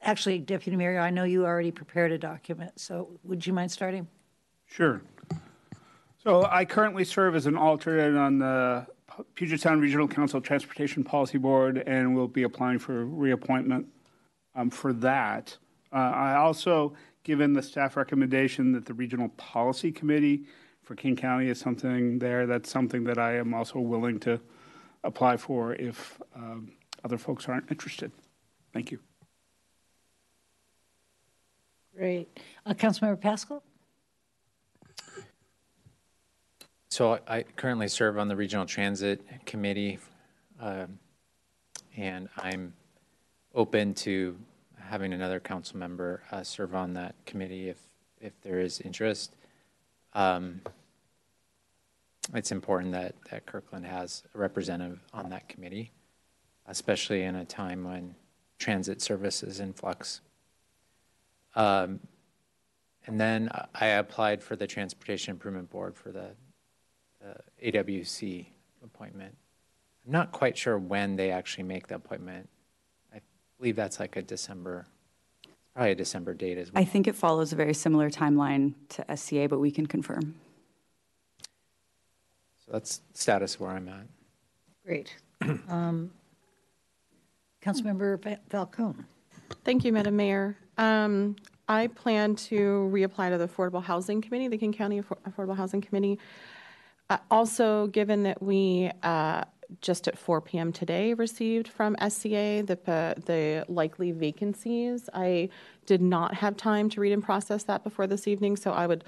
actually, 0.02 0.40
Deputy 0.40 0.76
Mayor, 0.76 0.98
I 0.98 1.10
know 1.10 1.22
you 1.22 1.46
already 1.46 1.70
prepared 1.70 2.10
a 2.10 2.18
document, 2.18 2.72
so 2.80 3.10
would 3.22 3.46
you 3.46 3.52
mind 3.52 3.70
starting? 3.70 4.08
Sure. 4.66 5.00
So 6.20 6.48
I 6.50 6.64
currently 6.64 7.04
serve 7.04 7.36
as 7.36 7.46
an 7.46 7.56
alternate 7.56 8.16
on 8.16 8.40
the 8.40 8.88
Puget 9.36 9.60
Sound 9.60 9.80
Regional 9.80 10.08
Council 10.08 10.40
Transportation 10.40 11.04
Policy 11.04 11.38
Board 11.38 11.84
and 11.86 12.12
will 12.12 12.26
be 12.26 12.42
applying 12.42 12.80
for 12.80 13.04
reappointment 13.04 13.86
um, 14.56 14.70
for 14.70 14.92
that. 14.94 15.56
Uh, 15.92 15.96
I 15.96 16.34
also, 16.34 16.94
given 17.22 17.52
the 17.52 17.62
staff 17.62 17.96
recommendation 17.96 18.72
that 18.72 18.84
the 18.84 18.94
Regional 18.94 19.28
Policy 19.36 19.92
Committee 19.92 20.42
for 20.82 20.96
King 20.96 21.14
County 21.14 21.48
is 21.48 21.60
something 21.60 22.18
there, 22.18 22.46
that's 22.46 22.68
something 22.68 23.04
that 23.04 23.18
I 23.18 23.36
am 23.36 23.54
also 23.54 23.78
willing 23.78 24.18
to 24.20 24.40
apply 25.04 25.36
for 25.36 25.74
if 25.74 26.20
um, 26.34 26.72
other 27.04 27.18
folks 27.18 27.48
aren't 27.48 27.70
interested. 27.70 28.12
Thank 28.72 28.90
you. 28.90 28.98
Great. 31.96 32.28
Uh, 32.64 32.74
Councilmember 32.74 33.20
Pascal? 33.20 33.62
So 36.90 37.18
I 37.28 37.42
currently 37.42 37.88
serve 37.88 38.18
on 38.18 38.28
the 38.28 38.36
Regional 38.36 38.66
Transit 38.66 39.20
Committee, 39.46 39.98
um, 40.60 40.98
and 41.96 42.28
I'm 42.36 42.72
open 43.54 43.94
to 43.94 44.36
having 44.80 45.12
another 45.12 45.38
council 45.38 45.76
member 45.76 46.22
uh, 46.32 46.42
serve 46.42 46.74
on 46.74 46.94
that 46.94 47.14
committee 47.26 47.68
if 47.68 47.78
if 48.20 48.40
there 48.42 48.58
is 48.58 48.80
interest. 48.80 49.34
Um, 50.14 50.62
it's 52.34 52.52
important 52.52 52.92
that 52.92 53.14
that 53.30 53.46
Kirkland 53.46 53.86
has 53.86 54.22
a 54.34 54.38
representative 54.38 55.00
on 55.12 55.30
that 55.30 55.48
committee, 55.48 55.92
especially 56.66 57.22
in 57.22 57.36
a 57.36 57.44
time 57.44 57.84
when 57.84 58.14
transit 58.58 59.00
service 59.00 59.42
is 59.42 59.60
in 59.60 59.72
flux. 59.72 60.20
Um, 61.54 62.00
and 63.06 63.18
then 63.18 63.50
I 63.74 63.86
applied 63.86 64.42
for 64.42 64.54
the 64.54 64.66
Transportation 64.66 65.32
Improvement 65.32 65.70
Board 65.70 65.96
for 65.96 66.12
the 66.12 66.30
uh, 67.24 67.34
AWC 67.64 68.46
appointment. 68.84 69.34
I'm 70.04 70.12
not 70.12 70.32
quite 70.32 70.56
sure 70.56 70.78
when 70.78 71.16
they 71.16 71.30
actually 71.30 71.64
make 71.64 71.86
the 71.86 71.94
appointment. 71.94 72.48
I 73.14 73.20
believe 73.58 73.76
that's 73.76 73.98
like 73.98 74.16
a 74.16 74.22
December, 74.22 74.86
it's 75.42 75.52
probably 75.74 75.92
a 75.92 75.94
December 75.94 76.34
date 76.34 76.58
as 76.58 76.70
well. 76.70 76.82
I 76.82 76.84
think 76.84 77.06
it 77.08 77.14
follows 77.16 77.52
a 77.52 77.56
very 77.56 77.74
similar 77.74 78.10
timeline 78.10 78.74
to 78.90 79.16
SCA, 79.16 79.48
but 79.48 79.58
we 79.58 79.70
can 79.70 79.86
confirm. 79.86 80.34
So 82.68 82.72
that's 82.72 83.00
status 83.14 83.58
where 83.58 83.70
I'm 83.70 83.88
at. 83.88 84.06
Great. 84.84 85.16
Um, 85.68 86.10
Councilmember 87.62 88.22
Fa- 88.22 88.40
Falcone? 88.50 89.04
Thank 89.64 89.84
you, 89.84 89.92
Madam 89.92 90.16
Mayor. 90.16 90.56
Um, 90.76 91.36
I 91.68 91.86
plan 91.86 92.34
to 92.36 92.90
reapply 92.92 93.30
to 93.30 93.38
the 93.38 93.48
Affordable 93.48 93.82
Housing 93.82 94.20
Committee, 94.20 94.48
the 94.48 94.58
King 94.58 94.72
County 94.72 95.00
Affor- 95.00 95.18
Affordable 95.28 95.56
Housing 95.56 95.80
Committee. 95.80 96.18
Uh, 97.08 97.16
Also, 97.30 97.86
given 97.88 98.24
that 98.24 98.42
we, 98.42 98.90
uh, 99.02 99.44
just 99.80 100.06
at 100.08 100.18
4 100.18 100.40
PM 100.42 100.72
today, 100.72 101.14
received 101.14 101.68
from 101.68 101.96
SCA 102.00 102.62
the, 102.62 102.78
uh, 102.90 103.14
the 103.26 103.64
likely 103.68 104.12
vacancies, 104.12 105.08
I 105.14 105.48
did 105.86 106.02
not 106.02 106.34
have 106.34 106.56
time 106.56 106.88
to 106.90 107.00
read 107.00 107.12
and 107.12 107.22
process 107.22 107.62
that 107.64 107.84
before 107.84 108.06
this 108.06 108.26
evening, 108.28 108.56
so 108.56 108.72
I 108.72 108.86
would 108.86 109.04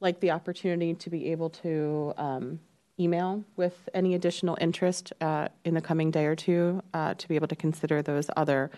like 0.00 0.20
the 0.20 0.30
opportunity 0.30 0.94
to 0.94 1.10
be 1.10 1.30
able 1.30 1.50
to 1.50 2.12
um, 2.16 2.60
email 3.02 3.44
with 3.56 3.88
any 3.94 4.14
additional 4.14 4.56
interest 4.60 5.12
uh, 5.20 5.48
in 5.64 5.74
the 5.74 5.80
coming 5.80 6.10
day 6.10 6.26
or 6.26 6.36
two 6.36 6.82
uh, 6.94 7.14
to 7.14 7.28
be 7.28 7.34
able 7.34 7.48
to 7.48 7.56
consider 7.56 8.02
those 8.02 8.28
other 8.36 8.70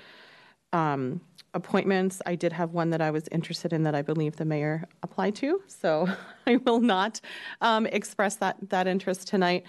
um, 0.72 1.20
appointments. 1.54 2.20
I 2.26 2.34
did 2.34 2.52
have 2.52 2.72
one 2.72 2.90
that 2.90 3.00
I 3.00 3.10
was 3.10 3.28
interested 3.28 3.72
in 3.72 3.84
that 3.84 3.94
I 3.94 4.02
believe 4.02 4.36
the 4.36 4.44
mayor 4.44 4.84
applied 5.02 5.36
to, 5.36 5.62
so 5.66 6.08
I 6.46 6.56
will 6.56 6.80
not 6.80 7.20
um, 7.60 7.86
express 7.86 8.36
that 8.36 8.56
that 8.70 8.86
interest 8.86 9.28
tonight. 9.28 9.64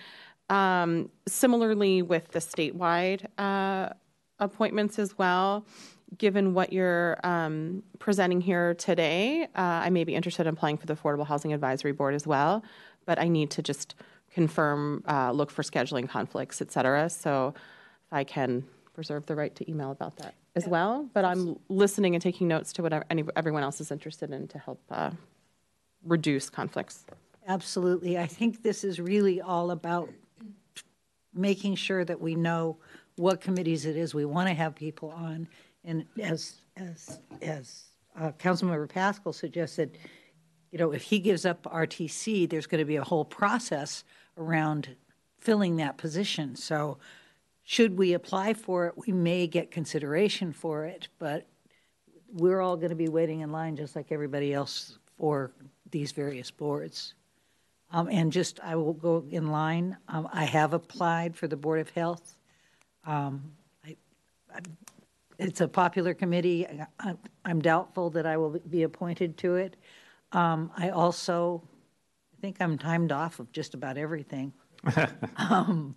Um, 0.50 1.10
similarly, 1.28 2.02
with 2.02 2.30
the 2.30 2.40
statewide 2.40 3.26
uh, 3.38 3.90
appointments 4.40 5.00
as 5.00 5.18
well, 5.18 5.66
given 6.18 6.54
what 6.54 6.72
you're 6.72 7.20
um, 7.24 7.84
presenting 8.00 8.42
here 8.42 8.74
today, 8.76 9.44
uh, 9.44 9.48
I 9.86 9.90
may 9.90 10.04
be 10.04 10.16
interested 10.16 10.48
in 10.48 10.54
applying 10.54 10.78
for 10.78 10.86
the 10.86 10.96
Affordable 10.96 11.26
Housing 11.26 11.54
Advisory 11.54 11.92
Board 11.92 12.14
as 12.14 12.28
well, 12.28 12.64
but 13.06 13.20
I 13.20 13.28
need 13.28 13.52
to 13.52 13.62
just 13.62 13.96
confirm, 14.36 15.02
uh, 15.08 15.32
look 15.32 15.50
for 15.50 15.64
scheduling 15.64 16.08
conflicts, 16.10 16.62
et 16.62 16.70
cetera. 16.70 17.10
So 17.10 17.54
if 17.56 18.14
I 18.14 18.26
can 18.26 18.66
reserve 18.98 19.26
the 19.26 19.36
right 19.36 19.56
to 19.56 19.70
email 19.72 19.92
about 19.92 20.18
that 20.18 20.36
as 20.56 20.68
well. 20.68 21.10
But 21.14 21.24
I'm 21.24 21.58
listening 21.70 22.16
and 22.16 22.22
taking 22.22 22.48
notes 22.48 22.74
to 22.74 22.84
whatever 22.84 23.06
any, 23.10 23.24
everyone 23.38 23.64
else 23.64 23.80
is 23.80 23.92
interested 23.92 24.32
in 24.32 24.48
to 24.50 24.60
help 24.60 24.82
uh, 24.92 25.12
reduce 26.06 26.50
conflicts. 26.50 27.06
Absolutely. 27.48 28.18
I 28.18 28.28
think 28.28 28.62
this 28.62 28.84
is 28.84 29.00
really 29.00 29.40
all 29.40 29.72
about 29.72 30.10
making 31.34 31.76
sure 31.76 32.04
that 32.04 32.20
we 32.20 32.36
know 32.36 32.78
what 33.16 33.40
committees 33.40 33.86
it 33.86 33.96
is 33.96 34.14
we 34.14 34.26
want 34.26 34.50
to 34.50 34.54
have 34.54 34.76
people 34.76 35.12
on. 35.12 35.48
And 35.86 36.06
as 36.22 36.56
as 36.76 37.20
as 37.42 37.84
uh, 38.20 38.32
Councilmember 38.32 38.90
Pascal 38.90 39.32
suggested, 39.32 39.98
you 40.72 40.80
know, 40.80 40.92
if 40.92 41.04
he 41.04 41.20
gives 41.20 41.46
up 41.46 41.64
RTC, 41.64 42.50
there's 42.50 42.68
going 42.68 42.80
to 42.80 42.86
be 42.86 42.98
a 42.98 43.04
whole 43.04 43.24
process 43.24 44.04
around 44.38 44.96
filling 45.38 45.76
that 45.78 45.98
position. 45.98 46.56
So, 46.56 46.98
should 47.68 47.98
we 47.98 48.14
apply 48.14 48.54
for 48.54 48.86
it, 48.86 48.94
we 48.96 49.12
may 49.12 49.48
get 49.48 49.72
consideration 49.72 50.54
for 50.54 50.86
it, 50.86 51.08
but 51.18 51.48
we're 52.32 52.62
all 52.62 52.78
going 52.78 52.92
to 52.92 52.96
be 52.96 53.08
waiting 53.08 53.40
in 53.40 53.52
line 53.52 53.76
just 53.76 53.96
like 53.96 54.12
everybody 54.12 54.54
else 54.54 55.00
for 55.18 55.52
these 55.90 56.12
various 56.12 56.52
boards. 56.52 57.16
Um, 57.92 58.08
and 58.10 58.32
just, 58.32 58.60
I 58.60 58.76
will 58.76 58.94
go 58.94 59.26
in 59.30 59.48
line. 59.48 59.98
Um, 60.08 60.28
I 60.32 60.44
have 60.46 60.74
applied 60.74 61.36
for 61.36 61.48
the 61.48 61.56
Board 61.56 61.80
of 61.80 61.90
Health. 61.90 62.38
Um, 63.06 63.54
I, 63.84 63.96
I, 64.54 64.60
it's 65.40 65.62
a 65.62 65.68
popular 65.68 66.14
committee. 66.14 66.68
I, 67.00 67.16
I'm 67.46 67.62
doubtful 67.62 68.12
that 68.12 68.28
I 68.28 68.38
will 68.38 68.60
be 68.70 68.84
appointed 68.84 69.38
to 69.40 69.56
it. 69.56 69.76
Um, 70.34 70.72
I 70.78 70.90
also 70.90 71.64
think 72.46 72.62
I'm 72.62 72.78
timed 72.78 73.12
off 73.12 73.40
of 73.40 73.52
just 73.52 73.74
about 73.74 73.98
everything. 73.98 74.54
um, 75.38 75.96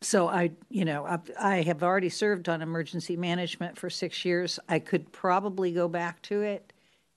so 0.00 0.28
I, 0.28 0.52
you 0.70 0.86
know, 0.86 1.04
I, 1.04 1.18
I 1.38 1.56
have 1.62 1.82
already 1.82 2.08
served 2.08 2.48
on 2.48 2.62
emergency 2.62 3.18
management 3.18 3.78
for 3.78 3.90
six 3.90 4.24
years. 4.24 4.58
I 4.66 4.78
could 4.78 5.12
probably 5.12 5.72
go 5.72 5.88
back 5.88 6.22
to 6.22 6.40
it 6.40 6.72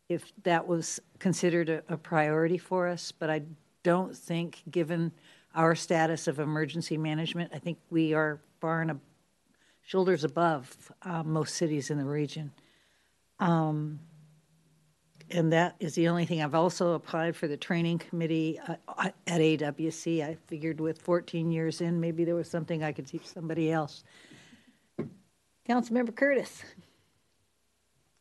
if 0.10 0.34
that 0.44 0.68
was 0.68 1.00
considered 1.18 1.70
a, 1.70 1.82
a 1.88 1.96
priority 1.96 2.58
for 2.58 2.90
us, 2.90 3.14
but 3.14 3.30
I 3.30 3.44
don't 3.84 4.14
think, 4.14 4.62
given 4.70 5.14
our 5.56 5.76
status 5.76 6.28
of 6.28 6.40
emergency 6.40 6.98
management, 6.98 7.52
I 7.54 7.60
think 7.60 7.78
we 7.90 8.14
are 8.14 8.42
far 8.60 8.82
and 8.82 9.00
shoulders 9.82 10.26
above 10.26 10.92
uh, 11.04 11.24
most 11.24 11.56
cities 11.56 11.90
in 11.90 11.98
the 11.98 12.04
region. 12.04 12.52
Um, 13.40 14.02
and 15.32 15.52
that 15.54 15.76
is 15.80 15.96
the 15.96 16.08
only 16.08 16.26
thing. 16.26 16.42
I've 16.42 16.56
also 16.56 16.94
applied 16.94 17.36
for 17.36 17.48
the 17.48 17.58
training 17.58 18.00
committee 18.00 18.60
uh, 18.60 18.76
at 19.28 19.42
AWC. 19.42 20.24
I 20.24 20.38
figured 20.48 20.80
with 20.80 21.02
14 21.02 21.52
years 21.52 21.82
in, 21.82 22.00
maybe 22.00 22.26
there 22.26 22.36
was 22.36 22.50
something 22.50 22.84
I 22.84 22.92
could 22.92 23.08
teach 23.08 23.26
somebody 23.26 23.72
else. 23.72 24.04
Councilmember 25.68 26.16
Curtis. 26.16 26.64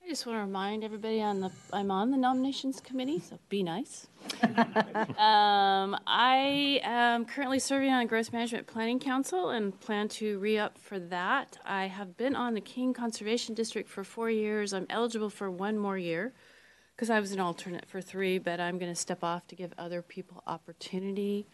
I 0.02 0.08
just 0.08 0.26
want 0.26 0.36
to 0.36 0.40
remind 0.40 0.84
everybody 0.84 1.22
on 1.22 1.40
the 1.40 1.50
I'm 1.72 1.90
on 1.90 2.10
the 2.10 2.18
nominations 2.18 2.78
committee, 2.78 3.20
so 3.20 3.38
be 3.48 3.62
nice. 3.62 4.06
um, 4.42 5.96
I 6.06 6.80
am 6.82 7.24
currently 7.24 7.58
serving 7.58 7.90
on 7.90 8.06
Growth 8.06 8.30
Management 8.30 8.66
Planning 8.66 8.98
Council 8.98 9.48
and 9.48 9.78
plan 9.80 10.08
to 10.08 10.38
re 10.40 10.58
up 10.58 10.76
for 10.76 10.98
that. 10.98 11.56
I 11.64 11.86
have 11.86 12.18
been 12.18 12.36
on 12.36 12.52
the 12.52 12.60
King 12.60 12.92
Conservation 12.92 13.54
District 13.54 13.88
for 13.88 14.04
four 14.04 14.28
years. 14.28 14.74
I'm 14.74 14.86
eligible 14.90 15.30
for 15.30 15.50
one 15.50 15.78
more 15.78 15.96
year 15.96 16.34
because 16.94 17.10
I 17.10 17.20
was 17.20 17.32
an 17.32 17.40
alternate 17.40 17.86
for 17.86 18.00
three, 18.00 18.38
but 18.38 18.60
I'm 18.60 18.78
going 18.78 18.92
to 18.92 19.00
step 19.00 19.24
off 19.24 19.46
to 19.48 19.56
give 19.56 19.72
other 19.78 20.02
people 20.02 20.42
opportunity. 20.46 21.46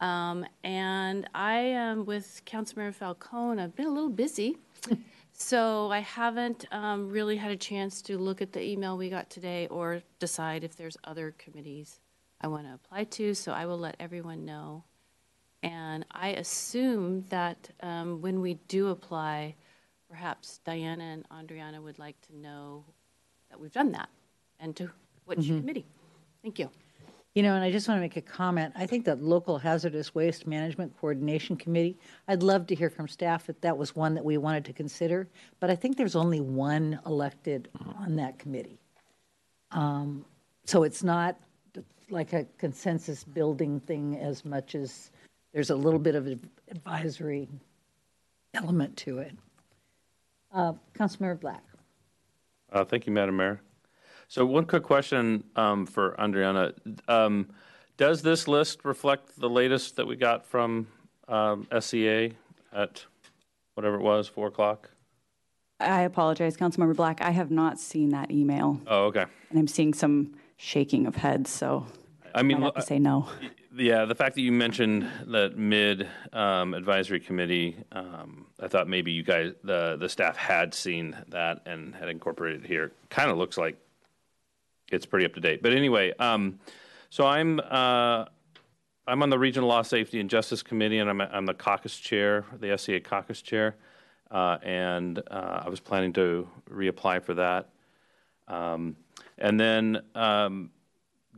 Um, 0.00 0.44
and 0.62 1.28
I 1.34 1.56
am 1.56 2.04
with 2.04 2.42
Councilmember 2.44 2.94
Falcone. 2.94 3.62
I've 3.62 3.74
been 3.74 3.86
a 3.86 3.92
little 3.92 4.10
busy. 4.10 4.58
So 5.36 5.90
I 5.90 5.98
haven't 5.98 6.64
um, 6.70 7.10
really 7.10 7.36
had 7.36 7.50
a 7.50 7.56
chance 7.56 8.00
to 8.02 8.16
look 8.16 8.40
at 8.40 8.52
the 8.52 8.62
email 8.62 8.96
we 8.96 9.10
got 9.10 9.30
today 9.30 9.66
or 9.66 10.00
decide 10.20 10.62
if 10.62 10.76
there's 10.76 10.96
other 11.02 11.34
committees 11.38 11.98
I 12.40 12.46
want 12.46 12.66
to 12.66 12.74
apply 12.74 13.04
to. 13.04 13.34
So 13.34 13.52
I 13.52 13.66
will 13.66 13.78
let 13.78 13.96
everyone 13.98 14.44
know. 14.44 14.84
And 15.64 16.06
I 16.12 16.28
assume 16.28 17.24
that 17.30 17.68
um, 17.80 18.20
when 18.20 18.40
we 18.40 18.54
do 18.68 18.88
apply, 18.88 19.56
perhaps 20.08 20.60
Diana 20.64 21.02
and 21.02 21.28
Andriana 21.30 21.82
would 21.82 21.98
like 21.98 22.20
to 22.28 22.36
know 22.36 22.84
that 23.50 23.58
we've 23.58 23.72
done 23.72 23.90
that 23.92 24.08
and 24.60 24.74
to 24.76 24.90
which 25.26 25.40
Mhm. 25.40 25.60
committee. 25.60 25.86
Thank 26.42 26.58
you. 26.58 26.70
You 27.34 27.42
know, 27.42 27.54
and 27.56 27.64
I 27.64 27.72
just 27.72 27.88
want 27.88 27.98
to 27.98 28.00
make 28.00 28.16
a 28.16 28.22
comment. 28.22 28.72
I 28.76 28.86
think 28.86 29.04
that 29.06 29.20
local 29.20 29.58
hazardous 29.58 30.14
waste 30.14 30.46
management 30.46 30.96
coordination 31.00 31.56
committee, 31.56 31.98
I'd 32.28 32.44
love 32.44 32.66
to 32.68 32.74
hear 32.76 32.88
from 32.90 33.08
staff 33.08 33.50
if 33.50 33.60
that 33.62 33.76
was 33.76 33.96
one 33.96 34.14
that 34.14 34.24
we 34.24 34.36
wanted 34.38 34.64
to 34.66 34.72
consider, 34.72 35.28
but 35.58 35.68
I 35.68 35.74
think 35.74 35.96
there's 35.96 36.14
only 36.14 36.40
one 36.40 37.00
elected 37.06 37.68
on 37.96 38.14
that 38.16 38.38
committee. 38.38 38.78
Um, 39.72 40.24
so 40.64 40.84
it's 40.84 41.02
not 41.02 41.36
like 42.10 42.32
a 42.32 42.44
consensus 42.58 43.24
building 43.24 43.80
thing 43.80 44.16
as 44.18 44.44
much 44.44 44.76
as 44.76 45.10
there's 45.52 45.70
a 45.70 45.76
little 45.76 45.98
bit 45.98 46.14
of 46.14 46.26
an 46.28 46.48
advisory 46.68 47.48
element 48.52 48.96
to 48.98 49.18
it. 49.18 49.34
Uh, 50.52 50.74
Councilmember 50.92 51.40
Black. 51.40 51.64
Uh, 52.70 52.84
Thank 52.84 53.06
you, 53.06 53.12
Madam 53.12 53.36
Mayor. 53.36 53.60
So 54.28 54.44
one 54.46 54.64
quick 54.66 54.82
question 54.82 55.44
um, 55.56 55.86
for 55.86 56.14
Andriana. 56.18 56.72
Um, 57.08 57.48
Does 57.96 58.22
this 58.22 58.48
list 58.48 58.84
reflect 58.84 59.38
the 59.38 59.48
latest 59.48 59.96
that 59.96 60.06
we 60.06 60.16
got 60.16 60.44
from 60.46 60.88
um, 61.28 61.66
SCA 61.78 62.30
at 62.72 63.04
whatever 63.74 63.96
it 63.96 64.02
was, 64.02 64.26
4 64.28 64.48
o'clock? 64.48 64.90
I 65.80 66.02
apologize, 66.02 66.56
Councilmember 66.56 66.96
Black. 66.96 67.20
I 67.20 67.30
have 67.30 67.50
not 67.50 67.78
seen 67.78 68.10
that 68.10 68.30
email, 68.30 68.80
Oh, 68.86 69.04
okay. 69.06 69.24
and 69.50 69.58
I'm 69.58 69.66
seeing 69.68 69.92
some 69.92 70.34
shaking 70.56 71.06
of 71.06 71.16
heads, 71.16 71.50
so 71.50 71.86
I 72.34 72.42
mean, 72.42 72.60
might 72.60 72.66
have 72.66 72.74
to 72.76 72.82
say 72.82 72.98
no. 72.98 73.28
Yeah, 73.76 74.04
the 74.04 74.14
fact 74.14 74.36
that 74.36 74.40
you 74.42 74.52
mentioned 74.52 75.08
that 75.26 75.56
mid 75.58 76.08
um, 76.32 76.74
advisory 76.74 77.18
committee, 77.18 77.76
um, 77.90 78.46
I 78.60 78.68
thought 78.68 78.86
maybe 78.88 79.10
you 79.10 79.24
guys, 79.24 79.52
the 79.64 79.96
the 79.96 80.08
staff 80.08 80.36
had 80.36 80.72
seen 80.74 81.16
that 81.28 81.62
and 81.66 81.92
had 81.96 82.08
incorporated 82.08 82.64
it 82.64 82.68
here. 82.68 82.92
Kind 83.10 83.30
of 83.32 83.36
looks 83.36 83.58
like 83.58 83.76
it's 84.90 85.06
pretty 85.06 85.26
up 85.26 85.34
to 85.34 85.40
date. 85.40 85.62
But 85.62 85.72
anyway, 85.72 86.12
um, 86.18 86.58
so 87.10 87.26
I'm 87.26 87.60
uh, 87.60 88.26
I'm 89.06 89.22
on 89.22 89.30
the 89.30 89.38
Regional 89.38 89.68
Law 89.68 89.82
Safety 89.82 90.20
and 90.20 90.30
Justice 90.30 90.62
Committee, 90.62 90.98
and 90.98 91.10
I'm 91.10 91.20
I'm 91.20 91.46
the 91.46 91.54
caucus 91.54 91.96
chair, 91.98 92.44
the 92.60 92.76
SCA 92.76 93.00
caucus 93.00 93.42
chair, 93.42 93.76
uh, 94.30 94.58
and 94.62 95.18
uh, 95.30 95.62
I 95.64 95.68
was 95.68 95.80
planning 95.80 96.12
to 96.14 96.48
reapply 96.70 97.22
for 97.22 97.34
that. 97.34 97.70
Um, 98.48 98.96
and 99.38 99.58
then, 99.58 100.02
um, 100.14 100.70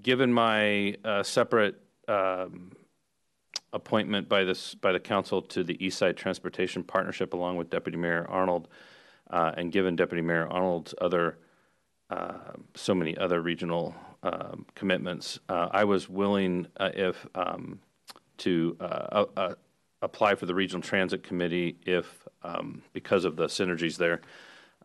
given 0.02 0.32
my 0.32 0.96
uh, 1.04 1.22
separate 1.22 1.80
um, 2.08 2.72
appointment 3.72 4.28
by 4.28 4.44
this 4.44 4.74
by 4.74 4.92
the 4.92 5.00
council 5.00 5.42
to 5.42 5.64
the 5.64 5.84
East 5.84 5.98
Side 5.98 6.16
Transportation 6.16 6.82
Partnership, 6.82 7.34
along 7.34 7.56
with 7.56 7.70
Deputy 7.70 7.98
Mayor 7.98 8.26
Arnold, 8.28 8.68
uh, 9.30 9.52
and 9.56 9.72
given 9.72 9.96
Deputy 9.96 10.22
Mayor 10.22 10.46
Arnold's 10.48 10.94
other 11.00 11.38
uh, 12.10 12.52
so 12.74 12.94
many 12.94 13.16
other 13.16 13.40
regional 13.40 13.94
um, 14.22 14.66
commitments, 14.74 15.38
uh, 15.48 15.68
I 15.72 15.84
was 15.84 16.08
willing 16.08 16.66
uh, 16.76 16.90
if 16.94 17.26
um, 17.34 17.80
to 18.38 18.76
uh, 18.80 19.54
apply 20.02 20.34
for 20.34 20.46
the 20.46 20.54
Regional 20.54 20.82
Transit 20.82 21.22
Committee 21.22 21.76
if 21.84 22.26
um, 22.42 22.82
because 22.92 23.24
of 23.24 23.36
the 23.36 23.46
synergies 23.46 23.96
there, 23.96 24.20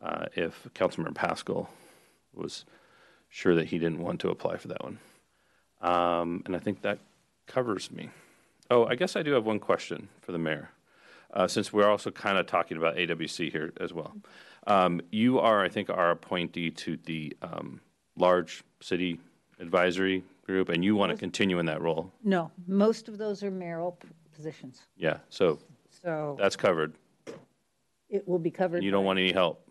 uh, 0.01 0.25
if 0.35 0.67
Councilmember 0.73 1.13
Pascal 1.13 1.69
was 2.33 2.65
sure 3.29 3.55
that 3.55 3.67
he 3.67 3.77
didn't 3.77 3.99
want 3.99 4.19
to 4.21 4.29
apply 4.29 4.57
for 4.57 4.69
that 4.69 4.83
one. 4.83 4.99
Um, 5.81 6.43
and 6.45 6.55
I 6.55 6.59
think 6.59 6.81
that 6.81 6.99
covers 7.45 7.91
me. 7.91 8.09
Oh, 8.69 8.85
I 8.85 8.95
guess 8.95 9.15
I 9.15 9.21
do 9.21 9.33
have 9.33 9.45
one 9.45 9.59
question 9.59 10.09
for 10.21 10.31
the 10.31 10.37
mayor, 10.37 10.69
since 11.47 11.73
we're 11.73 11.89
also 11.89 12.09
kind 12.09 12.37
of 12.37 12.47
talking 12.47 12.77
about 12.77 12.95
AWC 12.95 13.51
here 13.51 13.73
as 13.79 13.93
well. 13.93 14.15
Um, 14.67 15.01
you 15.11 15.39
are, 15.39 15.63
I 15.63 15.69
think, 15.69 15.89
our 15.89 16.11
appointee 16.11 16.69
to 16.71 16.97
the 17.05 17.35
um, 17.41 17.81
large 18.15 18.63
city 18.79 19.19
advisory 19.59 20.23
group, 20.45 20.69
and 20.69 20.83
you 20.83 20.95
want 20.95 21.11
to 21.11 21.17
continue 21.17 21.59
in 21.59 21.65
that 21.65 21.81
role. 21.81 22.11
No, 22.23 22.51
most 22.67 23.07
of 23.07 23.17
those 23.17 23.43
are 23.43 23.51
mayoral 23.51 23.93
p- 23.93 24.07
positions, 24.35 24.81
Yeah, 24.97 25.17
so 25.29 25.59
so 26.03 26.35
that's 26.39 26.55
covered. 26.55 26.93
it 28.09 28.27
will 28.27 28.39
be 28.39 28.51
covered. 28.51 28.77
And 28.77 28.85
you 28.85 28.91
don't 28.91 29.05
want 29.05 29.19
any 29.19 29.31
help. 29.31 29.67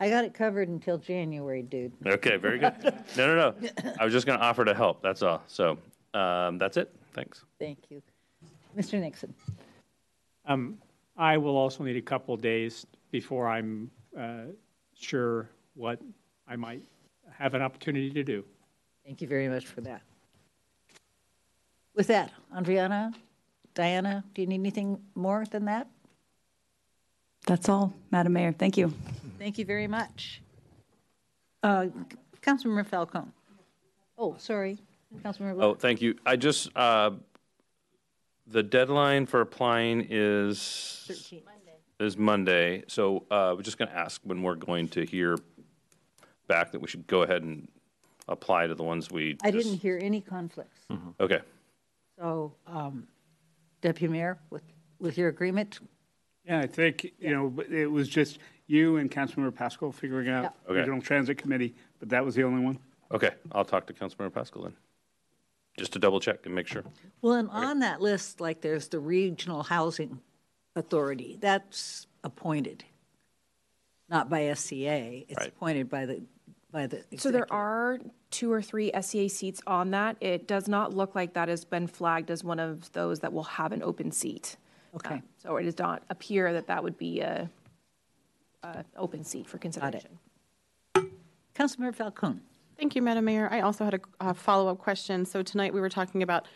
I 0.00 0.10
got 0.10 0.24
it 0.24 0.34
covered 0.34 0.68
until 0.68 0.98
January, 0.98 1.62
dude. 1.62 1.92
Okay, 2.04 2.36
very 2.36 2.58
good. 2.58 2.74
No, 3.16 3.36
no, 3.36 3.54
no. 3.60 3.68
I 4.00 4.04
was 4.04 4.12
just 4.12 4.26
going 4.26 4.36
to 4.36 4.44
offer 4.44 4.64
to 4.64 4.74
help. 4.74 5.00
That's 5.00 5.22
all. 5.22 5.42
So 5.46 5.78
um, 6.12 6.58
that's 6.58 6.76
it. 6.76 6.92
Thanks. 7.12 7.44
Thank 7.60 7.78
you. 7.88 8.02
Mr. 8.76 8.98
Nixon. 9.00 9.32
Um, 10.44 10.78
I 11.16 11.36
will 11.36 11.56
also 11.56 11.84
need 11.84 11.96
a 11.96 12.02
couple 12.02 12.34
of 12.34 12.40
days 12.40 12.84
before 13.12 13.46
I'm 13.46 13.90
uh, 14.18 14.46
sure 14.98 15.48
what 15.74 16.00
I 16.48 16.56
might 16.56 16.82
have 17.38 17.54
an 17.54 17.62
opportunity 17.62 18.10
to 18.10 18.24
do. 18.24 18.44
Thank 19.04 19.20
you 19.20 19.28
very 19.28 19.48
much 19.48 19.66
for 19.66 19.80
that. 19.82 20.02
With 21.94 22.08
that, 22.08 22.32
Andriana, 22.56 23.14
Diana, 23.74 24.24
do 24.34 24.42
you 24.42 24.48
need 24.48 24.60
anything 24.60 24.98
more 25.14 25.44
than 25.50 25.66
that? 25.66 25.86
That's 27.46 27.68
all, 27.68 27.92
Madam 28.10 28.32
Mayor. 28.32 28.52
Thank 28.52 28.76
you. 28.76 28.92
Thank 29.38 29.58
you 29.58 29.64
very 29.64 29.86
much. 29.86 30.40
Uh, 31.62 31.86
Councilmember 32.40 32.86
Falcone. 32.86 33.30
Oh, 34.16 34.36
sorry, 34.38 34.78
Councilmember. 35.22 35.62
Oh, 35.62 35.74
thank 35.74 36.00
you. 36.00 36.14
I 36.24 36.36
just, 36.36 36.74
uh, 36.76 37.10
the 38.46 38.62
deadline 38.62 39.26
for 39.26 39.40
applying 39.40 40.06
is, 40.08 41.04
13. 41.08 41.42
Is 42.02 42.16
Monday. 42.16 42.84
So 42.88 43.24
uh, 43.30 43.54
we're 43.56 43.62
just 43.62 43.78
going 43.78 43.88
to 43.88 43.96
ask 43.96 44.20
when 44.24 44.42
we're 44.42 44.54
going 44.56 44.88
to 44.88 45.04
hear 45.04 45.38
back 46.48 46.72
that 46.72 46.80
we 46.80 46.88
should 46.88 47.06
go 47.06 47.22
ahead 47.22 47.42
and 47.42 47.68
apply 48.28 48.66
to 48.66 48.74
the 48.74 48.82
ones 48.82 49.10
we. 49.10 49.36
I 49.42 49.50
just- 49.50 49.66
didn't 49.68 49.80
hear 49.80 49.98
any 50.00 50.20
conflicts. 50.20 50.80
Okay. 51.20 51.40
So, 52.18 52.54
um, 52.66 53.08
Deputy 53.80 54.12
Mayor, 54.12 54.38
with, 54.50 54.62
with 55.00 55.18
your 55.18 55.28
agreement, 55.28 55.80
Yeah, 56.46 56.60
I 56.60 56.66
think, 56.66 57.12
you 57.18 57.30
know, 57.30 57.48
but 57.48 57.70
it 57.72 57.86
was 57.88 58.08
just 58.08 58.38
you 58.66 58.96
and 58.98 59.10
Councilmember 59.10 59.54
Pascal 59.54 59.90
figuring 59.92 60.28
out 60.28 60.54
Okay. 60.68 60.78
Regional 60.80 61.00
Transit 61.00 61.38
Committee, 61.38 61.74
but 61.98 62.10
that 62.10 62.24
was 62.24 62.34
the 62.34 62.44
only 62.44 62.62
one? 62.64 62.78
Okay, 63.10 63.30
I'll 63.50 63.64
talk 63.64 63.86
to 63.88 63.92
Councilmember 63.92 64.32
Pascal 64.32 64.62
then, 64.62 64.74
just 65.76 65.92
to 65.94 65.98
double 65.98 66.20
check 66.20 66.46
and 66.46 66.54
make 66.54 66.66
sure. 66.68 66.84
well, 67.22 67.34
and 67.34 67.48
on 67.50 67.80
that 67.80 68.00
list, 68.00 68.40
like 68.40 68.60
there's 68.60 68.88
the 68.88 69.00
Regional 69.00 69.62
Housing 69.64 70.20
Authority, 70.74 71.36
that's 71.40 72.06
appointed, 72.24 72.84
not 74.08 74.30
by 74.30 74.46
SCA, 74.54 75.24
it's 75.28 75.38
Right. 75.38 75.48
appointed 75.48 75.90
by 75.90 76.06
the, 76.06 76.22
by 76.70 76.86
the. 76.86 77.04
So 77.18 77.30
there 77.30 77.52
are 77.52 77.98
two 78.30 78.50
or 78.50 78.62
three 78.62 78.90
SCA 78.98 79.28
seats 79.28 79.60
on 79.66 79.90
that. 79.90 80.16
It 80.20 80.48
does 80.48 80.68
not 80.68 80.94
look 80.94 81.14
like 81.14 81.34
that 81.34 81.48
has 81.48 81.66
been 81.66 81.86
flagged 81.86 82.30
as 82.30 82.42
one 82.42 82.58
of 82.58 82.90
those 82.92 83.20
that 83.20 83.34
will 83.34 83.42
have 83.42 83.72
an 83.72 83.82
open 83.82 84.10
seat. 84.12 84.56
Okay. 84.94 85.16
Uh, 85.16 85.20
So 85.36 85.56
it 85.58 85.64
does 85.64 85.78
not 85.78 86.04
appear 86.08 86.54
that 86.54 86.66
that 86.68 86.82
would 86.82 86.96
be 86.96 87.20
a, 87.20 87.50
a 88.62 88.84
open 88.96 89.24
seat 89.24 89.46
for 89.46 89.58
consideration. 89.58 90.18
Councilmember 91.54 91.94
Falcone. 91.94 92.40
Thank 92.78 92.96
you, 92.96 93.02
Madam 93.02 93.26
Mayor. 93.26 93.48
I 93.52 93.60
also 93.60 93.84
had 93.84 93.94
a, 93.94 94.00
a 94.20 94.32
follow-up 94.34 94.78
question. 94.78 95.26
So 95.26 95.42
tonight 95.42 95.74
we 95.74 95.80
were 95.82 95.90
talking 95.90 96.22
about 96.22 96.46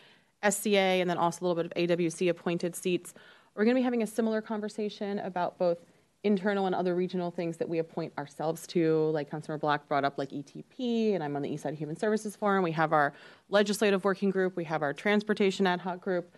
SCA 0.47 0.69
and 1.01 1.07
then 1.09 1.17
also 1.17 1.39
a 1.39 1.47
little 1.47 1.63
bit 1.63 1.71
of 1.71 1.97
AWC 1.97 2.29
appointed 2.29 2.75
seats. 2.75 3.13
We're 3.57 3.63
going 3.65 3.75
to 3.75 3.79
be 3.79 3.83
having 3.83 4.03
a 4.03 4.07
similar 4.07 4.39
conversation 4.39 5.17
about 5.17 5.57
both 5.57 5.79
internal 6.23 6.67
and 6.67 6.75
other 6.75 6.93
regional 6.93 7.31
things 7.31 7.57
that 7.57 7.67
we 7.67 7.79
appoint 7.79 8.13
ourselves 8.15 8.67
to, 8.67 9.09
like 9.09 9.31
Councilor 9.31 9.57
Black 9.57 9.87
brought 9.87 10.05
up, 10.05 10.19
like 10.19 10.29
ETP, 10.29 11.15
and 11.15 11.23
I'm 11.23 11.35
on 11.35 11.41
the 11.41 11.49
East 11.49 11.63
Side 11.63 11.73
Human 11.73 11.95
Services 11.95 12.35
Forum. 12.35 12.63
We 12.63 12.71
have 12.73 12.93
our 12.93 13.13
legislative 13.49 14.05
working 14.05 14.29
group. 14.29 14.55
We 14.55 14.63
have 14.65 14.83
our 14.83 14.93
transportation 14.93 15.65
ad 15.65 15.81
hoc 15.81 16.01
group. 16.01 16.35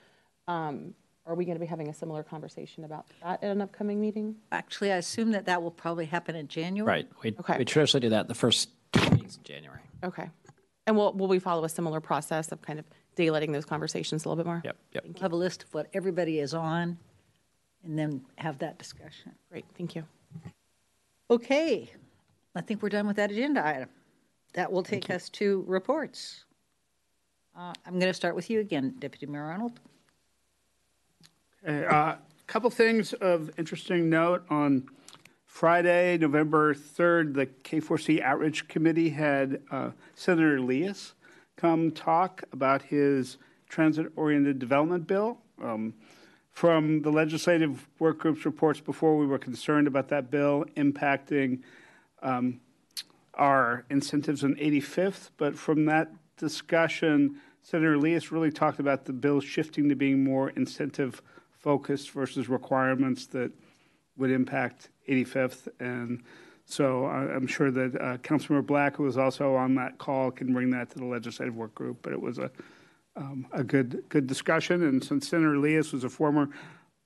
Um, 0.47 0.93
are 1.25 1.35
we 1.35 1.43
going 1.43 1.57
to 1.57 1.59
be 1.59 1.65
having 1.65 1.89
a 1.89 1.93
similar 1.93 2.23
conversation 2.23 2.85
about 2.85 3.05
that 3.21 3.43
at 3.43 3.51
an 3.51 3.61
upcoming 3.61 3.99
meeting? 3.99 4.35
Actually, 4.53 4.93
I 4.93 4.95
assume 4.95 5.31
that 5.31 5.45
that 5.45 5.61
will 5.61 5.71
probably 5.71 6.05
happen 6.05 6.37
in 6.37 6.47
January. 6.47 6.87
Right. 6.89 7.07
We, 7.21 7.35
Okay. 7.41 7.57
we 7.57 7.65
traditionally 7.65 8.01
do 8.01 8.09
that 8.11 8.29
the 8.29 8.33
first 8.33 8.69
two 8.93 9.09
meetings 9.11 9.35
in 9.35 9.43
January. 9.43 9.81
Okay. 10.05 10.29
And 10.87 10.95
will, 10.95 11.11
will 11.11 11.27
we 11.27 11.39
follow 11.39 11.65
a 11.65 11.69
similar 11.69 11.99
process 11.99 12.53
of 12.53 12.61
kind 12.61 12.79
of 12.79 12.85
daylighting 13.17 13.51
those 13.51 13.65
conversations 13.65 14.23
a 14.23 14.29
little 14.29 14.41
bit 14.41 14.47
more? 14.47 14.61
Yep, 14.63 14.77
yep. 14.93 15.03
We'll 15.05 15.21
have 15.21 15.33
a 15.33 15.35
list 15.35 15.63
of 15.63 15.73
what 15.73 15.87
everybody 15.93 16.39
is 16.39 16.53
on 16.53 16.97
and 17.83 17.97
then 17.97 18.21
have 18.37 18.57
that 18.59 18.77
discussion. 18.77 19.33
Great, 19.49 19.65
thank 19.77 19.95
you. 19.95 20.03
Okay, 21.31 21.89
I 22.55 22.61
think 22.61 22.81
we're 22.81 22.89
done 22.89 23.07
with 23.07 23.15
that 23.17 23.31
agenda 23.31 23.65
item. 23.65 23.89
That 24.53 24.71
will 24.71 24.83
take 24.83 25.09
us 25.09 25.29
to 25.29 25.63
reports. 25.67 26.45
Uh, 27.55 27.73
I'm 27.85 27.93
going 27.93 28.09
to 28.09 28.13
start 28.13 28.35
with 28.35 28.49
you 28.49 28.59
again, 28.59 28.95
Deputy 28.99 29.25
Mayor 29.25 29.43
Arnold. 29.43 29.79
A 31.67 31.85
uh, 31.93 32.15
couple 32.47 32.69
things 32.69 33.13
of 33.13 33.51
interesting 33.57 34.09
note. 34.09 34.43
On 34.49 34.87
Friday, 35.45 36.17
November 36.17 36.73
3rd, 36.73 37.33
the 37.33 37.45
K4C 37.47 38.21
Outreach 38.21 38.67
Committee 38.67 39.09
had 39.09 39.61
uh, 39.71 39.91
Senator 40.15 40.57
Liias 40.59 41.13
come 41.57 41.91
talk 41.91 42.43
about 42.53 42.81
his 42.81 43.37
transit-oriented 43.67 44.57
development 44.57 45.05
bill. 45.05 45.37
Um, 45.61 45.93
From 46.59 47.03
the 47.03 47.09
legislative 47.09 47.87
work 47.99 48.19
group's 48.19 48.43
reports 48.43 48.81
before, 48.81 49.15
we 49.15 49.25
were 49.25 49.39
concerned 49.39 49.87
about 49.87 50.09
that 50.09 50.29
bill 50.29 50.65
impacting 50.75 51.61
um, 52.21 52.59
our 53.33 53.85
incentives 53.89 54.43
on 54.43 54.55
85th, 54.55 55.29
but 55.37 55.57
from 55.57 55.85
that 55.85 56.11
discussion, 56.35 57.37
Senator 57.61 57.95
Liias 57.95 58.29
really 58.29 58.51
talked 58.51 58.81
about 58.81 59.05
the 59.05 59.13
bill 59.13 59.39
shifting 59.39 59.87
to 59.87 59.95
being 59.95 60.21
more 60.21 60.49
incentive 60.49 61.21
focused 61.57 62.11
versus 62.11 62.49
requirements 62.49 63.25
that 63.27 63.53
would 64.17 64.29
impact 64.29 64.89
85th. 65.07 65.69
And 65.79 66.23
So 66.65 67.05
I- 67.05 67.33
I'm 67.33 67.47
sure 67.47 67.71
that 67.71 67.95
uh, 67.95 68.17
Councilmember 68.17 68.65
Black, 68.65 68.97
who 68.97 69.03
was 69.03 69.17
also 69.17 69.55
on 69.55 69.75
that 69.75 69.97
call, 69.97 70.29
can 70.29 70.51
bring 70.51 70.71
that 70.71 70.89
to 70.89 70.99
the 70.99 71.05
legislative 71.05 71.55
work 71.55 71.73
group. 71.73 71.99
But 72.01 72.11
it 72.11 72.21
was 72.21 72.37
a, 72.37 72.51
um, 73.19 73.45
a 73.51 73.63
good, 73.63 74.03
good 74.09 74.25
discussion. 74.25 74.83
And 74.83 75.03
since 75.03 75.27
Senator 75.27 75.55
Liias 75.55 75.93
was 75.93 76.03
a 76.03 76.09
former 76.09 76.49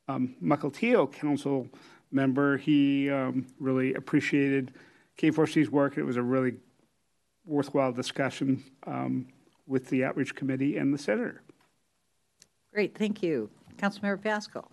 um, 0.07 0.35
Mukilteo 0.41 1.11
council 1.11 1.67
member, 2.11 2.57
he 2.57 3.09
um, 3.09 3.47
really 3.59 3.95
appreciated 3.95 4.73
K4C's 5.17 5.69
work. 5.69 5.97
It 5.97 6.03
was 6.03 6.15
a 6.15 6.21
really 6.21 6.55
worthwhile 7.45 7.91
discussion 7.91 8.63
um, 8.85 9.27
with 9.67 9.89
the 9.89 10.03
outreach 10.03 10.35
committee 10.35 10.77
and 10.77 10.93
the 10.93 10.97
senator. 10.97 11.41
Great, 12.71 12.95
thank 12.97 13.23
you. 13.23 13.49
Councilmember 13.77 14.21
Pascal. 14.21 14.71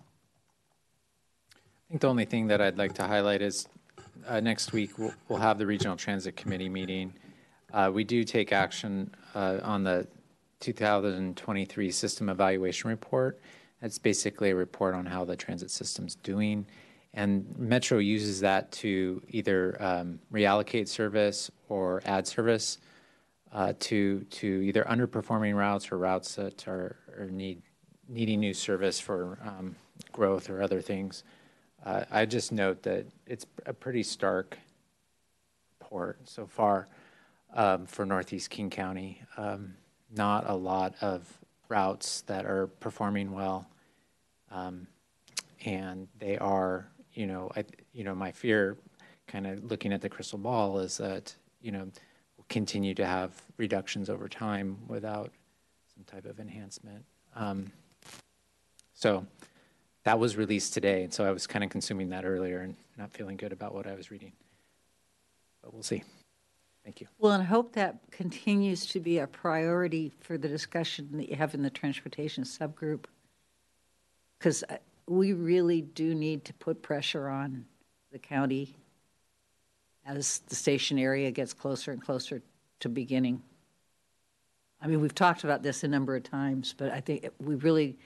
I 1.53 1.89
think 1.89 2.01
the 2.01 2.07
only 2.07 2.25
thing 2.25 2.47
that 2.47 2.61
I'd 2.61 2.77
like 2.77 2.93
to 2.93 3.03
highlight 3.03 3.41
is 3.41 3.67
uh, 4.27 4.39
next 4.39 4.71
week 4.71 4.97
we'll, 4.97 5.13
we'll 5.27 5.39
have 5.39 5.57
the 5.57 5.65
Regional 5.65 5.97
Transit 5.97 6.35
Committee 6.35 6.69
meeting. 6.69 7.13
Uh, 7.73 7.89
we 7.93 8.03
do 8.03 8.23
take 8.23 8.51
action 8.51 9.13
uh, 9.33 9.59
on 9.63 9.83
the 9.83 10.07
2023 10.61 11.91
System 11.91 12.29
Evaluation 12.29 12.89
Report. 12.89 13.39
That's 13.81 13.97
basically 13.97 14.51
a 14.51 14.55
report 14.55 14.93
on 14.95 15.05
how 15.05 15.25
the 15.25 15.35
transit 15.35 15.71
system's 15.71 16.15
doing. 16.15 16.65
And 17.13 17.53
Metro 17.57 17.97
uses 17.97 18.39
that 18.39 18.71
to 18.73 19.21
either 19.27 19.75
um, 19.81 20.19
reallocate 20.31 20.87
service 20.87 21.51
or 21.67 22.01
add 22.05 22.25
service 22.25 22.77
uh, 23.51 23.73
to 23.79 24.21
to 24.29 24.47
either 24.47 24.83
underperforming 24.85 25.55
routes 25.55 25.91
or 25.91 25.97
routes 25.97 26.35
that 26.35 26.65
are, 26.69 26.95
are 27.17 27.25
need 27.25 27.61
needing 28.07 28.39
new 28.39 28.53
service 28.53 28.99
for 28.99 29.39
um, 29.43 29.75
growth 30.11 30.49
or 30.49 30.61
other 30.61 30.81
things. 30.81 31.23
Uh, 31.85 32.05
I 32.11 32.25
just 32.25 32.51
note 32.51 32.83
that 32.83 33.07
it's 33.25 33.45
a 33.65 33.73
pretty 33.73 34.03
stark 34.03 34.57
report 35.79 36.19
so 36.29 36.45
far 36.45 36.87
um, 37.53 37.85
for 37.85 38.05
Northeast 38.05 38.49
King 38.49 38.69
County. 38.69 39.23
Um, 39.35 39.75
not 40.15 40.49
a 40.49 40.55
lot 40.55 40.95
of 41.01 41.27
routes 41.69 42.21
that 42.21 42.45
are 42.45 42.67
performing 42.67 43.31
well, 43.31 43.67
um, 44.51 44.87
and 45.65 46.07
they 46.19 46.37
are, 46.37 46.87
you 47.13 47.25
know, 47.25 47.51
I, 47.55 47.63
you 47.93 48.03
know, 48.03 48.13
my 48.13 48.31
fear, 48.31 48.77
kind 49.27 49.47
of 49.47 49.63
looking 49.69 49.93
at 49.93 50.01
the 50.01 50.09
crystal 50.09 50.37
ball, 50.37 50.79
is 50.79 50.97
that 50.97 51.35
you 51.61 51.71
know 51.71 51.89
we'll 52.37 52.45
continue 52.49 52.93
to 52.95 53.05
have 53.05 53.31
reductions 53.57 54.09
over 54.09 54.27
time 54.27 54.77
without 54.87 55.31
some 55.93 56.03
type 56.03 56.25
of 56.25 56.39
enhancement. 56.39 57.05
Um, 57.35 57.71
so 58.93 59.25
that 60.03 60.19
was 60.19 60.35
released 60.35 60.73
today, 60.73 61.03
and 61.03 61.13
so 61.13 61.25
I 61.25 61.31
was 61.31 61.47
kind 61.47 61.63
of 61.63 61.69
consuming 61.69 62.09
that 62.09 62.25
earlier 62.25 62.59
and 62.61 62.75
not 62.97 63.11
feeling 63.11 63.37
good 63.37 63.51
about 63.51 63.73
what 63.73 63.87
I 63.87 63.95
was 63.95 64.11
reading. 64.11 64.33
But 65.61 65.73
we'll 65.73 65.83
see. 65.83 66.03
Thank 66.83 67.01
you. 67.01 67.07
Well, 67.19 67.33
and 67.33 67.43
I 67.43 67.45
hope 67.45 67.73
that 67.73 67.99
continues 68.09 68.85
to 68.87 68.99
be 68.99 69.19
a 69.19 69.27
priority 69.27 70.11
for 70.19 70.37
the 70.37 70.47
discussion 70.47 71.09
that 71.13 71.29
you 71.29 71.35
have 71.35 71.53
in 71.53 71.61
the 71.61 71.69
transportation 71.69 72.43
subgroup. 72.43 73.05
Because 74.39 74.63
we 75.07 75.33
really 75.33 75.81
do 75.81 76.15
need 76.15 76.45
to 76.45 76.53
put 76.53 76.81
pressure 76.81 77.29
on 77.29 77.65
the 78.11 78.19
county 78.19 78.75
as 80.05 80.39
the 80.47 80.55
station 80.55 80.97
area 80.97 81.29
gets 81.29 81.53
closer 81.53 81.91
and 81.91 82.01
closer 82.01 82.41
to 82.79 82.89
beginning. 82.89 83.43
I 84.81 84.87
mean, 84.87 84.99
we've 84.99 85.13
talked 85.13 85.43
about 85.43 85.61
this 85.61 85.83
a 85.83 85.87
number 85.87 86.15
of 86.15 86.23
times, 86.23 86.73
but 86.75 86.91
I 86.91 87.01
think 87.01 87.27
we 87.39 87.55
really 87.55 87.97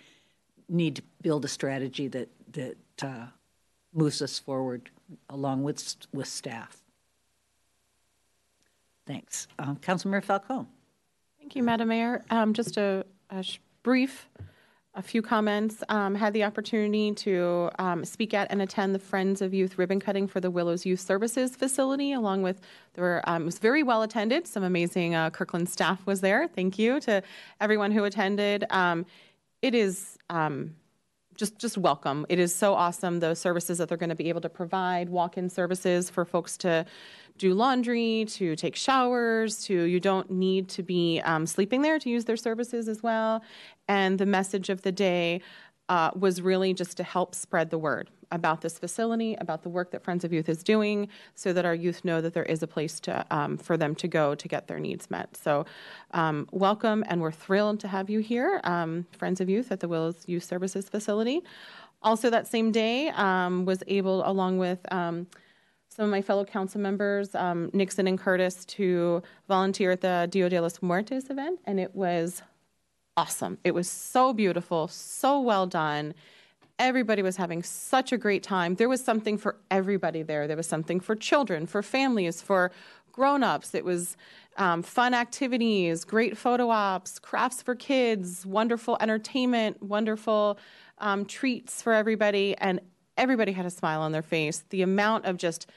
need 0.68 0.98
to 0.98 1.04
build 1.22 1.46
a 1.46 1.48
strategy 1.48 2.08
that 2.10 2.30
that 2.52 2.78
uh, 3.02 3.28
moves 3.94 4.22
us 4.22 4.38
forward 4.38 4.90
along 5.30 5.64
with 5.64 5.96
with 6.14 6.28
staff. 6.28 6.82
Thanks, 9.06 9.48
um, 9.60 9.78
Councilmember 9.78 10.24
Falcone. 10.24 10.68
Thank 11.40 11.56
you, 11.56 11.64
Madam 11.64 11.90
Mayor. 11.90 12.24
Um, 12.32 12.54
just 12.54 12.76
a, 12.78 13.06
a 13.30 13.46
brief, 13.84 14.28
a 14.96 15.02
few 15.04 15.22
comments. 15.22 15.84
Um, 15.90 16.16
had 16.16 16.34
the 16.34 16.44
opportunity 16.44 17.14
to 17.14 17.70
um, 17.78 18.04
speak 18.04 18.34
at 18.34 18.50
and 18.50 18.64
attend 18.64 18.96
the 18.96 19.00
Friends 19.00 19.44
of 19.44 19.54
Youth 19.54 19.78
ribbon 19.78 20.00
cutting 20.00 20.28
for 20.28 20.40
the 20.40 20.50
Willows 20.50 20.88
Youth 20.88 21.02
Services 21.02 21.56
facility, 21.56 22.14
along 22.14 22.42
with 22.42 22.62
there 22.96 23.04
were, 23.04 23.30
um, 23.30 23.44
it 23.44 23.46
was 23.46 23.60
very 23.60 23.84
well 23.84 24.02
attended. 24.02 24.48
Some 24.48 24.64
amazing 24.64 25.14
uh, 25.14 25.30
Kirkland 25.30 25.70
staff 25.70 26.04
was 26.08 26.22
there. 26.22 26.48
Thank 26.48 26.80
you 26.80 27.00
to 27.02 27.22
everyone 27.62 27.92
who 27.92 28.06
attended. 28.06 28.66
Um, 28.72 29.06
it 29.62 29.76
is 29.76 30.18
um, 30.32 30.76
just 31.36 31.60
just 31.60 31.78
welcome. 31.78 32.26
It 32.30 32.40
is 32.40 32.56
so 32.56 32.74
awesome 32.74 33.20
the 33.20 33.36
services 33.36 33.78
that 33.78 33.90
they're 33.90 33.98
going 33.98 34.10
to 34.10 34.16
be 34.16 34.30
able 34.30 34.42
to 34.42 34.50
provide, 34.50 35.10
walk-in 35.10 35.50
services 35.50 36.10
for 36.10 36.26
folks 36.26 36.58
to 36.58 36.86
do 37.38 37.54
laundry, 37.54 38.26
to 38.30 38.56
take 38.56 38.76
showers, 38.76 39.64
to 39.66 39.84
you 39.84 40.00
don't 40.00 40.32
need 40.32 40.70
to 40.70 40.84
be 40.84 41.22
um, 41.22 41.46
sleeping 41.46 41.82
there 41.82 42.00
to 42.00 42.10
use 42.10 42.26
their 42.26 42.38
services 42.38 42.88
as 42.88 43.04
well. 43.04 43.44
And 43.88 44.18
the 44.18 44.26
message 44.26 44.70
of 44.70 44.82
the 44.82 44.92
day 44.92 45.42
uh, 45.90 46.12
was 46.16 46.42
really 46.42 46.74
just 46.74 46.98
to 46.98 47.04
help 47.04 47.36
spread 47.36 47.70
the 47.70 47.78
word 47.78 48.10
about 48.32 48.62
this 48.62 48.80
facility, 48.80 49.36
about 49.36 49.62
the 49.62 49.70
work 49.70 49.92
that 49.92 50.04
Friends 50.04 50.24
of 50.24 50.34
Youth 50.34 50.50
is 50.50 50.64
doing, 50.64 51.08
so 51.36 51.54
that 51.54 51.64
our 51.64 51.76
youth 51.76 52.04
know 52.04 52.22
that 52.22 52.34
there 52.34 52.44
is 52.44 52.64
a 52.64 52.68
place 52.68 53.00
to 53.02 53.26
um, 53.30 53.58
for 53.58 53.78
them 53.78 53.94
to 53.96 54.08
go 54.08 54.34
to 54.34 54.48
get 54.48 54.68
their 54.68 54.80
needs 54.80 55.12
met. 55.12 55.38
So, 55.38 55.66
um, 56.12 56.48
welcome, 56.52 57.04
and 57.08 57.22
we're 57.22 57.32
thrilled 57.32 57.80
to 57.82 57.88
have 57.88 58.10
you 58.10 58.20
here, 58.20 58.62
um, 58.64 59.06
Friends 59.18 59.42
of 59.42 59.50
Youth 59.50 59.72
at 59.72 59.80
the 59.80 59.88
Willows 59.88 60.24
Youth 60.26 60.44
Services 60.44 60.90
Facility. 60.90 61.44
Also, 62.02 62.30
that 62.30 62.48
same 62.48 62.72
day, 62.72 63.10
um, 63.10 63.66
was 63.66 63.84
able, 63.88 64.28
along 64.28 64.58
with 64.58 64.80
um, 64.92 65.28
some 65.96 66.06
of 66.06 66.12
my 66.12 66.22
fellow 66.22 66.44
council 66.44 66.82
members, 66.82 67.34
um, 67.36 67.70
Nixon 67.72 68.06
and 68.06 68.20
Curtis, 68.20 68.66
to 68.66 69.24
volunteer 69.48 69.92
at 69.92 70.02
the 70.02 70.28
Dia 70.30 70.50
de 70.50 70.60
los 70.60 70.82
Muertos 70.82 71.30
event, 71.30 71.60
and 71.64 71.80
it 71.80 71.96
was 71.96 72.42
awesome. 73.16 73.58
It 73.64 73.74
was 73.74 73.90
so 73.90 74.34
beautiful, 74.34 74.90
so 74.90 75.40
well 75.40 75.66
done. 75.66 76.14
Everybody 76.80 77.22
was 77.22 77.38
having 77.38 77.64
such 77.64 78.12
a 78.12 78.18
great 78.18 78.44
time. 78.44 78.76
There 78.76 78.90
was 78.90 79.02
something 79.02 79.38
for 79.38 79.56
everybody 79.72 80.22
there. 80.22 80.48
There 80.48 80.58
was 80.58 80.68
something 80.68 81.00
for 81.00 81.16
children, 81.16 81.66
for 81.66 81.82
families, 81.82 82.42
for 82.42 82.72
grown-ups. 83.14 83.74
It 83.74 83.86
was 83.86 84.18
um, 84.58 84.84
fun 84.84 85.14
activities, 85.14 86.04
great 86.04 86.38
photo 86.38 86.70
ops, 86.70 87.20
crafts 87.20 87.62
for 87.62 87.74
kids, 87.74 88.46
wonderful 88.46 88.98
entertainment, 89.00 89.82
wonderful 89.82 90.60
um, 90.98 91.24
treats 91.24 91.82
for 91.82 91.94
everybody, 91.94 92.54
and 92.58 92.82
everybody 93.18 93.52
had 93.52 93.66
a 93.66 93.70
smile 93.70 94.02
on 94.02 94.12
their 94.12 94.22
face. 94.22 94.64
The 94.70 94.82
amount 94.82 95.26
of 95.26 95.38
just 95.38 95.70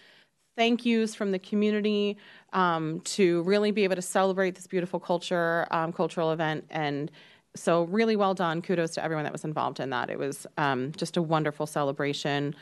thank 0.57 0.85
yous 0.85 1.15
from 1.15 1.31
the 1.31 1.39
community 1.39 2.17
um, 2.53 3.01
to 3.01 3.43
really 3.43 3.71
be 3.71 3.85
able 3.85 3.97
to 3.97 4.03
celebrate 4.03 4.57
this 4.57 4.67
beautiful 4.67 4.99
culture, 4.99 5.67
um, 5.71 5.93
cultural 5.93 6.33
event, 6.33 6.65
and 6.71 7.11
so 7.55 7.85
really 7.85 8.17
well 8.17 8.35
done. 8.35 8.61
Kudos 8.61 8.93
to 8.93 9.05
everyone 9.05 9.25
that 9.25 9.33
was 9.33 9.45
involved 9.45 9.81
in 9.81 9.91
that. 9.91 10.11
It 10.11 10.19
was 10.19 10.47
um, 10.57 10.93
just 10.97 11.17
a 11.17 11.23
wonderful 11.23 11.67
celebration. 11.67 12.55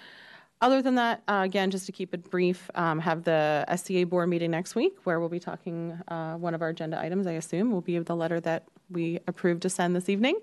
Other 0.60 0.80
than 0.80 0.94
that, 0.94 1.22
uh, 1.28 1.42
again, 1.44 1.70
just 1.70 1.84
to 1.86 1.92
keep 1.92 2.14
it 2.14 2.30
brief, 2.30 2.70
um, 2.74 2.98
have 2.98 3.24
the 3.24 3.66
SCA 3.76 4.06
board 4.06 4.28
meeting 4.28 4.50
next 4.50 4.74
week 4.74 4.96
where 5.04 5.20
we'll 5.20 5.28
be 5.28 5.40
talking. 5.40 5.98
Uh, 6.08 6.36
one 6.36 6.54
of 6.54 6.62
our 6.62 6.70
agenda 6.70 6.98
items, 6.98 7.26
I 7.26 7.32
assume, 7.32 7.70
will 7.70 7.82
be 7.82 7.98
the 7.98 8.16
letter 8.16 8.40
that 8.40 8.64
we 8.90 9.20
approved 9.26 9.62
to 9.62 9.70
send 9.70 9.94
this 9.94 10.08
evening. 10.08 10.38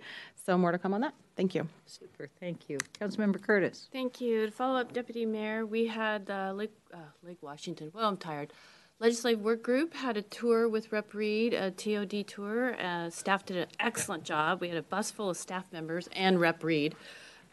So 0.45 0.55
more 0.57 0.71
to 0.71 0.77
come 0.77 0.93
on 0.93 1.01
that. 1.01 1.13
Thank 1.35 1.55
you. 1.55 1.67
Super. 1.85 2.29
Thank 2.39 2.69
you, 2.69 2.77
Councilmember 2.99 3.41
Curtis. 3.41 3.89
Thank 3.91 4.21
you. 4.21 4.45
To 4.45 4.51
follow 4.51 4.79
up, 4.79 4.93
Deputy 4.93 5.25
Mayor, 5.25 5.65
we 5.65 5.87
had 5.87 6.29
uh, 6.29 6.53
Lake, 6.53 6.73
uh, 6.93 6.97
Lake 7.23 7.41
Washington. 7.41 7.91
Well, 7.93 8.07
I'm 8.07 8.17
tired. 8.17 8.53
Legislative 8.99 9.41
Work 9.41 9.63
Group 9.63 9.95
had 9.95 10.15
a 10.15 10.21
tour 10.21 10.69
with 10.69 10.91
Rep 10.91 11.13
Reed, 11.13 11.53
a 11.53 11.71
TOD 11.71 12.27
tour. 12.27 12.79
Uh, 12.79 13.09
staff 13.09 13.45
did 13.45 13.57
an 13.57 13.67
excellent 13.79 14.23
job. 14.23 14.61
We 14.61 14.69
had 14.69 14.77
a 14.77 14.83
bus 14.83 15.11
full 15.11 15.31
of 15.31 15.37
staff 15.37 15.65
members 15.73 16.07
and 16.13 16.39
Rep 16.39 16.63
Reed. 16.63 16.95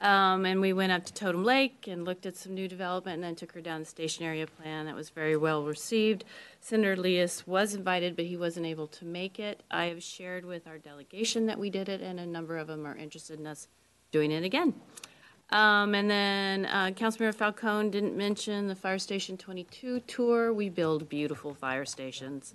Um, 0.01 0.47
and 0.47 0.63
we 0.63 0.73
went 0.73 0.93
up 0.93 1.05
to 1.05 1.13
Totem 1.13 1.45
Lake 1.45 1.87
and 1.87 2.07
looked 2.07 2.25
at 2.25 2.37
some 2.37 2.55
new 2.55 2.69
development 2.69 3.17
and 3.17 3.25
then 3.25 3.35
took 3.35 3.53
her 3.53 3.61
down 3.61 3.81
the 3.81 3.87
station 3.87 4.25
area 4.25 4.47
plan. 4.47 4.87
That 4.87 4.95
was 4.95 5.11
very 5.11 5.37
well 5.37 5.65
received. 5.65 6.25
Senator 6.61 6.97
Liias 6.97 7.47
was 7.47 7.75
invited, 7.75 8.17
but 8.17 8.25
he 8.25 8.37
wasn't 8.37 8.65
able 8.65 8.87
to 8.87 9.05
make 9.05 9.39
it. 9.39 9.63
I 9.71 9.87
have 9.87 10.03
shared 10.03 10.47
with 10.47 10.67
our 10.67 10.79
delegation 10.79 11.47
that 11.47 11.59
we 11.59 11.69
did 11.69 11.89
it, 11.91 12.01
and 12.01 12.19
a 12.19 12.27
number 12.27 12.57
of 12.57 12.67
them 12.67 12.87
are 12.87 12.97
interested 12.97 13.39
in 13.39 13.47
us 13.47 13.69
doing 14.11 14.31
it 14.33 14.43
again. 14.43 14.75
Um, 15.51 15.95
and 15.95 16.11
then 16.11 16.67
uh, 16.67 16.91
Councilmember 16.95 17.35
Falcone 17.35 17.91
didn't 17.91 18.17
mention 18.17 18.69
the 18.69 18.75
Fire 18.77 18.99
Station 18.99 19.37
22 19.37 20.01
tour. 20.01 20.53
We 20.53 20.71
build 20.71 21.09
beautiful 21.09 21.55
fire 21.55 21.85
stations. 21.85 22.55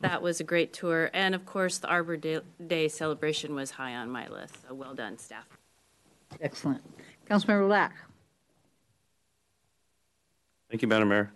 That 0.00 0.20
was 0.20 0.40
a 0.40 0.44
great 0.44 0.72
tour. 0.72 1.10
And 1.12 1.34
of 1.34 1.46
course, 1.46 1.78
the 1.78 1.88
Arbor 1.88 2.16
Day, 2.16 2.40
Day 2.66 2.88
celebration 2.88 3.54
was 3.54 3.72
high 3.72 3.94
on 3.94 4.10
my 4.10 4.28
list. 4.28 4.66
So 4.66 4.74
well 4.74 4.94
done, 4.94 5.18
staff. 5.18 5.46
Excellent. 6.40 6.82
Councilmember 7.28 7.66
Black. 7.66 7.94
Thank 10.70 10.82
you, 10.82 10.88
Madam 10.88 11.08
Mayor. 11.08 11.32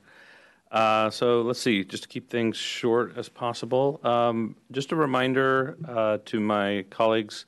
Uh, 0.70 1.10
so 1.10 1.42
let's 1.42 1.60
see, 1.60 1.84
just 1.84 2.02
to 2.04 2.08
keep 2.08 2.28
things 2.28 2.56
short 2.56 3.16
as 3.16 3.28
possible. 3.28 4.00
Um, 4.02 4.56
just 4.72 4.92
a 4.92 4.96
reminder 4.96 5.76
uh, 5.88 6.18
to 6.24 6.40
my 6.40 6.84
colleagues, 6.90 7.46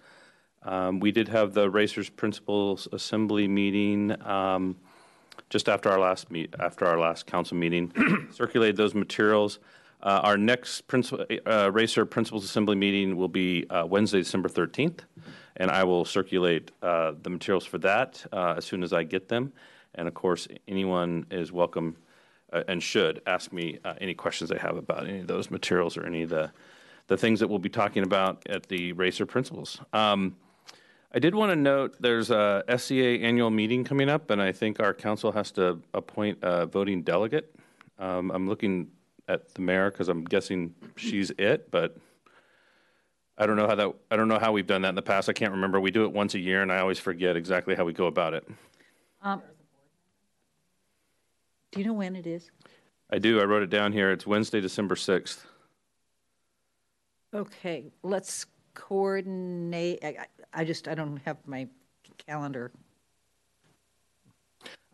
um, 0.62 1.00
we 1.00 1.10
did 1.12 1.28
have 1.28 1.54
the 1.54 1.68
Racers 1.68 2.10
Principals 2.10 2.86
Assembly 2.92 3.48
meeting 3.48 4.14
um, 4.26 4.76
just 5.50 5.68
after 5.68 5.90
our 5.90 5.98
last 5.98 6.30
meet, 6.30 6.54
after 6.60 6.86
our 6.86 6.98
last 6.98 7.26
council 7.26 7.56
meeting, 7.56 7.92
circulated 8.32 8.76
those 8.76 8.94
materials. 8.94 9.58
Uh, 10.02 10.20
our 10.22 10.36
next 10.36 10.82
principal, 10.82 11.24
uh, 11.46 11.70
Racer 11.72 12.04
Principals 12.04 12.44
Assembly 12.44 12.76
meeting 12.76 13.16
will 13.16 13.28
be 13.28 13.68
uh, 13.68 13.84
Wednesday, 13.86 14.18
December 14.18 14.48
13th, 14.48 15.00
and 15.58 15.70
I 15.70 15.84
will 15.84 16.04
circulate 16.04 16.70
uh, 16.82 17.12
the 17.22 17.30
materials 17.30 17.64
for 17.64 17.78
that 17.78 18.24
uh, 18.32 18.54
as 18.56 18.64
soon 18.64 18.82
as 18.82 18.92
I 18.92 19.02
get 19.02 19.28
them. 19.28 19.52
And 19.94 20.08
of 20.08 20.14
course, 20.14 20.48
anyone 20.66 21.26
is 21.30 21.52
welcome 21.52 21.96
uh, 22.52 22.62
and 22.68 22.82
should 22.82 23.20
ask 23.26 23.52
me 23.52 23.78
uh, 23.84 23.94
any 24.00 24.14
questions 24.14 24.50
they 24.50 24.58
have 24.58 24.76
about 24.76 25.06
any 25.06 25.20
of 25.20 25.26
those 25.26 25.50
materials 25.50 25.96
or 25.96 26.06
any 26.06 26.22
of 26.22 26.30
the, 26.30 26.50
the 27.08 27.16
things 27.16 27.40
that 27.40 27.48
we'll 27.48 27.58
be 27.58 27.68
talking 27.68 28.04
about 28.04 28.46
at 28.48 28.68
the 28.68 28.92
Racer 28.92 29.26
Principles. 29.26 29.80
Um, 29.92 30.36
I 31.12 31.18
did 31.18 31.34
want 31.34 31.50
to 31.50 31.56
note 31.56 31.96
there's 32.00 32.30
a 32.30 32.62
SCA 32.76 33.20
annual 33.22 33.50
meeting 33.50 33.82
coming 33.82 34.08
up, 34.08 34.30
and 34.30 34.42
I 34.42 34.52
think 34.52 34.78
our 34.78 34.92
council 34.92 35.32
has 35.32 35.50
to 35.52 35.80
appoint 35.94 36.38
a 36.42 36.66
voting 36.66 37.02
delegate. 37.02 37.54
Um, 37.98 38.30
I'm 38.30 38.46
looking 38.46 38.88
at 39.26 39.54
the 39.54 39.62
mayor 39.62 39.90
because 39.90 40.08
I'm 40.08 40.24
guessing 40.24 40.74
she's 40.96 41.30
it, 41.38 41.70
but 41.70 41.96
I 43.40 43.46
don't 43.46 43.56
know 43.56 43.68
how 43.68 43.74
that. 43.76 43.92
I 44.10 44.16
don't 44.16 44.26
know 44.28 44.38
how 44.38 44.50
we've 44.52 44.66
done 44.66 44.82
that 44.82 44.88
in 44.90 44.94
the 44.96 45.02
past. 45.02 45.28
I 45.28 45.32
can't 45.32 45.52
remember. 45.52 45.80
We 45.80 45.92
do 45.92 46.04
it 46.04 46.12
once 46.12 46.34
a 46.34 46.38
year, 46.40 46.60
and 46.62 46.72
I 46.72 46.78
always 46.80 46.98
forget 46.98 47.36
exactly 47.36 47.74
how 47.76 47.84
we 47.84 47.92
go 47.92 48.06
about 48.06 48.34
it. 48.34 48.46
Um, 49.22 49.40
Do 51.70 51.80
you 51.80 51.86
know 51.86 51.92
when 51.92 52.16
it 52.16 52.26
is? 52.26 52.50
I 53.10 53.18
do. 53.18 53.40
I 53.40 53.44
wrote 53.44 53.62
it 53.62 53.70
down 53.70 53.92
here. 53.92 54.10
It's 54.10 54.26
Wednesday, 54.26 54.60
December 54.60 54.96
sixth. 54.96 55.46
Okay, 57.32 57.84
let's 58.02 58.46
coordinate, 58.74 60.00
I, 60.02 60.08
I- 60.08 60.26
I 60.54 60.64
just, 60.64 60.88
I 60.88 60.94
don't 60.94 61.18
have 61.26 61.36
my 61.46 61.68
calendar. 62.26 62.72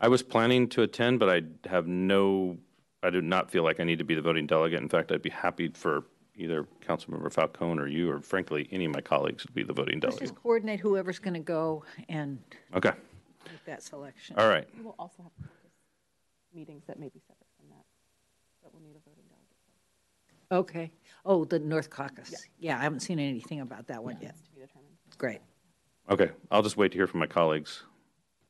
I 0.01 0.09
was 0.09 0.21
planning 0.23 0.69
to 0.71 0.83
attend, 0.83 1.21
but 1.21 1.31
I 1.31 1.43
have 1.69 1.87
no. 1.87 2.59
I 3.05 3.11
do 3.11 3.23
not 3.23 3.51
feel 3.53 3.63
like 3.63 3.79
I 3.81 3.85
need 3.85 3.99
to 4.01 4.05
be 4.05 4.15
the 4.17 4.21
voting 4.21 4.47
delegate. 4.49 4.83
In 4.83 4.89
fact, 4.89 5.13
I'd 5.13 5.23
be 5.23 5.31
happy 5.31 5.69
for 5.69 6.05
either 6.37 6.67
Councilmember 6.87 7.33
Falcone 7.33 7.81
or 7.81 7.87
you, 7.87 8.11
or 8.11 8.21
frankly, 8.21 8.69
any 8.73 8.85
of 8.85 8.93
my 8.93 9.01
colleagues 9.01 9.45
would 9.45 9.55
be 9.55 9.63
the 9.63 9.73
voting 9.73 10.01
Let's 10.01 10.17
delegate. 10.17 10.29
just 10.29 10.35
coordinate 10.43 10.81
whoever's 10.81 11.19
going 11.19 11.35
to 11.35 11.41
go 11.41 11.85
and 12.09 12.39
Okay. 12.75 12.93
make 13.51 13.65
that 13.67 13.83
selection. 13.83 14.37
All 14.39 14.49
right. 14.49 14.67
We'll 14.83 14.95
also 14.99 15.23
have 15.23 15.33
meetings 16.55 16.85
that 16.87 16.99
may 16.99 17.09
be 17.09 17.21
separate 17.21 17.47
from 17.59 17.69
that, 17.71 17.85
that 18.63 18.73
will 18.73 18.81
need 18.81 18.97
a 18.97 19.09
voting 19.09 19.25
delegate. 19.29 20.71
Okay. 20.71 20.93
Oh, 21.25 21.45
the 21.45 21.59
North 21.59 21.91
Caucus. 21.91 22.47
Yeah, 22.59 22.79
I 22.79 22.83
haven't 22.83 23.01
seen 23.01 23.19
anything 23.19 23.61
about 23.61 23.87
that 23.89 24.03
one 24.03 24.19
yet. 24.21 24.35
Great. 25.19 25.41
Okay. 26.11 26.31
I'll 26.51 26.63
just 26.63 26.77
wait 26.77 26.93
to 26.93 26.99
hear 26.99 27.07
from 27.07 27.21
my 27.21 27.27
colleagues. 27.27 27.85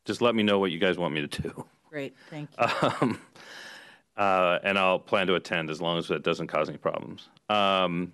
Just 0.05 0.21
let 0.21 0.35
me 0.35 0.43
know 0.43 0.59
what 0.59 0.71
you 0.71 0.79
guys 0.79 0.99
want 0.99 1.15
me 1.15 1.27
to 1.27 1.43
do. 1.43 1.65
Great, 1.89 2.15
thank 2.31 2.51
you. 2.59 2.67
Um, 3.01 3.21
uh, 4.17 4.61
and 4.63 4.79
I'll 4.79 4.99
plan 5.01 5.27
to 5.27 5.35
attend 5.35 5.71
as 5.71 5.81
long 5.81 5.99
as 5.99 6.07
that 6.09 6.23
doesn't 6.23 6.47
cause 6.47 6.69
any 6.69 6.79
problems. 6.79 7.29
Um, 7.49 8.13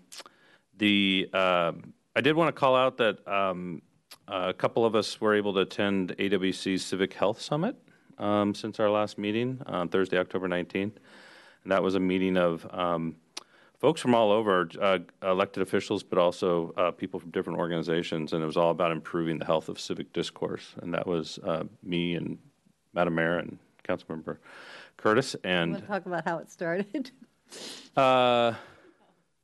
the 0.77 1.28
um 1.32 1.94
I 2.16 2.20
did 2.20 2.35
want 2.35 2.55
to 2.55 2.59
call 2.59 2.74
out 2.74 2.97
that 2.98 3.27
um, 3.27 3.82
a 4.27 4.52
couple 4.52 4.85
of 4.85 4.94
us 4.94 5.20
were 5.20 5.35
able 5.35 5.55
to 5.55 5.61
attend 5.61 6.16
AWC's 6.19 6.85
Civic 6.85 7.15
Health 7.15 7.40
Summit 7.40 7.77
um, 8.19 8.55
since 8.55 8.81
our 8.81 8.90
last 8.90 9.16
meeting 9.16 9.61
on 9.66 9.89
Thursday, 9.89 10.19
October 10.19 10.48
19th. 10.48 10.97
And 11.62 11.73
that 11.73 11.83
was 11.83 11.94
a 11.94 12.00
meeting 12.00 12.36
of 12.36 12.67
um, 12.73 13.17
folks 13.78 14.00
from 14.00 14.15
all 14.15 14.33
over, 14.33 14.68
uh, 14.81 14.99
elected 15.23 15.62
officials, 15.62 16.02
but 16.02 16.18
also 16.18 16.73
uh, 16.76 16.91
people 16.91 17.20
from 17.20 17.31
different 17.31 17.59
organizations. 17.59 18.33
And 18.33 18.42
it 18.42 18.47
was 18.47 18.57
all 18.57 18.70
about 18.70 18.91
improving 18.91 19.39
the 19.39 19.44
health 19.44 19.68
of 19.68 19.78
civic 19.78 20.12
discourse. 20.12 20.75
And 20.83 20.92
that 20.94 21.07
was 21.07 21.39
uh, 21.44 21.65
me 21.83 22.17
and 22.17 22.39
Madam 22.92 23.15
Mayor 23.15 23.39
and 23.39 23.59
Councilmember 23.89 24.39
Curtis. 24.97 25.36
And 25.44 25.73
Want 25.73 25.84
to 25.84 25.89
talk 25.89 26.07
about 26.07 26.25
how 26.25 26.39
it 26.39 26.50
started? 26.50 27.12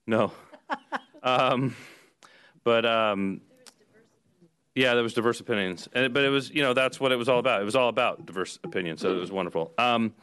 No. 0.07 0.33
um, 1.23 1.75
but 2.65 2.85
um, 2.85 3.41
yeah, 4.75 4.95
there 4.95 5.03
was 5.03 5.15
diverse 5.15 5.41
opinions, 5.41 5.89
and, 5.95 6.13
but 6.13 6.25
it 6.25 6.29
was 6.29 6.51
you 6.51 6.63
know 6.63 6.75
that's 6.75 7.01
what 7.01 7.13
it 7.13 7.17
was 7.17 7.29
all 7.29 7.39
about. 7.39 7.63
It 7.63 7.65
was 7.65 7.77
all 7.77 7.89
about 7.89 8.27
diverse 8.27 8.59
opinions, 8.65 9.01
so 9.01 9.11
it 9.11 9.19
was 9.19 9.33
wonderful. 9.33 9.73
Um, 9.79 10.15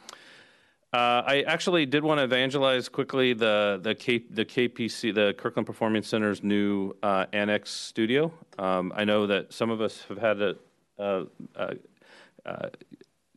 uh, 0.94 1.24
I 1.26 1.42
actually 1.48 1.88
did 1.88 2.03
want 2.03 2.20
to 2.20 2.24
evangelize 2.24 2.88
quickly 2.88 3.34
the 3.34 3.80
the 3.82 3.95
K, 3.95 4.20
the 4.30 4.45
KPC 4.45 5.14
the 5.14 5.34
Kirkland 5.38 5.66
Performance 5.66 6.08
Center's 6.08 6.44
new 6.44 6.94
uh, 7.02 7.26
annex 7.34 7.72
studio. 7.72 8.32
Um, 8.60 8.94
I 8.95 9.03
know 9.03 9.26
that 9.26 9.53
some 9.53 9.72
of 9.72 9.82
us 9.82 10.03
have 10.10 10.20
had 10.20 10.42
a. 10.42 10.56
Uh, 11.00 11.26
uh, 11.56 11.74
uh, 12.45 12.70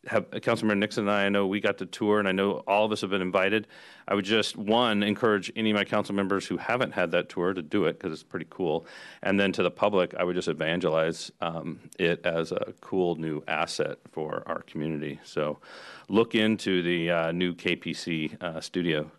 have 0.06 0.30
Councilmember 0.30 0.78
Nixon 0.78 1.04
and 1.04 1.10
I, 1.10 1.26
I 1.26 1.28
know 1.28 1.46
we 1.46 1.60
got 1.60 1.78
to 1.78 1.86
tour, 1.86 2.18
and 2.18 2.28
I 2.28 2.32
know 2.32 2.62
all 2.66 2.84
of 2.84 2.92
us 2.92 3.00
have 3.00 3.10
been 3.10 3.22
invited. 3.22 3.66
I 4.08 4.14
would 4.14 4.24
just 4.24 4.56
one 4.56 5.02
encourage 5.02 5.52
any 5.56 5.70
of 5.70 5.76
my 5.76 5.84
council 5.84 6.14
members 6.14 6.46
who 6.46 6.56
haven't 6.56 6.92
had 6.92 7.10
that 7.12 7.28
tour 7.28 7.52
to 7.52 7.62
do 7.62 7.84
it 7.86 7.98
because 7.98 8.12
it's 8.12 8.22
pretty 8.22 8.46
cool, 8.50 8.86
and 9.22 9.38
then 9.38 9.52
to 9.52 9.62
the 9.62 9.70
public, 9.70 10.14
I 10.14 10.24
would 10.24 10.36
just 10.36 10.48
evangelize 10.48 11.30
um, 11.40 11.80
it 11.98 12.24
as 12.24 12.52
a 12.52 12.74
cool 12.80 13.16
new 13.16 13.42
asset 13.48 13.98
for 14.12 14.42
our 14.46 14.62
community. 14.62 15.18
So, 15.24 15.58
look 16.08 16.34
into 16.34 16.82
the 16.82 17.10
uh, 17.10 17.32
new 17.32 17.54
KPC 17.54 18.42
uh, 18.42 18.60
studio. 18.60 19.10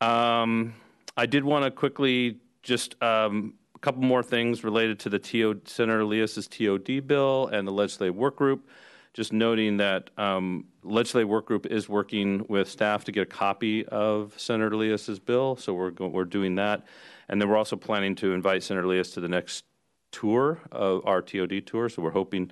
Um, 0.00 0.74
I 1.16 1.26
did 1.26 1.44
want 1.44 1.64
to 1.64 1.70
quickly 1.70 2.38
just 2.62 3.00
um, 3.02 3.54
a 3.74 3.78
couple 3.78 4.02
more 4.02 4.22
things 4.22 4.64
related 4.64 4.98
to 5.00 5.08
the 5.08 5.18
TO 5.18 5.60
Senator 5.64 6.02
Liias's 6.04 6.48
TOD 6.48 7.06
bill 7.06 7.48
and 7.48 7.66
the 7.66 7.72
legislative 7.72 8.16
work 8.16 8.36
group. 8.36 8.68
Just 9.16 9.32
noting 9.32 9.78
that 9.78 10.10
um, 10.18 10.66
legislative 10.82 11.30
work 11.30 11.46
group 11.46 11.64
is 11.64 11.88
working 11.88 12.44
with 12.50 12.68
staff 12.68 13.02
to 13.04 13.12
get 13.12 13.22
a 13.22 13.26
copy 13.26 13.86
of 13.86 14.34
Senator 14.36 14.76
Liias's 14.76 15.18
bill, 15.18 15.56
so 15.56 15.72
we're 15.72 15.90
go- 15.90 16.08
we're 16.08 16.26
doing 16.26 16.56
that, 16.56 16.84
and 17.30 17.40
then 17.40 17.48
we're 17.48 17.56
also 17.56 17.76
planning 17.76 18.14
to 18.16 18.34
invite 18.34 18.62
Senator 18.62 18.86
Liias 18.86 19.14
to 19.14 19.20
the 19.20 19.28
next 19.28 19.64
tour 20.12 20.60
of 20.70 21.00
our 21.06 21.22
TOD 21.22 21.64
tour. 21.64 21.88
So 21.88 22.02
we're 22.02 22.10
hoping 22.10 22.50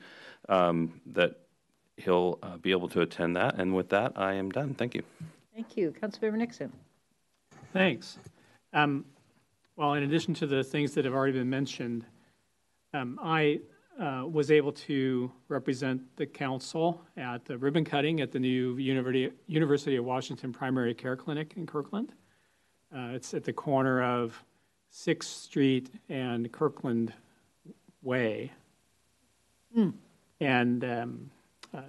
um, 0.49 1.02
that 1.05 1.39
he'll 1.99 2.39
uh, 2.43 2.57
be 2.57 2.70
able 2.70 2.89
to 2.89 3.02
attend 3.02 3.36
that. 3.36 3.57
And 3.59 3.75
with 3.75 3.91
that, 3.91 4.12
I 4.17 4.33
am 4.33 4.51
done. 4.51 4.73
Thank 4.73 4.94
you. 4.94 5.02
Thank 5.55 5.76
you. 5.76 5.93
Councilmember 5.93 6.39
Nixon. 6.39 6.73
Thanks. 7.75 8.18
Um, 8.73 9.05
Well, 9.76 9.93
in 9.94 10.02
addition 10.02 10.33
to 10.34 10.47
the 10.47 10.65
things 10.65 10.94
that 10.94 11.05
have 11.05 11.12
already 11.12 11.34
been 11.34 11.51
mentioned, 11.51 12.07
um, 12.94 13.18
I 13.23 13.60
uh, 14.01 14.25
was 14.31 14.51
able 14.51 14.73
to 14.73 15.31
represent 15.49 16.01
the 16.17 16.27
council 16.27 17.01
at 17.17 17.45
the 17.45 17.57
ribbon 17.57 17.85
cutting 17.85 18.21
at 18.21 18.33
the 18.33 18.39
new 18.39 18.77
University 18.77 19.31
University 19.47 19.97
of 19.97 20.05
Washington 20.05 20.53
Primary 20.53 20.95
Care 20.95 21.17
Clinic 21.17 21.55
in 21.57 21.67
Kirkland. 21.67 22.13
Uh, 22.95 23.13
It's 23.15 23.35
at 23.35 23.45
the 23.45 23.53
corner 23.53 24.03
of 24.03 24.43
Sixth 24.91 25.31
Street 25.31 25.91
and 26.09 26.51
Kirkland 26.53 27.13
Way. 28.03 28.53
Hmm. 29.75 29.91
And 30.41 30.85
um, 30.85 31.31
uh, 31.73 31.83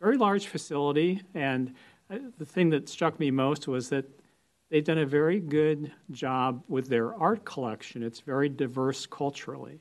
very 0.00 0.16
large 0.16 0.46
facility. 0.46 1.22
And 1.34 1.74
uh, 2.10 2.18
the 2.38 2.46
thing 2.46 2.70
that 2.70 2.88
struck 2.88 3.18
me 3.20 3.30
most 3.30 3.68
was 3.68 3.88
that 3.90 4.06
they've 4.70 4.84
done 4.84 4.98
a 4.98 5.06
very 5.06 5.40
good 5.40 5.92
job 6.10 6.62
with 6.68 6.88
their 6.88 7.14
art 7.14 7.44
collection. 7.44 8.02
It's 8.02 8.20
very 8.20 8.48
diverse 8.48 9.06
culturally. 9.06 9.80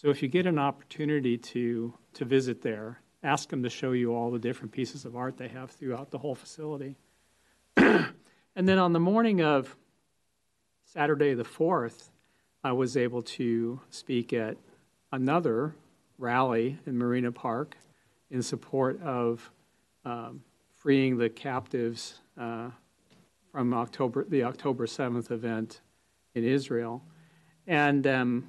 So 0.00 0.08
if 0.08 0.22
you 0.22 0.28
get 0.28 0.46
an 0.46 0.58
opportunity 0.58 1.36
to, 1.36 1.92
to 2.14 2.24
visit 2.24 2.62
there, 2.62 3.02
ask 3.22 3.50
them 3.50 3.62
to 3.62 3.68
show 3.68 3.92
you 3.92 4.14
all 4.14 4.30
the 4.30 4.38
different 4.38 4.72
pieces 4.72 5.04
of 5.04 5.14
art 5.14 5.36
they 5.36 5.48
have 5.48 5.72
throughout 5.72 6.10
the 6.10 6.16
whole 6.16 6.34
facility. 6.34 6.96
and 7.76 8.08
then 8.56 8.78
on 8.78 8.94
the 8.94 8.98
morning 8.98 9.42
of 9.42 9.76
Saturday 10.86 11.34
the 11.34 11.44
4th, 11.44 12.08
I 12.64 12.72
was 12.72 12.96
able 12.96 13.20
to 13.20 13.78
speak 13.90 14.32
at 14.32 14.56
another 15.12 15.74
rally 16.16 16.78
in 16.86 16.96
Marina 16.96 17.30
Park 17.30 17.76
in 18.30 18.40
support 18.40 19.02
of 19.02 19.50
um, 20.06 20.42
freeing 20.76 21.18
the 21.18 21.28
captives 21.28 22.20
uh, 22.38 22.70
from 23.52 23.74
October, 23.74 24.24
the 24.26 24.44
October 24.44 24.86
7th 24.86 25.30
event 25.30 25.82
in 26.34 26.42
Israel. 26.42 27.04
And 27.66 28.06
um, 28.06 28.48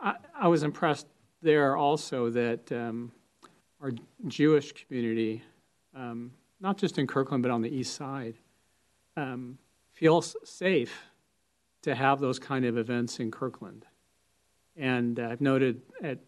I, 0.00 0.16
I 0.34 0.48
was 0.48 0.62
impressed 0.62 1.06
there 1.42 1.76
also 1.76 2.30
that 2.30 2.70
um, 2.72 3.12
our 3.80 3.92
Jewish 4.26 4.72
community, 4.72 5.42
um, 5.94 6.32
not 6.60 6.76
just 6.76 6.98
in 6.98 7.06
Kirkland, 7.06 7.42
but 7.42 7.50
on 7.50 7.62
the 7.62 7.68
east 7.68 7.94
side, 7.94 8.34
um, 9.16 9.58
feels 9.92 10.36
safe 10.44 11.02
to 11.82 11.94
have 11.94 12.20
those 12.20 12.38
kind 12.38 12.64
of 12.64 12.76
events 12.76 13.20
in 13.20 13.30
Kirkland. 13.30 13.86
And 14.76 15.18
I've 15.18 15.40
noted 15.40 15.82
at 16.02 16.18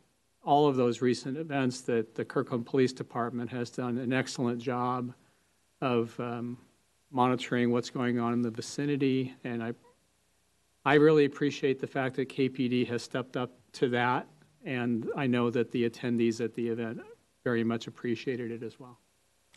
all 0.43 0.67
of 0.67 0.77
those 0.77 1.01
recent 1.01 1.37
events 1.37 1.83
that 1.83 2.15
the 2.15 2.25
Kirkland 2.25 2.67
Police 2.67 2.93
Department 2.93 3.51
has 3.51 3.71
done 3.71 3.99
an 3.99 4.13
excellent 4.13 4.61
job 4.61 5.15
of 5.81 6.19
um, 6.19 6.59
monitoring 7.11 7.71
what's 7.71 7.91
going 7.91 8.19
on 8.19 8.33
in 8.33 8.43
the 8.43 8.51
vicinity. 8.51 9.35
And 9.45 9.63
I, 9.63 9.73
I 10.85 10.95
really 10.95 11.27
appreciate 11.27 11.79
the 11.81 11.87
fact 11.87 12.17
that 12.17 12.29
KPD 12.29 12.87
has 12.89 13.03
stepped 13.03 13.37
up 13.37 13.53
to 13.73 13.89
that. 13.91 14.27
And 14.65 15.09
I 15.17 15.27
know 15.27 15.51
that 15.51 15.71
the 15.73 15.89
attendees 15.89 16.41
at 16.41 16.55
the 16.55 16.69
event 16.69 17.01
very 17.45 17.65
much 17.65 17.87
appreciated 17.87 18.51
it 18.51 18.63
as 18.63 18.79
well. 18.79 18.99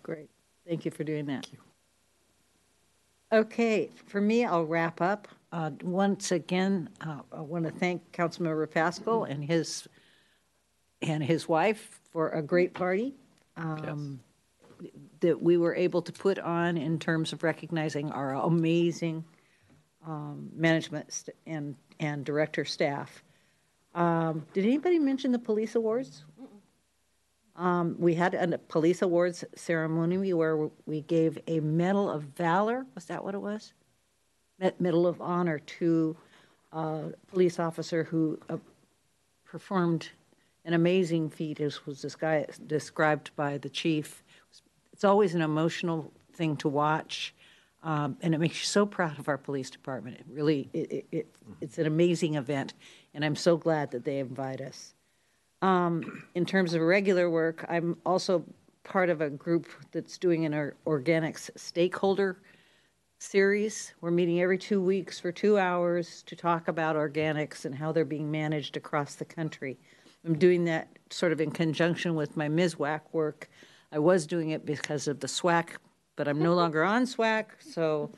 Great. 0.02 0.30
Thank 0.68 0.86
you 0.86 0.92
for 0.92 1.04
doing 1.04 1.26
that. 1.28 1.48
Okay, 3.32 3.90
for 4.06 4.22
me, 4.22 4.46
I'll 4.46 4.66
wrap 4.66 5.02
up. 5.02 5.28
Uh, 5.52 5.72
Once 5.84 6.32
again, 6.32 6.90
uh, 7.02 7.20
I 7.32 7.42
want 7.42 7.66
to 7.66 7.72
thank 7.72 8.12
Councilmember 8.12 8.70
Pascal 8.70 9.26
and 9.26 9.44
his, 9.44 9.88
and 11.02 11.24
his 11.24 11.48
wife 11.48 12.00
for 12.12 12.30
a 12.30 12.42
great 12.42 12.74
party 12.74 13.14
um, 13.58 14.20
that 15.20 15.42
we 15.42 15.58
were 15.58 15.76
able 15.76 16.02
to 16.02 16.12
put 16.12 16.40
on 16.40 16.78
in 16.78 17.00
terms 17.00 17.34
of 17.34 17.44
recognizing 17.44 18.12
our 18.12 18.34
amazing 18.34 19.24
um, 20.06 20.50
management 20.56 21.30
and, 21.48 21.76
and 22.00 22.26
director 22.26 22.64
staff. 22.64 23.24
Um, 23.96 24.46
Did 24.54 24.66
anybody 24.66 25.00
mention 25.00 25.32
the 25.32 25.40
police 25.40 25.74
awards? 25.76 26.26
Um, 27.56 27.96
we 27.98 28.14
had 28.14 28.34
a 28.36 28.58
police 28.58 29.02
awards 29.02 29.46
ceremony 29.56 30.34
where 30.34 30.70
we 30.86 31.02
gave 31.02 31.40
a 31.48 31.62
Medal 31.62 32.10
of 32.10 32.24
Valor. 32.24 32.86
Was 32.94 33.06
that 33.06 33.24
what 33.24 33.34
it 33.34 33.42
was? 33.42 33.74
Medal 34.80 35.08
of 35.08 35.22
Honor 35.22 35.60
to 35.60 36.18
a 36.74 37.14
police 37.28 37.58
officer 37.58 38.04
who 38.04 38.38
uh, 38.50 38.58
performed 39.46 40.10
an 40.66 40.74
amazing 40.74 41.30
feat, 41.30 41.62
as 41.62 41.86
was 41.86 42.04
descri- 42.04 42.68
described 42.68 43.32
by 43.38 43.58
the 43.58 43.70
chief. 43.70 44.22
It's 44.92 45.06
always 45.06 45.34
an 45.36 45.42
emotional 45.42 46.12
thing 46.34 46.58
to 46.58 46.68
watch, 46.68 47.34
um, 47.84 48.18
and 48.22 48.34
it 48.34 48.40
makes 48.40 48.60
you 48.60 48.66
so 48.66 48.86
proud 48.86 49.18
of 49.20 49.30
our 49.30 49.38
police 49.38 49.70
department. 49.70 50.18
It 50.18 50.26
really, 50.30 50.70
it, 50.74 51.06
it, 51.12 51.36
it's 51.62 51.78
an 51.78 51.86
amazing 51.86 52.36
event, 52.36 52.74
and 53.16 53.24
I'm 53.24 53.36
so 53.36 53.58
glad 53.58 53.90
that 53.92 54.04
they 54.04 54.20
invite 54.20 54.62
us. 54.62 54.94
Um, 55.62 56.24
in 56.36 56.46
terms 56.46 56.74
of 56.74 56.82
regular 56.82 57.30
work, 57.30 57.66
I'm 57.70 57.98
also 58.06 58.44
part 58.84 59.10
of 59.10 59.22
a 59.22 59.30
group 59.30 59.68
that's 59.92 60.18
doing 60.20 60.46
an 60.46 60.54
or- 60.54 60.76
organics 60.86 61.50
stakeholder 61.56 62.38
series. 63.18 63.94
We're 64.02 64.12
meeting 64.12 64.42
every 64.42 64.58
two 64.58 64.82
weeks 64.82 65.20
for 65.20 65.32
two 65.32 65.58
hours 65.58 66.24
to 66.24 66.36
talk 66.36 66.68
about 66.68 66.98
organics 66.98 67.66
and 67.66 67.74
how 67.74 67.94
they're 67.94 68.06
being 68.06 68.30
managed 68.30 68.76
across 68.76 69.16
the 69.16 69.26
country. 69.26 69.80
I'm 70.26 70.38
doing 70.38 70.66
that 70.66 70.90
sort 71.10 71.32
of 71.32 71.40
in 71.40 71.52
conjunction 71.52 72.16
with 72.16 72.36
my 72.36 72.50
MISWAC 72.50 73.02
work. 73.14 73.50
I 73.92 74.00
was 74.00 74.28
doing 74.28 74.50
it 74.50 74.66
because 74.66 75.08
of 75.08 75.22
the 75.22 75.28
SWAC, 75.28 75.70
but 76.18 76.28
I'm 76.28 76.42
no 76.42 76.54
longer 76.54 76.84
on 76.84 77.06
SWAC, 77.06 77.46
so 77.62 78.12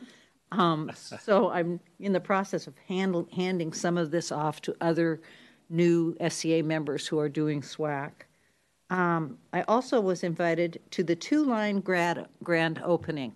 um, 0.51 0.91
so 0.95 1.49
I'm 1.49 1.79
in 1.99 2.13
the 2.13 2.19
process 2.19 2.67
of 2.67 2.75
handle, 2.87 3.27
handing 3.35 3.73
some 3.73 3.97
of 3.97 4.11
this 4.11 4.31
off 4.31 4.61
to 4.61 4.75
other 4.81 5.21
new 5.69 6.15
SCA 6.29 6.63
members 6.63 7.07
who 7.07 7.19
are 7.19 7.29
doing 7.29 7.61
SWAC. 7.61 8.11
Um, 8.89 9.37
I 9.51 9.63
also 9.63 9.99
was 9.99 10.23
invited 10.23 10.79
to 10.91 11.03
the 11.03 11.15
two 11.15 11.43
line 11.43 11.81
grad, 11.81 12.27
grand 12.41 12.81
opening 12.83 13.35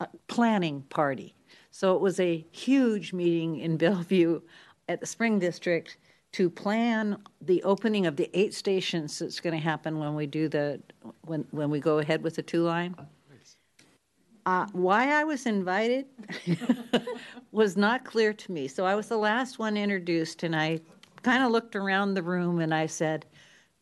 uh, 0.00 0.06
planning 0.26 0.82
party. 0.88 1.34
So 1.70 1.94
it 1.94 2.00
was 2.00 2.18
a 2.18 2.44
huge 2.50 3.12
meeting 3.12 3.60
in 3.60 3.76
Bellevue 3.76 4.40
at 4.88 5.00
the 5.00 5.06
Spring 5.06 5.38
District 5.38 5.96
to 6.32 6.50
plan 6.50 7.18
the 7.40 7.62
opening 7.62 8.06
of 8.06 8.16
the 8.16 8.28
eight 8.34 8.52
stations 8.52 9.18
that's 9.18 9.40
going 9.40 9.54
to 9.54 9.62
happen 9.62 9.98
when 9.98 10.14
we 10.14 10.26
do 10.26 10.48
the 10.48 10.80
when 11.22 11.46
when 11.52 11.70
we 11.70 11.80
go 11.80 11.98
ahead 11.98 12.22
with 12.22 12.34
the 12.34 12.42
two 12.42 12.62
line. 12.62 12.94
Uh, 14.48 14.66
why 14.72 15.10
I 15.12 15.24
was 15.24 15.44
invited 15.44 16.06
was 17.52 17.76
not 17.76 18.06
clear 18.06 18.32
to 18.32 18.50
me. 18.50 18.66
So 18.66 18.86
I 18.86 18.94
was 18.94 19.08
the 19.08 19.18
last 19.18 19.58
one 19.58 19.76
introduced, 19.76 20.42
and 20.42 20.56
I 20.56 20.80
kind 21.22 21.44
of 21.44 21.52
looked 21.52 21.76
around 21.76 22.14
the 22.14 22.22
room 22.22 22.58
and 22.60 22.72
I 22.72 22.86
said, 22.86 23.26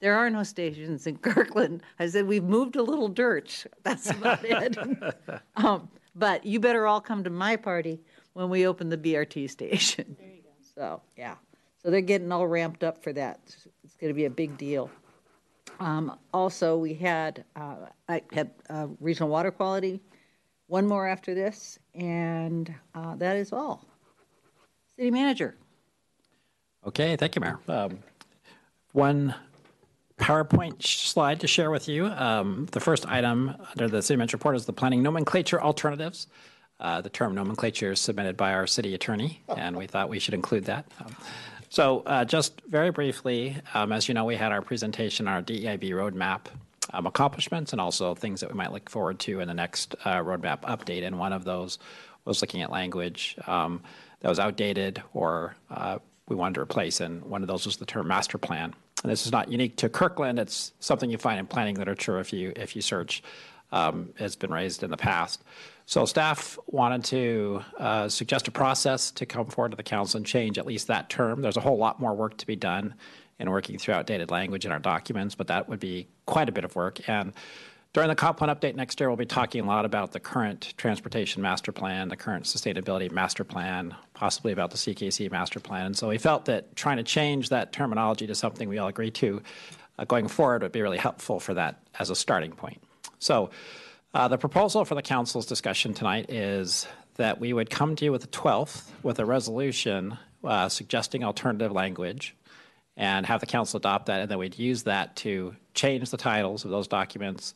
There 0.01 0.19
are 0.19 0.29
no 0.29 0.43
stations 0.43 1.07
in 1.07 1.19
Kirkland. 1.29 1.85
I 2.01 2.09
said, 2.09 2.27
We've 2.27 2.43
moved 2.43 2.75
a 2.75 2.83
little 2.83 3.07
dirt. 3.07 3.65
That's 3.85 4.11
about 4.11 4.41
it. 4.43 4.77
um, 5.55 5.89
but 6.17 6.45
you 6.45 6.59
better 6.59 6.89
all 6.89 7.01
come 7.01 7.23
to 7.23 7.31
my 7.31 7.55
party 7.55 8.01
when 8.33 8.51
we 8.51 8.67
open 8.67 8.89
the 8.89 8.99
BRT 8.99 9.49
station. 9.49 10.17
There 10.19 10.29
you 10.29 10.43
go. 10.43 10.51
So, 10.75 11.01
yeah. 11.17 11.37
So 11.81 11.93
they're 11.93 12.01
getting 12.01 12.33
all 12.33 12.49
ramped 12.49 12.83
up 12.83 13.05
for 13.05 13.13
that. 13.13 13.39
It's 13.85 13.95
going 14.01 14.13
to 14.13 14.17
be 14.17 14.25
a 14.25 14.31
big 14.31 14.59
deal. 14.59 14.91
Um, 15.79 16.19
also, 16.35 16.77
we 16.77 16.95
had 16.95 17.45
uh, 17.55 17.77
I 18.09 18.23
had 18.33 18.51
uh, 18.69 18.89
regional 18.99 19.29
water 19.29 19.53
quality. 19.53 20.01
One 20.69 20.87
more 20.87 21.07
after 21.07 21.35
this, 21.35 21.79
and 21.95 22.73
uh, 22.95 23.15
that 23.17 23.37
is 23.37 23.53
all. 23.53 23.85
City 24.97 25.11
manager. 25.11 25.55
Okay, 26.87 27.17
thank 27.17 27.37
you, 27.37 27.41
Mayor. 27.41 27.59
Um, 27.69 27.99
one 28.93 29.35
PowerPoint 30.19 30.83
slide 30.83 31.41
to 31.41 31.47
share 31.47 31.71
with 31.71 31.89
you. 31.89 32.07
Um, 32.07 32.67
the 32.73 32.81
first 32.81 33.07
item 33.07 33.55
under 33.71 33.89
the 33.89 34.03
city 34.03 34.17
manager 34.17 34.37
report 34.37 34.57
is 34.57 34.67
the 34.67 34.73
planning 34.73 35.03
nomenclature 35.03 35.61
alternatives. 35.61 36.27
Uh, 36.81 37.01
the 37.01 37.11
term 37.11 37.35
nomenclature 37.35 37.93
is 37.93 38.01
submitted 38.01 38.37
by 38.37 38.53
our 38.53 38.67
city 38.67 38.95
attorney, 38.95 39.43
and 39.57 39.77
we 39.77 39.87
thought 39.87 40.09
we 40.09 40.19
should 40.19 40.35
include 40.35 40.65
that. 40.67 40.87
Um, 41.01 41.17
so, 41.69 42.03
uh, 42.07 42.25
just 42.25 42.61
very 42.69 42.91
briefly, 42.91 43.57
um, 43.75 43.93
as 43.93 44.09
you 44.09 44.15
know, 44.15 44.25
we 44.25 44.37
had 44.37 44.53
our 44.53 44.63
presentation, 44.63 45.27
on 45.27 45.35
our 45.35 45.43
DEIB 45.43 45.91
roadmap 45.91 46.47
accomplishments, 46.93 47.73
and 47.73 47.81
also 47.81 48.15
things 48.15 48.41
that 48.41 48.51
we 48.51 48.57
might 48.57 48.73
look 48.73 48.89
forward 48.89 49.19
to 49.21 49.41
in 49.41 49.49
the 49.49 49.55
next 49.55 49.95
uh, 50.05 50.17
roadmap 50.17 50.61
update. 50.63 51.05
And 51.05 51.19
one 51.19 51.33
of 51.33 51.45
those 51.45 51.79
was 52.25 52.41
looking 52.41 52.63
at 52.63 52.71
language 52.71 53.37
um, 53.47 53.83
that 54.21 54.29
was 54.29 54.39
outdated 54.39 55.03
or 55.15 55.57
uh, 55.71 55.99
we 56.29 56.37
wanted 56.37 56.55
to 56.55 56.61
replace, 56.61 57.01
and 57.01 57.23
one 57.25 57.43
of 57.43 57.49
those 57.49 57.67
was 57.67 57.77
the 57.77 57.87
term 57.87 58.09
master 58.09 58.39
plan. 58.39 58.75
And 59.03 59.13
this 59.13 59.27
is 59.27 59.33
not 59.33 59.51
unique 59.51 59.77
to 59.77 59.89
Kirkland; 59.89 60.39
it's 60.39 60.73
something 60.81 61.11
you 61.11 61.19
find 61.19 61.39
in 61.39 61.47
planning 61.47 61.77
literature 61.77 62.19
if 62.19 62.33
you 62.33 62.53
if 62.57 62.77
you 62.77 62.83
search. 62.83 63.23
Um, 63.73 64.11
has 64.17 64.37
been 64.37 64.53
raised 64.53 64.85
in 64.85 64.91
the 64.93 64.97
past. 64.97 65.43
So 65.87 66.05
staff 66.05 66.57
wanted 66.69 67.03
to 67.07 67.63
uh, 67.77 68.09
suggest 68.09 68.47
a 68.47 68.53
process 68.53 69.11
to 69.11 69.27
come 69.27 69.47
forward 69.47 69.71
to 69.71 69.77
the 69.77 69.83
council 69.83 70.19
and 70.19 70.25
change 70.25 70.57
at 70.57 70.67
least 70.67 70.87
that 70.87 71.11
term. 71.11 71.43
There's 71.43 71.57
a 71.57 71.61
whole 71.61 71.77
lot 71.77 71.99
more 71.99 72.15
work 72.15 72.37
to 72.37 72.47
be 72.47 72.55
done 72.55 72.95
in 73.39 73.51
working 73.51 73.79
through 73.79 73.95
outdated 73.95 74.31
language 74.31 74.65
in 74.65 74.73
our 74.73 74.79
documents, 74.79 75.35
but 75.35 75.49
that 75.49 75.69
would 75.69 75.81
be 75.81 76.09
quite 76.25 76.49
a 76.49 76.53
bit 76.53 76.65
of 76.65 76.75
work. 76.75 77.07
And 77.09 77.33
during 77.93 78.09
the 78.09 78.15
comp 78.15 78.39
plan 78.39 78.55
update 78.55 78.75
next 78.75 79.01
year, 79.01 79.09
we'll 79.09 79.17
be 79.17 79.25
talking 79.25 79.63
a 79.63 79.67
lot 79.67 79.85
about 79.85 80.13
the 80.13 80.21
current 80.21 80.75
transportation 80.77 81.41
master 81.41 81.73
plan, 81.73 82.09
the 82.09 82.17
current 82.17 82.45
sustainability 82.45 83.11
master 83.11 83.45
plan, 83.45 83.95
possibly 84.13 84.53
about 84.53 84.71
the 84.71 84.77
CKC 84.77 85.31
master 85.31 85.61
plan. 85.61 85.87
And 85.87 85.97
so 85.97 86.09
we 86.09 86.19
felt 86.19 86.45
that 86.47 86.77
trying 86.77 86.99
to 86.99 87.03
change 87.03 87.49
that 87.49 87.73
terminology 87.73 88.27
to 88.27 88.35
something 88.35 88.69
we 88.69 88.79
all 88.79 88.89
agree 88.89 89.11
to 89.13 89.43
uh, 89.99 90.05
going 90.05 90.29
forward 90.29 90.63
would 90.63 90.73
be 90.73 90.83
really 90.83 90.99
helpful 90.99 91.41
for 91.41 91.55
that 91.55 91.81
as 91.99 92.11
a 92.11 92.15
starting 92.15 92.53
point. 92.53 92.83
So 93.19 93.51
uh, 94.13 94.29
the 94.29 94.39
proposal 94.39 94.85
for 94.85 94.95
the 94.95 95.03
council's 95.03 95.47
discussion 95.47 95.95
tonight 95.95 96.31
is 96.31 96.87
that 97.15 97.41
we 97.41 97.53
would 97.53 97.71
come 97.71 97.97
to 97.97 98.05
you 98.05 98.13
with 98.13 98.21
the 98.21 98.29
12th 98.29 98.91
with 99.03 99.19
a 99.19 99.25
resolution 99.25 100.19
uh, 100.45 100.69
suggesting 100.69 101.25
alternative 101.25 101.73
language 101.73 102.37
and 102.97 103.27
have 103.27 103.41
the 103.41 103.47
council 103.47 103.79
adopt 103.79 104.07
that, 104.07 104.21
and 104.21 104.31
then 104.31 104.39
we'd 104.39 104.59
use 104.59 104.85
that 104.85 105.17
to 105.17 105.55
change 105.75 106.11
the 106.11 106.17
titles 106.17 106.65
of 106.65 106.71
those 106.71 106.89
documents 106.89 107.55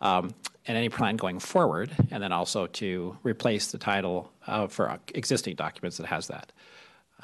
um, 0.00 0.30
and 0.66 0.76
any 0.76 0.88
plan 0.88 1.16
going 1.16 1.38
forward, 1.38 1.90
and 2.10 2.22
then 2.22 2.32
also 2.32 2.66
to 2.66 3.16
replace 3.22 3.70
the 3.72 3.78
title 3.78 4.32
uh, 4.46 4.66
for 4.66 4.98
existing 5.14 5.56
documents 5.56 5.96
that 5.98 6.06
has 6.06 6.28
that. 6.28 6.52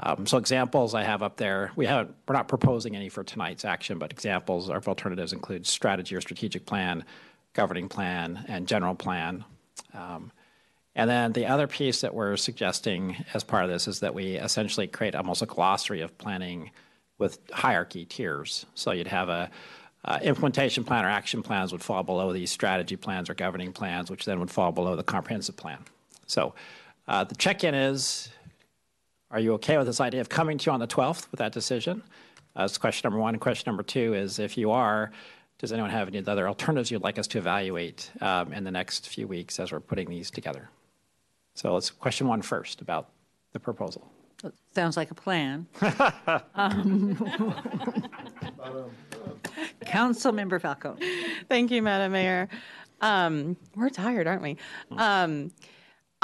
Um, 0.00 0.26
so 0.26 0.38
examples 0.38 0.94
I 0.94 1.04
have 1.04 1.22
up 1.22 1.36
there, 1.36 1.70
we 1.76 1.86
haven't, 1.86 2.14
we're 2.26 2.34
not 2.34 2.48
proposing 2.48 2.96
any 2.96 3.08
for 3.08 3.22
tonight's 3.22 3.64
action, 3.64 3.98
but 3.98 4.10
examples 4.10 4.68
of 4.68 4.88
alternatives 4.88 5.32
include 5.32 5.66
strategy 5.66 6.16
or 6.16 6.20
strategic 6.20 6.66
plan, 6.66 7.04
governing 7.52 7.88
plan, 7.88 8.44
and 8.48 8.66
general 8.66 8.96
plan. 8.96 9.44
Um, 9.94 10.32
and 10.96 11.08
then 11.08 11.32
the 11.32 11.46
other 11.46 11.66
piece 11.66 12.00
that 12.00 12.14
we're 12.14 12.36
suggesting 12.36 13.24
as 13.34 13.44
part 13.44 13.64
of 13.64 13.70
this 13.70 13.86
is 13.86 14.00
that 14.00 14.14
we 14.14 14.34
essentially 14.34 14.86
create 14.88 15.14
almost 15.14 15.42
a 15.42 15.46
glossary 15.46 16.00
of 16.00 16.16
planning 16.18 16.70
with 17.18 17.38
hierarchy 17.52 18.04
tiers. 18.04 18.66
So 18.74 18.92
you'd 18.92 19.06
have 19.08 19.28
a 19.28 19.50
uh, 20.04 20.18
implementation 20.22 20.84
plan 20.84 21.04
or 21.04 21.08
action 21.08 21.42
plans 21.42 21.72
would 21.72 21.82
fall 21.82 22.02
below 22.02 22.32
these 22.32 22.50
strategy 22.50 22.96
plans 22.96 23.30
or 23.30 23.34
governing 23.34 23.72
plans, 23.72 24.10
which 24.10 24.24
then 24.24 24.38
would 24.40 24.50
fall 24.50 24.72
below 24.72 24.96
the 24.96 25.02
comprehensive 25.02 25.56
plan. 25.56 25.78
So 26.26 26.54
uh, 27.08 27.24
the 27.24 27.34
check-in 27.34 27.74
is, 27.74 28.28
are 29.30 29.40
you 29.40 29.54
okay 29.54 29.78
with 29.78 29.86
this 29.86 30.00
idea 30.00 30.20
of 30.20 30.28
coming 30.28 30.58
to 30.58 30.66
you 30.66 30.72
on 30.72 30.80
the 30.80 30.86
12th 30.86 31.30
with 31.30 31.38
that 31.38 31.52
decision? 31.52 32.02
Uh, 32.54 32.62
that's 32.62 32.78
question 32.78 33.08
number 33.08 33.18
one. 33.18 33.38
Question 33.38 33.70
number 33.70 33.82
two 33.82 34.14
is, 34.14 34.38
if 34.38 34.56
you 34.56 34.70
are, 34.70 35.10
does 35.58 35.72
anyone 35.72 35.90
have 35.90 36.08
any 36.08 36.24
other 36.26 36.46
alternatives 36.46 36.90
you'd 36.90 37.02
like 37.02 37.18
us 37.18 37.26
to 37.28 37.38
evaluate 37.38 38.10
um, 38.20 38.52
in 38.52 38.64
the 38.64 38.70
next 38.70 39.08
few 39.08 39.26
weeks 39.26 39.58
as 39.58 39.72
we're 39.72 39.80
putting 39.80 40.08
these 40.08 40.30
together? 40.30 40.68
So 41.54 41.72
let's 41.72 41.90
question 41.90 42.28
one 42.28 42.42
first 42.42 42.80
about 42.80 43.08
the 43.52 43.60
proposal. 43.60 44.10
Sounds 44.74 44.96
like 44.96 45.10
a 45.10 45.14
plan. 45.14 45.66
um, 46.54 47.14
Councilmember 49.86 50.60
Falcone. 50.60 51.00
Thank 51.48 51.70
you, 51.70 51.82
Madam 51.82 52.12
Mayor. 52.12 52.48
Um, 53.00 53.56
we're 53.76 53.90
tired, 53.90 54.26
aren't 54.26 54.42
we? 54.42 54.56
Um, 54.90 55.52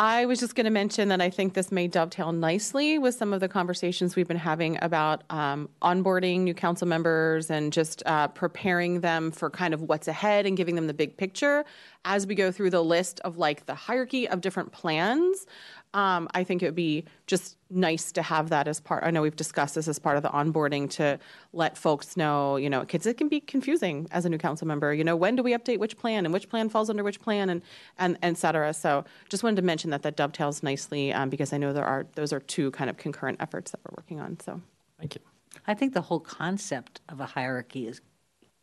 I 0.03 0.25
was 0.25 0.41
just 0.41 0.55
going 0.55 0.65
to 0.65 0.71
mention 0.71 1.09
that 1.09 1.21
I 1.21 1.29
think 1.29 1.53
this 1.53 1.71
may 1.71 1.87
dovetail 1.87 2.33
nicely 2.33 2.99
with 2.99 3.15
some 3.15 3.35
of 3.35 3.41
the 3.41 3.49
conversations 3.49 4.17
we've 4.17 4.27
been 4.27 4.39
having 4.39 4.79
about 4.81 5.25
um, 5.29 5.69
onboarding 5.83 6.41
new 6.41 6.55
council 6.55 6.89
members 6.89 7.51
and 7.51 7.71
just 7.71 8.03
uh, 8.07 8.29
preparing 8.29 9.03
them 9.03 9.31
for 9.31 9.51
kind 9.51 9.75
of 9.75 9.83
what's 9.83 10.09
ahead 10.09 10.47
and 10.47 10.57
giving 10.57 10.75
them 10.75 10.87
the 10.87 10.95
big 10.95 11.19
picture 11.19 11.67
as 12.07 12.27
we 12.27 12.35
go 12.35 12.51
through 12.51 12.71
the 12.71 12.83
list 12.83 13.21
of 13.21 13.37
like 13.37 13.67
the 13.67 13.75
hierarchy 13.75 14.27
of 14.27 14.41
different 14.41 14.73
plans, 14.73 15.45
um, 15.93 16.29
I 16.35 16.45
think 16.45 16.63
it 16.63 16.67
would 16.67 16.75
be 16.77 17.05
just 17.27 17.57
nice 17.69 18.13
to 18.13 18.23
have 18.23 18.51
that 18.51 18.69
as 18.69 18.81
part. 18.81 19.03
I 19.03 19.11
know 19.11 19.23
we've 19.23 19.35
discussed 19.35 19.75
this 19.75 19.89
as 19.89 19.99
part 19.99 20.17
of 20.17 20.23
the 20.23 20.29
onboarding 20.29 20.89
to 20.91 21.19
let 21.53 21.77
folks 21.77 22.17
know, 22.17 22.57
you 22.57 22.71
know, 22.71 22.85
kids, 22.85 23.07
it 23.07 23.17
can 23.17 23.29
be 23.29 23.41
confusing 23.41 24.07
as 24.13 24.25
a 24.25 24.29
new 24.29 24.39
council 24.39 24.67
member. 24.67 24.95
You 24.95 25.03
know, 25.03 25.17
when 25.17 25.35
do 25.35 25.43
we 25.43 25.53
update 25.53 25.79
which 25.79 25.99
plan 25.99 26.25
and 26.25 26.33
which 26.33 26.49
plan 26.49 26.69
falls 26.69 26.91
under 26.91 27.03
which 27.03 27.21
plan 27.21 27.51
and 27.51 27.63
and, 27.99 28.17
and 28.23 28.37
et 28.37 28.39
cetera. 28.39 28.73
So 28.73 29.05
just 29.29 29.43
wanted 29.43 29.57
to 29.57 29.63
mention 29.63 29.91
that 29.91 30.03
that 30.03 30.17
dovetails 30.17 30.63
nicely 30.63 31.13
um, 31.13 31.29
because 31.29 31.53
I 31.53 31.59
know 31.59 31.73
there 31.73 31.85
are 31.85 32.07
those 32.15 32.33
are 32.33 32.41
two 32.41 32.71
kind 32.71 32.89
of 32.89 32.97
concurrent 32.97 33.39
efforts 33.41 33.73
that 33.73 33.81
we're 33.85 33.95
working 33.97 34.21
on. 34.21 34.39
So 34.41 34.61
thank 34.99 35.17
you. 35.17 35.21
I 35.67 35.75
think 35.75 35.95
the 35.95 36.03
whole 36.03 36.21
concept 36.21 37.01
of 37.09 37.21
a 37.21 37.27
hierarchy 37.27 37.89
is 37.89 38.01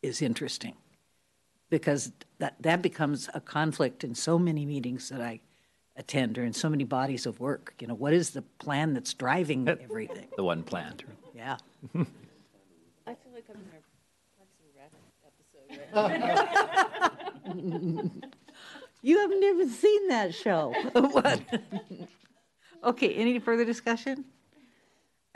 is 0.02 0.22
interesting 0.22 0.74
because 1.68 2.12
that 2.38 2.54
that 2.62 2.80
becomes 2.80 3.28
a 3.34 3.40
conflict 3.40 4.02
in 4.02 4.14
so 4.14 4.38
many 4.38 4.64
meetings 4.64 5.10
that 5.10 5.20
I 5.20 5.40
attend 5.98 6.38
or 6.38 6.44
in 6.44 6.52
so 6.52 6.70
many 6.70 6.84
bodies 6.84 7.26
of 7.26 7.40
work. 7.40 7.74
You 7.80 7.88
know, 7.88 7.94
what 7.94 8.14
is 8.14 8.30
the 8.30 8.42
plan 8.58 8.94
that's 8.94 9.12
driving 9.12 9.68
everything? 9.68 10.28
The 10.36 10.44
one 10.44 10.62
plan. 10.62 10.94
Yeah. 11.34 11.56
I 11.94 11.98
Yeah. 11.98 12.04
feel 13.04 13.32
like 13.34 13.44
I'm 13.50 13.56
in 13.56 13.62
a 13.66 13.82
Parks 14.38 14.56
and 14.62 14.72
Rec 14.76 14.92
episode. 17.54 18.22
you 19.02 19.18
haven't 19.18 19.42
even 19.44 19.68
seen 19.68 20.08
that 20.08 20.34
show. 20.34 20.72
what? 20.92 21.40
okay, 22.84 23.14
any 23.14 23.38
further 23.38 23.64
discussion? 23.64 24.24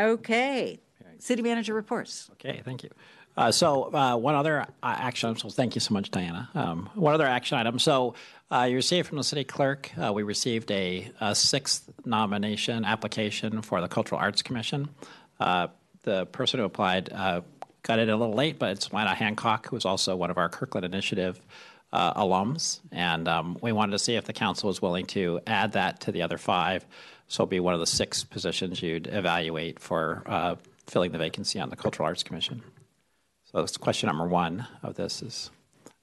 Okay. 0.00 0.80
City 1.18 1.42
manager 1.42 1.74
reports. 1.74 2.30
Okay, 2.32 2.62
thank 2.64 2.82
you. 2.82 2.90
Uh, 3.36 3.50
so 3.50 3.94
uh, 3.94 4.16
one 4.16 4.34
other 4.34 4.60
uh, 4.60 4.64
action. 4.82 5.36
So 5.36 5.48
thank 5.48 5.74
you 5.74 5.80
so 5.80 5.94
much, 5.94 6.10
Diana. 6.10 6.50
Um, 6.54 6.90
one 6.94 7.14
other 7.14 7.26
action 7.26 7.58
item. 7.58 7.78
So 7.78 8.14
uh, 8.50 8.66
you 8.68 8.76
received 8.76 9.08
from 9.08 9.18
the 9.18 9.24
city 9.24 9.44
clerk. 9.44 9.90
Uh, 9.96 10.12
we 10.12 10.22
received 10.22 10.70
a, 10.70 11.10
a, 11.20 11.34
sixth 11.34 11.90
nomination 12.04 12.84
application 12.84 13.62
for 13.62 13.80
the 13.80 13.88
Cultural 13.88 14.20
Arts 14.20 14.42
Commission. 14.42 14.90
Uh, 15.40 15.68
the 16.02 16.26
person 16.26 16.60
who 16.60 16.66
applied 16.66 17.08
got 17.84 17.98
it 17.98 18.08
a 18.08 18.16
little 18.16 18.34
late, 18.34 18.58
but 18.58 18.70
it's 18.70 18.92
Lana 18.92 19.14
Hancock, 19.14 19.68
who 19.68 19.76
is 19.76 19.84
also 19.84 20.14
one 20.14 20.30
of 20.30 20.38
our 20.38 20.48
Kirkland 20.48 20.84
Initiative 20.84 21.40
alums, 21.92 22.80
and 22.92 23.26
um, 23.28 23.58
we 23.60 23.72
wanted 23.72 23.92
to 23.92 23.98
see 23.98 24.14
if 24.14 24.24
the 24.24 24.32
council 24.32 24.68
was 24.68 24.80
willing 24.80 25.04
to 25.06 25.40
add 25.46 25.72
that 25.72 26.00
to 26.00 26.12
the 26.12 26.22
other 26.22 26.38
five. 26.38 26.84
So 27.26 27.42
it'll 27.42 27.50
be 27.50 27.60
one 27.60 27.74
of 27.74 27.80
the 27.80 27.86
six 27.86 28.22
positions 28.24 28.82
you'd 28.82 29.08
evaluate 29.08 29.80
for 29.80 30.58
filling 30.86 31.12
the 31.12 31.18
vacancy 31.18 31.58
on 31.58 31.70
the 31.70 31.76
Cultural 31.76 32.06
Arts 32.06 32.22
Commission. 32.22 32.62
So 33.52 33.58
that's 33.58 33.76
question 33.76 34.06
number 34.06 34.26
one 34.26 34.66
of 34.82 34.94
this 34.94 35.22
is, 35.22 35.50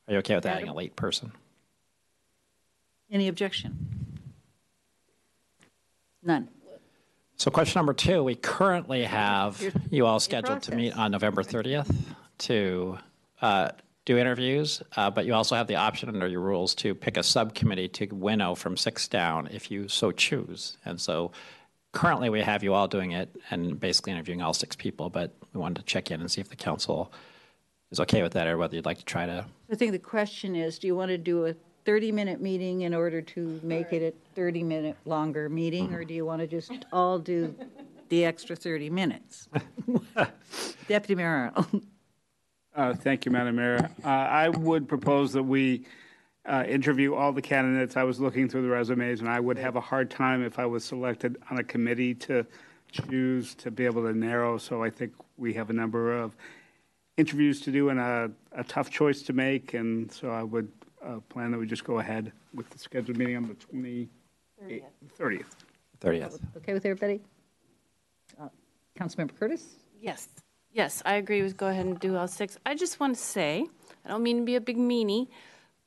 are 0.07 0.13
you 0.13 0.19
okay 0.19 0.35
with 0.35 0.45
adding 0.45 0.69
a 0.69 0.73
late 0.73 0.95
person? 0.95 1.31
Any 3.11 3.27
objection? 3.27 4.19
None. 6.21 6.47
So 7.37 7.49
question 7.49 7.79
number 7.79 7.93
two, 7.93 8.23
we 8.23 8.35
currently 8.35 9.03
have 9.03 9.63
you 9.89 10.05
all 10.05 10.19
scheduled 10.19 10.61
to 10.63 10.75
meet 10.75 10.95
on 10.95 11.09
November 11.09 11.41
30th 11.41 11.91
to 12.39 12.99
uh, 13.41 13.69
do 14.05 14.17
interviews, 14.17 14.83
uh, 14.95 15.09
but 15.09 15.25
you 15.25 15.33
also 15.33 15.55
have 15.55 15.65
the 15.65 15.77
option 15.77 16.09
under 16.09 16.27
your 16.27 16.41
rules 16.41 16.75
to 16.75 16.93
pick 16.93 17.17
a 17.17 17.23
subcommittee 17.23 17.87
to 17.87 18.07
winnow 18.07 18.53
from 18.53 18.77
six 18.77 19.07
down 19.07 19.47
if 19.51 19.71
you 19.71 19.87
so 19.87 20.11
choose. 20.11 20.77
And 20.85 21.01
so 21.01 21.31
currently 21.93 22.29
we 22.29 22.41
have 22.41 22.61
you 22.61 22.75
all 22.75 22.87
doing 22.87 23.11
it 23.11 23.35
and 23.49 23.79
basically 23.79 24.11
interviewing 24.11 24.41
all 24.41 24.53
six 24.53 24.75
people, 24.75 25.09
but 25.09 25.33
we 25.53 25.59
wanted 25.59 25.77
to 25.77 25.85
check 25.85 26.11
in 26.11 26.21
and 26.21 26.29
see 26.29 26.41
if 26.41 26.49
the 26.49 26.55
council 26.55 27.11
is 27.91 27.99
okay 27.99 28.21
with 28.21 28.33
that 28.33 28.47
or 28.47 28.57
whether 28.57 28.75
you'd 28.75 28.85
like 28.85 28.99
to 28.99 29.05
try 29.05 29.25
to. 29.25 29.45
I 29.71 29.75
think 29.75 29.91
the 29.91 29.99
question 29.99 30.55
is 30.55 30.79
do 30.79 30.87
you 30.87 30.95
want 30.95 31.09
to 31.09 31.17
do 31.17 31.45
a 31.45 31.55
30 31.85 32.11
minute 32.11 32.41
meeting 32.41 32.81
in 32.81 32.93
order 32.93 33.21
to 33.21 33.59
make 33.63 33.93
it 33.93 34.03
a 34.03 34.13
30 34.35 34.63
minute 34.63 34.97
longer 35.05 35.49
meeting, 35.49 35.87
mm-hmm. 35.87 35.95
or 35.95 36.03
do 36.03 36.13
you 36.13 36.25
want 36.25 36.41
to 36.41 36.47
just 36.47 36.85
all 36.91 37.19
do 37.19 37.55
the 38.09 38.25
extra 38.25 38.55
30 38.55 38.89
minutes? 38.89 39.49
Deputy 40.87 41.15
Mayor 41.15 41.51
Arnold. 41.55 41.83
Uh, 42.75 42.93
thank 42.93 43.25
you, 43.25 43.31
Madam 43.31 43.55
Mayor. 43.55 43.89
Uh, 44.03 44.07
I 44.07 44.49
would 44.49 44.87
propose 44.87 45.33
that 45.33 45.43
we 45.43 45.85
uh, 46.45 46.63
interview 46.67 47.13
all 47.13 47.31
the 47.31 47.41
candidates. 47.41 47.97
I 47.97 48.03
was 48.03 48.19
looking 48.19 48.47
through 48.47 48.61
the 48.61 48.69
resumes, 48.69 49.21
and 49.21 49.29
I 49.29 49.39
would 49.39 49.57
have 49.57 49.75
a 49.75 49.81
hard 49.81 50.09
time 50.09 50.43
if 50.43 50.59
I 50.59 50.65
was 50.65 50.83
selected 50.83 51.37
on 51.49 51.57
a 51.57 51.63
committee 51.63 52.13
to 52.15 52.45
choose 52.91 53.55
to 53.55 53.71
be 53.71 53.85
able 53.85 54.03
to 54.03 54.13
narrow. 54.13 54.57
So 54.57 54.83
I 54.83 54.89
think 54.89 55.13
we 55.37 55.53
have 55.53 55.69
a 55.69 55.73
number 55.73 56.13
of 56.13 56.35
interviews 57.19 57.59
to 57.61 57.71
do 57.71 57.89
and 57.89 57.99
a, 57.99 58.31
a 58.53 58.63
tough 58.63 58.89
choice 58.89 59.21
to 59.23 59.33
make. 59.33 59.73
And 59.73 60.11
so 60.11 60.31
I 60.31 60.41
would 60.41 60.71
uh, 61.05 61.19
plan 61.27 61.51
that 61.51 61.57
we 61.57 61.67
just 61.67 61.83
go 61.83 61.99
ahead 61.99 62.31
with 62.53 62.69
the 62.69 62.79
scheduled 62.79 63.17
meeting 63.17 63.35
on 63.35 63.47
the 63.47 63.53
20, 63.55 64.09
30th. 64.63 64.83
30th. 65.19 65.45
30th. 65.99 66.39
Okay 66.57 66.73
with 66.73 66.85
everybody? 66.85 67.21
Uh, 68.41 68.47
Councilmember 68.97 69.37
Curtis? 69.37 69.65
Yes. 70.01 70.29
Yes, 70.71 71.01
I 71.05 71.15
agree 71.15 71.41
with 71.41 71.57
go 71.57 71.67
ahead 71.67 71.85
and 71.85 71.99
do 71.99 72.15
all 72.15 72.27
six. 72.27 72.57
I 72.65 72.75
just 72.75 72.99
want 72.99 73.15
to 73.15 73.21
say, 73.21 73.65
I 74.05 74.09
don't 74.09 74.23
mean 74.23 74.37
to 74.37 74.45
be 74.45 74.55
a 74.55 74.61
big 74.61 74.77
meanie, 74.77 75.27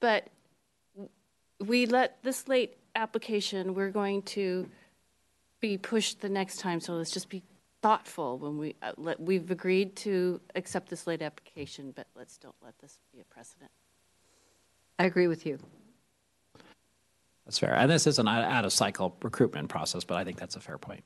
but 0.01 0.29
we 1.65 1.87
let 1.87 2.23
this 2.23 2.49
late 2.49 2.77
application, 2.95 3.75
we're 3.75 3.91
going 3.91 4.23
to 4.23 4.69
be 5.61 5.79
pushed 5.79 6.21
the 6.21 6.29
next 6.29 6.59
time. 6.59 6.81
So 6.81 6.95
let's 6.95 7.13
just 7.13 7.29
be 7.29 7.43
thoughtful 7.83 8.39
when 8.39 8.57
we 8.57 8.77
uh, 8.81 8.93
let, 8.97 9.21
we've 9.21 9.51
agreed 9.51 9.95
to 9.97 10.41
accept 10.55 10.89
this 10.89 11.07
late 11.07 11.21
application, 11.21 11.93
but 11.95 12.07
let's 12.15 12.39
don't 12.39 12.55
let 12.65 12.79
this 12.79 13.01
be 13.13 13.21
a 13.21 13.25
precedent. 13.25 13.71
I 14.99 15.05
agree 15.05 15.27
with 15.27 15.45
you. 15.45 15.59
That's 17.45 17.59
fair. 17.59 17.75
And 17.75 17.91
this 17.91 18.07
is 18.07 18.19
an 18.19 18.29
out 18.29 18.65
of 18.65 18.73
cycle 18.73 19.17
recruitment 19.21 19.69
process, 19.69 20.05
but 20.05 20.17
I 20.17 20.25
think 20.25 20.39
that's 20.39 20.55
a 20.55 20.61
fair 20.61 20.79
point. 20.79 21.03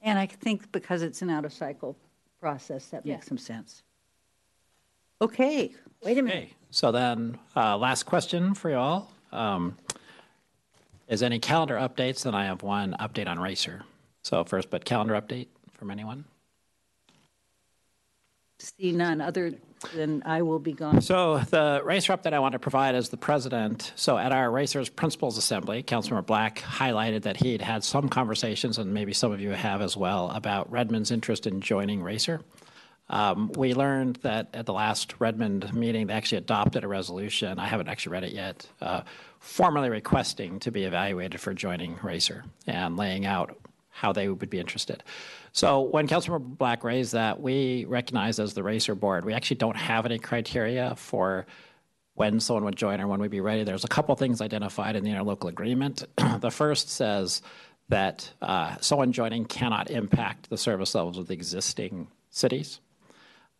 And 0.00 0.18
I 0.18 0.26
think 0.26 0.72
because 0.72 1.02
it's 1.02 1.22
an 1.22 1.28
out 1.28 1.44
of 1.44 1.52
cycle 1.52 1.96
process, 2.40 2.86
that 2.86 3.04
yeah. 3.04 3.14
makes 3.14 3.26
some 3.26 3.38
sense. 3.38 3.82
Okay, 5.20 5.74
wait 6.02 6.16
a 6.16 6.22
minute. 6.22 6.44
Okay. 6.44 6.52
So 6.70 6.92
then, 6.92 7.38
uh, 7.56 7.76
last 7.76 8.04
question 8.04 8.54
for 8.54 8.70
you 8.70 8.76
all. 8.76 9.12
Um, 9.32 9.76
is 11.08 11.22
any 11.22 11.40
calendar 11.40 11.74
updates? 11.74 12.22
Then 12.22 12.34
I 12.34 12.44
have 12.44 12.62
one 12.62 12.94
update 13.00 13.26
on 13.26 13.40
Racer. 13.40 13.82
So 14.28 14.44
first, 14.44 14.68
but 14.68 14.84
calendar 14.84 15.14
update 15.14 15.46
from 15.72 15.90
anyone? 15.90 16.26
See 18.58 18.92
none 18.92 19.22
other 19.22 19.54
than 19.94 20.22
I 20.26 20.42
will 20.42 20.58
be 20.58 20.72
gone. 20.72 21.00
So 21.00 21.38
the 21.38 21.80
racer 21.82 22.14
update 22.14 22.34
I 22.34 22.38
want 22.38 22.52
to 22.52 22.58
provide 22.58 22.94
as 22.94 23.08
the 23.08 23.16
president. 23.16 23.90
So 23.96 24.18
at 24.18 24.30
our 24.30 24.50
Racers 24.50 24.90
Principals 24.90 25.38
Assembly, 25.38 25.82
Councilmember 25.82 26.26
Black 26.26 26.58
highlighted 26.58 27.22
that 27.22 27.38
he 27.38 27.52
had 27.52 27.62
had 27.62 27.84
some 27.84 28.10
conversations, 28.10 28.76
and 28.76 28.92
maybe 28.92 29.14
some 29.14 29.32
of 29.32 29.40
you 29.40 29.52
have 29.52 29.80
as 29.80 29.96
well, 29.96 30.30
about 30.32 30.70
Redmond's 30.70 31.10
interest 31.10 31.46
in 31.46 31.62
joining 31.62 32.02
Racer. 32.02 32.42
Um, 33.08 33.50
we 33.52 33.72
learned 33.72 34.16
that 34.16 34.48
at 34.52 34.66
the 34.66 34.74
last 34.74 35.14
Redmond 35.18 35.72
meeting, 35.72 36.08
they 36.08 36.12
actually 36.12 36.38
adopted 36.38 36.84
a 36.84 36.88
resolution. 36.88 37.58
I 37.58 37.66
haven't 37.66 37.88
actually 37.88 38.12
read 38.12 38.24
it 38.24 38.32
yet, 38.32 38.68
uh, 38.82 39.02
formally 39.38 39.88
requesting 39.88 40.60
to 40.60 40.70
be 40.70 40.84
evaluated 40.84 41.40
for 41.40 41.54
joining 41.54 41.96
Racer 42.02 42.44
and 42.66 42.98
laying 42.98 43.24
out 43.24 43.56
how 43.98 44.12
they 44.12 44.28
would 44.28 44.50
be 44.50 44.60
interested. 44.60 45.02
So 45.52 45.80
when 45.80 46.06
Councilmember 46.06 46.56
Black 46.56 46.84
raised 46.84 47.12
that, 47.14 47.40
we 47.40 47.84
recognize 47.86 48.38
as 48.38 48.54
the 48.54 48.62
racer 48.62 48.94
board, 48.94 49.24
we 49.24 49.34
actually 49.34 49.56
don't 49.56 49.76
have 49.76 50.06
any 50.06 50.18
criteria 50.18 50.94
for 50.96 51.46
when 52.14 52.38
someone 52.38 52.64
would 52.64 52.76
join 52.76 53.00
or 53.00 53.08
when 53.08 53.20
we'd 53.20 53.30
be 53.30 53.40
ready. 53.40 53.64
There's 53.64 53.84
a 53.84 53.88
couple 53.88 54.14
things 54.14 54.40
identified 54.40 54.94
in 54.94 55.02
the 55.02 55.10
interlocal 55.10 55.48
agreement. 55.48 56.04
the 56.40 56.50
first 56.50 56.90
says 56.90 57.42
that 57.88 58.30
uh, 58.40 58.76
someone 58.80 59.12
joining 59.12 59.44
cannot 59.44 59.90
impact 59.90 60.48
the 60.48 60.58
service 60.58 60.94
levels 60.94 61.18
of 61.18 61.26
the 61.26 61.34
existing 61.34 62.06
cities. 62.30 62.80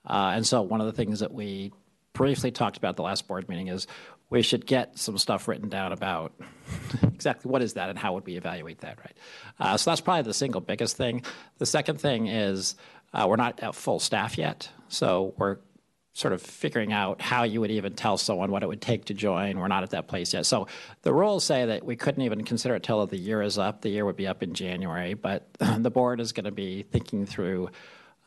Uh, 0.06 0.32
and 0.34 0.46
so 0.46 0.62
one 0.62 0.80
of 0.80 0.86
the 0.86 0.92
things 0.92 1.20
that 1.20 1.32
we 1.32 1.72
briefly 2.12 2.50
talked 2.50 2.76
about 2.76 2.96
the 2.96 3.02
last 3.02 3.26
board 3.26 3.48
meeting 3.48 3.68
is 3.68 3.86
we 4.30 4.42
should 4.42 4.66
get 4.66 4.98
some 4.98 5.16
stuff 5.18 5.48
written 5.48 5.68
down 5.68 5.92
about 5.92 6.32
exactly 7.02 7.50
what 7.50 7.62
is 7.62 7.74
that 7.74 7.88
and 7.90 7.98
how 7.98 8.14
would 8.14 8.26
we 8.26 8.36
evaluate 8.36 8.80
that, 8.80 8.98
right? 8.98 9.16
Uh, 9.58 9.76
so 9.76 9.90
that's 9.90 10.00
probably 10.00 10.22
the 10.22 10.34
single 10.34 10.60
biggest 10.60 10.96
thing. 10.96 11.22
The 11.58 11.66
second 11.66 12.00
thing 12.00 12.26
is 12.26 12.76
uh, 13.12 13.26
we're 13.28 13.36
not 13.36 13.60
at 13.60 13.74
full 13.74 14.00
staff 14.00 14.36
yet, 14.36 14.70
so 14.88 15.34
we're 15.36 15.58
sort 16.18 16.34
of 16.34 16.42
figuring 16.42 16.92
out 16.92 17.20
how 17.20 17.44
you 17.44 17.60
would 17.60 17.70
even 17.70 17.94
tell 17.94 18.18
someone 18.18 18.50
what 18.50 18.64
it 18.64 18.66
would 18.66 18.80
take 18.80 19.04
to 19.04 19.14
join. 19.14 19.56
We're 19.56 19.68
not 19.68 19.84
at 19.84 19.90
that 19.90 20.08
place 20.08 20.34
yet. 20.34 20.46
So 20.46 20.66
the 21.02 21.14
rules 21.14 21.44
say 21.44 21.66
that 21.66 21.84
we 21.84 21.94
couldn't 21.94 22.22
even 22.22 22.42
consider 22.42 22.74
it 22.74 22.82
till 22.82 23.06
the 23.06 23.16
year 23.16 23.40
is 23.40 23.56
up. 23.56 23.82
The 23.82 23.88
year 23.88 24.04
would 24.04 24.16
be 24.16 24.26
up 24.26 24.42
in 24.42 24.52
January, 24.52 25.14
but 25.14 25.46
the 25.58 25.90
board 25.90 26.20
is 26.20 26.32
going 26.32 26.46
to 26.46 26.50
be 26.50 26.82
thinking 26.82 27.24
through 27.24 27.70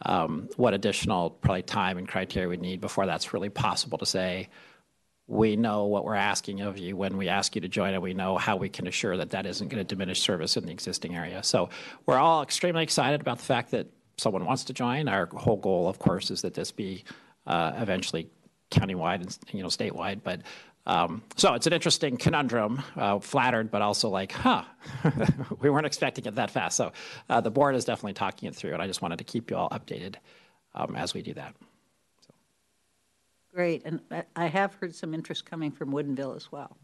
um, 0.04 0.48
what 0.56 0.74
additional 0.74 1.30
probably 1.30 1.64
time 1.64 1.98
and 1.98 2.08
criteria 2.08 2.48
we 2.48 2.58
need 2.58 2.80
before 2.80 3.06
that's 3.06 3.34
really 3.34 3.50
possible 3.50 3.98
to 3.98 4.06
say 4.06 4.48
we 5.32 5.56
know 5.56 5.86
what 5.86 6.04
we're 6.04 6.14
asking 6.14 6.60
of 6.60 6.78
you 6.78 6.98
when 6.98 7.16
we 7.16 7.30
ask 7.30 7.56
you 7.56 7.62
to 7.62 7.70
join 7.70 7.94
and 7.94 8.04
we 8.04 8.14
know 8.14 8.38
how 8.38 8.58
we 8.58 8.68
can 8.68 8.86
assure 8.86 9.16
that 9.16 9.30
that 9.30 9.46
isn't 9.46 9.70
going 9.70 9.80
to 9.80 9.86
diminish 9.86 10.20
service 10.20 10.58
in 10.58 10.66
the 10.66 10.72
existing 10.72 11.16
area. 11.16 11.42
So 11.42 11.70
we're 12.06 12.18
all 12.18 12.44
extremely 12.44 12.84
excited 12.84 13.22
about 13.22 13.38
the 13.38 13.46
fact 13.46 13.72
that 13.72 13.88
someone 14.18 14.46
wants 14.46 14.66
to 14.66 14.74
join. 14.74 15.08
Our 15.08 15.28
whole 15.28 15.56
goal, 15.56 15.88
of 15.88 16.00
course, 16.00 16.32
is 16.32 16.42
that 16.42 16.54
this 16.54 16.72
be 16.72 17.06
uh, 17.48 17.72
eventually 17.78 18.30
countywide 18.72 19.22
and 19.22 19.38
you 19.54 19.64
know 19.64 19.70
statewide. 19.70 20.22
But 20.24 20.42
Um, 20.88 21.22
so 21.38 21.54
it's 21.54 21.68
an 21.68 21.74
interesting 21.74 22.18
conundrum, 22.18 22.82
uh, 22.96 23.20
flattered, 23.20 23.70
but 23.70 23.84
also 23.84 24.10
like, 24.10 24.32
huh, 24.32 24.64
we 25.60 25.70
weren't 25.70 25.86
expecting 25.86 26.26
it 26.26 26.36
that 26.36 26.50
fast. 26.50 26.76
So 26.76 26.92
uh, 27.30 27.40
the 27.40 27.52
board 27.52 27.76
is 27.76 27.86
definitely 27.86 28.14
talking 28.14 28.50
it 28.50 28.56
through, 28.56 28.74
and 28.74 28.82
I 28.82 28.88
just 28.88 29.00
wanted 29.00 29.20
to 29.20 29.24
keep 29.24 29.52
you 29.52 29.58
all 29.58 29.70
updated 29.70 30.16
um, 30.74 30.96
as 30.96 31.14
we 31.14 31.22
do 31.22 31.36
that. 31.36 31.54
Great, 33.54 33.84
and 33.86 34.02
I- 34.10 34.26
I 34.36 34.46
have 34.48 34.76
heard 34.76 34.96
some 34.96 35.14
interest 35.14 35.46
coming 35.46 35.72
from 35.72 35.92
Woodinville 35.92 36.36
as 36.36 36.52
well. 36.52 36.78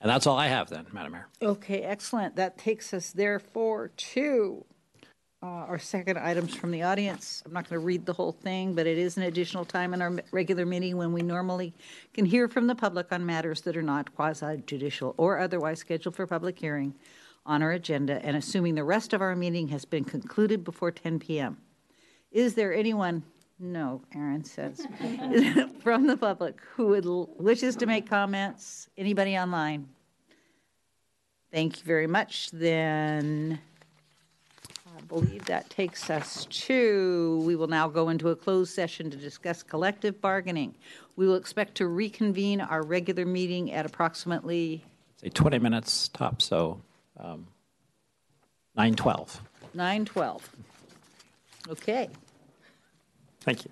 And 0.00 0.10
that's 0.10 0.26
all 0.26 0.36
I 0.36 0.48
have 0.48 0.68
then, 0.68 0.86
Madam 0.92 1.12
Mayor. 1.12 1.28
Okay, 1.40 1.82
excellent. 1.82 2.34
That 2.34 2.58
takes 2.58 2.92
us 2.92 3.12
therefore 3.12 3.88
to 3.96 4.64
uh, 5.44 5.46
our 5.46 5.78
second 5.78 6.18
items 6.18 6.54
from 6.54 6.70
the 6.70 6.82
audience. 6.82 7.42
I'm 7.44 7.52
not 7.52 7.68
going 7.68 7.80
to 7.80 7.84
read 7.84 8.06
the 8.06 8.12
whole 8.12 8.32
thing, 8.32 8.74
but 8.74 8.86
it 8.86 8.96
is 8.98 9.16
an 9.16 9.24
additional 9.24 9.64
time 9.64 9.92
in 9.92 10.00
our 10.02 10.12
regular 10.30 10.64
meeting 10.64 10.96
when 10.96 11.12
we 11.12 11.22
normally 11.22 11.72
can 12.14 12.24
hear 12.24 12.48
from 12.48 12.68
the 12.68 12.74
public 12.76 13.12
on 13.12 13.26
matters 13.26 13.60
that 13.62 13.76
are 13.76 13.82
not 13.82 14.14
quasi 14.14 14.62
judicial 14.66 15.14
or 15.16 15.38
otherwise 15.38 15.80
scheduled 15.80 16.14
for 16.14 16.26
public 16.28 16.58
hearing 16.58 16.94
on 17.44 17.60
our 17.60 17.72
agenda, 17.72 18.24
and 18.24 18.36
assuming 18.36 18.76
the 18.76 18.84
rest 18.84 19.12
of 19.12 19.20
our 19.20 19.34
meeting 19.34 19.68
has 19.68 19.84
been 19.84 20.04
concluded 20.04 20.62
before 20.62 20.92
10 20.92 21.18
p.m. 21.18 21.56
Is 22.30 22.54
there 22.54 22.72
anyone? 22.72 23.24
No, 23.58 24.02
Aaron 24.14 24.44
says, 24.44 24.86
from 25.80 26.06
the 26.06 26.16
public 26.16 26.58
who 26.74 26.88
would 26.88 27.06
wishes 27.38 27.76
to 27.76 27.86
make 27.86 28.08
comments. 28.08 28.88
Anybody 28.98 29.38
online? 29.38 29.88
Thank 31.52 31.78
you 31.78 31.84
very 31.84 32.06
much. 32.06 32.50
Then 32.50 33.60
I 34.96 35.00
believe 35.02 35.44
that 35.44 35.70
takes 35.70 36.10
us 36.10 36.46
to, 36.46 37.42
we 37.44 37.56
will 37.56 37.68
now 37.68 37.88
go 37.88 38.08
into 38.08 38.30
a 38.30 38.36
closed 38.36 38.74
session 38.74 39.10
to 39.10 39.16
discuss 39.16 39.62
collective 39.62 40.20
bargaining. 40.20 40.74
We 41.16 41.26
will 41.26 41.36
expect 41.36 41.76
to 41.76 41.86
reconvene 41.86 42.60
our 42.60 42.82
regular 42.82 43.26
meeting 43.26 43.70
at 43.72 43.86
approximately 43.86 44.84
Say 45.22 45.28
20 45.28 45.60
minutes 45.60 46.08
top, 46.08 46.42
so 46.42 46.80
um, 47.20 47.46
9:12. 48.76 49.38
9:12. 49.76 50.42
Okay. 51.68 52.08
Thank 53.42 53.64
you. 53.64 53.70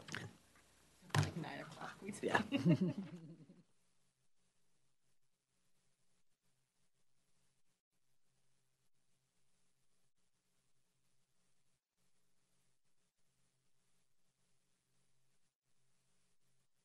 Yeah. 2.22 2.38